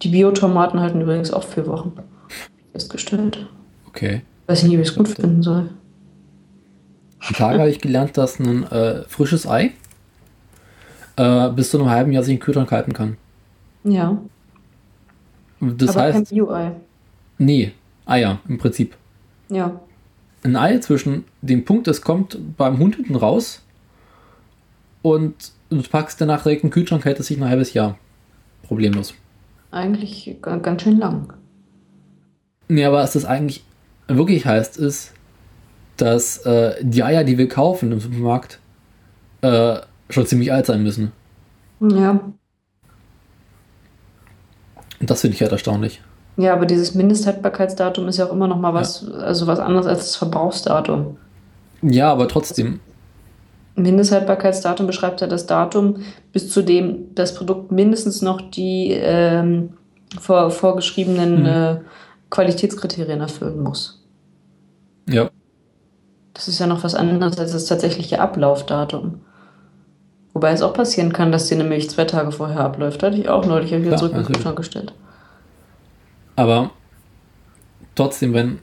Die 0.00 0.08
Biotomaten 0.08 0.80
halten 0.80 1.02
übrigens 1.02 1.30
auch 1.30 1.44
vier 1.44 1.66
Wochen. 1.66 1.92
Festgestellt. 2.72 3.46
Okay. 3.86 4.22
Weiß 4.46 4.62
ich 4.62 4.70
nicht, 4.70 4.78
wie 4.78 4.82
ich 4.82 4.88
es 4.88 4.96
gut 4.96 5.08
finden 5.08 5.42
soll. 5.42 5.68
Die 7.28 7.34
Tage 7.34 7.58
habe 7.58 7.68
ich 7.68 7.82
gelernt, 7.82 8.16
dass 8.16 8.40
ein 8.40 8.64
äh, 8.64 9.02
frisches 9.02 9.46
Ei 9.46 9.72
äh, 11.16 11.50
bis 11.50 11.70
zu 11.70 11.78
einem 11.78 11.90
halben 11.90 12.10
Jahr 12.10 12.22
sich 12.22 12.32
in 12.32 12.40
Kühlschrank 12.40 12.72
halten 12.72 12.94
kann. 12.94 13.18
Ja. 13.84 14.16
Das 15.60 15.90
aber 15.90 16.10
kein 16.10 16.14
heißt, 16.22 16.30
Bio-Ei. 16.30 16.72
nee, 17.36 17.72
Eier 18.06 18.38
im 18.48 18.56
Prinzip. 18.56 18.96
Ja. 19.48 19.80
Ein 20.42 20.56
Ei 20.56 20.78
zwischen 20.78 21.24
dem 21.42 21.64
Punkt, 21.64 21.88
es 21.88 22.02
kommt 22.02 22.38
beim 22.56 22.78
Hund 22.78 22.96
hinten 22.96 23.16
raus 23.16 23.62
und 25.02 25.52
du 25.70 25.82
packst 25.82 26.20
danach 26.20 26.42
direkt 26.42 26.62
in 26.64 26.68
den 26.68 26.74
Kühlschrank, 26.74 27.04
hält 27.04 27.18
es 27.20 27.26
sich 27.28 27.38
ein 27.38 27.48
halbes 27.48 27.72
Jahr. 27.72 27.98
Problemlos. 28.62 29.14
Eigentlich 29.70 30.36
ga- 30.40 30.56
ganz 30.56 30.82
schön 30.82 30.98
lang. 30.98 31.32
Nee, 32.68 32.84
aber 32.84 32.98
was 32.98 33.12
das 33.14 33.24
eigentlich 33.24 33.64
wirklich 34.08 34.46
heißt, 34.46 34.76
ist, 34.78 35.12
dass 35.96 36.38
äh, 36.46 36.76
die 36.82 37.02
Eier, 37.02 37.24
die 37.24 37.38
wir 37.38 37.48
kaufen 37.48 37.92
im 37.92 38.00
Supermarkt, 38.00 38.58
äh, 39.42 39.78
schon 40.10 40.26
ziemlich 40.26 40.52
alt 40.52 40.66
sein 40.66 40.82
müssen. 40.82 41.12
Ja. 41.80 42.20
Und 45.00 45.10
das 45.10 45.20
finde 45.20 45.34
ich 45.34 45.42
halt 45.42 45.52
erstaunlich. 45.52 46.00
Ja, 46.36 46.52
aber 46.52 46.66
dieses 46.66 46.94
Mindesthaltbarkeitsdatum 46.94 48.08
ist 48.08 48.16
ja 48.18 48.26
auch 48.26 48.32
immer 48.32 48.48
noch 48.48 48.58
mal 48.58 48.74
was, 48.74 49.08
also 49.08 49.46
was 49.46 49.60
anderes 49.60 49.86
als 49.86 50.00
das 50.00 50.16
Verbrauchsdatum. 50.16 51.16
Ja, 51.82 52.10
aber 52.10 52.26
trotzdem. 52.28 52.80
Mindesthaltbarkeitsdatum 53.76 54.86
beschreibt 54.86 55.20
ja 55.20 55.26
das 55.26 55.46
Datum, 55.46 55.96
bis 56.32 56.50
zu 56.50 56.62
dem 56.62 57.14
das 57.14 57.34
Produkt 57.34 57.72
mindestens 57.72 58.22
noch 58.22 58.40
die 58.40 58.92
ähm, 58.92 59.70
vor, 60.20 60.50
vorgeschriebenen 60.50 61.40
Mhm. 61.40 61.46
äh, 61.46 61.76
Qualitätskriterien 62.30 63.20
erfüllen 63.20 63.62
muss. 63.62 64.02
Ja. 65.08 65.30
Das 66.34 66.48
ist 66.48 66.58
ja 66.58 66.66
noch 66.66 66.82
was 66.82 66.94
anderes 66.94 67.38
als 67.38 67.52
das 67.52 67.66
tatsächliche 67.66 68.20
Ablaufdatum. 68.20 69.20
Wobei 70.32 70.50
es 70.50 70.62
auch 70.62 70.72
passieren 70.72 71.12
kann, 71.12 71.30
dass 71.30 71.46
dir 71.46 71.54
eine 71.54 71.64
Milch 71.64 71.90
zwei 71.90 72.04
Tage 72.06 72.32
vorher 72.32 72.60
abläuft. 72.60 73.04
Hatte 73.04 73.16
ich 73.18 73.28
auch 73.28 73.46
neulich 73.46 73.72
hab 73.72 73.80
ich 73.80 73.86
Klar, 73.86 73.98
zurück 73.98 74.12
in 74.12 74.18
den. 74.18 74.26
Kühlschrank 74.26 74.56
gestellt. 74.56 74.92
Aber 76.36 76.70
trotzdem, 77.94 78.32
wenn 78.34 78.58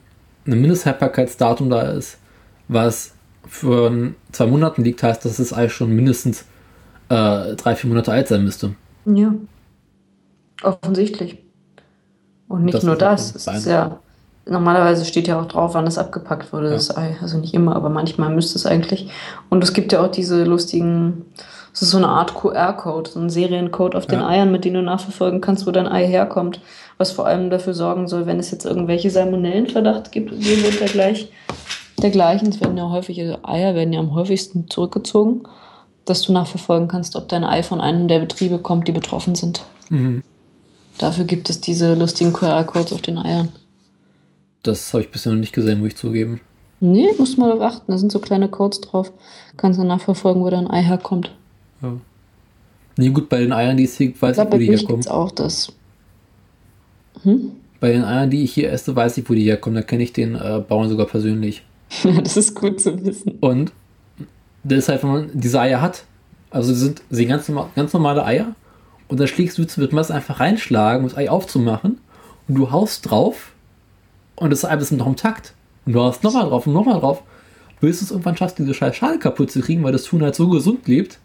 ein 0.46 0.60
Mindesthaltbarkeitsdatum 0.62 1.70
da 1.70 1.82
ist, 1.92 2.18
was 2.68 3.14
für 3.48 4.14
zwei 4.32 4.46
Monaten 4.48 4.84
liegt, 4.84 5.04
heißt, 5.04 5.24
dass 5.26 5.38
das 5.38 5.54
Ei 5.54 5.70
schon 5.70 5.96
mindestens 5.96 6.46
äh, 7.10 7.56
drei, 7.56 7.76
vier 7.76 7.90
Monate 7.90 8.12
alt 8.12 8.28
sein 8.28 8.44
müsste. 8.44 8.76
Ja. 9.06 9.34
Offensichtlich. 10.64 11.40
Und 12.48 12.66
nicht 12.66 12.76
Das 12.76 12.84
nur 12.84 12.96
das. 12.96 13.34
Es 13.36 13.48
ist 13.48 13.66
ja, 13.66 14.00
normalerweise 14.46 15.06
steht 15.06 15.28
ja 15.28 15.40
auch 15.40 15.48
drauf, 15.48 15.74
wann 15.74 15.88
es 15.88 15.98
abgepackt 15.98 16.54
wurde, 16.54 16.68
Ja. 16.68 16.74
das 16.74 16.96
Ei. 16.96 17.16
Also 17.22 17.38
nicht 17.38 17.54
immer, 17.54 17.76
aber 17.76 17.90
manchmal 17.90 18.34
müsste 18.34 18.58
es 18.58 18.66
eigentlich. 18.66 19.10
Und 19.50 19.64
es 19.64 19.74
gibt 19.74 19.92
ja 19.92 20.04
auch 20.04 20.12
diese 20.12 20.44
lustigen, 20.44 21.26
es 21.74 21.82
ist 21.82 21.92
so 21.92 21.98
eine 21.98 22.10
Art 22.10 22.36
QR-Code, 22.36 23.10
so 23.10 23.20
ein 23.20 23.30
Seriencode 23.30 23.96
auf 23.96 24.06
den 24.06 24.20
Ja. 24.20 24.28
Eiern, 24.28 24.52
mit 24.52 24.66
dem 24.66 24.74
du 24.76 24.82
nachverfolgen 24.82 25.42
kannst, 25.42 25.66
wo 25.66 25.72
dein 25.72 25.88
Ei 25.88 26.06
herkommt. 26.06 26.62
Was 27.02 27.14
vor 27.14 27.26
allem 27.26 27.50
dafür 27.50 27.74
sorgen 27.74 28.08
soll, 28.08 28.28
wenn 28.28 28.40
es 28.40 28.52
jetzt 28.52 28.64
irgendwelche 28.64 29.10
Salmonellenverdacht 29.10 30.12
gibt, 30.12 30.30
geben 30.40 30.62
wird 30.62 30.82
der 30.82 30.88
gleich, 30.88 31.32
dergleichen. 32.00 32.50
Es 32.50 32.62
werden 32.62 32.78
ja 32.78 32.92
häufig, 32.92 33.20
also 33.20 33.40
Eier 33.42 33.74
werden 33.74 33.92
ja 33.92 34.00
am 34.00 34.14
häufigsten 34.14 34.70
zurückgezogen, 34.70 35.42
dass 36.06 36.22
du 36.22 36.32
nachverfolgen 36.32 36.88
kannst, 36.88 37.16
ob 37.16 37.28
dein 37.28 37.44
Ei 37.44 37.64
von 37.64 37.82
einem 37.82 38.08
der 38.08 38.20
Betriebe 38.20 38.60
kommt, 38.60 38.88
die 38.88 38.92
betroffen 38.92 39.34
sind. 39.34 39.64
Mhm. 39.90 40.22
Dafür 41.00 41.26
gibt 41.26 41.50
es 41.50 41.60
diese 41.60 41.96
lustigen 41.96 42.34
QR-Codes 42.34 42.94
auf 42.94 43.02
den 43.02 43.18
Eiern. 43.18 43.50
Das 44.62 44.94
habe 44.94 45.02
ich 45.02 45.10
bisher 45.10 45.32
noch 45.32 45.40
nicht 45.40 45.54
gesehen, 45.54 45.80
muss 45.80 45.88
ich 45.88 45.98
zugeben. 45.98 46.40
Nee, 46.82 47.08
musst 47.18 47.40
mal 47.40 47.48
darauf 47.48 47.64
achten. 47.64 47.92
Da 47.92 47.98
sind 47.98 48.12
so 48.12 48.20
kleine 48.20 48.48
Codes 48.48 48.80
drauf. 48.82 49.12
Kannst 49.58 49.80
du 49.80 49.84
nachverfolgen, 49.84 50.44
wo 50.44 50.52
dein 50.52 50.70
Ei 50.70 50.84
herkommt. 50.84 51.32
Ja. 51.82 51.94
Nee, 52.98 53.10
gut, 53.10 53.28
bei 53.28 53.40
den 53.40 53.54
Eiern, 53.54 53.76
die 53.78 53.86
es 53.86 53.98
hier, 53.98 54.14
weiß 54.22 54.38
Ich 54.38 54.44
ich, 54.44 54.52
wo 54.54 54.58
die 54.58 54.68
herkommen. 54.68 55.00
es 55.00 55.08
auch 55.08 55.32
das. 55.32 55.74
Hm? 57.24 57.52
Bei 57.80 57.92
den 57.92 58.04
Eiern, 58.04 58.30
die 58.30 58.44
ich 58.44 58.54
hier 58.54 58.72
esse, 58.72 58.96
weiß 58.96 59.18
ich, 59.18 59.30
wo 59.30 59.34
die 59.34 59.44
herkommen. 59.44 59.76
Da 59.76 59.82
kenne 59.82 60.04
ich 60.04 60.14
den 60.14 60.36
äh, 60.36 60.64
Bauern 60.68 60.90
sogar 60.90 61.08
persönlich. 61.08 61.64
das 62.24 62.38
ist 62.38 62.56
gut 62.56 62.80
zu 62.80 63.04
wissen. 63.04 63.38
Und 63.40 63.72
das 64.64 64.80
ist 64.80 64.90
halt, 64.90 65.04
wenn 65.04 65.12
man 65.12 65.30
diese 65.34 65.60
Eier 65.60 65.82
hat, 65.82 66.06
also 66.52 66.74
sie 66.74 66.80
sind, 66.80 67.02
sie 67.10 67.26
ganz, 67.26 67.48
normal, 67.48 67.70
ganz 67.76 67.94
normale 67.94 68.26
Eier 68.26 68.56
und 69.08 69.20
dann 69.20 69.28
schlägst 69.28 69.58
du 69.58 69.66
mit 69.78 69.94
Messer 69.94 70.16
einfach 70.16 70.40
reinschlagen, 70.40 71.04
um 71.04 71.10
das 71.10 71.18
Ei 71.18 71.30
aufzumachen 71.30 72.00
und 72.48 72.56
du 72.56 72.72
haust 72.72 73.10
drauf 73.10 73.54
und 74.36 74.52
das 74.52 74.66
Ei 74.66 74.76
ist 74.76 74.92
noch 74.92 75.08
im 75.08 75.16
Takt. 75.16 75.54
Und 75.86 75.94
du 75.94 76.00
haust 76.00 76.24
nochmal 76.24 76.46
drauf 76.46 76.68
und 76.68 76.74
nochmal 76.74 77.00
drauf, 77.00 77.24
bis 77.80 78.00
du 78.00 78.06
es 78.06 78.12
irgendwann 78.12 78.38
schaffst, 78.38 78.60
diese 78.60 78.74
Schale 78.74 79.18
kaputt 79.18 79.52
zu 79.52 79.62
kriegen, 79.62 79.84
weil 79.84 79.92
das 79.92 80.12
Huhn 80.12 80.22
halt 80.22 80.36
so 80.36 80.50
gesund 80.50 80.88
lebt, 80.88 81.18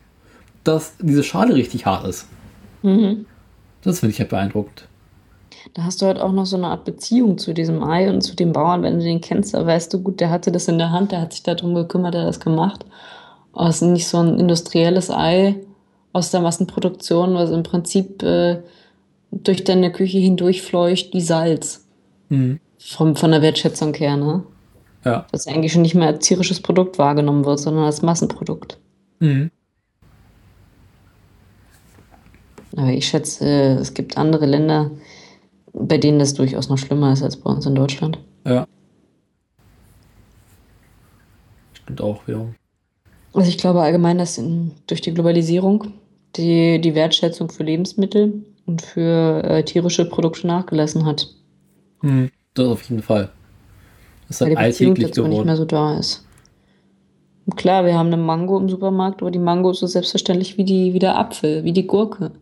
dass 0.65 0.95
diese 0.99 1.23
Schale 1.23 1.55
richtig 1.55 1.87
hart 1.87 2.07
ist. 2.07 2.27
Mhm. 2.83 3.27
Das 3.83 4.01
finde 4.01 4.12
ich 4.12 4.20
halt 4.20 4.31
beeindruckend. 4.31 4.89
Da 5.75 5.85
hast 5.85 6.01
du 6.01 6.07
halt 6.07 6.19
auch 6.19 6.33
noch 6.33 6.47
so 6.47 6.57
eine 6.57 6.69
Art 6.69 6.85
Beziehung 6.85 7.39
zu 7.39 7.53
diesem 7.53 7.83
Ei 7.83 8.09
und 8.09 8.23
zu 8.23 8.35
dem 8.35 8.53
Bauern, 8.53 8.83
wenn 8.83 8.99
du 8.99 9.05
den 9.05 9.21
kennst. 9.21 9.55
Da 9.55 9.67
weißt 9.67 9.93
du, 9.93 10.03
gut, 10.03 10.21
der 10.21 10.31
hatte 10.31 10.53
das 10.53 10.69
in 10.69 10.79
der 10.79 10.91
Hand, 10.91 11.13
der 11.13 11.21
hat 11.21 11.33
sich 11.33 11.43
darum 11.43 11.75
gekümmert, 11.75 12.15
der 12.15 12.23
hat 12.23 12.29
das 12.29 12.41
gemacht. 12.41 12.85
Aber 13.53 13.69
es 13.69 13.83
ist 13.83 13.89
nicht 13.89 14.07
so 14.07 14.19
ein 14.19 14.39
industrielles 14.39 15.11
Ei 15.11 15.57
aus 16.13 16.31
der 16.31 16.41
Massenproduktion, 16.41 17.35
was 17.35 17.51
im 17.51 17.63
Prinzip 17.63 18.23
äh, 18.23 18.63
durch 19.31 19.65
deine 19.65 19.93
Küche 19.93 20.19
hindurchfleucht 20.19 21.13
wie 21.13 21.21
Salz. 21.21 21.87
Mhm. 22.29 22.61
Vom, 22.79 23.17
von 23.17 23.31
der 23.31 23.43
Wertschätzung 23.43 23.95
her, 23.95 24.17
ne? 24.17 24.45
Ja. 25.05 25.27
Das 25.31 25.47
eigentlich 25.47 25.73
schon 25.73 25.83
nicht 25.83 25.95
mehr 25.95 26.09
als 26.09 26.27
tierisches 26.27 26.61
Produkt 26.61 26.99
wahrgenommen 26.99 27.45
wird, 27.45 27.61
sondern 27.61 27.85
als 27.85 28.03
Massenprodukt. 28.03 28.79
Mhm. 29.21 29.51
Aber 32.77 32.89
ich 32.89 33.07
schätze, 33.07 33.45
äh, 33.45 33.75
es 33.75 33.95
gibt 33.95 34.19
andere 34.19 34.47
Länder, 34.47 34.91
bei 35.78 35.98
denen 35.98 36.19
das 36.19 36.35
durchaus 36.35 36.69
noch 36.69 36.78
schlimmer 36.78 37.12
ist 37.12 37.23
als 37.23 37.36
bei 37.36 37.51
uns 37.51 37.66
in 37.66 37.74
Deutschland. 37.74 38.19
Ja. 38.44 38.66
Stimmt 41.74 42.01
auch 42.01 42.27
wiederum. 42.27 42.55
Also 43.32 43.48
ich 43.48 43.59
glaube 43.59 43.82
allgemein, 43.82 44.19
dass 44.19 44.39
in, 44.39 44.73
durch 44.86 45.03
die 45.03 45.12
Globalisierung 45.12 45.93
die, 46.36 46.81
die 46.81 46.94
Wertschätzung 46.94 47.51
für 47.51 47.62
Lebensmittel 47.62 48.44
und 48.65 48.82
für 48.82 49.44
äh, 49.44 49.62
tierische 49.62 50.09
Produkte 50.09 50.47
nachgelassen 50.47 51.05
hat. 51.05 51.28
Mhm. 52.03 52.31
Das 52.55 52.66
auf 52.66 52.82
jeden 52.89 53.03
Fall. 53.03 53.31
Das 54.28 54.36
ist 54.36 54.40
Weil 54.40 54.51
die 54.51 54.55
Beziehung 54.55 54.90
alltäglich 54.90 55.09
dazu 55.09 55.23
nicht 55.23 55.31
geworden. 55.31 55.47
mehr 55.47 55.57
so 55.57 55.65
da 55.66 55.98
ist. 55.98 56.27
Und 57.44 57.57
klar, 57.57 57.85
wir 57.85 57.94
haben 57.94 58.09
eine 58.09 58.16
Mango 58.16 58.59
im 58.59 58.69
Supermarkt, 58.69 59.20
aber 59.23 59.31
die 59.31 59.39
Mango 59.39 59.70
ist 59.70 59.81
so 59.81 59.86
selbstverständlich 59.86 60.57
wie, 60.57 60.65
die, 60.65 60.94
wie 60.94 60.98
der 60.98 61.16
Apfel, 61.16 61.62
wie 61.62 61.73
die 61.73 61.86
Gurke. 61.86 62.32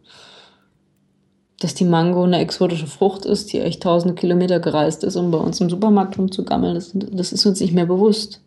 Dass 1.61 1.75
die 1.75 1.85
Mango 1.85 2.25
eine 2.25 2.39
exotische 2.41 2.87
Frucht 2.87 3.25
ist, 3.25 3.53
die 3.53 3.61
echt 3.61 3.83
tausende 3.83 4.15
Kilometer 4.15 4.61
gereist 4.61 5.05
ist, 5.05 5.17
um 5.17 5.31
bei 5.31 5.39
uns 5.39 5.61
im 5.61 5.71
Supermarkt 5.71 6.19
rumzugammeln, 6.19 6.75
das, 6.75 6.91
das 6.95 7.33
ist 7.33 7.47
uns 7.47 7.61
nicht 7.61 7.73
mehr 7.73 7.87
bewusst. 7.87 8.41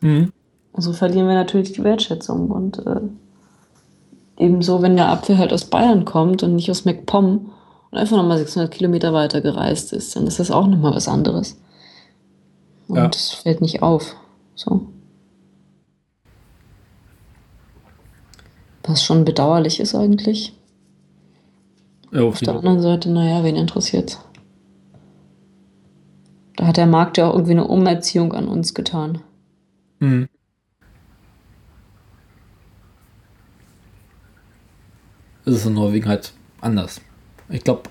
Mhm. 0.00 0.32
Und 0.72 0.82
so 0.82 0.92
verlieren 0.92 1.26
wir 1.26 1.34
natürlich 1.34 1.72
die 1.72 1.82
Wertschätzung. 1.82 2.50
Und 2.50 2.78
äh, 2.86 3.00
ebenso, 4.36 4.82
wenn 4.82 4.96
der 4.96 5.08
Apfel 5.08 5.38
halt 5.38 5.52
aus 5.52 5.64
Bayern 5.64 6.04
kommt 6.04 6.42
und 6.42 6.54
nicht 6.54 6.70
aus 6.70 6.84
MacPom 6.84 7.50
und 7.90 7.98
einfach 7.98 8.16
nochmal 8.16 8.38
600 8.38 8.70
Kilometer 8.70 9.12
weiter 9.12 9.40
gereist 9.40 9.92
ist, 9.92 10.14
dann 10.14 10.26
ist 10.26 10.38
das 10.38 10.50
auch 10.50 10.66
nochmal 10.66 10.94
was 10.94 11.08
anderes. 11.08 11.58
Und 12.88 12.96
Ja. 12.96 13.08
es 13.08 13.30
fällt 13.30 13.60
nicht 13.60 13.82
auf. 13.82 14.14
So. 14.54 14.86
Was 18.84 19.02
schon 19.02 19.24
bedauerlich 19.24 19.80
ist 19.80 19.94
eigentlich. 19.94 20.52
Ja, 22.12 22.22
auf 22.22 22.34
Auf 22.34 22.40
der 22.40 22.54
anderen 22.54 22.80
Seite, 22.80 23.10
naja, 23.10 23.44
wen 23.44 23.56
interessiert's? 23.56 24.18
Da 26.56 26.66
hat 26.66 26.76
der 26.76 26.86
Markt 26.86 27.16
ja 27.16 27.28
auch 27.28 27.34
irgendwie 27.34 27.52
eine 27.52 27.66
Umerziehung 27.66 28.32
an 28.32 28.48
uns 28.48 28.74
getan. 28.74 29.20
Mhm. 30.00 30.28
Es 35.44 35.54
ist 35.54 35.66
in 35.66 35.74
Norwegen 35.74 36.08
halt 36.08 36.32
anders. 36.60 37.00
Ich 37.48 37.64
glaube, 37.64 37.84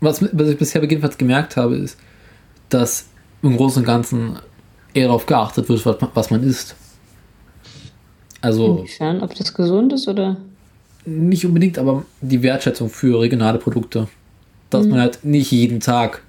was, 0.00 0.22
was 0.32 0.48
ich 0.48 0.58
bisher 0.58 0.82
jedenfalls 0.82 1.18
gemerkt 1.18 1.56
habe, 1.56 1.76
ist, 1.76 1.98
dass 2.68 3.08
im 3.42 3.56
Großen 3.56 3.82
und 3.82 3.86
Ganzen 3.86 4.38
eher 4.94 5.06
darauf 5.06 5.26
geachtet 5.26 5.68
wird, 5.68 5.84
was 5.84 6.00
man, 6.00 6.10
was 6.14 6.30
man 6.30 6.42
isst. 6.42 6.74
Also 8.40 8.78
Inwiefern, 8.78 9.22
ob 9.22 9.34
das 9.34 9.54
gesund 9.54 9.92
ist 9.92 10.08
oder? 10.08 10.36
Nicht 11.06 11.46
unbedingt, 11.46 11.78
aber 11.78 12.04
die 12.20 12.42
Wertschätzung 12.42 12.90
für 12.90 13.20
regionale 13.20 13.58
Produkte. 13.58 14.08
Dass 14.70 14.86
man 14.86 14.98
halt 15.00 15.24
nicht 15.24 15.52
jeden 15.52 15.78
Tag 15.78 16.22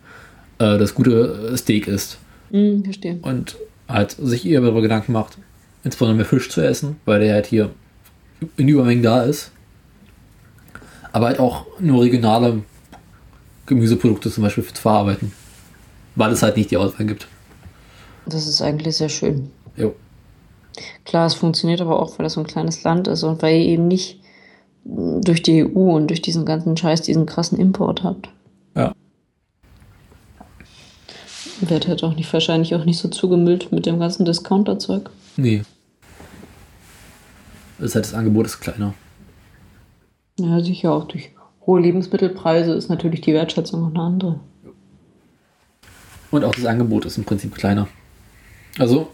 äh, 0.59 0.77
das 0.77 0.93
gute 0.93 1.57
Steak 1.57 1.87
isst. 1.87 2.19
Hm, 2.51 2.83
verstehe. 2.83 3.17
Und 3.23 3.57
halt 3.87 4.11
sich 4.11 4.45
eher 4.45 4.61
darüber 4.61 4.81
Gedanken 4.81 5.11
macht, 5.11 5.37
insbesondere 5.83 6.17
mehr 6.17 6.25
Fisch 6.25 6.49
zu 6.49 6.61
essen, 6.61 6.97
weil 7.05 7.19
der 7.19 7.33
halt 7.33 7.47
hier 7.47 7.71
in 8.57 8.67
Übermengen 8.67 9.03
da 9.03 9.23
ist. 9.23 9.51
Aber 11.11 11.27
halt 11.27 11.39
auch 11.39 11.65
nur 11.79 12.03
regionale 12.03 12.61
Gemüseprodukte 13.65 14.29
zum 14.29 14.43
Beispiel 14.43 14.63
zu 14.65 14.81
verarbeiten. 14.81 15.31
Weil 16.15 16.31
es 16.31 16.43
halt 16.43 16.57
nicht 16.57 16.69
die 16.69 16.77
Auswahl 16.77 17.07
gibt. 17.07 17.27
Das 18.27 18.47
ist 18.47 18.61
eigentlich 18.61 18.97
sehr 18.97 19.09
schön. 19.09 19.49
Jo. 19.75 19.95
Klar, 21.05 21.25
es 21.25 21.33
funktioniert 21.33 21.81
aber 21.81 21.99
auch, 21.99 22.19
weil 22.19 22.23
das 22.25 22.33
so 22.33 22.41
ein 22.41 22.47
kleines 22.47 22.83
Land 22.83 23.07
ist 23.07 23.23
und 23.23 23.41
weil 23.41 23.55
ihr 23.55 23.67
eben 23.67 23.87
nicht 23.87 24.19
durch 24.87 25.43
die 25.43 25.65
EU 25.65 25.95
und 25.95 26.07
durch 26.07 26.21
diesen 26.21 26.45
ganzen 26.45 26.77
Scheiß 26.77 27.01
diesen 27.01 27.25
krassen 27.25 27.59
Import 27.59 28.03
habt. 28.03 28.29
Ja. 28.75 28.93
Wird 31.59 31.87
halt 31.87 32.03
auch 32.03 32.15
nicht 32.15 32.31
wahrscheinlich 32.31 32.73
auch 32.75 32.85
nicht 32.85 32.99
so 32.99 33.09
zugemüllt 33.09 33.71
mit 33.71 33.85
dem 33.85 33.99
ganzen 33.99 34.25
Discounter-Zeug. 34.25 35.09
Nee. 35.35 35.63
Das 37.77 37.87
ist 37.87 37.95
halt 37.95 38.05
das 38.05 38.13
Angebot 38.13 38.45
ist 38.45 38.59
kleiner. 38.59 38.93
Ja, 40.39 40.59
sicher 40.61 40.93
auch 40.93 41.05
durch 41.05 41.31
hohe 41.65 41.81
Lebensmittelpreise 41.81 42.73
ist 42.73 42.89
natürlich 42.89 43.21
die 43.21 43.33
Wertschätzung 43.33 43.81
noch 43.81 43.89
eine 43.89 44.01
andere. 44.01 44.39
Und 46.31 46.43
auch 46.43 46.55
das 46.55 46.65
Angebot 46.65 47.05
ist 47.05 47.17
im 47.17 47.23
Prinzip 47.23 47.55
kleiner. 47.55 47.87
Also 48.77 49.09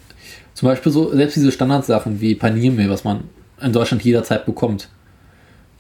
zum 0.54 0.68
Beispiel 0.68 0.92
so, 0.92 1.14
selbst 1.14 1.36
diese 1.36 1.52
Standardsachen 1.52 2.22
wie 2.22 2.36
Paniermehl, 2.36 2.90
was 2.90 3.04
man 3.04 3.24
in 3.62 3.74
Deutschland 3.74 4.04
jederzeit 4.04 4.46
bekommt, 4.46 4.90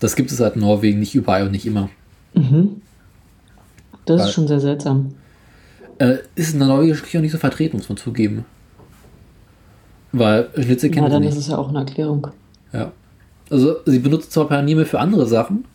das 0.03 0.15
gibt 0.15 0.31
es 0.31 0.39
halt 0.39 0.55
in 0.55 0.61
Norwegen 0.61 0.99
nicht 0.99 1.15
überall 1.15 1.43
und 1.45 1.51
nicht 1.51 1.65
immer. 1.65 1.89
Mhm. 2.34 2.81
Das 4.05 4.19
Weil- 4.19 4.27
ist 4.27 4.34
schon 4.34 4.47
sehr 4.47 4.59
seltsam. 4.59 5.13
Äh, 5.99 6.17
ist 6.35 6.53
in 6.53 6.59
der 6.59 6.67
norwegischen 6.67 7.03
Küche 7.03 7.17
auch 7.19 7.21
nicht 7.21 7.31
so 7.31 7.38
vertreten, 7.38 7.77
muss 7.77 7.88
man 7.88 7.97
zugeben. 7.97 8.45
Weil 10.11 10.49
Schnitzel 10.59 10.89
kennen 10.89 11.07
sie 11.07 11.11
dann 11.13 11.21
nicht. 11.21 11.31
ist 11.31 11.38
es 11.38 11.47
ja 11.47 11.57
auch 11.57 11.69
eine 11.69 11.80
Erklärung. 11.80 12.27
Ja. 12.71 12.91
Also 13.49 13.77
sie 13.85 13.99
benutzen 13.99 14.31
zwar 14.31 14.47
Paniermehl 14.47 14.85
für 14.85 14.99
andere 14.99 15.25
Sachen, 15.27 15.65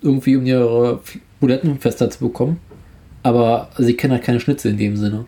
irgendwie 0.00 0.36
um 0.36 0.46
ihre 0.46 1.00
Buletten 1.40 1.78
fester 1.78 2.08
zu 2.10 2.20
bekommen, 2.20 2.58
aber 3.22 3.68
sie 3.78 3.94
kennen 3.94 4.12
halt 4.12 4.22
keine 4.22 4.40
Schnitzel 4.40 4.70
in 4.72 4.78
dem 4.78 4.96
Sinne. 4.96 5.26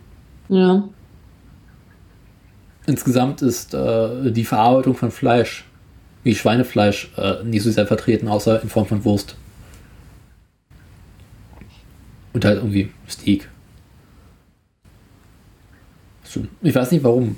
Ja. 0.48 0.88
Insgesamt 2.86 3.43
ist 3.43 3.74
äh, 3.74 4.30
die 4.30 4.44
Verarbeitung 4.44 4.94
von 4.94 5.10
Fleisch, 5.10 5.64
wie 6.27 6.35
Schweinefleisch, 6.35 7.12
äh, 7.16 7.44
nicht 7.44 7.62
so 7.62 7.70
sehr 7.70 7.86
vertreten, 7.86 8.27
außer 8.27 8.61
in 8.61 8.69
Form 8.69 8.85
von 8.85 9.05
Wurst. 9.05 9.36
Und 12.32 12.44
halt 12.44 12.57
irgendwie 12.57 12.90
Steak. 13.09 13.48
Ich 16.62 16.74
weiß 16.74 16.90
nicht 16.90 17.05
warum. 17.05 17.36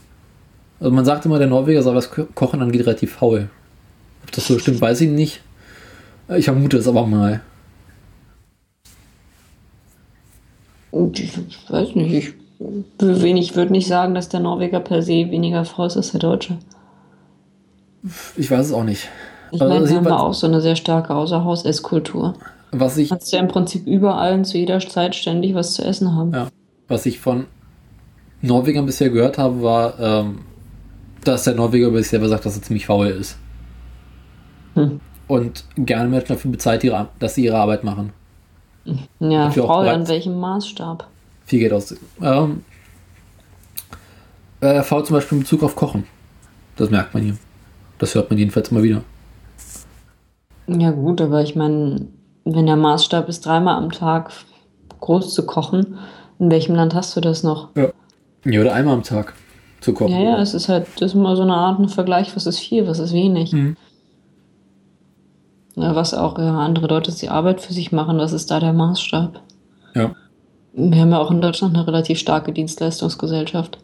Also 0.80 0.90
man 0.90 1.04
sagt 1.04 1.26
immer, 1.26 1.38
der 1.38 1.48
Norweger 1.48 1.82
soll 1.82 1.94
was 1.94 2.10
ko- 2.10 2.26
kochen 2.34 2.62
angeht 2.62 2.80
relativ 2.86 3.12
faul. 3.12 3.50
Ob 4.22 4.32
das 4.32 4.46
so 4.46 4.58
stimmt, 4.58 4.80
weiß 4.80 5.02
ich 5.02 5.10
nicht. 5.10 5.42
Ich 6.34 6.46
vermute 6.46 6.78
es 6.78 6.88
aber 6.88 7.06
mal. 7.06 7.42
Ich 11.12 11.70
weiß 11.70 11.94
nicht, 11.94 12.12
ich, 12.14 12.34
wenig, 12.98 13.54
würde 13.54 13.72
nicht 13.72 13.86
sagen, 13.86 14.14
dass 14.14 14.30
der 14.30 14.40
Norweger 14.40 14.80
per 14.80 15.02
se 15.02 15.30
weniger 15.30 15.66
faul 15.66 15.88
ist 15.88 15.98
als 15.98 16.12
der 16.12 16.20
Deutsche. 16.20 16.58
Ich 18.36 18.50
weiß 18.50 18.66
es 18.66 18.72
auch 18.72 18.84
nicht. 18.84 19.08
Ich 19.50 19.60
Also 19.60 19.72
meine, 19.72 19.88
wir 19.88 19.96
haben 19.96 20.04
ja 20.06 20.18
auch 20.18 20.34
so 20.34 20.46
eine 20.46 20.60
sehr 20.60 20.76
starke 20.76 21.14
Außerhaus-Esskultur. 21.14 22.34
Was 22.70 22.98
ich, 22.98 23.08
Kannst 23.08 23.32
ja 23.32 23.40
im 23.40 23.48
Prinzip 23.48 23.86
überall 23.86 24.34
und 24.34 24.44
zu 24.44 24.58
jeder 24.58 24.78
Zeit 24.80 25.14
ständig 25.14 25.54
was 25.54 25.74
zu 25.74 25.84
essen 25.84 26.14
haben. 26.14 26.32
Ja. 26.32 26.48
Was 26.86 27.06
ich 27.06 27.18
von 27.18 27.46
Norwegern 28.42 28.86
bisher 28.86 29.10
gehört 29.10 29.38
habe, 29.38 29.62
war, 29.62 29.98
ähm, 29.98 30.40
dass 31.24 31.44
der 31.44 31.54
Norweger 31.54 31.88
über 31.88 31.98
sich 31.98 32.08
selber 32.08 32.28
sagt, 32.28 32.44
dass 32.44 32.56
er 32.56 32.62
ziemlich 32.62 32.86
faul 32.86 33.08
ist. 33.08 33.36
Hm. 34.74 35.00
Und 35.26 35.64
gerne 35.76 36.08
Menschen 36.08 36.28
dafür 36.28 36.50
bezahlt, 36.50 36.84
ihre, 36.84 37.08
dass 37.18 37.34
sie 37.34 37.44
ihre 37.44 37.58
Arbeit 37.58 37.84
machen. 37.84 38.12
Ja, 39.18 39.46
Dafür 39.46 39.64
auch 39.64 39.68
faul 39.68 39.88
an 39.88 40.08
welchem 40.08 40.38
Maßstab? 40.38 41.06
Viel 41.44 41.60
Geld 41.60 41.72
aus. 41.72 41.94
Ähm, 42.22 42.62
äh, 44.60 44.82
faul 44.82 45.04
zum 45.04 45.16
Beispiel 45.16 45.38
in 45.38 45.44
Bezug 45.44 45.62
auf 45.62 45.76
Kochen. 45.76 46.04
Das 46.76 46.90
merkt 46.90 47.12
man 47.12 47.22
hier. 47.22 47.36
Das 47.98 48.14
hört 48.14 48.30
man 48.30 48.38
jedenfalls 48.38 48.70
immer 48.70 48.82
wieder. 48.82 49.02
Ja 50.66 50.90
gut, 50.90 51.20
aber 51.20 51.42
ich 51.42 51.56
meine, 51.56 52.06
wenn 52.44 52.66
der 52.66 52.76
Maßstab 52.76 53.28
ist, 53.28 53.44
dreimal 53.46 53.76
am 53.76 53.90
Tag 53.90 54.30
groß 55.00 55.34
zu 55.34 55.46
kochen, 55.46 55.98
in 56.38 56.50
welchem 56.50 56.74
Land 56.74 56.94
hast 56.94 57.16
du 57.16 57.20
das 57.20 57.42
noch? 57.42 57.68
Ja. 57.76 57.88
Ja, 58.44 58.60
oder 58.60 58.74
einmal 58.74 58.94
am 58.94 59.02
Tag 59.02 59.34
zu 59.80 59.92
kochen. 59.92 60.12
Ja, 60.12 60.20
ja, 60.20 60.38
es 60.40 60.54
ist 60.54 60.68
halt, 60.68 60.86
das 60.96 61.10
ist 61.10 61.14
immer 61.14 61.36
so 61.36 61.42
eine 61.42 61.54
Art 61.54 61.78
ein 61.80 61.88
Vergleich, 61.88 62.34
was 62.36 62.46
ist 62.46 62.58
viel, 62.58 62.86
was 62.86 62.98
ist 62.98 63.12
wenig. 63.12 63.52
Mhm. 63.52 63.76
Ja, 65.76 65.94
was 65.94 66.14
auch 66.14 66.38
ja, 66.38 66.58
andere 66.58 66.86
Leute 66.88 67.12
die 67.12 67.28
Arbeit 67.28 67.60
für 67.60 67.72
sich 67.72 67.92
machen, 67.92 68.18
was 68.18 68.32
ist 68.32 68.50
da 68.50 68.60
der 68.60 68.72
Maßstab? 68.72 69.40
Ja. 69.94 70.14
Wir 70.72 71.00
haben 71.00 71.10
ja 71.10 71.18
auch 71.18 71.30
in 71.30 71.40
Deutschland 71.40 71.76
eine 71.76 71.86
relativ 71.86 72.18
starke 72.18 72.52
Dienstleistungsgesellschaft. 72.52 73.78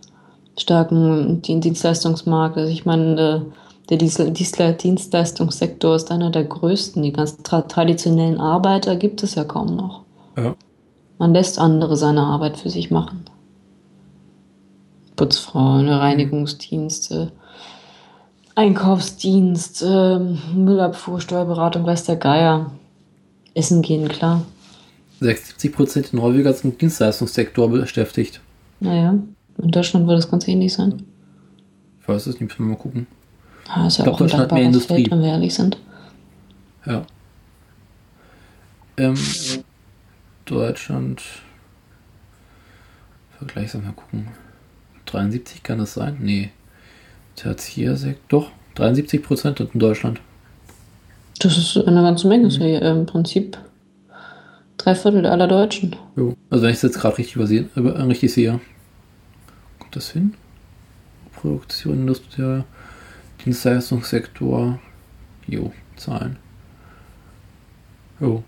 Starken 0.57 1.43
Dien- 1.43 1.61
Dienstleistungsmarkt. 1.61 2.57
Also 2.57 2.70
ich 2.73 2.85
meine, 2.85 3.47
der, 3.90 3.98
Dienstleistungssektor 3.98 5.97
ist 5.97 6.11
einer 6.11 6.31
der 6.31 6.44
größten. 6.44 7.02
Die 7.02 7.12
ganzen 7.12 7.43
tra 7.43 7.62
traditionellen 7.62 8.39
Arbeiter 8.39 8.97
gibt 8.97 9.23
es 9.23 9.35
ja 9.35 9.44
kaum 9.44 9.77
noch. 9.77 10.05
Ja. 10.36 10.55
Man 11.19 11.35
lässt 11.35 11.59
andere 11.59 11.97
seine 11.97 12.23
Arbeit 12.23 12.56
für 12.56 12.70
sich 12.70 12.90
machen. 12.90 13.24
Putzfrauen, 15.16 15.89
Reinigungsdienste, 15.89 17.31
Einkaufsdienst, 18.56 19.85
ähm, 19.86 20.39
Müllabfuhr, 20.55 21.20
Steuerberatung, 21.20 21.86
weiß 21.86 22.05
der 22.05 22.16
Geier. 22.16 22.73
Essen 23.55 23.82
gehen, 23.82 24.09
klar. 24.09 24.43
76% 25.20 26.11
der 26.11 26.20
Norweger 26.20 26.52
sind 26.52 26.73
im 26.73 26.78
Dienstleistungssektor 26.78 27.69
beschäftigt. 27.69 28.40
Naja, 28.81 29.15
in 29.62 29.70
Deutschland 29.70 30.06
wird 30.06 30.19
das 30.19 30.31
ganz 30.31 30.48
ähnlich 30.48 30.73
sein. 30.73 31.02
Ich 32.01 32.09
weiß 32.09 32.27
es 32.27 32.40
nicht, 32.40 32.43
müssen 32.43 32.66
wir 32.66 32.73
mal 32.73 32.78
gucken. 32.78 33.06
Ah, 33.69 33.86
ist 33.86 33.99
ja 33.99 34.05
glaub, 34.05 34.15
auch 34.15 34.19
Deutschland 34.19 34.45
hat 34.45 34.53
mehr 34.53 34.65
Industrie. 34.65 34.95
Feld, 34.95 35.11
wenn 35.11 35.23
wir 35.23 35.28
ehrlich 35.28 35.55
sind. 35.55 35.78
Ja. 36.86 37.05
Ähm, 38.97 39.16
Deutschland. 40.45 41.23
Vergleichsam 43.39 43.85
mal 43.85 43.93
gucken. 43.93 44.28
73 45.07 45.62
kann 45.62 45.78
das 45.78 45.95
sein? 45.95 46.19
Nee. 46.20 46.51
Tertiärsektor. 47.36 48.43
Doch, 48.43 48.51
73 48.77 49.23
Prozent 49.23 49.61
in 49.61 49.78
Deutschland. 49.78 50.20
Das 51.41 51.59
ist 51.59 51.77
eine 51.77 52.03
ganze 52.03 52.28
Menge. 52.28 52.45
Das 52.45 52.55
ist 52.55 52.61
ja 52.61 52.78
im 52.91 53.07
Prinzip 53.07 53.59
drei 54.78 54.95
Viertel 54.95 55.27
aller 55.27 55.49
Deutschen. 55.49 55.97
Jo. 56.16 56.35
Also 56.51 56.65
wenn 56.65 56.70
ich 56.70 56.77
es 56.77 56.82
jetzt 56.82 56.99
gerade 57.01 57.19
richtig 57.19 57.36
übersehen, 57.36 57.70
äh, 57.74 57.81
richtig 57.81 58.32
sehe. 58.32 58.61
Kommt 59.78 59.97
das 59.97 60.11
hin? 60.11 60.35
Produktion, 61.35 61.95
Industrie, 61.95 62.62
Dienstleistungssektor. 63.45 64.79
Jo, 65.47 65.73
Zahlen. 65.97 66.37
Jo. 68.21 68.43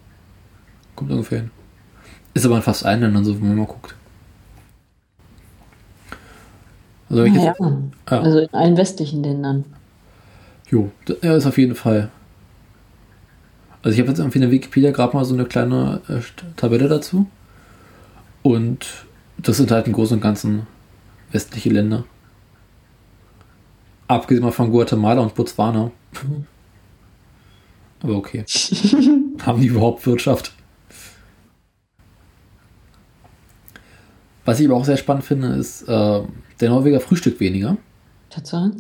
Kommt 0.94 1.10
ungefähr 1.10 1.40
hin. 1.40 1.51
Ist 2.35 2.47
aber 2.47 2.56
in 2.56 2.62
fast 2.62 2.85
allen 2.86 3.01
Ländern 3.01 3.24
so, 3.24 3.35
wenn 3.40 3.48
man 3.48 3.59
mal 3.59 3.66
guckt. 3.66 3.94
Also 7.09 7.24
Ja, 7.24 7.32
jetzt, 7.44 7.60
Ja. 7.60 8.20
also 8.20 8.39
in 8.40 8.52
allen 8.55 8.77
westlichen 8.77 9.23
Ländern. 9.23 9.64
Jo, 10.70 10.90
ja, 11.23 11.36
ist 11.36 11.47
auf 11.47 11.59
jeden 11.59 11.74
Fall. 11.77 12.10
Also 13.82 13.94
ich 13.94 14.01
habe 14.01 14.09
jetzt 14.09 14.18
irgendwie 14.18 14.39
in 14.39 14.43
der 14.43 14.51
Wikipedia 14.51 14.90
gerade 14.90 15.16
mal 15.16 15.24
so 15.24 15.35
eine 15.35 15.44
kleine 15.44 16.01
äh, 16.09 16.20
Tabelle 16.56 16.89
dazu. 16.89 17.31
Und 18.43 18.86
das 19.39 19.59
sind 19.59 19.70
halt 19.70 19.86
im 19.86 19.93
Großen 19.93 20.16
und 20.16 20.20
Ganzen 20.20 20.66
westliche 21.31 21.70
Länder. 21.70 22.05
Abgesehen 24.09 24.45
mal 24.45 24.53
von 24.53 24.70
Guatemala 24.70 25.20
und 25.20 25.35
Botswana. 25.35 25.91
Aber 28.03 28.16
okay. 28.16 28.45
Haben 29.43 29.61
die 29.61 29.66
überhaupt 29.66 30.07
Wirtschaft? 30.07 30.53
Was 34.45 34.61
ich 34.61 34.66
aber 34.66 34.77
auch 34.77 34.85
sehr 34.85 34.97
spannend 34.97 35.24
finde, 35.24 35.49
ist, 35.49 35.83
äh, 35.83 36.20
der 36.61 36.70
Norweger 36.70 37.01
frühstückt 37.01 37.41
weniger. 37.41 37.77
Tatsache. 38.31 38.73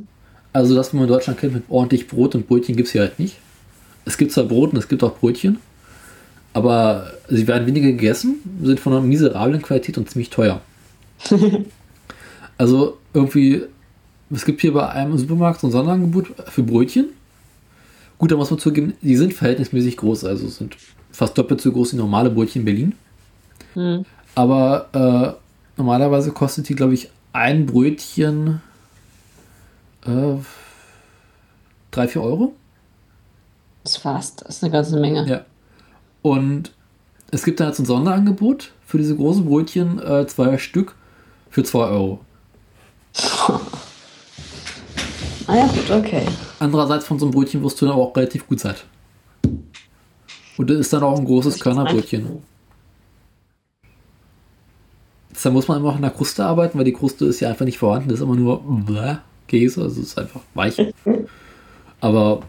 Also 0.52 0.74
das, 0.74 0.86
was 0.88 0.92
man 0.94 1.02
in 1.02 1.08
Deutschland 1.08 1.40
kennt 1.40 1.54
mit 1.54 1.64
ordentlich 1.68 2.06
Brot 2.06 2.34
und 2.34 2.46
Brötchen, 2.46 2.76
gibt 2.76 2.86
es 2.86 2.92
hier 2.92 3.02
halt 3.02 3.18
nicht. 3.18 3.38
Es 4.04 4.16
gibt 4.16 4.32
zwar 4.32 4.44
Brot 4.44 4.72
und 4.72 4.78
es 4.78 4.88
gibt 4.88 5.02
auch 5.02 5.18
Brötchen, 5.18 5.58
aber 6.52 7.12
sie 7.28 7.46
werden 7.48 7.66
weniger 7.66 7.88
gegessen, 7.88 8.36
sind 8.62 8.78
von 8.78 8.92
einer 8.92 9.02
miserablen 9.02 9.60
Qualität 9.60 9.98
und 9.98 10.08
ziemlich 10.08 10.30
teuer. 10.30 10.62
also 12.58 12.98
irgendwie, 13.12 13.64
es 14.30 14.44
gibt 14.44 14.60
hier 14.60 14.72
bei 14.72 14.88
einem 14.88 15.16
Supermarkt 15.16 15.60
so 15.60 15.68
ein 15.68 15.70
Sonderangebot 15.70 16.32
für 16.48 16.62
Brötchen. 16.62 17.06
Gut, 18.18 18.32
da 18.32 18.36
muss 18.36 18.50
man 18.50 18.58
zugeben, 18.58 18.94
die 19.02 19.16
sind 19.16 19.34
verhältnismäßig 19.34 19.96
groß, 19.98 20.24
also 20.24 20.48
sind 20.48 20.76
fast 21.12 21.36
doppelt 21.36 21.60
so 21.60 21.70
groß 21.70 21.92
wie 21.92 21.96
normale 21.96 22.30
Brötchen 22.30 22.62
in 22.62 22.64
Berlin. 22.64 22.94
Hm. 23.74 24.04
Aber 24.34 24.88
äh, 24.92 25.78
normalerweise 25.78 26.32
kostet 26.32 26.68
die, 26.68 26.74
glaube 26.74 26.94
ich, 26.94 27.10
ein 27.32 27.66
Brötchen 27.66 28.62
äh, 30.06 30.34
3, 31.90 32.08
4 32.08 32.22
Euro. 32.22 32.54
Das 33.84 33.92
ist 33.92 33.98
fast, 33.98 34.42
das 34.42 34.56
ist 34.56 34.64
eine 34.64 34.72
ganze 34.72 34.98
Menge. 34.98 35.26
Ja. 35.28 35.44
Und 36.22 36.72
es 37.30 37.44
gibt 37.44 37.60
dann 37.60 37.68
jetzt 37.68 37.78
ein 37.78 37.86
Sonderangebot 37.86 38.72
für 38.84 38.98
diese 38.98 39.14
großen 39.14 39.44
Brötchen, 39.44 40.00
äh, 40.02 40.26
zwei 40.26 40.58
Stück 40.58 40.94
für 41.50 41.62
2 41.62 41.78
Euro. 41.86 42.20
Ah 45.46 45.56
ja, 45.56 45.66
gut, 45.66 45.90
okay. 45.90 46.26
Andererseits 46.58 47.06
von 47.06 47.18
so 47.18 47.26
einem 47.26 47.32
Brötchen 47.34 47.62
wirst 47.62 47.80
du 47.80 47.86
dann 47.86 47.94
auch 47.94 48.16
relativ 48.16 48.48
gut 48.48 48.60
satt. 48.60 48.84
Und 50.56 50.70
das 50.70 50.78
ist 50.78 50.92
dann 50.92 51.02
auch 51.02 51.18
ein 51.18 51.24
großes 51.24 51.60
Körnerbrötchen. 51.60 52.42
Da 55.42 55.50
muss 55.52 55.68
man 55.68 55.78
immer 55.78 55.90
auch 55.90 55.96
in 55.96 56.02
der 56.02 56.10
Kruste 56.10 56.44
arbeiten, 56.44 56.76
weil 56.76 56.84
die 56.84 56.92
Kruste 56.92 57.26
ist 57.26 57.38
ja 57.38 57.50
einfach 57.50 57.64
nicht 57.64 57.78
vorhanden. 57.78 58.08
Das 58.08 58.18
ist 58.18 58.24
immer 58.24 58.34
nur 58.34 58.60
bläh, 58.64 59.18
Käse, 59.46 59.82
also 59.82 60.00
es 60.00 60.08
ist 60.08 60.18
einfach 60.18 60.40
weich. 60.54 60.76
Aber 62.00 62.40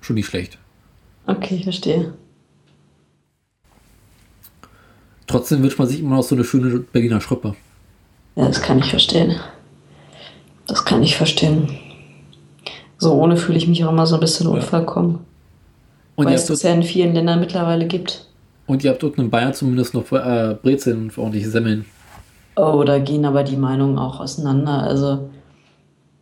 schon 0.00 0.14
nicht 0.14 0.26
schlecht. 0.26 0.56
Okay, 1.26 1.56
ich 1.56 1.64
verstehe. 1.64 2.14
Trotzdem 5.26 5.62
wünscht 5.62 5.78
man 5.78 5.88
sich 5.88 6.00
immer 6.00 6.16
noch 6.16 6.22
so 6.22 6.34
eine 6.34 6.44
schöne 6.44 6.78
Berliner 6.78 7.20
Schrippe. 7.20 7.56
Ja, 8.36 8.46
das 8.46 8.62
kann 8.62 8.78
ich 8.78 8.88
verstehen. 8.88 9.38
Das 10.66 10.86
kann 10.86 11.02
ich 11.02 11.16
verstehen. 11.16 11.68
So 13.02 13.14
ohne 13.14 13.36
fühle 13.36 13.58
ich 13.58 13.66
mich 13.66 13.84
auch 13.84 13.90
immer 13.90 14.06
so 14.06 14.14
ein 14.14 14.20
bisschen 14.20 14.46
unvollkommen. 14.46 15.18
Und 16.14 16.26
Weil 16.26 16.34
es 16.34 16.46
das 16.46 16.62
ja 16.62 16.72
in 16.72 16.84
vielen 16.84 17.14
Ländern 17.14 17.40
mittlerweile 17.40 17.86
gibt. 17.86 18.26
und 18.68 18.84
ihr 18.84 18.90
habt 18.90 19.02
dort 19.02 19.18
in 19.18 19.28
Bayern 19.28 19.52
zumindest 19.54 19.92
noch 19.94 20.10
äh, 20.12 20.54
Brezeln 20.62 21.02
und 21.02 21.18
ordentliche 21.18 21.50
Semmeln. 21.50 21.84
Oh, 22.54 22.84
da 22.84 22.98
gehen 23.00 23.24
aber 23.24 23.42
die 23.42 23.56
Meinungen 23.56 23.98
auch 23.98 24.20
auseinander. 24.20 24.82
Also 24.84 25.30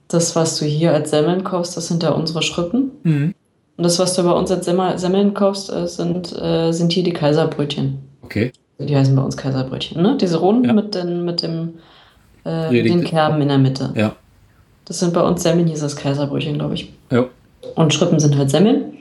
das, 0.08 0.34
was 0.36 0.58
du 0.58 0.64
hier 0.64 0.94
als 0.94 1.10
Semmeln 1.10 1.44
kaufst, 1.44 1.76
das 1.76 1.88
sind 1.88 2.02
ja 2.02 2.10
unsere 2.12 2.40
Schrippen. 2.42 2.92
Mhm. 3.02 3.34
Und 3.76 3.84
das, 3.84 3.98
was 3.98 4.14
du 4.14 4.22
bei 4.22 4.32
uns 4.32 4.50
als 4.50 4.64
Semmel- 4.64 4.98
Semmeln 4.98 5.34
kaufst, 5.34 5.70
äh, 5.70 5.86
sind, 5.86 6.32
äh, 6.40 6.72
sind 6.72 6.92
hier 6.92 7.02
die 7.04 7.12
Kaiserbrötchen. 7.12 7.98
Okay. 8.22 8.52
Die 8.78 8.96
heißen 8.96 9.14
bei 9.14 9.22
uns 9.22 9.36
Kaiserbrötchen, 9.36 10.00
ne? 10.02 10.16
Diese 10.18 10.38
runden 10.38 10.64
Ja. 10.64 10.72
mit, 10.72 10.94
den, 10.94 11.24
mit 11.26 11.42
dem 11.42 11.74
äh, 12.44 12.70
den 12.82 13.04
Kerben 13.04 13.42
in 13.42 13.48
der 13.48 13.58
Mitte. 13.58 13.92
Ja. 13.96 14.12
Das 14.90 14.98
sind 14.98 15.14
bei 15.14 15.22
uns 15.22 15.44
Semmeln, 15.44 15.66
hier 15.66 15.76
ist 15.76 15.84
das 15.84 15.94
Kaiserbrötchen, 15.94 16.54
glaube 16.54 16.74
ich. 16.74 16.92
Ja. 17.12 17.26
Und 17.76 17.94
Schrippen 17.94 18.18
sind 18.18 18.36
halt 18.36 18.50
Semmeln. 18.50 18.94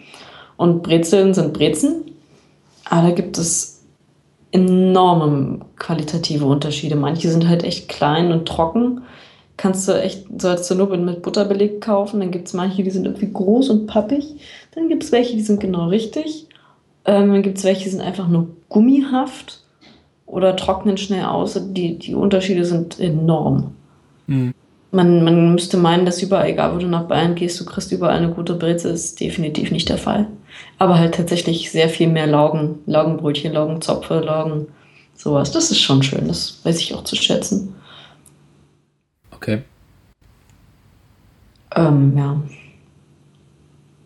Und 0.55 0.83
Brezeln 0.83 1.33
sind 1.33 1.51
Brezen. 1.51 2.11
Aber 2.85 3.07
da 3.07 3.15
gibt 3.15 3.39
es 3.39 3.81
enorme 4.51 5.61
qualitative 5.77 6.45
Unterschiede. 6.45 6.95
Manche 6.95 7.31
sind 7.31 7.47
halt 7.47 7.63
echt 7.63 7.89
klein 7.89 8.31
und 8.31 8.47
trocken. 8.47 9.01
Kannst 9.57 9.87
du 9.87 9.93
echt, 9.93 10.27
sollst 10.39 10.69
du 10.69 10.75
nur 10.75 10.95
mit 10.95 11.23
Butter 11.23 11.45
belegt 11.45 11.81
kaufen. 11.81 12.19
Dann 12.19 12.29
gibt 12.29 12.49
es 12.49 12.53
manche, 12.53 12.83
die 12.83 12.91
sind 12.91 13.05
irgendwie 13.05 13.33
groß 13.33 13.69
und 13.71 13.87
pappig. 13.87 14.35
Dann 14.75 14.89
gibt 14.89 15.03
es 15.03 15.11
welche, 15.11 15.37
die 15.37 15.41
sind 15.41 15.59
genau 15.59 15.87
richtig. 15.87 16.45
Ähm, 17.05 17.31
dann 17.31 17.41
gibt 17.41 17.57
es 17.57 17.63
welche, 17.63 17.85
die 17.85 17.89
sind 17.89 18.01
einfach 18.01 18.27
nur 18.27 18.49
gummihaft 18.69 19.63
oder 20.27 20.55
trocknen 20.55 20.97
schnell 20.97 21.25
aus. 21.25 21.59
Die, 21.59 21.97
die 21.97 22.13
Unterschiede 22.13 22.63
sind 22.63 22.99
enorm. 22.99 23.71
Mhm. 24.27 24.53
Man, 24.91 25.23
man 25.23 25.53
müsste 25.53 25.77
meinen, 25.77 26.05
dass 26.05 26.23
überall, 26.23 26.49
egal 26.49 26.73
wo 26.73 26.79
du 26.79 26.87
nach 26.87 27.03
Bayern 27.03 27.35
gehst, 27.35 27.59
du 27.59 27.65
kriegst 27.65 27.91
überall 27.91 28.17
eine 28.17 28.31
gute 28.31 28.55
Breze, 28.55 28.89
ist 28.89 29.19
definitiv 29.19 29.69
nicht 29.69 29.89
der 29.89 29.99
Fall. 29.99 30.27
Aber 30.79 30.97
halt 30.97 31.15
tatsächlich 31.15 31.71
sehr 31.71 31.89
viel 31.89 32.07
mehr 32.07 32.25
Laugen, 32.25 32.79
Laugenbrötchen, 32.87 33.53
Laugenzopfe, 33.53 34.19
Laugen, 34.19 34.67
sowas. 35.15 35.51
Das 35.51 35.69
ist 35.69 35.79
schon 35.79 36.01
schön, 36.01 36.27
das 36.27 36.59
weiß 36.63 36.79
ich 36.79 36.95
auch 36.95 37.03
zu 37.03 37.15
schätzen. 37.15 37.75
Okay. 39.31 39.61
Ähm, 41.75 42.17
ja. 42.17 42.41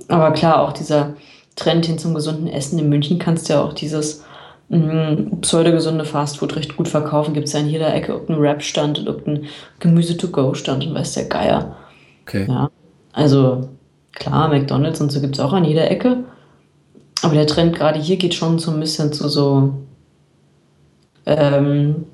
Aber 0.10 0.32
klar, 0.32 0.62
auch 0.62 0.74
dieser 0.74 1.16
Trend 1.56 1.86
hin 1.86 1.98
zum 1.98 2.14
gesunden 2.14 2.48
Essen 2.48 2.78
in 2.80 2.90
München 2.90 3.20
kannst 3.20 3.48
du 3.48 3.54
ja 3.54 3.64
auch 3.64 3.74
dieses 3.74 4.23
pseudogesunde 5.42 6.06
Fastfood 6.06 6.56
recht 6.56 6.76
gut 6.78 6.88
verkaufen. 6.88 7.34
Gibt 7.34 7.48
es 7.48 7.54
ja 7.54 7.60
in 7.60 7.70
jeder 7.70 7.94
Ecke 7.94 8.14
irgendeinen 8.14 8.42
Wrap-Stand 8.42 9.00
und 9.00 9.08
irgendeinen 9.08 9.48
Gemüse-to-go-Stand 9.80 10.86
und 10.88 10.96
weiß 10.96 11.14
der 11.14 11.26
Geier. 11.26 11.76
Okay. 12.26 12.46
Ja, 12.48 12.70
also 13.12 13.70
klar, 14.14 14.48
McDonalds 14.50 15.02
und 15.02 15.12
so 15.12 15.22
gibt 15.22 15.36
es 15.36 15.40
auch 15.40 15.54
an 15.54 15.66
jeder 15.66 15.90
Ecke. 15.92 16.24
Aber 17.22 17.36
der 17.36 17.48
Trend 17.48 17.76
gerade 17.76 18.00
hier 18.00 18.18
geht 18.18 18.34
schon 18.34 18.60
so 18.60 18.72
ein 18.72 18.80
bisschen 18.80 19.14
zu 19.14 19.30
so 19.30 19.74
ähm, 21.26 22.06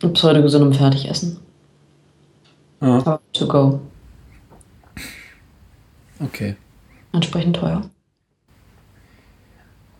pseudogesundem 0.00 0.72
Fertigessen. 0.72 1.38
Ah, 2.80 2.98
Aber 2.98 3.20
to 3.32 3.46
go. 3.46 3.80
okay. 6.24 6.56
Entsprechend 7.12 7.56
teuer. 7.56 7.82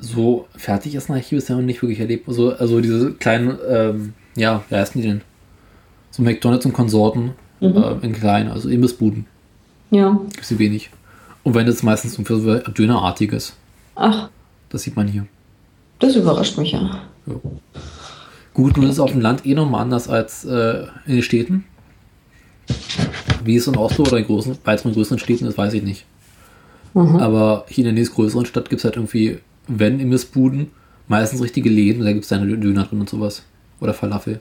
So 0.00 0.46
fertig 0.56 0.94
essen 0.94 1.10
habe 1.10 1.20
ich 1.20 1.28
bisher 1.30 1.56
noch 1.56 1.62
nicht 1.62 1.82
wirklich 1.82 2.00
erlebt. 2.00 2.26
Also, 2.28 2.52
also 2.54 2.80
diese 2.80 3.12
kleinen, 3.12 3.58
ähm, 3.68 4.14
ja, 4.36 4.62
wie 4.68 4.74
heißen 4.74 5.00
die 5.00 5.06
denn? 5.06 5.20
So 6.10 6.22
McDonalds 6.22 6.64
und 6.66 6.72
Konsorten 6.72 7.32
Mhm. 7.60 7.76
äh, 7.76 8.06
in 8.06 8.12
klein, 8.14 8.48
also 8.48 8.68
Imbissbuden. 8.70 9.26
Ja. 9.90 10.18
Gibt 10.32 10.40
es 10.42 10.58
wenig. 10.58 10.90
Und 11.42 11.54
wenn 11.54 11.66
das 11.66 11.82
meistens 11.82 12.14
so 12.14 12.24
für 12.24 12.40
so 12.40 12.58
Dönerartiges. 12.72 13.54
Ach, 13.94 14.30
Das 14.70 14.82
sieht 14.82 14.96
man 14.96 15.06
hier. 15.08 15.26
das 15.98 16.16
überrascht 16.16 16.56
mich 16.56 16.72
ja. 16.72 17.02
Gut, 18.54 18.76
nun 18.76 18.86
ist 18.86 18.92
es 18.92 19.00
auf 19.00 19.12
dem 19.12 19.20
Land 19.20 19.44
eh 19.44 19.54
nochmal 19.54 19.82
anders 19.82 20.08
als 20.08 20.44
äh, 20.44 20.84
in 21.06 21.14
den 21.16 21.22
Städten. 21.22 21.64
Wie 23.44 23.56
es 23.56 23.66
in 23.66 23.76
Oslo 23.76 24.04
oder 24.04 24.18
in 24.18 24.24
großen, 24.26 24.56
weiteren 24.64 24.92
größeren 24.94 25.18
Städten 25.18 25.46
ist, 25.46 25.58
weiß 25.58 25.74
ich 25.74 25.82
nicht. 25.82 26.04
Mhm. 26.94 27.16
Aber 27.16 27.64
hier 27.68 27.82
in 27.84 27.94
der 27.94 27.94
nächstgrößeren 27.94 28.46
Stadt 28.46 28.68
gibt 28.70 28.80
es 28.80 28.84
halt 28.84 28.96
irgendwie, 28.96 29.38
wenn 29.68 30.00
Imbissbuden, 30.00 30.70
meistens 31.08 31.42
richtige 31.42 31.70
Läden, 31.70 32.04
da 32.04 32.12
gibt 32.12 32.24
es 32.24 32.28
dann 32.28 32.46
Döner 32.60 32.84
drin 32.84 33.00
und 33.00 33.08
sowas. 33.08 33.42
Oder 33.80 33.94
Falafel. 33.94 34.40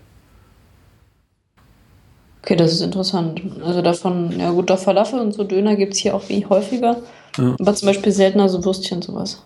Okay, 2.42 2.56
das 2.56 2.72
ist 2.74 2.82
interessant. 2.82 3.42
Also 3.64 3.82
davon, 3.82 4.38
ja 4.40 4.52
gut, 4.52 4.70
doch 4.70 4.80
Falafel 4.80 5.20
und 5.20 5.34
so 5.34 5.44
Döner 5.44 5.76
gibt 5.76 5.94
es 5.94 6.00
hier 6.00 6.16
auch 6.16 6.28
wie 6.30 6.46
häufiger. 6.46 7.02
Ja. 7.38 7.56
Aber 7.60 7.76
zum 7.76 7.88
Beispiel 7.88 8.12
seltener 8.12 8.50
so 8.50 8.64
Würstchen 8.64 9.02
sowas. 9.02 9.42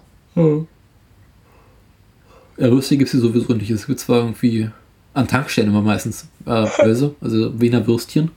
Ja, 2.58 2.70
Würstchen 2.70 3.00
gibt 3.00 3.08
es 3.08 3.12
hier 3.12 3.22
sowieso 3.22 3.54
nicht. 3.54 3.70
Es 3.72 3.88
gibt 3.88 4.00
zwar 4.00 4.20
irgendwie 4.20 4.70
an 5.14 5.28
Tankstellen 5.28 5.70
immer 5.70 5.82
meistens 5.82 6.28
äh, 6.46 6.68
Böse, 6.84 7.16
also 7.22 7.60
Wiener 7.60 7.86
Würstchen. 7.88 8.32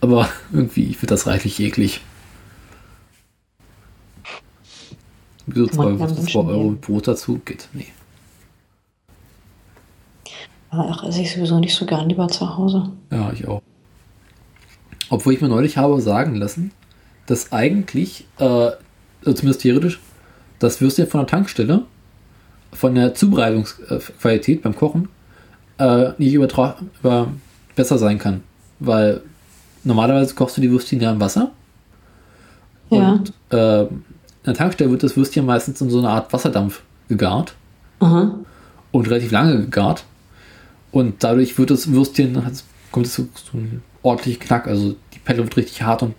Aber 0.00 0.28
irgendwie, 0.52 0.84
ich 0.84 0.98
finde 0.98 1.14
das 1.14 1.26
reichlich 1.26 1.60
eklig. 1.60 2.00
Wieso 5.46 5.66
2 5.66 5.84
Man 5.84 6.46
Euro. 6.48 6.70
Brot 6.80 7.08
dazu? 7.08 7.40
Geht. 7.44 7.68
Nee. 7.72 7.88
Ach, 10.70 11.04
esse 11.04 11.20
ich 11.20 11.32
sowieso 11.32 11.60
nicht 11.60 11.74
so 11.74 11.86
gern, 11.86 12.08
lieber 12.08 12.26
zu 12.28 12.56
Hause. 12.56 12.90
Ja, 13.10 13.32
ich 13.32 13.46
auch. 13.46 13.62
Obwohl 15.10 15.34
ich 15.34 15.40
mir 15.40 15.48
neulich 15.48 15.76
habe 15.76 16.00
sagen 16.00 16.34
lassen, 16.34 16.72
dass 17.26 17.52
eigentlich, 17.52 18.26
äh, 18.38 18.44
also 18.44 18.74
zumindest 19.22 19.60
theoretisch, 19.60 20.00
das 20.58 20.80
Würstchen 20.80 21.06
von 21.06 21.20
der 21.20 21.26
Tankstelle 21.26 21.84
von 22.72 22.94
der 22.94 23.14
Zubereitungsqualität 23.14 24.62
beim 24.62 24.74
Kochen 24.74 25.08
äh, 25.78 26.10
nicht 26.18 26.34
übertra 26.34 26.76
über 27.00 27.28
besser 27.76 27.98
sein 27.98 28.18
kann. 28.18 28.42
Weil 28.80 29.22
normalerweise 29.84 30.34
kochst 30.34 30.56
du 30.56 30.60
die 30.60 30.70
Würstchen 30.70 31.00
ja 31.00 31.12
im 31.12 31.20
Wasser. 31.20 31.52
Ja. 32.90 33.12
Und 33.12 33.32
äh, 33.50 33.86
der 34.46 34.54
Tankstelle 34.54 34.90
wird 34.90 35.02
das 35.02 35.16
Würstchen 35.16 35.46
meistens 35.46 35.80
in 35.80 35.90
so 35.90 35.98
einer 35.98 36.10
Art 36.10 36.32
Wasserdampf 36.32 36.82
gegart 37.08 37.54
Aha. 38.00 38.38
und 38.92 39.10
relativ 39.10 39.30
lange 39.32 39.56
gegart. 39.58 40.04
Und 40.92 41.24
dadurch 41.24 41.58
wird 41.58 41.70
das 41.70 41.90
Würstchen, 41.90 42.40
kommt 42.92 43.06
es 43.06 43.14
zu 43.14 43.28
so 43.34 43.58
einem 43.58 43.82
ordentlichen 44.02 44.40
Knack. 44.40 44.66
Also 44.68 44.94
die 45.12 45.18
Pelle 45.18 45.42
wird 45.42 45.56
richtig 45.56 45.82
hart 45.82 46.02
und 46.02 46.14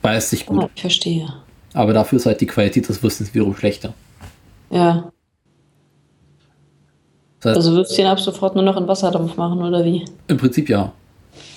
beißt 0.00 0.30
sich 0.30 0.46
gut. 0.46 0.62
Ah, 0.64 0.70
ich 0.74 0.80
verstehe. 0.80 1.28
Aber 1.74 1.92
dafür 1.92 2.16
ist 2.18 2.26
halt 2.26 2.40
die 2.40 2.46
Qualität 2.46 2.88
des 2.88 3.02
Würstchens 3.02 3.34
wiederum 3.34 3.54
schlechter. 3.56 3.92
Ja. 4.70 5.10
Das 7.40 7.50
heißt, 7.50 7.56
Also 7.56 7.72
Würstchen 7.72 8.06
ab 8.06 8.20
sofort 8.20 8.54
nur 8.54 8.64
noch 8.64 8.76
in 8.76 8.88
Wasserdampf 8.88 9.36
machen, 9.36 9.62
oder 9.62 9.84
wie? 9.84 10.04
im 10.28 10.36
Prinzip 10.38 10.68
ja. 10.68 10.92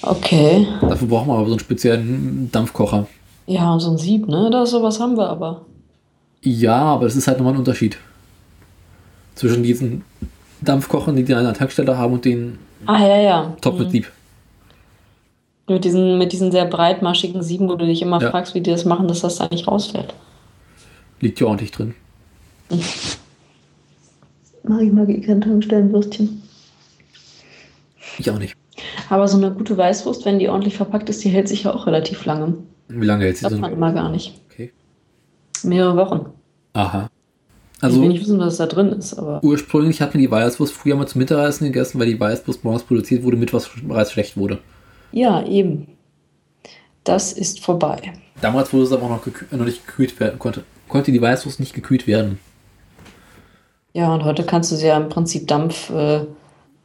Okay. 0.01 0.67
Dafür 0.81 1.07
braucht 1.07 1.27
man 1.27 1.37
aber 1.37 1.45
so 1.45 1.53
einen 1.53 1.59
speziellen 1.59 2.49
Dampfkocher. 2.51 3.07
Ja, 3.45 3.79
so 3.79 3.91
ein 3.91 3.97
Sieb, 3.97 4.27
ne? 4.27 4.49
Da 4.51 4.65
sowas 4.65 4.99
haben 4.99 5.15
wir 5.15 5.29
aber. 5.29 5.61
Ja, 6.41 6.77
aber 6.79 7.05
das 7.05 7.15
ist 7.15 7.27
halt 7.27 7.37
nochmal 7.37 7.53
ein 7.53 7.59
Unterschied. 7.59 7.97
Zwischen 9.35 9.63
diesen 9.63 10.03
Dampfkochern, 10.61 11.15
die 11.15 11.23
die 11.23 11.33
an 11.33 11.43
der 11.43 11.53
Tankstelle 11.53 11.97
haben 11.97 12.13
und 12.13 12.25
den 12.25 12.57
Ah, 12.85 12.99
ja, 12.99 13.17
ja. 13.21 13.57
Top 13.61 13.79
mit 13.79 13.91
Lieb. 13.91 14.11
Mit 15.67 15.83
diesen, 15.83 16.17
mit 16.17 16.31
diesen 16.31 16.51
sehr 16.51 16.65
breitmaschigen 16.65 17.41
Sieben, 17.43 17.67
wo 17.69 17.75
du 17.75 17.85
dich 17.85 18.01
immer 18.01 18.21
Ja. 18.21 18.29
fragst, 18.31 18.53
wie 18.55 18.61
die 18.61 18.69
das 18.71 18.85
machen, 18.85 19.07
dass 19.07 19.21
das 19.21 19.37
da 19.37 19.47
nicht 19.49 19.67
rausfällt. 19.67 20.13
Liegt 21.19 21.39
ja 21.39 21.47
ordentlich 21.47 21.71
drin. 21.71 21.95
Mag 24.63 24.81
ich 24.81 24.91
mag 24.91 25.07
eh 25.09 25.21
kein 25.21 25.39
Tankstellenwürstchen. 25.41 26.41
Ich 28.19 28.29
auch 28.29 28.37
nicht. 28.39 28.55
Aber 29.09 29.27
so 29.27 29.37
eine 29.37 29.51
gute 29.51 29.77
Weißwurst, 29.77 30.25
wenn 30.25 30.39
die 30.39 30.49
ordentlich 30.49 30.75
verpackt 30.75 31.09
ist, 31.09 31.23
die 31.23 31.29
hält 31.29 31.47
sich 31.47 31.63
ja 31.63 31.73
auch 31.73 31.87
relativ 31.87 32.25
lange. 32.25 32.53
Wie 32.89 33.05
lange 33.05 33.23
hält 33.25 33.37
sie 33.37 33.43
Das 33.43 33.53
so? 33.53 33.59
man 33.59 33.71
immer 33.71 33.93
gar 33.93 34.09
nicht. 34.09 34.39
Mehrere 35.63 35.95
Wochen. 35.97 36.25
Aha. 36.73 37.09
Also, 37.79 37.97
ich 37.97 38.01
will 38.01 38.07
Also 38.07 38.13
nicht 38.13 38.21
wissen, 38.21 38.39
was 38.39 38.57
da 38.57 38.65
drin 38.65 38.89
ist, 38.89 39.13
aber 39.13 39.43
ursprünglich 39.43 40.01
hat 40.01 40.13
man 40.13 40.21
die 40.21 40.31
Weißwurst 40.31 40.73
früher 40.73 40.95
mal 40.95 41.07
zum 41.07 41.19
Mittagessen 41.19 41.65
gegessen, 41.65 41.99
weil 41.99 42.07
die 42.07 42.19
Weißwurst 42.19 42.63
morgens 42.63 42.83
produziert 42.83 43.23
wurde, 43.23 43.37
mit 43.37 43.53
was 43.53 43.69
bereits 43.83 44.11
schlecht 44.11 44.35
wurde. 44.37 44.59
ja, 45.11 45.43
eben. 45.45 45.87
Das 47.03 47.31
ist 47.31 47.63
vorbei. 47.63 48.01
Damals 48.41 48.73
wurde 48.73 48.83
es 48.83 48.91
aber 48.91 49.03
auch 49.03 49.09
noch, 49.09 49.25
noch 49.51 49.65
nicht 49.65 49.87
gekühlt 49.87 50.19
werden, 50.19 50.37
konnte, 50.39 50.63
konnte 50.89 51.13
die 51.13 51.21
Weißwurst 51.21 51.59
nicht 51.61 51.73
gekühlt 51.73 52.05
werden. 52.05 52.37
Ja, 53.93 54.13
und 54.13 54.25
heute 54.25 54.43
kannst 54.43 54.71
du 54.71 54.75
sie 54.75 54.87
ja 54.87 54.97
im 54.97 55.07
Prinzip 55.07 55.47
Dampf, 55.47 55.89
äh, 55.89 56.25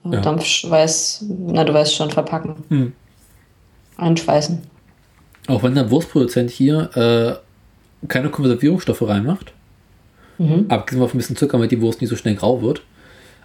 Ja. 0.04 0.20
Dampfschweiß, 0.20 1.24
na 1.48 1.64
du 1.64 1.74
weißt 1.74 1.94
schon, 1.94 2.10
verpacken. 2.10 2.54
Hm. 2.68 2.92
Einschweißen. 3.96 4.62
Auch 5.48 5.62
wenn 5.64 5.74
der 5.74 5.90
Wurstproduzent 5.90 6.50
hier 6.50 6.90
äh, 6.96 7.34
keine 8.08 8.30
Konservierungsstoffe 8.30 9.02
reinmacht, 9.02 9.52
Mhm. 10.38 10.66
abgesehen 10.68 11.00
von 11.02 11.10
ein 11.14 11.18
bisschen 11.18 11.36
Zucker, 11.36 11.52
damit 11.58 11.70
die 11.70 11.80
Wurst 11.80 12.00
nicht 12.00 12.10
so 12.10 12.16
schnell 12.16 12.34
grau 12.34 12.62
wird, 12.62 12.82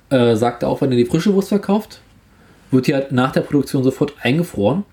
äh, 0.09 0.35
sagt 0.35 0.63
er 0.63 0.69
auch, 0.69 0.81
wenn 0.81 0.91
er 0.91 0.97
die 0.97 1.05
frische 1.05 1.33
Wurst 1.33 1.49
verkauft, 1.49 1.99
wird 2.71 2.87
die 2.87 2.93
halt 2.93 3.11
nach 3.11 3.31
der 3.31 3.41
Produktion 3.41 3.83
sofort 3.83 4.13
eingefroren. 4.21 4.83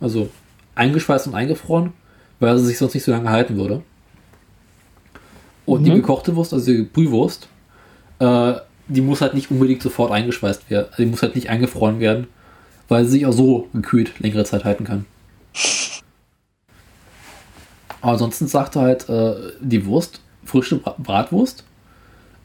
Also 0.00 0.30
eingeschweißt 0.74 1.26
und 1.28 1.34
eingefroren, 1.34 1.92
weil 2.40 2.56
sie 2.58 2.66
sich 2.66 2.78
sonst 2.78 2.94
nicht 2.94 3.04
so 3.04 3.12
lange 3.12 3.28
halten 3.30 3.56
würde. 3.56 3.82
Und 5.66 5.84
die 5.84 5.90
Mhm. 5.90 5.96
gekochte 5.96 6.34
Wurst, 6.36 6.52
also 6.52 6.72
die 6.72 6.82
Brühwurst, 6.82 7.48
äh, 8.18 8.54
die 8.88 9.00
muss 9.00 9.20
halt 9.20 9.34
nicht 9.34 9.50
unbedingt 9.50 9.82
sofort 9.82 10.10
eingeschweißt 10.10 10.70
werden. 10.70 10.86
Also 10.90 11.02
die 11.04 11.08
muss 11.08 11.22
halt 11.22 11.34
nicht 11.34 11.50
eingefroren 11.50 12.00
werden, 12.00 12.26
weil 12.88 13.04
sie 13.04 13.12
sich 13.12 13.26
auch 13.26 13.32
so 13.32 13.68
gekühlt 13.72 14.18
längere 14.20 14.44
Zeit 14.44 14.64
halten 14.64 14.84
kann. 14.84 15.04
Aber 18.02 18.12
ansonsten 18.12 18.48
sagt 18.48 18.76
er 18.76 18.82
halt, 18.82 19.08
äh, 19.08 19.34
die 19.60 19.86
Wurst, 19.86 20.20
frische 20.44 20.76
Bra 20.76 20.94
Bratwurst, 20.98 21.64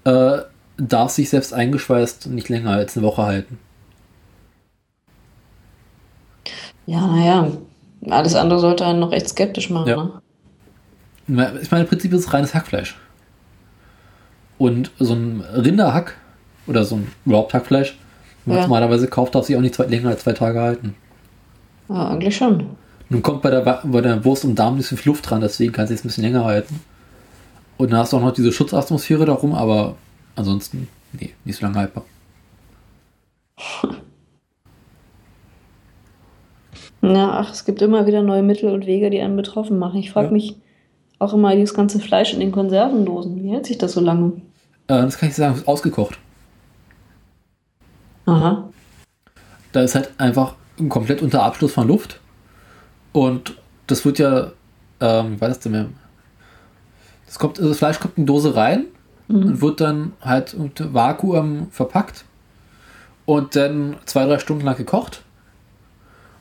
äh, 0.05 0.37
darf 0.77 1.11
sich 1.11 1.29
selbst 1.29 1.53
eingeschweißt 1.53 2.27
nicht 2.27 2.49
länger 2.49 2.71
als 2.71 2.95
eine 2.95 3.05
Woche 3.05 3.23
halten. 3.23 3.59
Ja, 6.85 7.05
naja, 7.05 7.51
alles 8.09 8.35
andere 8.35 8.59
sollte 8.59 8.85
einen 8.85 8.99
noch 8.99 9.11
echt 9.11 9.27
skeptisch 9.29 9.69
machen. 9.69 9.89
Ja. 9.89 10.21
Ne? 11.27 11.59
Ich 11.61 11.71
meine, 11.71 11.83
im 11.83 11.89
Prinzip 11.89 12.13
ist 12.13 12.27
es 12.27 12.33
reines 12.33 12.53
Hackfleisch. 12.53 12.95
Und 14.57 14.91
so 14.97 15.13
ein 15.13 15.41
Rinderhack 15.41 16.15
oder 16.67 16.85
so 16.85 16.95
ein 16.95 17.11
überhaupt 17.25 17.53
Hackfleisch, 17.53 17.97
wenn 18.45 18.53
man 18.53 18.61
Ja. 18.61 18.67
normalerweise 18.67 19.07
kauft, 19.07 19.35
darf 19.35 19.45
sich 19.45 19.55
auch 19.57 19.61
nicht 19.61 19.75
zwei, 19.75 19.85
länger 19.85 20.09
als 20.09 20.23
zwei 20.23 20.33
Tage 20.33 20.61
halten. 20.61 20.95
Ja, 21.89 22.09
eigentlich 22.09 22.37
schon. 22.37 22.77
Nun 23.09 23.21
kommt 23.21 23.41
bei 23.41 23.49
der, 23.49 23.61
bei 23.83 24.01
der 24.01 24.23
Wurst 24.25 24.43
und 24.43 24.55
Darm 24.55 24.77
nicht 24.77 24.87
so 24.87 24.95
viel 24.97 25.11
Luft 25.11 25.29
dran, 25.29 25.41
deswegen 25.41 25.71
kann 25.71 25.87
sie 25.87 25.93
es 25.93 26.03
ein 26.03 26.07
bisschen 26.07 26.23
länger 26.23 26.43
halten. 26.45 26.81
Und 27.77 27.91
dann 27.91 27.99
hast 27.99 28.11
du 28.11 28.17
auch 28.17 28.21
noch 28.21 28.33
diese 28.33 28.51
Schutzatmosphäre 28.51 29.25
darum, 29.25 29.53
aber 29.53 29.95
ansonsten, 30.35 30.87
nee, 31.13 31.33
nicht 31.45 31.57
so 31.59 31.65
lange 31.65 31.77
haltbar. 31.79 32.03
Ja, 37.01 37.31
ach, 37.39 37.51
es 37.53 37.63
gibt 37.63 37.81
immer 37.81 38.07
wieder 38.07 38.21
neue 38.21 38.41
Mittel 38.43 38.71
und 38.71 38.85
Wege, 38.85 39.09
die 39.09 39.21
einen 39.21 39.35
betroffen 39.37 39.77
machen. 39.77 39.99
Ich 39.99 40.11
frage 40.11 40.27
Ja. 40.27 40.33
mich 40.33 40.55
auch 41.19 41.33
immer, 41.33 41.55
dieses 41.55 41.73
ganze 41.73 41.99
Fleisch 41.99 42.33
in 42.33 42.39
den 42.39 42.51
Konservendosen, 42.51 43.41
wie 43.43 43.49
hält 43.51 43.65
sich 43.65 43.77
das 43.77 43.93
so 43.93 44.01
lange? 44.01 44.33
Äh, 44.87 45.03
das 45.03 45.17
kann 45.17 45.29
ich 45.29 45.35
sagen, 45.35 45.55
ist 45.55 45.67
ausgekocht. 45.67 46.17
Aha. 48.25 48.67
Da 49.71 49.81
ist 49.81 49.95
halt 49.95 50.11
einfach 50.17 50.55
komplett 50.89 51.21
unter 51.21 51.43
Abschluss 51.43 51.73
von 51.73 51.87
Luft. 51.87 52.19
Und 53.17 53.57
das 53.87 54.05
wird 54.05 54.19
ja, 54.19 54.51
ähm, 54.99 55.35
wie 55.35 55.41
war 55.41 55.47
das 55.47 55.59
denn 55.59 55.71
mehr? 55.71 55.87
Das, 57.25 57.39
kommt, 57.39 57.57
also 57.57 57.69
das 57.69 57.79
Fleisch 57.79 57.99
kommt 57.99 58.15
in 58.15 58.25
die 58.25 58.27
Dose 58.27 58.55
rein 58.55 58.85
und 59.27 59.59
wird 59.59 59.81
dann 59.81 60.13
halt 60.21 60.53
unter 60.53 60.93
Vakuum 60.93 61.71
verpackt 61.71 62.25
und 63.25 63.55
dann 63.55 63.95
zwei, 64.05 64.25
drei 64.25 64.37
Stunden 64.37 64.63
lang 64.65 64.77
gekocht. 64.77 65.23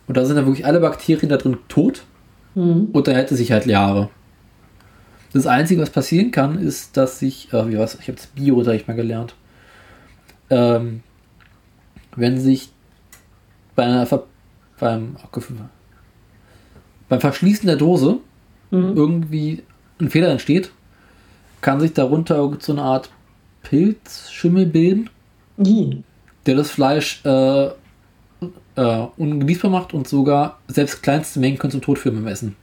Und 0.06 0.18
da 0.18 0.26
sind 0.26 0.36
dann 0.36 0.44
wirklich 0.44 0.66
alle 0.66 0.80
Bakterien 0.80 1.30
da 1.30 1.38
drin 1.38 1.56
tot 1.68 2.02
Mhm. 2.54 2.88
und 2.92 3.06
dann 3.08 3.14
hält 3.14 3.30
es 3.30 3.38
sich 3.38 3.52
halt 3.52 3.64
Jahre. 3.64 4.10
Das 5.32 5.46
Einzige, 5.46 5.80
was 5.80 5.90
passieren 5.90 6.30
kann, 6.30 6.58
ist, 6.58 6.96
dass 6.98 7.18
sich, 7.18 7.52
äh, 7.54 7.68
wie 7.70 7.78
was, 7.78 7.94
ich 7.94 8.08
habe 8.08 8.16
das 8.16 8.26
Bio-Unterricht 8.26 8.86
mal 8.86 8.94
gelernt, 8.94 9.34
ähm, 10.50 11.02
wenn 12.16 12.38
sich 12.38 12.70
bei 13.74 13.84
einer 13.84 14.04
Ver 14.04 14.24
beim, 14.78 15.16
Gott, 15.32 15.44
beim 17.08 17.20
Verschließen 17.20 17.66
der 17.66 17.76
Dose 17.76 18.18
Mhm. 18.70 18.96
irgendwie 18.96 19.62
ein 20.00 20.10
Fehler 20.10 20.28
entsteht, 20.28 20.70
kann 21.60 21.80
sich 21.80 21.92
darunter 21.92 22.50
so 22.58 22.72
eine 22.72 22.82
Art 22.82 23.10
Pilzschimmel 23.62 24.66
bilden, 24.66 25.10
I. 25.64 26.02
der 26.46 26.56
das 26.56 26.70
Fleisch 26.70 27.24
äh, 27.24 27.66
äh, 27.66 29.06
ungenießbar 29.16 29.70
macht 29.70 29.94
und 29.94 30.06
sogar 30.06 30.58
selbst 30.68 31.02
kleinste 31.02 31.40
Mengen 31.40 31.58
können 31.58 31.70
zum 31.70 31.80
Tod 31.80 31.98
führen 31.98 32.16
beim 32.16 32.26
Essen. 32.26 32.56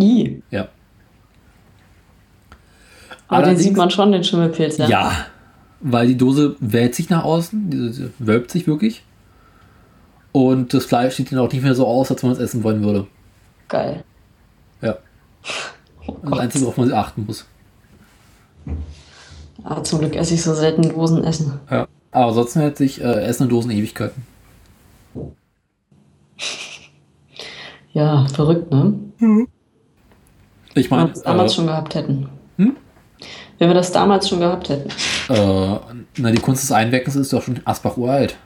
I. 0.00 0.42
Ja. 0.50 0.68
Aber 3.28 3.46
den 3.46 3.56
sieht 3.56 3.76
man 3.76 3.90
schon, 3.90 4.10
den 4.10 4.24
Schimmelpilz, 4.24 4.78
ja? 4.78 4.88
Ja, 4.88 5.26
weil 5.80 6.08
die 6.08 6.16
Dose 6.16 6.56
wälzt 6.58 6.96
sich 6.96 7.10
nach 7.10 7.22
außen, 7.24 7.70
die, 7.70 7.90
die 7.92 8.10
wölbt 8.18 8.50
sich 8.50 8.66
wirklich. 8.66 9.04
Und 10.32 10.74
das 10.74 10.84
Fleisch 10.84 11.14
sieht 11.14 11.30
dann 11.32 11.38
auch 11.38 11.52
nicht 11.52 11.62
mehr 11.62 11.74
so 11.74 11.86
aus, 11.86 12.10
als 12.10 12.22
wenn 12.22 12.30
man 12.30 12.36
es 12.36 12.42
essen 12.42 12.62
wollen 12.64 12.82
würde. 12.82 13.06
Geil. 13.70 14.04
Ja. 14.82 14.98
Oh 16.06 16.16
Das. 16.22 16.38
Einzige, 16.40 16.64
worauf 16.64 16.78
man 16.78 16.92
achten 16.92 17.26
muss. 17.26 17.44
Ah, 19.62 19.82
zum 19.82 19.98
Glück 20.00 20.16
esse 20.16 20.32
ich 20.34 20.42
so 20.42 20.54
selten 20.54 20.88
Dosen 20.88 21.22
essen. 21.24 21.60
Ja. 21.70 21.86
Aber 22.10 22.28
ansonsten 22.28 22.60
hält 22.60 22.78
sich 22.78 23.00
äh, 23.00 23.22
Essen 23.22 23.44
in 23.44 23.48
Dosen 23.50 23.70
Ewigkeiten. 23.70 24.26
Ja, 27.92 28.26
verrückt, 28.28 28.70
ne? 28.70 28.94
Ich 30.74 30.90
Wenn 30.90 30.90
wir 30.90 30.96
meine, 30.96 31.08
das 31.10 31.22
damals 31.22 31.52
äh, 31.52 31.54
schon 31.56 31.66
gehabt 31.66 31.94
hätten. 31.96 32.28
Hm? 32.56 32.76
Wenn 33.58 33.68
wir 33.68 33.74
das 33.74 33.90
damals 33.92 34.28
schon 34.28 34.38
gehabt 34.40 34.68
hätten. 34.68 34.88
äh, 35.28 35.78
na, 36.16 36.30
die 36.30 36.40
Kunst 36.40 36.62
des 36.62 36.70
Einweckens 36.72 37.16
ist 37.16 37.32
doch 37.32 37.42
schon 37.42 37.60
Asbach 37.64 37.96
uralt. 37.96 38.36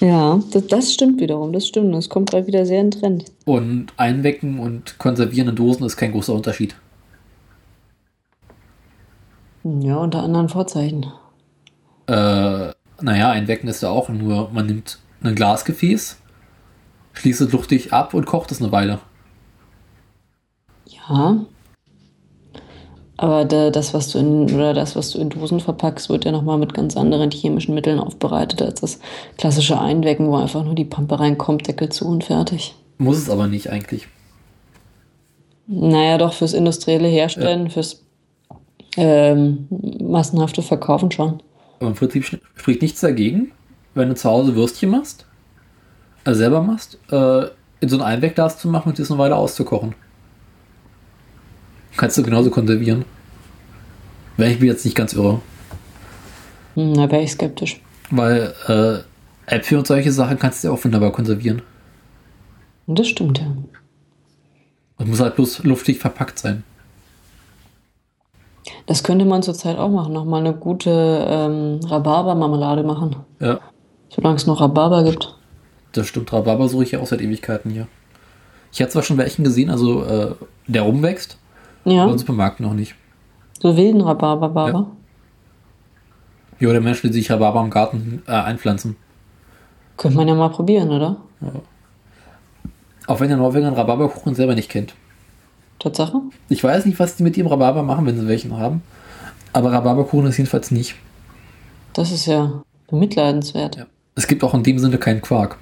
Ja, 0.00 0.40
das, 0.52 0.66
das 0.68 0.92
stimmt 0.92 1.20
wiederum, 1.20 1.52
das 1.52 1.66
stimmt. 1.66 1.94
Das 1.94 2.08
kommt 2.08 2.30
gerade 2.30 2.46
wieder 2.46 2.64
sehr 2.64 2.80
in 2.80 2.90
Trend. 2.90 3.24
Und 3.44 3.92
Einwecken 3.96 4.60
und 4.60 4.98
Konservieren 4.98 5.48
in 5.48 5.56
Dosen 5.56 5.84
ist 5.84 5.96
kein 5.96 6.12
großer 6.12 6.32
Unterschied. 6.32 6.76
Ja, 9.64 9.96
unter 9.96 10.22
anderen 10.22 10.48
Vorzeichen. 10.48 11.06
Äh, 12.06 12.72
naja, 13.00 13.30
Einwecken 13.30 13.68
ist 13.68 13.82
ja 13.82 13.90
auch 13.90 14.08
nur, 14.08 14.50
man 14.50 14.66
nimmt 14.66 14.98
ein 15.22 15.34
Glasgefäß, 15.34 16.20
schließt 17.12 17.40
es 17.40 17.52
luchtig 17.52 17.92
ab 17.92 18.14
und 18.14 18.24
kocht 18.24 18.52
es 18.52 18.62
eine 18.62 18.72
Weile. 18.72 19.00
Ja. 20.86 21.44
Aber 23.20 23.44
da, 23.44 23.70
das, 23.70 23.94
was 23.94 24.10
du 24.10 24.18
in, 24.20 24.54
oder 24.54 24.72
das, 24.72 24.94
was 24.94 25.10
du 25.10 25.18
in 25.18 25.28
Dosen 25.28 25.58
verpackst, 25.58 26.08
wird 26.08 26.24
ja 26.24 26.30
nochmal 26.30 26.56
mit 26.56 26.72
ganz 26.72 26.96
anderen 26.96 27.32
chemischen 27.32 27.74
Mitteln 27.74 27.98
aufbereitet 27.98 28.62
als 28.62 28.80
das 28.80 29.00
klassische 29.36 29.78
Einwecken, 29.78 30.28
wo 30.28 30.36
einfach 30.36 30.64
nur 30.64 30.76
die 30.76 30.84
Pampe 30.84 31.18
reinkommt, 31.18 31.66
Deckel 31.66 31.88
zu 31.88 32.06
und 32.06 32.22
fertig. 32.22 32.76
Muss 32.96 33.18
es 33.18 33.28
aber 33.28 33.48
nicht 33.48 33.70
eigentlich. 33.70 34.06
Naja, 35.66 36.16
doch 36.16 36.32
fürs 36.32 36.54
industrielle 36.54 37.08
Herstellen, 37.08 37.70
fürs 37.70 38.04
ähm, 38.96 39.66
massenhafte 40.00 40.62
Verkaufen 40.62 41.10
schon. 41.10 41.42
Aber 41.80 41.88
im 41.88 41.96
Prinzip 41.96 42.24
spricht 42.54 42.82
nichts 42.82 43.00
dagegen, 43.00 43.50
wenn 43.94 44.08
du 44.08 44.14
zu 44.14 44.30
Hause 44.30 44.54
Würstchen 44.54 44.90
machst, 44.90 45.26
also 46.24 46.38
selber 46.38 46.62
machst, 46.62 46.98
äh, 47.10 47.46
in 47.80 47.88
so 47.88 47.96
ein 47.96 48.02
Einwegglas 48.02 48.58
zu 48.58 48.68
machen 48.68 48.90
und 48.90 48.98
das 49.00 49.10
eine 49.10 49.18
Weile 49.18 49.34
auszukochen. 49.34 49.96
Kannst 51.98 52.16
du 52.16 52.22
genauso 52.22 52.48
konservieren. 52.50 53.04
Wenn 54.36 54.52
ich 54.52 54.60
mich 54.60 54.68
jetzt 54.68 54.84
nicht 54.84 54.94
ganz 54.94 55.12
irre. 55.12 55.40
Hm, 56.74 56.94
da 56.94 57.10
wäre 57.10 57.22
ich 57.22 57.32
skeptisch. 57.32 57.80
Weil 58.10 58.54
äh, 58.68 59.54
Äpfel 59.54 59.78
und 59.78 59.86
solche 59.86 60.12
Sachen 60.12 60.38
kannst 60.38 60.62
du 60.62 60.68
ja 60.68 60.74
auch 60.74 60.84
wunderbar 60.84 61.10
konservieren. 61.12 61.60
Das 62.86 63.08
stimmt 63.08 63.38
ja. 63.40 63.46
Und 64.96 65.08
muss 65.10 65.20
halt 65.20 65.34
bloß 65.34 65.64
luftig 65.64 65.98
verpackt 65.98 66.38
sein. 66.38 66.62
Das 68.86 69.02
könnte 69.02 69.24
man 69.24 69.42
zurzeit 69.42 69.76
auch 69.76 69.90
machen. 69.90 70.12
Nochmal 70.12 70.40
eine 70.40 70.54
gute 70.54 70.90
ähm, 71.28 71.80
Rhabarber-Marmelade 71.84 72.84
machen. 72.84 73.16
Ja, 73.40 73.60
Solange 74.08 74.36
es 74.36 74.46
noch 74.46 74.60
Rhabarber 74.60 75.02
gibt. 75.04 75.34
das 75.92 76.06
stimmt. 76.06 76.32
Rhabarber 76.32 76.68
suche 76.68 76.84
ich 76.84 76.92
ja 76.92 77.00
auch 77.00 77.06
seit 77.06 77.20
Ewigkeiten 77.20 77.70
hier. 77.70 77.88
Ich 78.72 78.80
hatte 78.80 78.92
zwar 78.92 79.02
schon 79.02 79.18
welchen 79.18 79.42
gesehen, 79.44 79.68
also 79.70 80.04
äh, 80.04 80.34
der 80.66 80.82
rumwächst, 80.82 81.37
Ja, 81.90 82.02
aber 82.04 82.12
im 82.12 82.18
Supermarkt 82.18 82.60
noch 82.60 82.74
nicht. 82.74 82.94
so 83.60 83.76
wilden 83.76 84.00
Rhabarber. 84.00 84.88
Ja, 86.60 86.72
der 86.72 86.80
Mensch 86.80 87.02
will 87.04 87.12
sich 87.12 87.30
Rhabarber 87.30 87.60
im 87.60 87.70
Garten 87.70 88.22
äh, 88.26 88.32
einpflanzen. 88.32 88.96
Könnte 89.96 90.16
man 90.16 90.28
ja 90.28 90.34
mal 90.34 90.48
probieren, 90.50 90.90
oder? 90.90 91.16
Auch 93.06 93.20
wenn 93.20 93.28
der 93.28 93.36
Norweger 93.38 93.66
einen 93.68 93.76
Rhabarberkuchen 93.76 94.34
selber 94.34 94.54
nicht 94.54 94.68
kennt. 94.70 94.94
Tatsache? 95.78 96.20
Ich 96.48 96.62
weiß 96.62 96.86
nicht, 96.86 96.98
was 96.98 97.16
die 97.16 97.22
mit 97.22 97.36
ihrem 97.36 97.46
Rhabarber 97.46 97.82
machen, 97.82 98.06
wenn 98.06 98.18
sie 98.18 98.26
welchen 98.26 98.56
haben. 98.56 98.82
Aber 99.52 99.72
Rhabarberkuchen 99.72 100.26
ist 100.26 100.36
jedenfalls 100.36 100.70
nicht. 100.70 100.96
Das 101.92 102.10
ist 102.12 102.26
ja 102.26 102.62
bemitleidenswert. 102.88 103.76
Ja. 103.76 103.86
Es 104.14 104.26
gibt 104.26 104.42
auch 104.42 104.54
in 104.54 104.62
dem 104.62 104.78
Sinne 104.78 104.98
keinen 104.98 105.22
Quark. 105.22 105.56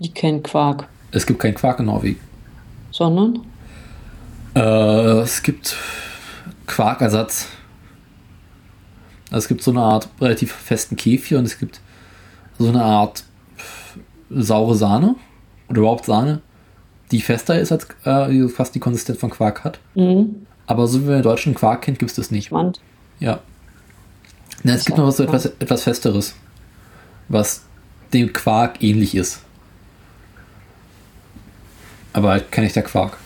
Die 0.00 0.10
kennen 0.10 0.42
Quark. 0.42 0.88
Es 1.10 1.26
gibt 1.26 1.40
keinen 1.40 1.54
Quark 1.54 1.80
in 1.80 1.86
Norwegen. 1.86 2.20
Sondern? 2.92 3.40
Äh, 4.58 5.20
es 5.20 5.42
gibt 5.42 5.76
Quarkersatz. 6.66 7.46
Also 9.30 9.38
es 9.38 9.48
gibt 9.48 9.62
so 9.62 9.70
eine 9.70 9.80
Art 9.80 10.08
relativ 10.20 10.52
festen 10.52 10.96
Kefir 10.96 11.38
und 11.38 11.44
es 11.44 11.58
gibt 11.58 11.80
so 12.58 12.68
eine 12.68 12.82
Art 12.82 13.22
saure 14.30 14.74
Sahne 14.74 15.14
oder 15.68 15.80
überhaupt 15.80 16.06
Sahne, 16.06 16.40
die 17.12 17.20
fester 17.20 17.58
ist 17.58 17.70
als 17.70 17.86
äh, 18.04 18.28
die 18.30 18.48
fast 18.48 18.74
die 18.74 18.80
Konsistenz 18.80 19.20
von 19.20 19.30
Quark 19.30 19.62
hat. 19.64 19.78
Mhm. 19.94 20.46
Aber 20.66 20.88
so 20.88 21.02
wie 21.02 21.04
man 21.04 21.14
den 21.14 21.22
deutschen 21.22 21.54
Quark 21.54 21.82
kennt, 21.82 21.98
gibt 21.98 22.10
es 22.10 22.16
das 22.16 22.30
nicht. 22.30 22.46
Spannend. 22.46 22.80
Ja. 23.20 23.40
Na, 24.64 24.74
es 24.74 24.84
gibt 24.84 24.98
noch 24.98 25.06
was 25.06 25.18
so 25.18 25.22
etwas, 25.22 25.46
etwas 25.46 25.84
Festeres, 25.84 26.34
was 27.28 27.62
dem 28.12 28.32
Quark 28.32 28.82
ähnlich 28.82 29.14
ist. 29.14 29.40
Aber 32.12 32.30
halt 32.30 32.50
kein 32.50 32.64
echter 32.64 32.82
Quark. 32.82 33.18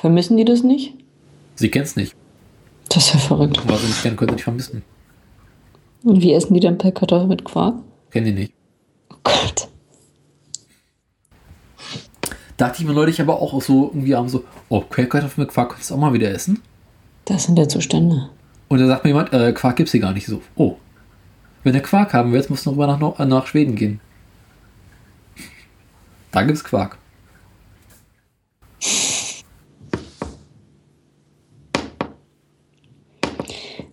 Vermissen 0.00 0.36
die 0.38 0.44
das 0.46 0.62
nicht? 0.62 0.94
Sie 1.56 1.70
kennt 1.70 1.86
es 1.86 1.96
nicht. 1.96 2.16
Das 2.88 3.06
ist 3.06 3.12
ja 3.14 3.20
verrückt. 3.20 3.58
Aber 3.58 3.76
sie 3.76 3.86
nicht 3.86 4.02
kennen, 4.02 4.16
können 4.16 4.30
sie 4.30 4.34
nicht 4.36 4.44
vermissen. 4.44 4.82
Und 6.02 6.22
wie 6.22 6.32
essen 6.32 6.54
die 6.54 6.60
dann 6.60 6.78
Pellkartoffeln 6.78 7.28
mit 7.28 7.44
Quark? 7.44 7.74
Kennen 8.10 8.26
die 8.26 8.32
nicht. 8.32 8.52
Oh 9.12 9.16
Gott. 9.22 9.68
Dachte 12.56 12.80
ich 12.82 12.88
mir 12.88 12.94
neulich 12.94 13.20
aber 13.20 13.40
auch 13.40 13.60
so 13.60 13.88
irgendwie 13.88 14.14
abends 14.14 14.32
so, 14.32 14.44
oh, 14.70 14.80
Quellkartoffeln 14.80 15.44
mit 15.46 15.52
Quark 15.52 15.68
könntest 15.70 15.90
du 15.90 15.94
auch 15.94 15.98
mal 15.98 16.12
wieder 16.14 16.30
essen. 16.30 16.60
Das 17.26 17.44
sind 17.44 17.58
ja 17.58 17.68
Zustände. 17.68 18.30
Und 18.68 18.78
da 18.80 18.86
sagt 18.86 19.04
mir 19.04 19.10
jemand, 19.10 19.32
äh, 19.34 19.52
Quark 19.52 19.76
gibt's 19.76 19.92
hier 19.92 20.00
gar 20.00 20.12
nicht 20.14 20.26
so. 20.26 20.40
Oh. 20.56 20.76
Wenn 21.62 21.74
du 21.74 21.80
Quark 21.82 22.14
haben 22.14 22.32
willst, 22.32 22.48
musst 22.48 22.64
du 22.64 22.70
rüber 22.70 22.86
nach, 22.86 22.98
Nor- 22.98 23.20
äh, 23.20 23.26
nach 23.26 23.46
Schweden 23.46 23.76
gehen. 23.76 24.00
Da 26.32 26.42
gibt's 26.42 26.64
Quark. 26.64 26.96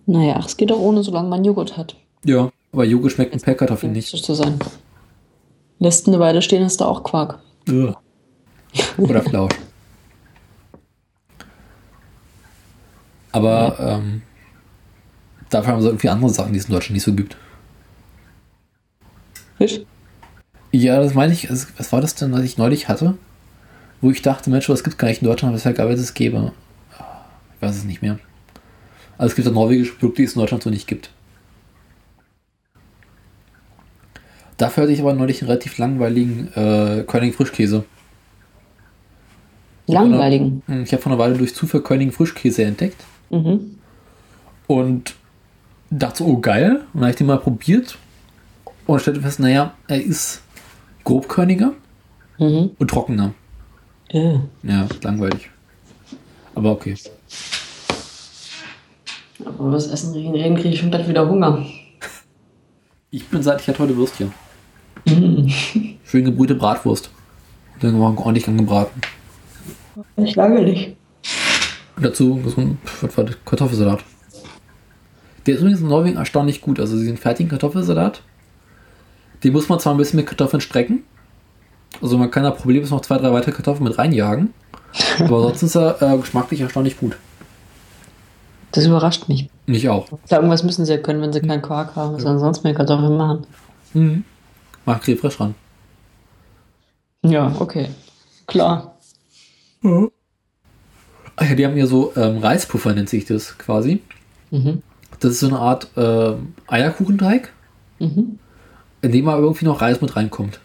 Naja, 0.08 0.36
ach, 0.38 0.46
es 0.46 0.56
geht 0.56 0.70
doch 0.70 0.78
ohne, 0.78 1.02
solange 1.02 1.28
man 1.28 1.44
Joghurt 1.44 1.76
hat. 1.76 1.94
Ja. 2.24 2.50
Aber 2.72 2.84
Joghurt 2.84 3.12
schmeckt 3.12 3.34
mit 3.34 3.44
Pellkartoffeln 3.44 3.92
nicht. 3.92 4.08
Zu 4.08 4.34
sein. 4.34 4.58
Lässt 5.78 6.08
eine 6.08 6.18
Weile 6.18 6.40
stehen, 6.40 6.62
ist 6.62 6.80
da 6.80 6.86
auch 6.86 7.02
Quark. 7.02 7.40
Ugh. 7.68 7.94
Oder 8.96 9.22
Flausch. 9.22 9.54
Aber 13.32 13.76
ähm, 13.78 14.22
dafür 15.50 15.74
haben 15.74 15.82
sie 15.82 15.88
irgendwie 15.88 16.08
andere 16.08 16.30
Sachen, 16.30 16.54
die 16.54 16.58
es 16.58 16.64
in 16.64 16.72
Deutschland 16.72 16.94
nicht 16.94 17.04
so 17.04 17.12
gibt. 17.12 17.36
Fisch? 19.58 19.80
Ja, 20.72 21.00
das 21.00 21.12
meine 21.12 21.34
ich. 21.34 21.50
Was 21.50 21.92
war 21.92 22.00
das 22.00 22.14
denn, 22.14 22.32
was 22.32 22.44
ich 22.44 22.56
neulich 22.56 22.88
hatte? 22.88 23.18
Wo 24.00 24.10
ich 24.10 24.22
dachte, 24.22 24.48
Mensch, 24.48 24.68
das 24.68 24.84
gibt 24.84 24.96
gar 24.96 25.08
nicht 25.08 25.20
in 25.20 25.28
Deutschland, 25.28 25.54
weshalb 25.54 25.76
geil 25.76 25.90
es 25.90 26.14
gäbe. 26.14 26.52
Ich 27.56 27.62
weiß 27.62 27.76
es 27.76 27.84
nicht 27.84 28.00
mehr. 28.00 28.18
Also 29.18 29.30
es 29.32 29.34
gibt 29.36 29.46
ja 29.46 29.52
norwegische 29.52 29.92
Produkte, 29.94 30.22
die 30.22 30.26
es 30.26 30.34
in 30.34 30.40
Deutschland 30.40 30.62
so 30.62 30.70
nicht 30.70 30.86
gibt. 30.86 31.10
Dafür 34.56 34.84
hatte 34.84 34.92
ich 34.92 35.00
aber 35.00 35.12
neulich 35.12 35.40
einen 35.42 35.50
relativ 35.50 35.78
langweiligen 35.78 36.48
äh, 36.54 37.04
Körning 37.06 37.32
Frischkäse. 37.32 37.84
Langweiligen. 39.86 40.62
Hm, 40.66 40.82
Ich 40.82 40.92
habe 40.92 41.02
vor 41.02 41.12
einer 41.12 41.18
Weile 41.18 41.36
durch 41.38 41.54
Zufall 41.54 41.80
Körning 41.82 42.12
Frischkäse 42.12 42.64
entdeckt 42.64 43.04
Mhm. 43.30 43.78
und 44.66 45.14
dachte 45.90 46.18
so, 46.18 46.24
oh 46.26 46.38
geil. 46.38 46.70
Und 46.92 46.94
dann 46.94 47.02
habe 47.02 47.10
ich 47.10 47.16
den 47.16 47.26
mal 47.26 47.38
probiert 47.38 47.98
und 48.86 49.00
stellte 49.00 49.20
fest, 49.20 49.38
naja, 49.40 49.74
er 49.86 50.02
ist 50.02 50.42
grobkörniger 51.04 51.72
Mhm. 52.38 52.70
und 52.78 52.88
trockener. 52.90 53.34
Äh. 54.08 54.38
Ja, 54.62 54.86
langweilig. 55.02 55.50
Aber 56.54 56.72
okay. 56.72 56.96
Aber 59.44 59.66
über 59.66 59.72
das 59.72 59.88
Essen 59.88 60.12
reden, 60.14 60.34
reden 60.34 60.56
kriege 60.56 60.70
ich 60.70 60.80
schon 60.80 60.90
bald 60.90 61.08
wieder 61.08 61.28
Hunger. 61.28 61.64
Ich 63.10 63.26
bin 63.28 63.42
satt, 63.42 63.60
ich 63.60 63.68
hatte 63.68 63.78
heute 63.78 63.96
Würstchen. 63.96 64.32
Mhm. 65.06 65.50
Schön 66.04 66.24
gebrühte 66.24 66.54
Bratwurst. 66.54 67.10
Und 67.74 67.84
dann 67.84 68.00
war 68.00 68.18
ordentlich 68.18 68.48
angebraten. 68.48 69.00
Nicht 70.16 70.36
langweilig. 70.36 70.96
Und 71.96 72.04
dazu 72.04 72.40
ein 72.56 72.78
was 73.00 73.16
war 73.16 73.24
das? 73.24 73.36
Kartoffelsalat. 73.44 74.04
Der 75.46 75.54
ist 75.54 75.60
übrigens 75.60 75.80
in 75.80 75.88
Norwegen 75.88 76.16
erstaunlich 76.16 76.60
gut. 76.60 76.78
Also 76.80 76.98
diesen 76.98 77.16
fertigen 77.16 77.50
Kartoffelsalat, 77.50 78.22
den 79.42 79.52
muss 79.52 79.68
man 79.68 79.80
zwar 79.80 79.94
ein 79.94 79.98
bisschen 79.98 80.18
mit 80.18 80.26
Kartoffeln 80.26 80.60
strecken. 80.60 81.04
Also 82.02 82.18
man 82.18 82.30
kann 82.30 82.42
da 82.42 82.50
problemlos 82.50 82.90
noch 82.90 83.00
zwei, 83.00 83.18
drei 83.18 83.32
weitere 83.32 83.52
Kartoffeln 83.52 83.84
mit 83.88 83.96
reinjagen. 83.96 84.52
Aber 85.18 85.42
sonst 85.42 85.62
ist 85.62 85.76
er 85.76 86.02
äh, 86.02 86.18
geschmacklich 86.18 86.60
erstaunlich 86.60 86.98
gut. 86.98 87.16
Das 88.72 88.84
überrascht 88.86 89.28
mich. 89.28 89.48
Mich 89.66 89.88
auch. 89.88 90.08
Ja, 90.28 90.36
irgendwas 90.38 90.62
müssen 90.62 90.84
sie 90.84 90.92
ja 90.92 90.98
können, 90.98 91.20
wenn 91.22 91.32
sie 91.32 91.40
keinen 91.40 91.62
Quark 91.62 91.96
haben. 91.96 92.14
Was 92.14 92.22
sollen 92.22 92.38
sie 92.38 92.44
sonst 92.44 92.64
mit 92.64 92.76
Kartoffeln 92.76 93.16
machen? 93.16 93.46
Mhm. 93.94 94.24
Mach 94.84 95.02
frisch 95.02 95.40
ran. 95.40 95.54
Ja, 97.24 97.54
okay. 97.58 97.88
Klar. 98.46 98.96
Ach 101.36 101.48
ja, 101.48 101.54
die 101.54 101.64
haben 101.66 101.74
hier 101.74 101.86
so 101.86 102.12
ähm, 102.16 102.38
Reispuffer, 102.38 102.94
nennt 102.94 103.08
sich 103.08 103.24
das 103.24 103.56
quasi. 103.58 104.02
Mhm. 104.50 104.82
Das 105.20 105.32
ist 105.32 105.40
so 105.40 105.48
eine 105.48 105.58
Art 105.58 105.88
ähm, 105.96 106.54
Eierkuchenteig, 106.66 107.52
Mhm. 107.98 108.38
in 109.02 109.12
dem 109.12 109.28
aber 109.28 109.42
irgendwie 109.42 109.64
noch 109.64 109.80
Reis 109.80 110.00
mit 110.00 110.14
reinkommt. 110.14 110.60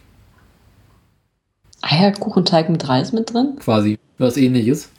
Eierkuchenteig 1.82 2.70
mit 2.70 2.88
Reis 2.88 3.12
mit 3.12 3.34
drin? 3.34 3.56
Quasi. 3.60 4.00
Was 4.18 4.38
ähnliches. 4.38 4.90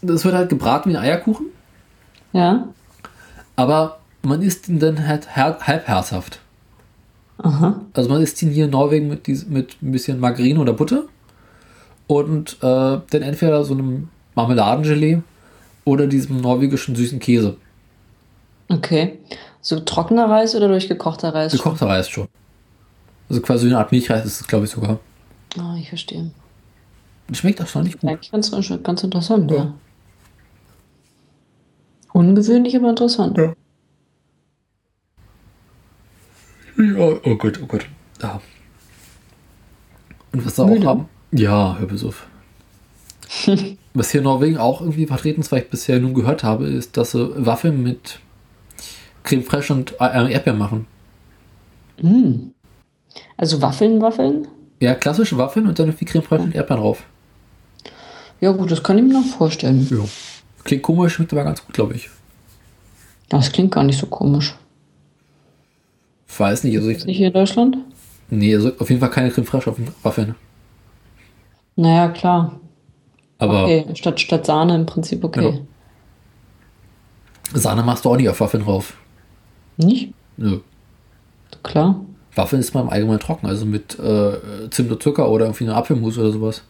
Das 0.00 0.24
wird 0.24 0.34
halt 0.34 0.48
gebraten 0.48 0.90
wie 0.90 0.96
ein 0.96 1.02
Eierkuchen, 1.02 1.46
Ja. 2.32 2.68
aber 3.56 3.98
man 4.22 4.40
isst 4.42 4.68
ihn 4.68 4.78
dann 4.78 5.06
halt 5.06 5.34
her- 5.36 5.58
halb 5.60 5.86
herzhaft. 5.88 6.38
Aha. 7.38 7.80
Also 7.92 8.08
man 8.08 8.22
isst 8.22 8.40
ihn 8.42 8.50
hier 8.50 8.66
in 8.66 8.70
Norwegen 8.70 9.08
mit, 9.08 9.26
mit 9.50 9.76
ein 9.82 9.92
bisschen 9.92 10.20
Margarine 10.20 10.60
oder 10.60 10.72
Butter 10.72 11.04
und 12.06 12.54
äh, 12.62 12.62
dann 12.62 13.22
entweder 13.22 13.64
so 13.64 13.74
einem 13.74 14.08
Marmeladengelee 14.34 15.20
oder 15.84 16.06
diesem 16.06 16.40
norwegischen 16.40 16.94
süßen 16.94 17.18
Käse. 17.18 17.56
Okay. 18.68 19.18
So 19.60 19.80
trockener 19.80 20.30
Reis 20.30 20.54
oder 20.54 20.68
durchgekochter 20.68 21.34
Reis? 21.34 21.52
Gekochter 21.52 21.86
Reis 21.88 22.08
schon. 22.08 22.28
Also 23.28 23.42
quasi 23.42 23.66
eine 23.66 23.78
Art 23.78 23.92
Milchreis 23.92 24.24
ist 24.24 24.40
es, 24.40 24.46
glaube 24.46 24.64
ich, 24.66 24.70
sogar. 24.70 24.98
Ah, 25.58 25.74
ich 25.78 25.88
verstehe. 25.88 26.30
Schmeckt 27.32 27.60
erstaunlich 27.60 27.98
gut. 27.98 28.08
Eigentlich 28.08 28.30
ganz, 28.30 28.50
ganz 28.82 29.02
interessant, 29.04 29.50
ja. 29.50 29.74
Ungewöhnlich, 32.12 32.76
aber 32.76 32.90
interessant. 32.90 33.38
Ja. 33.38 33.54
Oh, 36.98 37.20
oh 37.24 37.36
Gott, 37.36 37.60
oh 37.62 37.66
Gott. 37.66 37.86
Ja. 38.22 38.40
Und 40.32 40.46
was 40.46 40.56
sie 40.56 40.62
auch 40.62 40.84
haben? 40.84 41.08
Ja, 41.32 41.76
hör 41.78 41.86
bis 41.86 42.04
auf. 42.04 42.26
was 43.94 44.10
hier 44.10 44.20
in 44.20 44.24
Norwegen 44.24 44.58
auch 44.58 44.80
irgendwie 44.80 45.06
vertreten 45.06 45.40
ist, 45.40 45.52
was 45.52 45.60
ich 45.60 45.70
bisher 45.70 46.00
nun 46.00 46.14
gehört 46.14 46.44
habe, 46.44 46.66
ist, 46.66 46.96
dass 46.96 47.12
sie 47.12 47.32
Waffeln 47.36 47.82
mit 47.82 48.20
Creme 49.22 49.42
fraiche 49.42 49.72
und 49.72 49.94
äh, 50.00 50.32
Erdbeeren 50.32 50.58
machen. 50.58 50.86
Mm. 52.00 52.50
Also 53.36 53.60
Waffeln, 53.62 54.00
Waffeln? 54.00 54.48
Ja, 54.80 54.94
klassische 54.94 55.38
Waffeln 55.38 55.66
und 55.66 55.78
dann 55.78 55.88
irgendwie 55.88 56.04
Creme 56.04 56.22
fraiche 56.22 56.42
und 56.42 56.54
Erdbeeren 56.54 56.82
drauf. 56.82 57.04
Ja 58.40 58.50
gut, 58.52 58.70
das 58.70 58.82
kann 58.82 58.98
ich 58.98 59.04
mir 59.04 59.12
noch 59.12 59.24
vorstellen. 59.24 59.86
Ja. 59.90 60.04
Klingt 60.64 60.82
komisch, 60.82 61.14
schmeckt 61.14 61.32
aber 61.32 61.44
ganz 61.44 61.64
gut, 61.64 61.74
glaube 61.74 61.94
ich. 61.94 62.08
Das 63.28 63.50
klingt 63.50 63.72
gar 63.72 63.82
nicht 63.84 63.98
so 63.98 64.06
komisch. 64.06 64.54
Ich 66.28 66.38
weiß 66.40 66.64
nicht, 66.64 66.76
also 66.76 66.88
Ist 66.90 67.00
ich, 67.00 67.06
nicht 67.06 67.16
hier 67.18 67.28
in 67.28 67.32
Deutschland? 67.32 67.76
nee, 68.30 68.54
also 68.54 68.72
auf 68.78 68.88
jeden 68.88 69.00
Fall 69.00 69.10
keine 69.10 69.30
Creme 69.30 69.46
fraiche 69.46 69.70
auf 69.70 69.76
den 69.76 69.88
Waffeln. 70.02 70.34
Naja, 71.76 72.08
klar. 72.08 72.60
Aber 73.38 73.64
Okay, 73.64 73.86
statt, 73.94 74.20
statt 74.20 74.46
Sahne 74.46 74.74
im 74.74 74.86
Prinzip 74.86 75.24
okay. 75.24 75.60
Sahne 77.54 77.82
machst 77.82 78.04
du 78.04 78.10
auch 78.10 78.16
nicht 78.16 78.28
auf 78.28 78.40
Waffeln 78.40 78.62
drauf. 78.64 78.94
Nicht? 79.76 80.12
Nö. 80.36 80.60
Klar. 81.62 82.00
Waffeln 82.34 82.60
ist 82.60 82.72
man 82.72 82.84
im 82.84 82.90
Allgemeinen 82.90 83.20
trocken, 83.20 83.46
also 83.46 83.66
mit 83.66 83.98
äh, 83.98 84.70
Zimt 84.70 84.90
und 84.90 85.02
Zucker 85.02 85.28
oder 85.28 85.46
irgendwie 85.46 85.64
eine 85.64 85.74
Apfelmus 85.74 86.16
oder 86.16 86.30
sowas. 86.32 86.62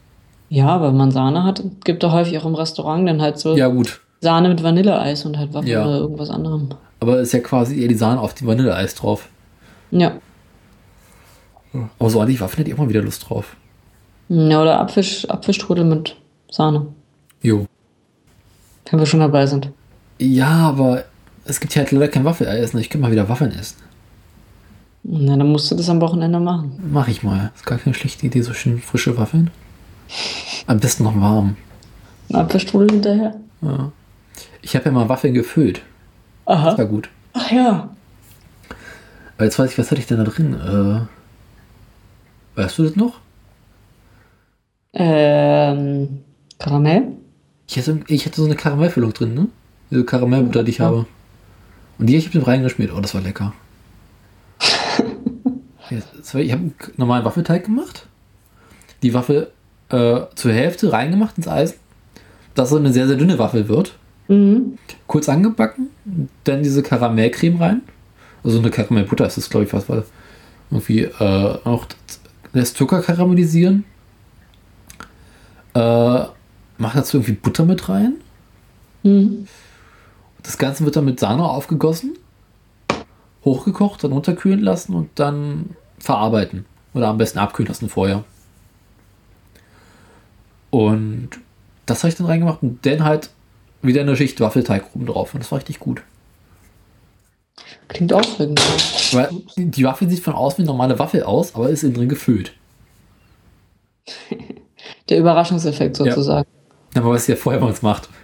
Ja, 0.52 0.66
aber 0.66 0.88
wenn 0.88 0.98
man 0.98 1.10
Sahne 1.10 1.44
hat, 1.44 1.62
gibt 1.82 2.02
da 2.02 2.12
häufig 2.12 2.36
auch 2.38 2.44
im 2.44 2.54
Restaurant 2.54 3.08
dann 3.08 3.22
halt 3.22 3.38
so 3.38 3.56
Ja, 3.56 3.68
gut. 3.68 4.02
Sahne 4.20 4.50
mit 4.50 4.62
Vanilleeis 4.62 5.24
und 5.24 5.38
halt 5.38 5.54
Waffeln 5.54 5.72
Ja. 5.72 5.82
oder 5.86 5.96
irgendwas 5.96 6.28
anderem. 6.28 6.68
Aber 7.00 7.20
ist 7.20 7.32
ja 7.32 7.38
quasi 7.40 7.80
eher 7.80 7.88
die 7.88 7.94
Sahne 7.94 8.20
auf 8.20 8.34
dem 8.34 8.46
Vanilleeis 8.48 8.94
drauf. 8.94 9.30
Ja. 9.92 10.12
Aber 11.98 12.10
so 12.10 12.20
an 12.20 12.28
die 12.28 12.38
Waffen 12.38 12.58
hätte 12.58 12.68
ich 12.68 12.74
auch 12.74 12.80
mal 12.80 12.90
wieder 12.90 13.00
Lust 13.00 13.30
drauf. 13.30 13.56
Ja, 14.28 14.60
oder 14.60 14.78
Apfisch, 14.78 15.26
Apfelstrudel 15.30 15.86
mit 15.86 16.16
Sahne. 16.50 16.84
Jo. 17.40 17.64
Wenn 18.90 19.00
wir 19.00 19.06
schon 19.06 19.20
dabei 19.20 19.46
sind. 19.46 19.70
Ja, 20.18 20.68
aber 20.68 21.04
es 21.46 21.60
gibt 21.60 21.74
ja 21.74 21.80
halt 21.80 21.92
leider 21.92 22.08
kein 22.08 22.26
Waffelei 22.26 22.58
essen. 22.58 22.76
Ich 22.78 22.90
könnte 22.90 23.06
mal 23.06 23.10
wieder 23.12 23.30
Waffeln 23.30 23.52
essen. 23.52 23.78
Na, 25.02 25.34
dann 25.34 25.50
musst 25.50 25.70
du 25.70 25.74
das 25.76 25.88
am 25.88 26.02
Wochenende 26.02 26.38
machen. 26.40 26.78
Mach 26.92 27.08
ich 27.08 27.22
mal. 27.22 27.52
Ist 27.56 27.64
gar 27.64 27.78
keine 27.78 27.94
schlechte 27.94 28.26
Idee, 28.26 28.42
so 28.42 28.52
schön 28.52 28.78
frische 28.78 29.16
Waffeln. 29.16 29.50
Am 30.66 30.80
besten 30.80 31.04
noch 31.04 31.20
warm. 31.20 31.56
Ein 32.30 32.36
Apfelstrudel 32.36 32.90
hinterher. 32.90 33.40
Ja. 33.60 33.92
Ich 34.62 34.74
habe 34.74 34.86
ja 34.86 34.92
mal 34.92 35.08
Waffeln 35.08 35.34
gefüllt. 35.34 35.82
Das 36.46 36.56
Aha. 36.56 36.78
war 36.78 36.86
gut. 36.86 37.08
Ach 37.32 37.50
ja. 37.50 37.90
Aber 39.36 39.44
jetzt 39.44 39.58
weiß 39.58 39.72
ich, 39.72 39.78
was 39.78 39.90
hatte 39.90 40.00
ich 40.00 40.06
denn 40.06 40.18
da 40.18 40.24
drin? 40.24 40.54
Äh, 40.54 42.60
weißt 42.60 42.78
du 42.78 42.84
das 42.84 42.96
noch? 42.96 43.20
Ähm, 44.92 46.20
Karamell? 46.58 47.08
Ich 47.68 47.78
hatte, 47.78 48.00
ich 48.08 48.26
hatte 48.26 48.36
so 48.36 48.44
eine 48.44 48.56
Karamellfüllung 48.56 49.12
drin, 49.12 49.34
ne? 49.34 49.48
Diese 49.90 50.04
Karamellbutter, 50.04 50.62
die 50.62 50.70
ich 50.70 50.80
habe. 50.80 51.06
Und 51.98 52.06
die 52.06 52.20
habe 52.20 52.38
ich 52.38 52.46
reingeschmiert. 52.46 52.92
Oh, 52.92 53.00
das 53.00 53.14
war 53.14 53.20
lecker. 53.20 53.52
Ja, 55.90 55.98
das 56.16 56.34
ich 56.34 56.52
habe 56.52 56.62
einen 56.62 56.74
normalen 56.96 57.24
Waffelteig 57.26 57.64
gemacht. 57.64 58.06
Die 59.02 59.12
Waffel 59.12 59.52
äh, 59.92 60.22
zur 60.34 60.52
Hälfte 60.52 60.92
reingemacht 60.92 61.36
ins 61.36 61.48
Eisen. 61.48 61.76
Dass 62.54 62.70
so 62.70 62.76
eine 62.76 62.92
sehr, 62.92 63.06
sehr 63.06 63.16
dünne 63.16 63.38
Waffel 63.38 63.68
wird. 63.68 63.96
Mhm. 64.28 64.78
Kurz 65.06 65.28
angebacken. 65.28 65.88
Dann 66.44 66.62
diese 66.62 66.82
Karamellcreme 66.82 67.56
rein. 67.56 67.82
Also 68.44 68.58
eine 68.58 68.70
Karamellbutter 68.70 69.26
ist 69.26 69.36
das, 69.36 69.48
glaube 69.48 69.64
ich, 69.64 69.70
fast. 69.70 69.88
Weil 69.88 70.04
irgendwie 70.70 71.02
äh, 71.02 71.58
auch 71.64 71.86
das 72.52 72.74
Zucker 72.74 73.00
karamellisieren. 73.00 73.84
Äh, 75.74 76.24
mach 76.78 76.94
dazu 76.94 77.18
irgendwie 77.18 77.32
Butter 77.32 77.64
mit 77.64 77.88
rein. 77.88 78.14
Mhm. 79.02 79.46
Das 80.42 80.58
Ganze 80.58 80.84
wird 80.84 80.96
dann 80.96 81.04
mit 81.04 81.20
Sahne 81.20 81.44
aufgegossen, 81.44 82.14
hochgekocht, 83.44 84.02
dann 84.02 84.12
runterkühlen 84.12 84.60
lassen 84.60 84.94
und 84.94 85.10
dann 85.14 85.70
verarbeiten. 85.98 86.64
Oder 86.94 87.08
am 87.08 87.18
besten 87.18 87.38
abkühlen 87.38 87.68
lassen 87.68 87.88
vorher. 87.88 88.24
Und 90.72 91.28
das 91.84 92.02
habe 92.02 92.08
ich 92.08 92.14
dann 92.16 92.26
reingemacht 92.26 92.62
und 92.62 92.84
dann 92.86 93.04
halt 93.04 93.28
wieder 93.82 94.00
eine 94.00 94.16
Schicht 94.16 94.40
Waffelteig 94.40 94.86
oben 94.94 95.04
drauf. 95.04 95.34
Und 95.34 95.40
das 95.40 95.52
war 95.52 95.58
richtig 95.58 95.78
gut. 95.78 96.02
Klingt 97.88 98.10
aufregend. 98.14 98.58
Weil 99.12 99.28
die 99.56 99.84
Waffel 99.84 100.08
sieht 100.08 100.20
von 100.24 100.32
außen 100.32 100.56
wie 100.56 100.62
eine 100.62 100.70
normale 100.70 100.98
Waffel 100.98 101.24
aus, 101.24 101.54
aber 101.54 101.68
ist 101.68 101.82
innen 101.82 101.92
drin 101.92 102.08
gefüllt. 102.08 102.54
Der 105.10 105.18
Überraschungseffekt 105.18 105.98
sozusagen. 105.98 106.48
Aber 106.94 107.10
was 107.10 107.28
ihr 107.28 107.36
vorher 107.36 107.60
bei 107.60 107.68
uns 107.68 107.82
macht. 107.82 108.08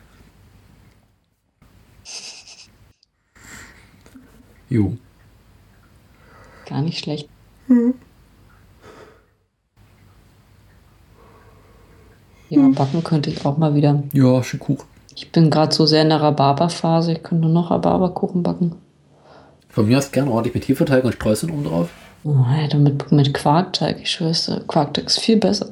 Jo. 4.70 4.96
Gar 6.66 6.82
nicht 6.82 6.98
schlecht. 6.98 7.28
Ja, 12.50 12.66
backen 12.68 13.04
könnte 13.04 13.30
ich 13.30 13.44
auch 13.44 13.58
mal 13.58 13.74
wieder. 13.74 14.02
Ja, 14.12 14.42
schön 14.42 14.60
Kuchen. 14.60 14.86
Ich 15.14 15.32
bin 15.32 15.50
gerade 15.50 15.74
so 15.74 15.84
sehr 15.84 16.02
in 16.02 16.10
der 16.10 16.20
Rhabarberphase. 16.20 17.12
Ich 17.12 17.22
könnte 17.22 17.48
noch 17.48 17.70
Rhabarberkuchen 17.70 18.42
backen. 18.42 18.76
Von 19.68 19.86
mir 19.86 19.98
aus 19.98 20.10
gerne 20.12 20.30
ordentlich 20.30 20.54
mit 20.54 20.68
Hefeteig 20.68 21.04
und 21.04 21.12
Streuseln 21.12 21.52
oben 21.52 21.64
drauf. 21.64 21.90
Oh, 22.24 22.44
Alter, 22.48 22.78
mit, 22.78 23.12
mit 23.12 23.34
Quarkteig. 23.34 23.98
Ich 24.00 24.10
schwör's 24.10 24.50
Quarkteig 24.66 25.06
ist 25.06 25.20
viel 25.20 25.36
besser. 25.36 25.70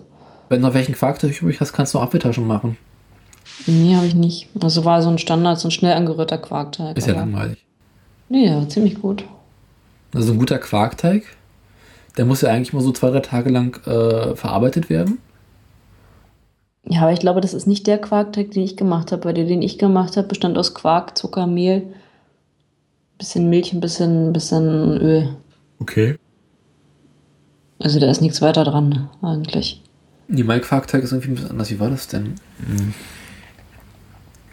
Wenn 0.49 0.61
du 0.61 0.69
noch 0.69 0.75
welchen 0.75 0.95
Quarkteig 0.95 1.41
übrig 1.41 1.61
hast, 1.61 1.73
kannst 1.73 1.95
du 1.95 1.99
Apfeltaschen 1.99 2.47
machen. 2.47 2.77
Nee, 3.67 3.97
habe 3.97 4.07
ich 4.07 4.15
nicht. 4.15 4.49
Also 4.61 4.85
war 4.85 5.03
so 5.03 5.09
ein 5.09 5.19
Standard, 5.19 5.59
so 5.59 5.69
ein 5.69 5.73
schnell 5.73 5.95
angerührter 5.95 6.39
Quarkteig. 6.39 6.97
Ist 6.97 7.07
ja 7.07 7.15
langweilig. 7.15 7.65
Nee, 8.29 8.47
ja, 8.47 8.69
ziemlich 8.69 9.01
gut. 9.01 9.25
Also 10.15 10.33
ein 10.33 10.39
guter 10.39 10.59
Quarkteig, 10.59 11.25
der 12.17 12.25
muss 12.25 12.41
ja 12.41 12.51
eigentlich 12.51 12.73
mal 12.73 12.83
so 12.83 12.93
zwei, 12.93 13.11
drei 13.11 13.21
Tage 13.21 13.51
lang 13.51 13.77
äh, 13.87 14.35
verarbeitet 14.35 14.91
werden. 14.91 15.19
Ja, 16.89 17.03
aber 17.03 17.13
ich 17.13 17.21
glaube, 17.21 17.41
das 17.41 17.53
ist 17.53 17.67
nicht 17.67 17.87
der 17.87 17.99
Quarkteig, 17.99 18.53
den 18.53 18.63
ich 18.63 18.77
gemacht 18.77 19.13
habe. 19.13 19.25
Weil 19.25 19.35
der, 19.35 19.45
den 19.45 19.63
ich 19.63 19.79
gemacht 19.79 20.17
habe, 20.17 20.29
bestand 20.29 20.57
aus 20.57 20.75
Quark, 20.75 21.19
Zucker, 21.19 21.47
Mehl, 21.47 21.83
bisschen 23.19 23.51
Milch, 23.51 23.73
ein 23.73 23.81
bisschen, 23.81 24.33
bisschen 24.33 24.97
Öl. 25.01 25.37
Okay. 25.81 26.17
Also 27.79 27.99
da 28.01 28.11
ist 28.11 28.23
nichts 28.23 28.41
weiter 28.41 28.65
dran, 28.65 29.11
eigentlich. 29.21 29.83
Nee, 30.29 30.45
mein 30.45 30.61
Quarkteig 30.61 31.03
ist 31.03 31.13
irgendwie 31.13 31.31
ein 31.31 31.35
bisschen 31.35 31.51
anders. 31.51 31.71
Wie 31.71 31.81
war 31.81 31.91
das 31.91 32.09
denn? 32.09 32.37
Hm. 32.59 32.95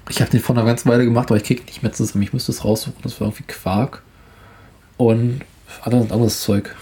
Ich 0.10 0.20
habe 0.20 0.30
den 0.30 0.42
vor 0.42 0.56
einer 0.56 0.66
ganzen 0.66 0.90
Weile 0.90 1.06
gemacht, 1.06 1.30
aber 1.30 1.38
ich 1.38 1.46
krieg 1.46 1.66
nicht 1.66 1.82
mehr 1.82 1.94
zusammen. 1.94 2.24
Ich 2.24 2.34
müsste 2.34 2.52
es 2.52 2.66
raussuchen. 2.66 2.98
Das 3.04 3.20
war 3.22 3.28
irgendwie 3.28 3.44
Quark 3.44 4.04
und 4.98 5.42
anderes 5.84 6.42
Zeug. 6.42 6.76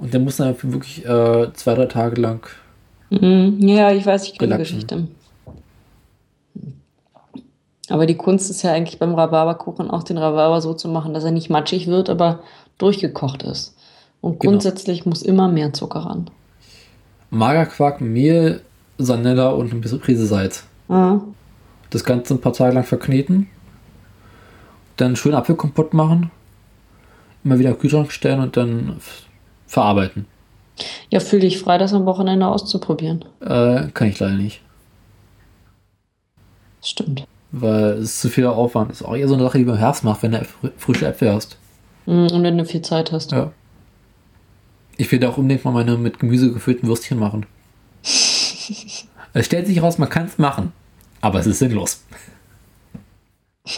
Und 0.00 0.12
der 0.14 0.20
muss 0.20 0.36
dann 0.38 0.56
wirklich 0.62 1.04
äh, 1.04 1.52
zwei, 1.52 1.74
drei 1.74 1.86
Tage 1.86 2.20
lang. 2.20 2.46
Mhm. 3.10 3.56
Ja, 3.60 3.92
ich 3.92 4.06
weiß, 4.06 4.24
ich 4.24 4.38
kenne 4.38 4.54
die. 4.54 4.58
Geschichte. 4.58 5.08
Aber 7.88 8.06
die 8.06 8.16
Kunst 8.16 8.50
ist 8.50 8.62
ja 8.62 8.72
eigentlich 8.72 8.98
beim 8.98 9.14
Rhabarberkuchen 9.14 9.90
auch 9.90 10.02
den 10.04 10.16
Rhabarber 10.16 10.60
so 10.60 10.74
zu 10.74 10.88
machen, 10.88 11.12
dass 11.12 11.24
er 11.24 11.32
nicht 11.32 11.50
matschig 11.50 11.86
wird, 11.88 12.08
aber 12.08 12.40
durchgekocht 12.78 13.42
ist. 13.42 13.76
Und 14.20 14.38
Genau. 14.38 14.52
grundsätzlich 14.52 15.06
muss 15.06 15.22
immer 15.22 15.48
mehr 15.48 15.72
Zucker 15.72 16.00
ran. 16.00 16.30
Magerquark, 17.30 18.00
Mehl, 18.00 18.60
Sanella 18.98 19.48
und 19.50 19.72
ein 19.72 19.80
bisschen 19.80 20.00
Prise 20.00 20.26
Salz. 20.26 20.64
Ah, 20.88 21.18
Das 21.90 22.04
Ganze 22.04 22.34
ein 22.34 22.40
paar 22.40 22.52
Tage 22.52 22.74
lang 22.74 22.84
verkneten. 22.84 23.48
Dann 24.96 25.16
schön 25.16 25.34
Apfelkompott 25.34 25.92
machen. 25.94 26.30
Immer 27.42 27.58
wieder 27.58 27.70
im 27.70 27.78
Kühlschrank 27.78 28.12
stellen 28.12 28.40
und 28.40 28.56
dann 28.56 28.96
verarbeiten. 29.70 30.26
Ja, 31.10 31.20
fühle 31.20 31.42
dich 31.42 31.58
frei, 31.58 31.78
das 31.78 31.92
am 31.94 32.06
Wochenende 32.06 32.46
auszuprobieren. 32.46 33.24
Äh, 33.40 33.88
kann 33.94 34.08
ich 34.08 34.18
leider 34.18 34.34
nicht. 34.34 34.60
Stimmt. 36.82 37.26
Weil 37.52 37.92
es 37.98 38.10
ist 38.14 38.20
zu 38.20 38.28
viel 38.30 38.46
Aufwand. 38.46 38.90
Ist 38.90 39.02
auch 39.02 39.14
eher 39.16 39.28
so 39.28 39.34
eine 39.34 39.42
Sache, 39.42 39.58
die 39.58 39.64
du 39.64 39.72
im 39.72 39.76
Herbst 39.78 40.02
machst, 40.04 40.22
wenn 40.22 40.32
du 40.32 40.38
fr- 40.38 40.70
frische 40.78 41.06
Äpfel 41.06 41.32
hast. 41.32 41.58
Mhm, 42.06 42.28
Und 42.32 42.42
wenn 42.42 42.56
du 42.58 42.64
viel 42.64 42.82
Zeit 42.82 43.12
hast. 43.12 43.32
Ja. 43.32 43.52
Ich 44.96 45.10
will 45.12 45.24
auch 45.24 45.36
unbedingt 45.36 45.64
mal 45.64 45.72
meine 45.72 45.96
mit 45.96 46.18
Gemüse 46.18 46.52
gefüllten 46.52 46.88
Würstchen 46.88 47.18
machen. 47.18 47.46
es 48.02 49.46
stellt 49.46 49.66
sich 49.66 49.82
raus, 49.82 49.98
man 49.98 50.08
kann 50.08 50.26
es 50.26 50.38
machen. 50.38 50.72
Aber 51.20 51.38
es 51.40 51.46
ist 51.46 51.58
sinnlos. 51.58 52.02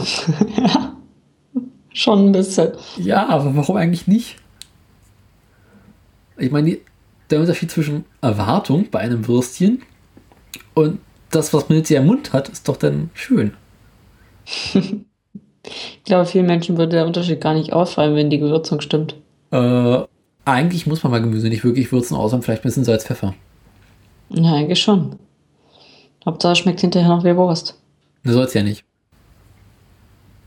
Schon 1.95 2.27
ein 2.29 2.33
bisschen. 2.33 2.73
Ja, 2.99 3.29
aber 3.29 3.55
warum 3.57 3.77
eigentlich 3.77 4.07
nicht? 4.07 4.37
Ich 6.39 6.51
meine, 6.51 6.79
der 7.31 7.41
Unterschied 7.41 7.71
zwischen 7.71 8.05
Erwartung 8.21 8.91
bei 8.91 9.01
einem 9.01 9.27
Würstchen 9.27 9.83
und 10.75 11.01
das, 11.31 11.53
was 11.55 11.69
man 11.69 11.79
jetzt 11.79 11.89
ja 11.89 12.01
im 12.01 12.07
Mund 12.07 12.33
hat, 12.33 12.49
ist 12.49 12.69
doch 12.69 12.77
dann 12.77 13.11
schön. 13.15 13.53
Ich 15.65 16.03
glaube, 16.05 16.27
vielen 16.27 16.47
Menschen 16.47 16.77
würde 16.77 16.97
der 16.97 17.07
Unterschied 17.07 17.41
gar 17.41 17.55
nicht 17.55 17.73
auffallen, 17.73 18.17
wenn 18.17 18.31
die 18.31 18.39
Gewürzung 18.39 18.81
stimmt. 18.81 19.15
Äh, 19.53 20.01
eigentlich 20.45 20.89
muss 20.89 21.03
man 21.05 21.13
mal 21.13 21.21
Gemüse 21.21 21.49
nicht 21.49 21.63
wirklich 21.63 21.93
würzen, 21.93 22.17
außer 22.17 22.43
vielleicht 22.43 22.63
ein 22.63 22.69
bisschen 22.69 22.85
Salz, 22.85 23.05
Pfeffer. 23.05 23.35
Ja, 24.31 24.55
eigentlich 24.55 24.81
schon. 24.81 25.17
Hauptsache 26.25 26.57
schmeckt 26.57 26.81
hinterher 26.81 27.09
noch 27.09 27.25
wie 27.25 27.37
Wurst. 27.37 27.79
Das 28.25 28.35
soll 28.35 28.45
es 28.45 28.55
ja 28.55 28.63
nicht. 28.63 28.85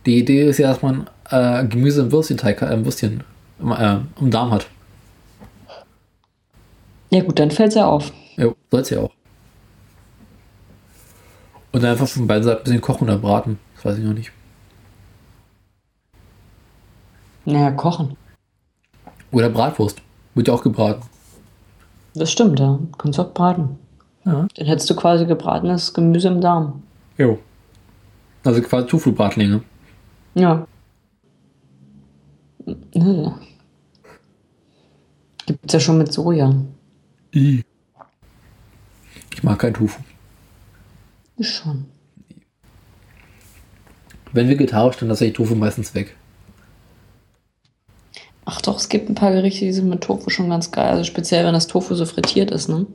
Die 0.06 0.20
Idee 0.20 0.44
ist 0.44 0.58
ja, 0.58 0.68
dass 0.68 0.82
man 0.82 1.10
äh, 1.30 1.66
Gemüse 1.66 2.02
im 2.02 2.12
Würstchenteig, 2.12 2.62
äh, 2.62 2.74
im 2.74 2.86
Würstchen, 2.86 3.24
im, 3.60 3.72
äh, 3.72 4.00
im 4.20 4.32
Darm 4.32 4.52
hat. 4.52 4.68
Ja 7.10 7.24
gut, 7.24 7.40
dann 7.40 7.52
fällt 7.52 7.70
es 7.70 7.76
ja 7.76 7.88
auf. 7.88 8.12
Ja, 8.38 8.52
soll 8.72 8.82
es 8.82 8.90
ja 8.90 9.02
auch. 9.02 9.12
Und 11.72 11.84
dann 11.84 11.92
einfach 11.92 12.08
von 12.08 12.28
beiden 12.28 12.44
Seiten 12.44 12.62
ein 12.62 12.64
bisschen 12.64 12.82
kochen 12.82 13.04
oder 13.04 13.18
braten. 13.18 13.60
Das 13.76 13.86
weiß 13.86 13.98
ich 13.98 14.04
noch 14.04 14.14
nicht. 14.14 14.32
Naja, 17.46 17.72
kochen. 17.72 18.16
Oder 19.32 19.50
Bratwurst. 19.50 20.02
Wird 20.34 20.48
ja 20.48 20.54
auch 20.54 20.64
gebraten. 20.64 21.02
Das 22.14 22.32
stimmt, 22.32 22.60
ja. 22.60 22.80
Kannst 22.98 23.20
auch 23.20 23.34
braten. 23.34 23.78
Ja. 24.26 24.48
Dann 24.56 24.66
hättest 24.66 24.90
du 24.90 24.96
quasi 24.96 25.26
gebratenes 25.26 25.94
Gemüse 25.94 26.30
im 26.30 26.42
Darm. 26.42 26.82
Jo. 27.18 27.40
Also 28.44 28.62
quasi 28.62 28.88
Tofu-Bratlinge. 28.88 29.62
Ja. 30.34 30.66
Äh. 32.66 33.30
Gibt's 35.46 35.74
ja 35.74 35.80
schon 35.80 35.98
mit 35.98 36.12
Soja. 36.12 36.54
Ich 37.36 37.66
mag 39.44 39.60
kein 39.60 39.74
Tofu. 39.74 40.00
Schon. 41.42 41.86
Wenn 44.32 44.48
vegetarisch, 44.48 44.96
dann 44.98 45.10
lasse 45.10 45.26
ich 45.26 45.34
Tofu 45.34 45.56
meistens 45.56 45.94
weg. 45.94 46.16
Ach 48.46 48.62
doch, 48.62 48.78
es 48.78 48.88
gibt 48.88 49.10
ein 49.10 49.16
paar 49.16 49.34
Gerichte, 49.34 49.66
die 49.66 49.74
sind 49.74 49.90
mit 49.90 50.02
Tofu 50.02 50.30
schon 50.30 50.50
ganz 50.50 50.72
geil. 50.72 50.88
Also 50.88 51.04
speziell, 51.04 51.46
wenn 51.46 51.54
das 51.54 51.68
Tofu 51.68 51.96
so 51.96 52.06
frittiert 52.06 52.52
ist, 52.52 52.70
ne? 52.70 52.86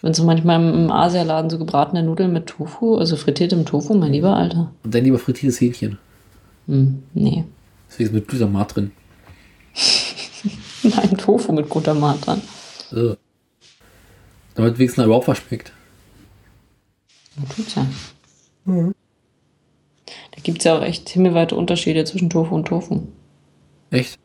Wenn 0.00 0.14
so 0.14 0.24
manchmal 0.24 0.60
im 0.60 0.90
Asialaden 0.90 1.48
so 1.48 1.58
gebratene 1.58 2.02
Nudeln 2.02 2.32
mit 2.32 2.48
Tofu, 2.48 2.96
also 2.96 3.14
frittiertem 3.14 3.64
Tofu, 3.64 3.94
mein 3.94 4.12
lieber 4.12 4.34
Alter. 4.34 4.72
Und 4.82 4.92
dann 4.92 5.04
lieber 5.04 5.20
frittiertes 5.20 5.60
Hähnchen. 5.60 5.98
Hm, 6.66 7.04
nee. 7.14 7.44
Deswegen 7.88 8.08
ist 8.08 8.14
mit 8.14 8.26
Glutamat 8.26 8.74
drin. 8.74 8.90
Nein, 10.82 11.16
Tofu 11.16 11.52
mit 11.52 11.70
Glutamat 11.70 12.26
dran. 12.26 12.42
So. 12.90 13.16
Damit 14.54 14.78
wenigstens 14.78 15.04
überhaupt 15.04 15.28
was 15.28 15.38
schmeckt. 15.38 15.72
Tut's 17.56 17.74
ja. 17.74 17.86
Da 18.66 18.92
gibt's 20.42 20.64
ja 20.64 20.76
auch 20.78 20.82
echt 20.82 21.08
himmelweite 21.08 21.56
Unterschiede 21.56 22.04
zwischen 22.04 22.28
Tofu 22.30 22.54
und 22.54 22.66
Tofu. 22.68 23.02
Echt? 23.90 24.18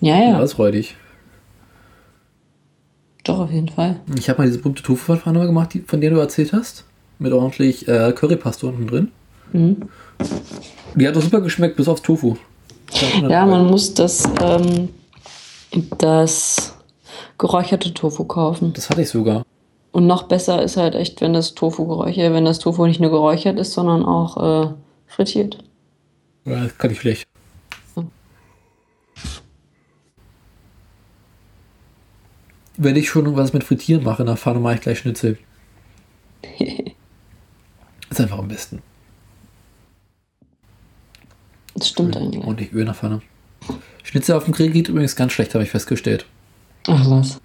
Ja, 0.00 0.16
Ja, 0.16 0.30
ja, 0.30 0.38
das 0.40 0.54
freut 0.54 0.74
dich. 0.74 0.94
doch, 3.24 3.40
auf 3.40 3.50
jeden 3.50 3.68
Fall. 3.68 4.00
Ich 4.18 4.28
habe 4.30 4.40
mal 4.40 4.46
diese 4.46 4.58
berühmte 4.58 4.82
Tofu-Pfanne 4.82 5.44
gemacht, 5.46 5.74
die, 5.74 5.80
von 5.80 6.00
der 6.00 6.10
du 6.10 6.16
erzählt 6.18 6.52
hast. 6.52 6.84
Mit 7.18 7.32
ordentlich 7.32 7.86
äh, 7.88 8.12
Currypaste 8.12 8.66
unten 8.66 8.86
drin. 8.86 9.12
Mhm. 9.52 9.88
Die 10.94 11.06
hat 11.06 11.16
doch 11.16 11.22
super 11.22 11.40
geschmeckt, 11.40 11.76
bis 11.76 11.88
aufs 11.88 12.00
Tofu. 12.02 12.36
Ja, 13.28 13.44
man 13.44 13.66
muss 13.66 13.92
das, 13.92 14.24
ähm, 14.40 14.88
das 15.98 16.74
geräucherte 17.36 17.92
Tofu 17.92 18.24
kaufen. 18.24 18.72
Das 18.72 18.88
hatte 18.88 19.02
ich 19.02 19.08
sogar. 19.10 19.44
Und 19.92 20.06
noch 20.06 20.24
besser 20.24 20.62
ist 20.62 20.76
halt 20.76 20.94
echt, 20.94 21.20
wenn 21.20 21.32
das 21.32 21.54
Tofu 21.54 21.86
geräuchert, 21.86 22.32
wenn 22.32 22.44
das 22.44 22.58
Tofu 22.58 22.86
nicht 22.86 23.00
nur 23.00 23.10
geräuchert 23.10 23.58
ist, 23.58 23.72
sondern 23.72 24.04
auch 24.04 24.68
äh, 24.68 24.74
frittiert. 25.06 25.58
Ja, 26.44 26.62
das 26.64 26.76
kann 26.78 26.90
ich 26.90 27.00
schlecht. 27.00 27.26
Wenn 32.76 32.94
ich 32.94 33.08
schon 33.08 33.34
was 33.34 33.52
mit 33.52 33.64
Frittieren 33.64 34.04
mache, 34.04 34.24
dann 34.24 34.36
fahre 34.36 34.60
mache 34.60 34.74
ich 34.74 34.80
gleich 34.82 35.00
Schnitzel. 35.00 35.36
ist 38.10 38.20
einfach 38.20 38.38
am 38.38 38.46
besten. 38.46 38.82
Das 41.74 41.88
stimmt 41.88 42.16
eigentlich. 42.16 42.44
Und 42.44 42.60
ich 42.60 42.72
Öl 42.72 42.80
in 42.80 42.86
der 42.86 42.94
Pfanne. 42.94 43.20
Schnitzel 44.04 44.36
auf 44.36 44.44
dem 44.44 44.54
Grill 44.54 44.70
geht 44.70 44.88
übrigens 44.88 45.16
ganz 45.16 45.32
schlecht, 45.32 45.54
habe 45.54 45.64
ich 45.64 45.70
festgestellt. 45.70 46.24
Ach 46.86 47.10
was. 47.10 47.40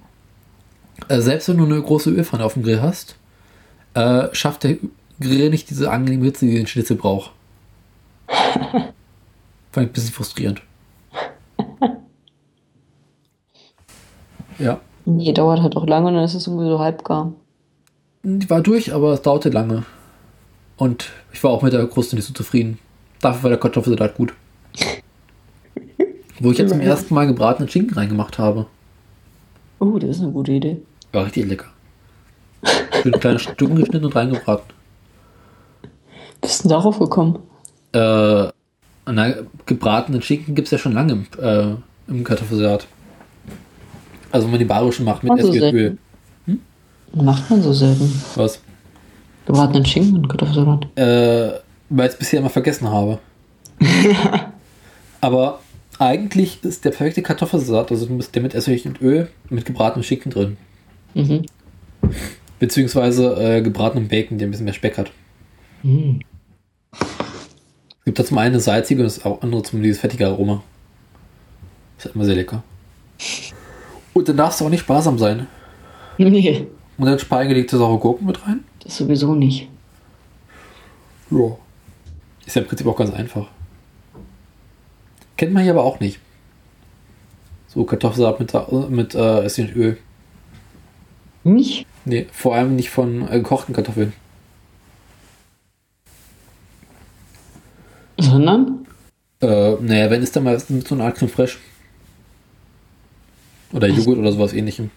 Also 1.07 1.23
selbst 1.23 1.49
wenn 1.49 1.57
du 1.57 1.65
eine 1.65 1.81
große 1.81 2.09
Ölpfanne 2.09 2.45
auf 2.45 2.53
dem 2.53 2.63
Grill 2.63 2.81
hast, 2.81 3.15
äh, 3.93 4.27
schafft 4.33 4.63
der 4.63 4.77
Grill 5.19 5.49
nicht 5.49 5.69
diese 5.69 5.91
angenehme 5.91 6.25
Hitze, 6.25 6.45
die 6.45 6.55
den 6.55 6.67
Schnitzel 6.67 6.97
braucht. 6.97 7.31
Fand 8.27 8.91
ich 9.75 9.77
ein 9.77 9.91
bisschen 9.91 10.13
frustrierend. 10.13 10.61
Ja. 14.59 14.79
Nee, 15.05 15.33
dauert 15.33 15.61
halt 15.61 15.75
auch 15.75 15.87
lange 15.87 16.07
und 16.07 16.13
dann 16.13 16.23
ist 16.23 16.35
es 16.35 16.47
irgendwie 16.47 16.67
so 16.67 16.79
halbgar. 16.79 17.33
Die 18.23 18.49
war 18.49 18.61
durch, 18.61 18.93
aber 18.93 19.13
es 19.13 19.21
dauerte 19.21 19.49
lange. 19.49 19.83
Und 20.77 21.09
ich 21.33 21.43
war 21.43 21.51
auch 21.51 21.61
mit 21.61 21.73
der 21.73 21.85
Kruste 21.87 22.15
nicht 22.15 22.25
so 22.25 22.33
zufrieden. 22.33 22.79
Dafür 23.19 23.43
war 23.43 23.49
der 23.49 23.59
Kartoffelsalat 23.59 24.15
gut. 24.15 24.33
Wo 26.39 26.51
ich 26.51 26.57
jetzt 26.57 26.71
zum 26.71 26.81
ersten 26.81 27.13
Mal 27.13 27.27
gebratenen 27.27 27.69
Schinken 27.69 27.95
reingemacht 27.95 28.37
habe. 28.37 28.65
Oh, 29.83 29.99
das 29.99 30.11
ist 30.11 30.21
eine 30.21 30.31
gute 30.31 30.53
Idee. 30.53 30.81
War 31.11 31.25
richtig 31.25 31.45
lecker. 31.45 31.65
Schön 33.01 33.11
kleine 33.19 33.39
Stücken 33.39 33.75
geschnitten 33.75 34.05
und 34.05 34.15
reingebraten. 34.15 34.73
Bist 36.39 36.63
du 36.63 36.69
darauf 36.69 36.99
gekommen? 36.99 37.39
Äh, 37.91 38.47
na, 39.05 39.33
gebratenen 39.65 40.21
Schinken 40.21 40.55
gibt 40.55 40.67
es 40.67 40.71
ja 40.71 40.77
schon 40.77 40.93
lange 40.93 41.11
im, 41.11 41.25
äh, 41.37 41.75
im 42.07 42.23
Kartoffelsalat. 42.23 42.87
Also 44.31 44.45
wenn 44.45 44.51
man 44.51 44.59
die 44.59 44.65
bayerischen 44.65 45.03
macht 45.03 45.23
mit 45.23 45.37
Essigöl. 45.37 45.97
Macht 47.13 47.49
man 47.49 47.61
so 47.61 47.73
selten. 47.73 48.23
Was? 48.35 48.61
Gebratenen 49.45 49.85
Schinken 49.85 50.15
und 50.15 50.29
Kartoffelsalat. 50.29 50.87
Äh, 50.97 51.59
weil 51.89 52.07
ich 52.07 52.13
es 52.13 52.17
bisher 52.17 52.39
immer 52.39 52.49
vergessen 52.49 52.89
habe. 52.89 53.19
Aber 55.21 55.59
eigentlich 56.05 56.63
ist 56.63 56.85
der 56.85 56.91
perfekte 56.91 57.21
Kartoffelsalat, 57.21 57.91
also 57.91 58.05
der 58.05 58.41
mit 58.41 58.53
Essig 58.53 58.85
und 58.85 59.01
Öl, 59.01 59.29
mit 59.49 59.65
gebratenem 59.65 60.03
Schinken 60.03 60.31
drin. 60.31 60.57
Mhm. 61.13 61.45
Beziehungsweise 62.59 63.35
äh, 63.35 63.61
gebratenem 63.61 64.07
Bacon, 64.07 64.37
der 64.37 64.47
ein 64.47 64.51
bisschen 64.51 64.65
mehr 64.65 64.73
Speck 64.73 64.97
hat. 64.97 65.11
Mhm. 65.83 66.21
Es 66.91 68.05
gibt 68.05 68.19
da 68.19 68.25
zum 68.25 68.37
einen 68.37 68.53
eine 68.55 68.61
salzige 68.61 69.01
und 69.01 69.05
das 69.05 69.23
andere 69.25 69.63
zum 69.63 69.81
dieses 69.81 69.99
fettige 69.99 70.27
Aroma. 70.27 70.63
Ist 71.97 72.05
halt 72.05 72.15
immer 72.15 72.25
sehr 72.25 72.35
lecker. 72.35 72.63
Und 74.13 74.27
dann 74.27 74.37
darfst 74.37 74.59
du 74.59 74.65
auch 74.65 74.69
nicht 74.69 74.81
sparsam 74.81 75.17
sein. 75.17 75.47
Nee, 76.17 76.67
Und 76.97 77.05
dann 77.05 77.17
spargellegte 77.17 77.77
saure 77.77 77.97
Gurken 77.97 78.27
mit 78.27 78.45
rein. 78.45 78.63
das 78.83 78.97
sowieso 78.97 79.33
nicht. 79.33 79.69
Ja. 81.31 81.57
Ist 82.45 82.55
ja 82.55 82.61
im 82.61 82.67
Prinzip 82.67 82.85
auch 82.87 82.97
ganz 82.97 83.11
einfach. 83.13 83.47
Kennt 85.43 85.55
man 85.55 85.63
hier 85.63 85.73
aber 85.73 85.83
auch 85.83 85.99
nicht. 85.99 86.21
So 87.67 87.83
Kartoffelsalat 87.83 88.39
mit, 88.39 88.89
mit 88.89 89.13
äh, 89.13 89.43
Essig 89.43 89.67
und 89.67 89.75
Öl. 89.75 89.97
Nicht? 91.43 91.85
Nee, 92.05 92.27
vor 92.31 92.55
allem 92.55 92.77
nicht 92.77 92.89
von 92.89 93.27
äh, 93.27 93.39
gekochten 93.39 93.75
Kartoffeln. 93.75 94.13
Sondern? 98.17 98.87
Äh, 99.41 99.73
naja, 99.81 100.09
wenn 100.09 100.23
ist 100.23 100.33
dann 100.33 100.45
mal 100.45 100.57
mit 100.69 100.87
so 100.87 100.95
einer 100.95 101.03
Art 101.03 101.17
Creme 101.17 101.27
Fraiche. 101.27 101.57
Oder 103.73 103.89
Joghurt 103.89 104.19
oder 104.19 104.31
sowas 104.31 104.53
ähnlichem. 104.53 104.91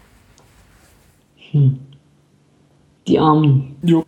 Die 3.08 3.18
Armen. 3.18 3.74
Jo. 3.82 4.06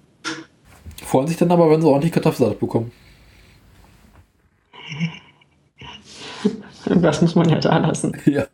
Freuen 1.05 1.27
sich 1.27 1.37
dann 1.37 1.51
aber, 1.51 1.69
wenn 1.69 1.83
sie 1.83 1.89
ordentlich 1.89 2.13
Kartoffelsalat 2.13 2.61
bekommen. 2.61 2.93
Das 7.03 7.21
muss 7.23 7.35
man 7.35 7.49
ja 7.49 7.59
da 7.59 7.79
lassen. 7.79 8.17
Ja. 8.25 8.47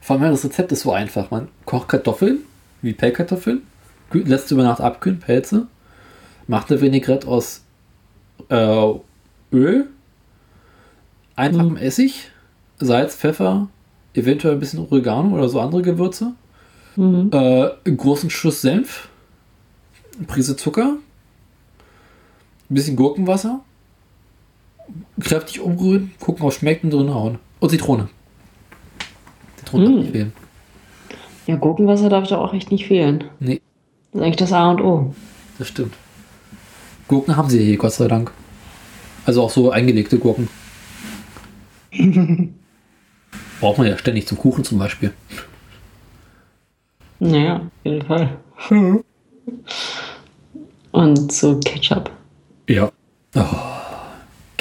Vor 0.00 0.16
allem 0.20 0.30
das 0.30 0.44
Rezept 0.44 0.72
ist 0.72 0.82
so 0.82 0.92
einfach. 0.92 1.30
Man 1.30 1.48
kocht 1.64 1.88
Kartoffeln, 1.88 2.38
wie 2.82 2.92
Pellkartoffeln, 2.92 3.62
lässt 4.12 4.48
sie 4.48 4.54
über 4.54 4.64
Nacht 4.64 4.80
abkühlen, 4.80 5.20
Pelze, 5.20 5.66
macht 6.46 6.70
eine 6.70 6.80
Vinaigrette 6.80 7.26
aus 7.28 7.62
äh, 8.48 8.92
Öl, 9.52 9.86
einfachem 11.36 11.76
Essig, 11.76 12.30
Salz, 12.78 13.14
Pfeffer, 13.14 13.68
eventuell 14.14 14.54
ein 14.54 14.60
bisschen 14.60 14.80
Oregano 14.80 15.34
oder 15.36 15.48
so 15.48 15.60
andere 15.60 15.82
Gewürze, 15.82 16.32
Mhm. 16.96 17.30
äh, 17.32 17.70
einen 17.86 17.96
großen 17.96 18.28
Schuss 18.28 18.60
Senf, 18.60 19.08
eine 20.18 20.26
Prise 20.26 20.56
Zucker, 20.56 20.96
ein 22.68 22.74
bisschen 22.74 22.96
Gurkenwasser, 22.96 23.60
kräftig 25.20 25.60
umrühren, 25.60 26.12
gucken, 26.20 26.42
ob 26.44 26.50
es 26.50 26.56
schmeckt 26.58 26.84
und 26.84 26.90
drin 26.90 27.12
hauen. 27.14 27.38
Und 27.60 27.70
Zitrone. 27.70 28.08
Zitrone 29.56 29.84
darf 29.84 29.94
Mm. 29.94 29.98
nicht 30.00 30.10
fehlen. 30.12 30.32
Ja, 31.46 31.56
Gurkenwasser 31.56 32.08
darf 32.08 32.28
da 32.28 32.38
auch 32.38 32.52
echt 32.54 32.70
nicht 32.70 32.86
fehlen. 32.86 33.24
Nee, 33.40 33.60
Das 34.12 34.20
ist 34.20 34.24
eigentlich 34.24 34.36
das 34.36 34.52
A 34.52 34.70
und 34.70 34.80
O. 34.80 35.14
das 35.58 35.68
stimmt. 35.68 35.94
Gurken 37.08 37.36
haben 37.36 37.48
sie 37.50 37.62
hier, 37.64 37.76
Gott 37.76 37.92
sei 37.92 38.08
Dank. 38.08 38.30
Also 39.26 39.42
auch 39.42 39.50
so 39.50 39.70
eingelegte 39.70 40.18
Gurken. 40.18 40.48
Braucht 43.60 43.78
man 43.78 43.86
ja 43.86 43.96
ständig 43.98 44.26
zum 44.26 44.38
Kuchen 44.38 44.64
zum 44.64 44.78
Beispiel. 44.78 45.12
Naja, 47.20 47.56
auf 47.56 47.62
jeden 47.84 48.02
Fall. 48.06 48.36
Und 50.92 51.32
so 51.32 51.58
Ketchup. 51.60 52.10
Ja. 52.68 52.90
Oh, 53.34 53.44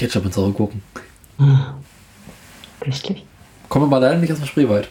Ketchup 0.02 0.26
und 0.26 0.34
saure 0.34 0.52
Gurken. 0.52 0.82
Köstlich. 2.80 3.24
Kommen 3.70 3.86
aber 3.86 4.00
leider 4.00 4.18
nicht 4.18 4.32
aus 4.32 4.40
dem 4.40 4.48
Spreewald. 4.48 4.90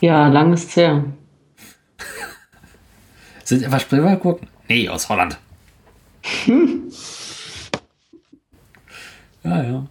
Ja, 0.00 0.28
lang 0.28 0.54
ist's 0.54 0.74
her. 0.76 1.04
Sind 3.44 3.62
einfach 3.64 3.80
Spreewaldgurken? 3.80 4.48
Nee, 4.66 4.88
aus 4.88 5.10
Holland. 5.10 5.38
ja, 9.44 9.62
ja. 9.62 9.86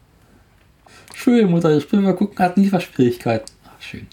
Schön, 1.14 1.52
Mutter, 1.52 1.80
Spreewaldgurken 1.80 2.40
hat 2.40 2.58
Lieferschwierigkeiten. 2.58 3.54
Ach, 3.68 3.80
schön. 3.80 4.08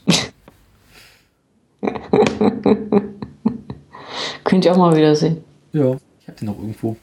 Könnt 4.45 4.67
ihr 4.67 4.73
auch 4.73 4.77
mal 4.77 4.95
wieder 4.95 5.17
sehen. 5.17 5.43
Ja, 5.73 5.97
ich 6.21 6.29
hab 6.29 6.37
den 6.37 6.49
noch 6.49 6.59
irgendwo. 6.59 6.99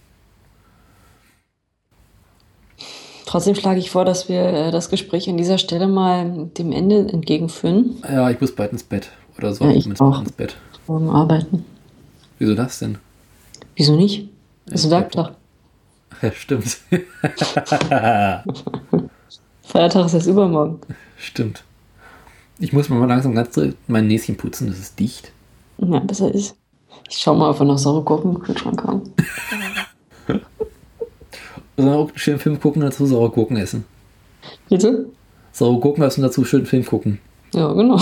Trotzdem 3.33 3.55
schlage 3.55 3.79
ich 3.79 3.89
vor, 3.89 4.05
dass 4.05 4.29
wir 4.29 4.41
äh, 4.43 4.69
das 4.69 4.91
Gespräch 4.91 5.27
an 5.27 5.37
dieser 5.37 5.57
Stelle 5.57 5.87
mal 5.87 6.49
dem 6.55 6.71
Ende 6.71 7.09
entgegenführen. 7.11 7.97
Ja, 8.07 8.29
ich 8.29 8.39
muss 8.39 8.53
bald 8.53 8.73
ins 8.73 8.83
Bett. 8.83 9.09
Oder 9.39 9.55
so 9.55 9.65
Ja, 9.65 9.71
ich 9.71 9.99
auch. 9.99 10.21
ins 10.21 10.33
Bett. 10.33 10.55
Morgen 10.85 11.09
arbeiten. 11.09 11.65
Wieso 12.37 12.53
das 12.53 12.77
denn? 12.77 12.99
Wieso 13.75 13.95
nicht? 13.95 14.29
Ist 14.67 14.85
ein 14.85 14.91
Werktag. 14.91 15.33
Ja, 16.21 16.31
stimmt. 16.31 16.77
Feiertag 19.63 20.05
ist 20.05 20.13
erst 20.13 20.27
übermorgen. 20.27 20.79
Stimmt. 21.17 21.63
Ich 22.59 22.71
muss 22.71 22.87
mal 22.89 23.03
langsam 23.07 23.33
ganz 23.33 23.59
mein 23.87 24.05
Näschen 24.05 24.37
putzen, 24.37 24.67
das 24.67 24.77
ist 24.77 24.99
dicht. 24.99 25.31
Ja, 25.79 25.97
besser 26.01 26.31
ist. 26.31 26.55
Ich 27.09 27.17
schau 27.17 27.33
mal, 27.33 27.49
ob 27.49 27.59
wir 27.59 27.65
noch 27.65 27.79
saure 27.79 28.03
Gurken 28.03 28.35
im 28.35 28.41
Kühlschrank 28.43 28.83
haben. 28.83 29.01
Also 31.77 31.89
auch 31.91 32.09
einen 32.09 32.17
schönen 32.17 32.39
Film 32.39 32.59
gucken 32.59 32.81
und 32.83 32.89
dazu 32.89 33.05
saure 33.05 33.29
Gurken 33.29 33.57
essen. 33.57 33.85
Bitte? 34.69 35.07
Saure 35.51 35.79
Gurken 35.79 36.03
essen 36.03 36.21
und 36.23 36.29
dazu 36.29 36.45
schönen 36.45 36.65
Film 36.65 36.85
gucken. 36.85 37.19
Ja, 37.53 37.71
genau. 37.73 38.01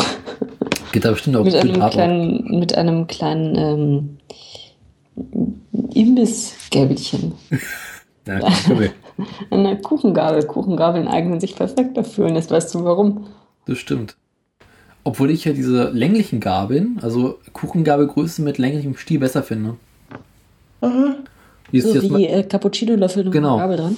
Geht 0.92 1.06
da 1.06 1.12
bestimmt 1.12 1.36
auch 1.38 1.44
Mit 1.44 1.54
gut 1.54 1.62
einem 1.62 1.82
ab. 1.82 1.92
kleinen, 1.92 2.60
mit 2.60 2.76
einem 2.76 3.08
kleinen 3.08 3.56
ähm, 3.56 4.18
Imbissgäbelchen. 5.94 7.34
Ja, 8.28 8.38
komm, 8.40 8.54
komm, 8.68 9.26
Eine 9.50 9.82
Kuchengabel. 9.82 10.44
Kuchengabeln 10.46 11.08
eignen 11.08 11.40
sich 11.40 11.56
perfekt 11.56 11.98
dafür. 11.98 12.28
Und 12.28 12.36
jetzt 12.36 12.52
weißt 12.52 12.74
du 12.76 12.86
warum. 12.86 13.26
das 13.66 13.80
stimmt. 13.80 14.16
Obwohl 15.04 15.32
ich 15.32 15.44
ja 15.46 15.54
diese 15.54 15.90
länglichen 15.90 16.40
Gabeln, 16.40 17.00
also 17.02 17.40
Kuchengabelgröße 17.54 18.44
mit 18.44 18.60
länglichem 18.60 18.96
Stiel 18.96 19.20
besser 19.20 19.42
finde. 19.42 19.76
Wie 21.72 21.78
ist 21.80 21.92
So 21.92 22.18
wie 22.18 22.28
äh, 22.28 22.44
Cappuccino-Löffel 22.44 23.26
und 23.28 23.32
Genau. 23.32 23.58
Gabel 23.58 23.78
dran. 23.78 23.98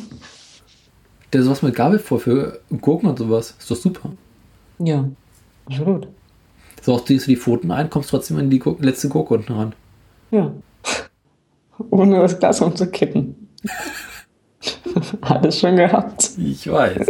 der 1.32 1.44
sowas 1.44 1.62
mit 1.62 1.76
Gabel 1.76 2.00
vor 2.00 2.20
für 2.20 2.60
Gurken 2.82 3.10
und 3.10 3.18
sowas. 3.20 3.56
Ist 3.60 3.70
doch 3.72 3.76
super. 3.76 4.12
Ja, 4.80 5.08
absolut. 5.66 6.08
So 6.82 6.94
auch 6.94 7.06
ziehst 7.06 7.28
du 7.28 7.32
die 7.32 7.38
Pfoten 7.38 7.72
ein, 7.72 7.90
kommst 7.90 8.10
trotzdem 8.10 8.38
in 8.40 8.50
die 8.50 8.60
Gur 8.60 8.76
letzte 8.80 9.10
Gurke 9.10 9.34
unten 9.36 9.54
ran. 9.54 9.74
Ja. 10.32 10.52
Ohne 11.90 12.20
das 12.20 12.38
Glas 12.40 12.62
umzukippen. 12.62 13.50
Alles 15.22 15.60
schon 15.60 15.76
gehabt. 15.78 16.32
Ich 16.38 16.70
weiß. 16.70 17.08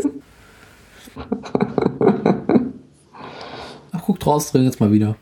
Ach, 3.92 4.02
guck 4.06 4.20
draußen 4.20 4.52
drin 4.54 4.66
jetzt 4.66 4.80
mal 4.80 4.92
wieder. 4.92 5.16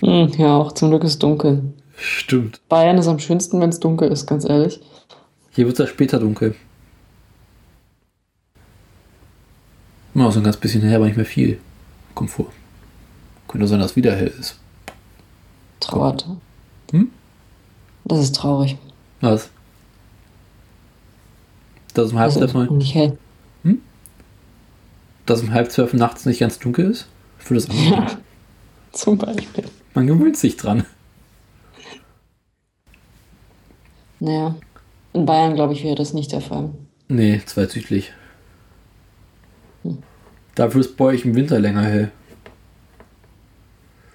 Hm, 0.00 0.28
ja, 0.36 0.56
auch 0.56 0.72
zum 0.72 0.90
Glück 0.90 1.04
ist 1.04 1.10
es 1.12 1.18
dunkel. 1.18 1.62
Stimmt. 1.96 2.60
Bayern 2.68 2.98
ist 2.98 3.06
am 3.08 3.18
schönsten, 3.18 3.60
wenn 3.60 3.70
es 3.70 3.80
dunkel 3.80 4.10
ist, 4.10 4.26
ganz 4.26 4.44
ehrlich. 4.44 4.80
Hier 5.50 5.66
wird 5.66 5.78
es 5.78 5.86
ja 5.86 5.86
später 5.86 6.18
dunkel. 6.18 6.54
Mal 10.12 10.30
so 10.32 10.40
ein 10.40 10.44
ganz 10.44 10.56
bisschen 10.56 10.82
her, 10.82 10.96
aber 10.96 11.06
nicht 11.06 11.16
mehr 11.16 11.24
viel. 11.26 11.58
Kommt 12.14 12.30
vor. 12.30 12.46
Könnte 13.48 13.66
sein, 13.66 13.80
dass 13.80 13.92
es 13.92 13.96
wieder 13.96 14.14
hell 14.14 14.32
ist. 14.38 14.58
Trauert. 15.80 16.26
Hm? 16.92 17.10
Das 18.04 18.20
ist 18.20 18.34
traurig. 18.36 18.76
Was? 19.20 19.50
Dass 21.94 22.06
es 22.06 22.12
um 22.12 22.18
halb 22.18 22.30
Das 22.30 22.38
zwölf, 22.38 22.54
mal, 22.54 22.66
nicht 22.70 22.94
hell. 22.94 23.18
dass 25.26 25.38
es 25.40 25.44
um 25.48 25.54
halb 25.54 25.70
zwölf 25.70 25.92
nachts 25.94 26.26
nicht 26.26 26.40
ganz 26.40 26.58
dunkel 26.58 26.90
ist? 26.90 27.06
Für 27.38 27.54
das 27.54 27.66
Ja, 27.68 28.06
zum 28.92 29.18
Beispiel. 29.18 29.64
Man 29.94 30.06
gewöhnt 30.06 30.36
sich 30.36 30.56
dran. 30.56 30.84
Naja, 34.24 34.54
in 35.12 35.26
Bayern, 35.26 35.54
glaube 35.54 35.74
ich, 35.74 35.84
wäre 35.84 35.96
das 35.96 36.14
nicht 36.14 36.32
der 36.32 36.40
Fall. 36.40 36.70
Nee, 37.08 37.42
zwei 37.44 37.66
südlich. 37.66 38.10
Dafür 40.54 40.80
ist 40.80 40.96
bei 40.96 41.04
euch 41.06 41.26
im 41.26 41.34
Winter 41.34 41.58
länger 41.60 41.82
hell. 41.82 42.10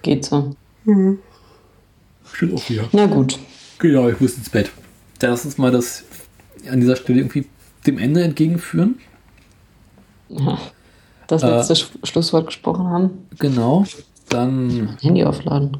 Geht 0.02 0.24
so. 0.24 0.56
Stimmt 0.84 2.54
auch 2.54 2.68
wieder. 2.70 2.88
Na 2.90 3.06
gut. 3.06 3.38
Genau, 3.78 4.08
ich 4.08 4.18
muss 4.20 4.36
ins 4.36 4.50
Bett. 4.50 4.72
Dann 5.20 5.30
lass 5.30 5.44
uns 5.44 5.58
mal 5.58 5.70
das 5.70 6.02
an 6.68 6.80
dieser 6.80 6.96
Stelle 6.96 7.20
irgendwie 7.20 7.46
dem 7.86 7.98
Ende 7.98 8.24
entgegenführen. 8.24 8.98
Ja. 10.28 10.58
Das 11.28 11.44
Äh. 11.44 11.50
letzte 11.56 11.76
Sch 11.76 11.90
Schlusswort 12.02 12.46
gesprochen 12.46 12.88
haben. 12.88 13.28
Genau. 13.38 13.84
Dann 14.28 14.96
Handy 15.00 15.22
aufladen. 15.24 15.76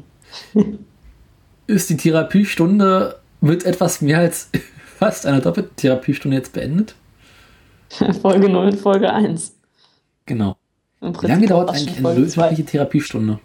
ist 1.67 1.89
die 1.89 1.97
Therapiestunde 1.97 3.20
mit 3.41 3.65
etwas 3.65 4.01
mehr 4.01 4.19
als 4.19 4.49
fast 4.97 5.25
einer 5.25 5.41
doppelten 5.41 5.75
Therapiestunde 5.75 6.37
jetzt 6.37 6.53
beendet. 6.53 6.95
Folge 8.21 8.47
0 8.47 8.67
und 8.67 8.79
Folge 8.79 9.11
1. 9.11 9.53
Genau. 10.25 10.55
Wie 11.01 11.27
lange 11.27 11.47
dauert 11.47 11.71
eigentlich 11.71 11.97
eine 11.97 12.15
durchschnittliche 12.15 12.63
Therapiestunde? 12.63 13.39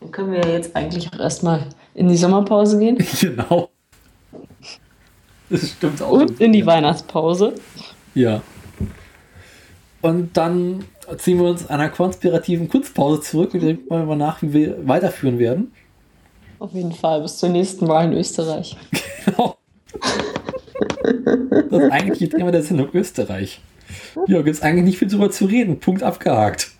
Dann 0.00 0.10
können 0.10 0.32
wir 0.32 0.40
jetzt 0.40 0.74
eigentlich 0.74 1.08
auch 1.12 1.18
erstmal 1.18 1.66
in 1.94 2.08
die 2.08 2.16
Sommerpause 2.16 2.78
gehen 2.78 2.98
genau. 3.20 3.70
Das 5.48 5.70
stimmt 5.70 6.02
auch. 6.02 6.12
und 6.12 6.40
in 6.40 6.52
die 6.52 6.66
Weihnachtspause. 6.66 7.54
Ja. 8.14 8.42
Und 10.00 10.36
dann 10.36 10.84
ziehen 11.18 11.38
wir 11.38 11.48
uns 11.48 11.68
einer 11.68 11.88
konspirativen 11.88 12.68
Kunstpause 12.68 13.20
zurück 13.20 13.54
und 13.54 13.60
denken 13.60 14.06
mal 14.06 14.16
nach, 14.16 14.42
wie 14.42 14.52
wir 14.52 14.88
weiterführen 14.88 15.38
werden. 15.38 15.72
Auf 16.60 16.72
jeden 16.74 16.92
Fall 16.92 17.22
bis 17.22 17.38
zur 17.38 17.48
nächsten 17.48 17.88
Wahl 17.88 18.04
in 18.06 18.12
Österreich. 18.12 18.76
Genau. 19.26 19.56
Das 21.70 21.90
eigentliche 21.90 22.30
Thema 22.30 22.50
der 22.50 22.62
Sendung 22.62 22.88
Österreich. 22.94 23.60
Ja, 24.28 24.40
gibt 24.40 24.56
es 24.56 24.62
eigentlich 24.62 24.84
nicht 24.84 24.98
viel 24.98 25.08
drüber 25.08 25.30
zu 25.30 25.44
reden. 25.44 25.78
Punkt 25.78 26.02
abgehakt. 26.02 26.70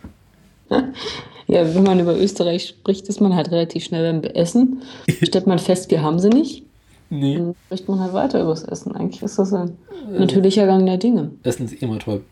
Ja, 1.46 1.74
wenn 1.74 1.82
man 1.82 2.00
über 2.00 2.16
Österreich 2.16 2.68
spricht, 2.68 3.08
ist 3.08 3.20
man 3.20 3.34
halt 3.34 3.50
relativ 3.50 3.84
schnell 3.84 4.10
beim 4.10 4.22
Essen. 4.32 4.82
Stellt 5.22 5.46
man 5.46 5.58
fest, 5.58 5.90
wir 5.90 6.00
haben 6.00 6.18
sie 6.18 6.30
nicht. 6.30 6.64
Nee, 7.10 7.36
Dann 7.36 7.54
spricht 7.66 7.88
man 7.88 8.00
halt 8.00 8.14
weiter 8.14 8.40
über 8.40 8.50
das 8.50 8.62
Essen. 8.62 8.96
Eigentlich 8.96 9.22
ist 9.22 9.38
das 9.38 9.52
ein 9.52 9.76
natürlicher 10.10 10.64
Gang 10.66 10.86
der 10.86 10.96
Dinge. 10.96 11.32
Essen 11.42 11.66
ist 11.66 11.74
immer 11.82 11.98
toll. 11.98 12.22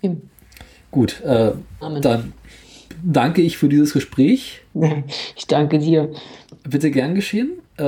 Eben. 0.00 0.30
Gut, 0.90 1.20
äh, 1.22 1.52
Amen. 1.80 2.00
dann 2.00 2.32
danke 3.02 3.42
ich 3.42 3.58
für 3.58 3.68
dieses 3.68 3.92
Gespräch. 3.92 4.61
Ich 5.36 5.46
danke 5.46 5.78
dir. 5.78 6.10
Bitte 6.68 6.90
gern 6.90 7.14
geschehen. 7.14 7.58
Äh, 7.76 7.82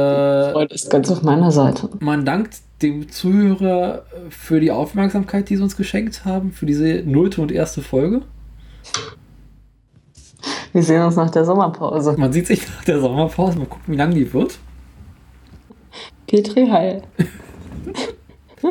Freude 0.53 0.75
ist 0.75 0.91
ganz 0.91 1.11
auf 1.11 1.23
meiner 1.23 1.51
Seite. 1.51 1.91
man 2.01 2.25
dankt 2.25 2.59
dem 2.83 3.09
Zuhörer 3.11 4.05
für 4.31 4.61
die 4.61 4.71
Aufmerksamkeit, 4.71 5.49
die 5.49 5.57
sie 5.57 5.63
uns 5.63 5.77
geschenkt 5.77 6.25
haben, 6.25 6.53
für 6.53 6.67
diese 6.67 7.03
nullte 7.07 7.41
und 7.41 7.53
erste 7.53 7.83
Folge. 7.83 8.23
Wir 10.73 10.83
sehen 10.83 11.03
uns 11.03 11.17
nach 11.17 11.31
der 11.31 11.45
Sommerpause. 11.45 12.17
Man 12.19 12.33
sieht 12.33 12.47
sich 12.47 12.67
nach 12.69 12.85
der 12.85 13.01
Sommerpause, 13.01 13.59
mal 13.59 13.67
gucken, 13.67 13.95
wie 13.95 13.97
lang 13.97 14.13
die 14.13 14.33
wird. 14.33 14.59
Petri 16.27 16.67
Heil. 16.69 17.03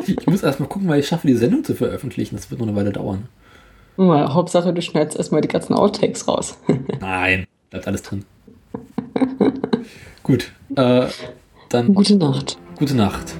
Ich 0.08 0.26
muss 0.26 0.42
erst 0.42 0.58
mal 0.58 0.66
gucken, 0.66 0.88
weil 0.88 0.98
ich 0.98 1.06
schaffe, 1.06 1.28
die 1.28 1.34
Sendung 1.34 1.62
zu 1.62 1.76
veröffentlichen. 1.76 2.34
Das 2.34 2.50
wird 2.50 2.58
noch 2.58 2.66
eine 2.66 2.76
Weile 2.76 2.90
dauern. 2.90 3.28
Hauptsache, 3.96 4.72
du 4.72 4.82
schneidest 4.82 5.16
erstmal 5.16 5.40
die 5.40 5.46
ganzen 5.46 5.72
Outtakes 5.72 6.26
raus. 6.26 6.58
Nein, 7.00 7.46
bleibt 7.74 7.88
alles 7.88 8.02
drin. 8.02 8.24
Gut, 10.22 10.52
äh, 10.76 11.08
dann 11.70 11.92
Gute 11.92 12.16
Nacht. 12.16 12.56
gute 12.76 12.94
Nacht. 12.94 13.34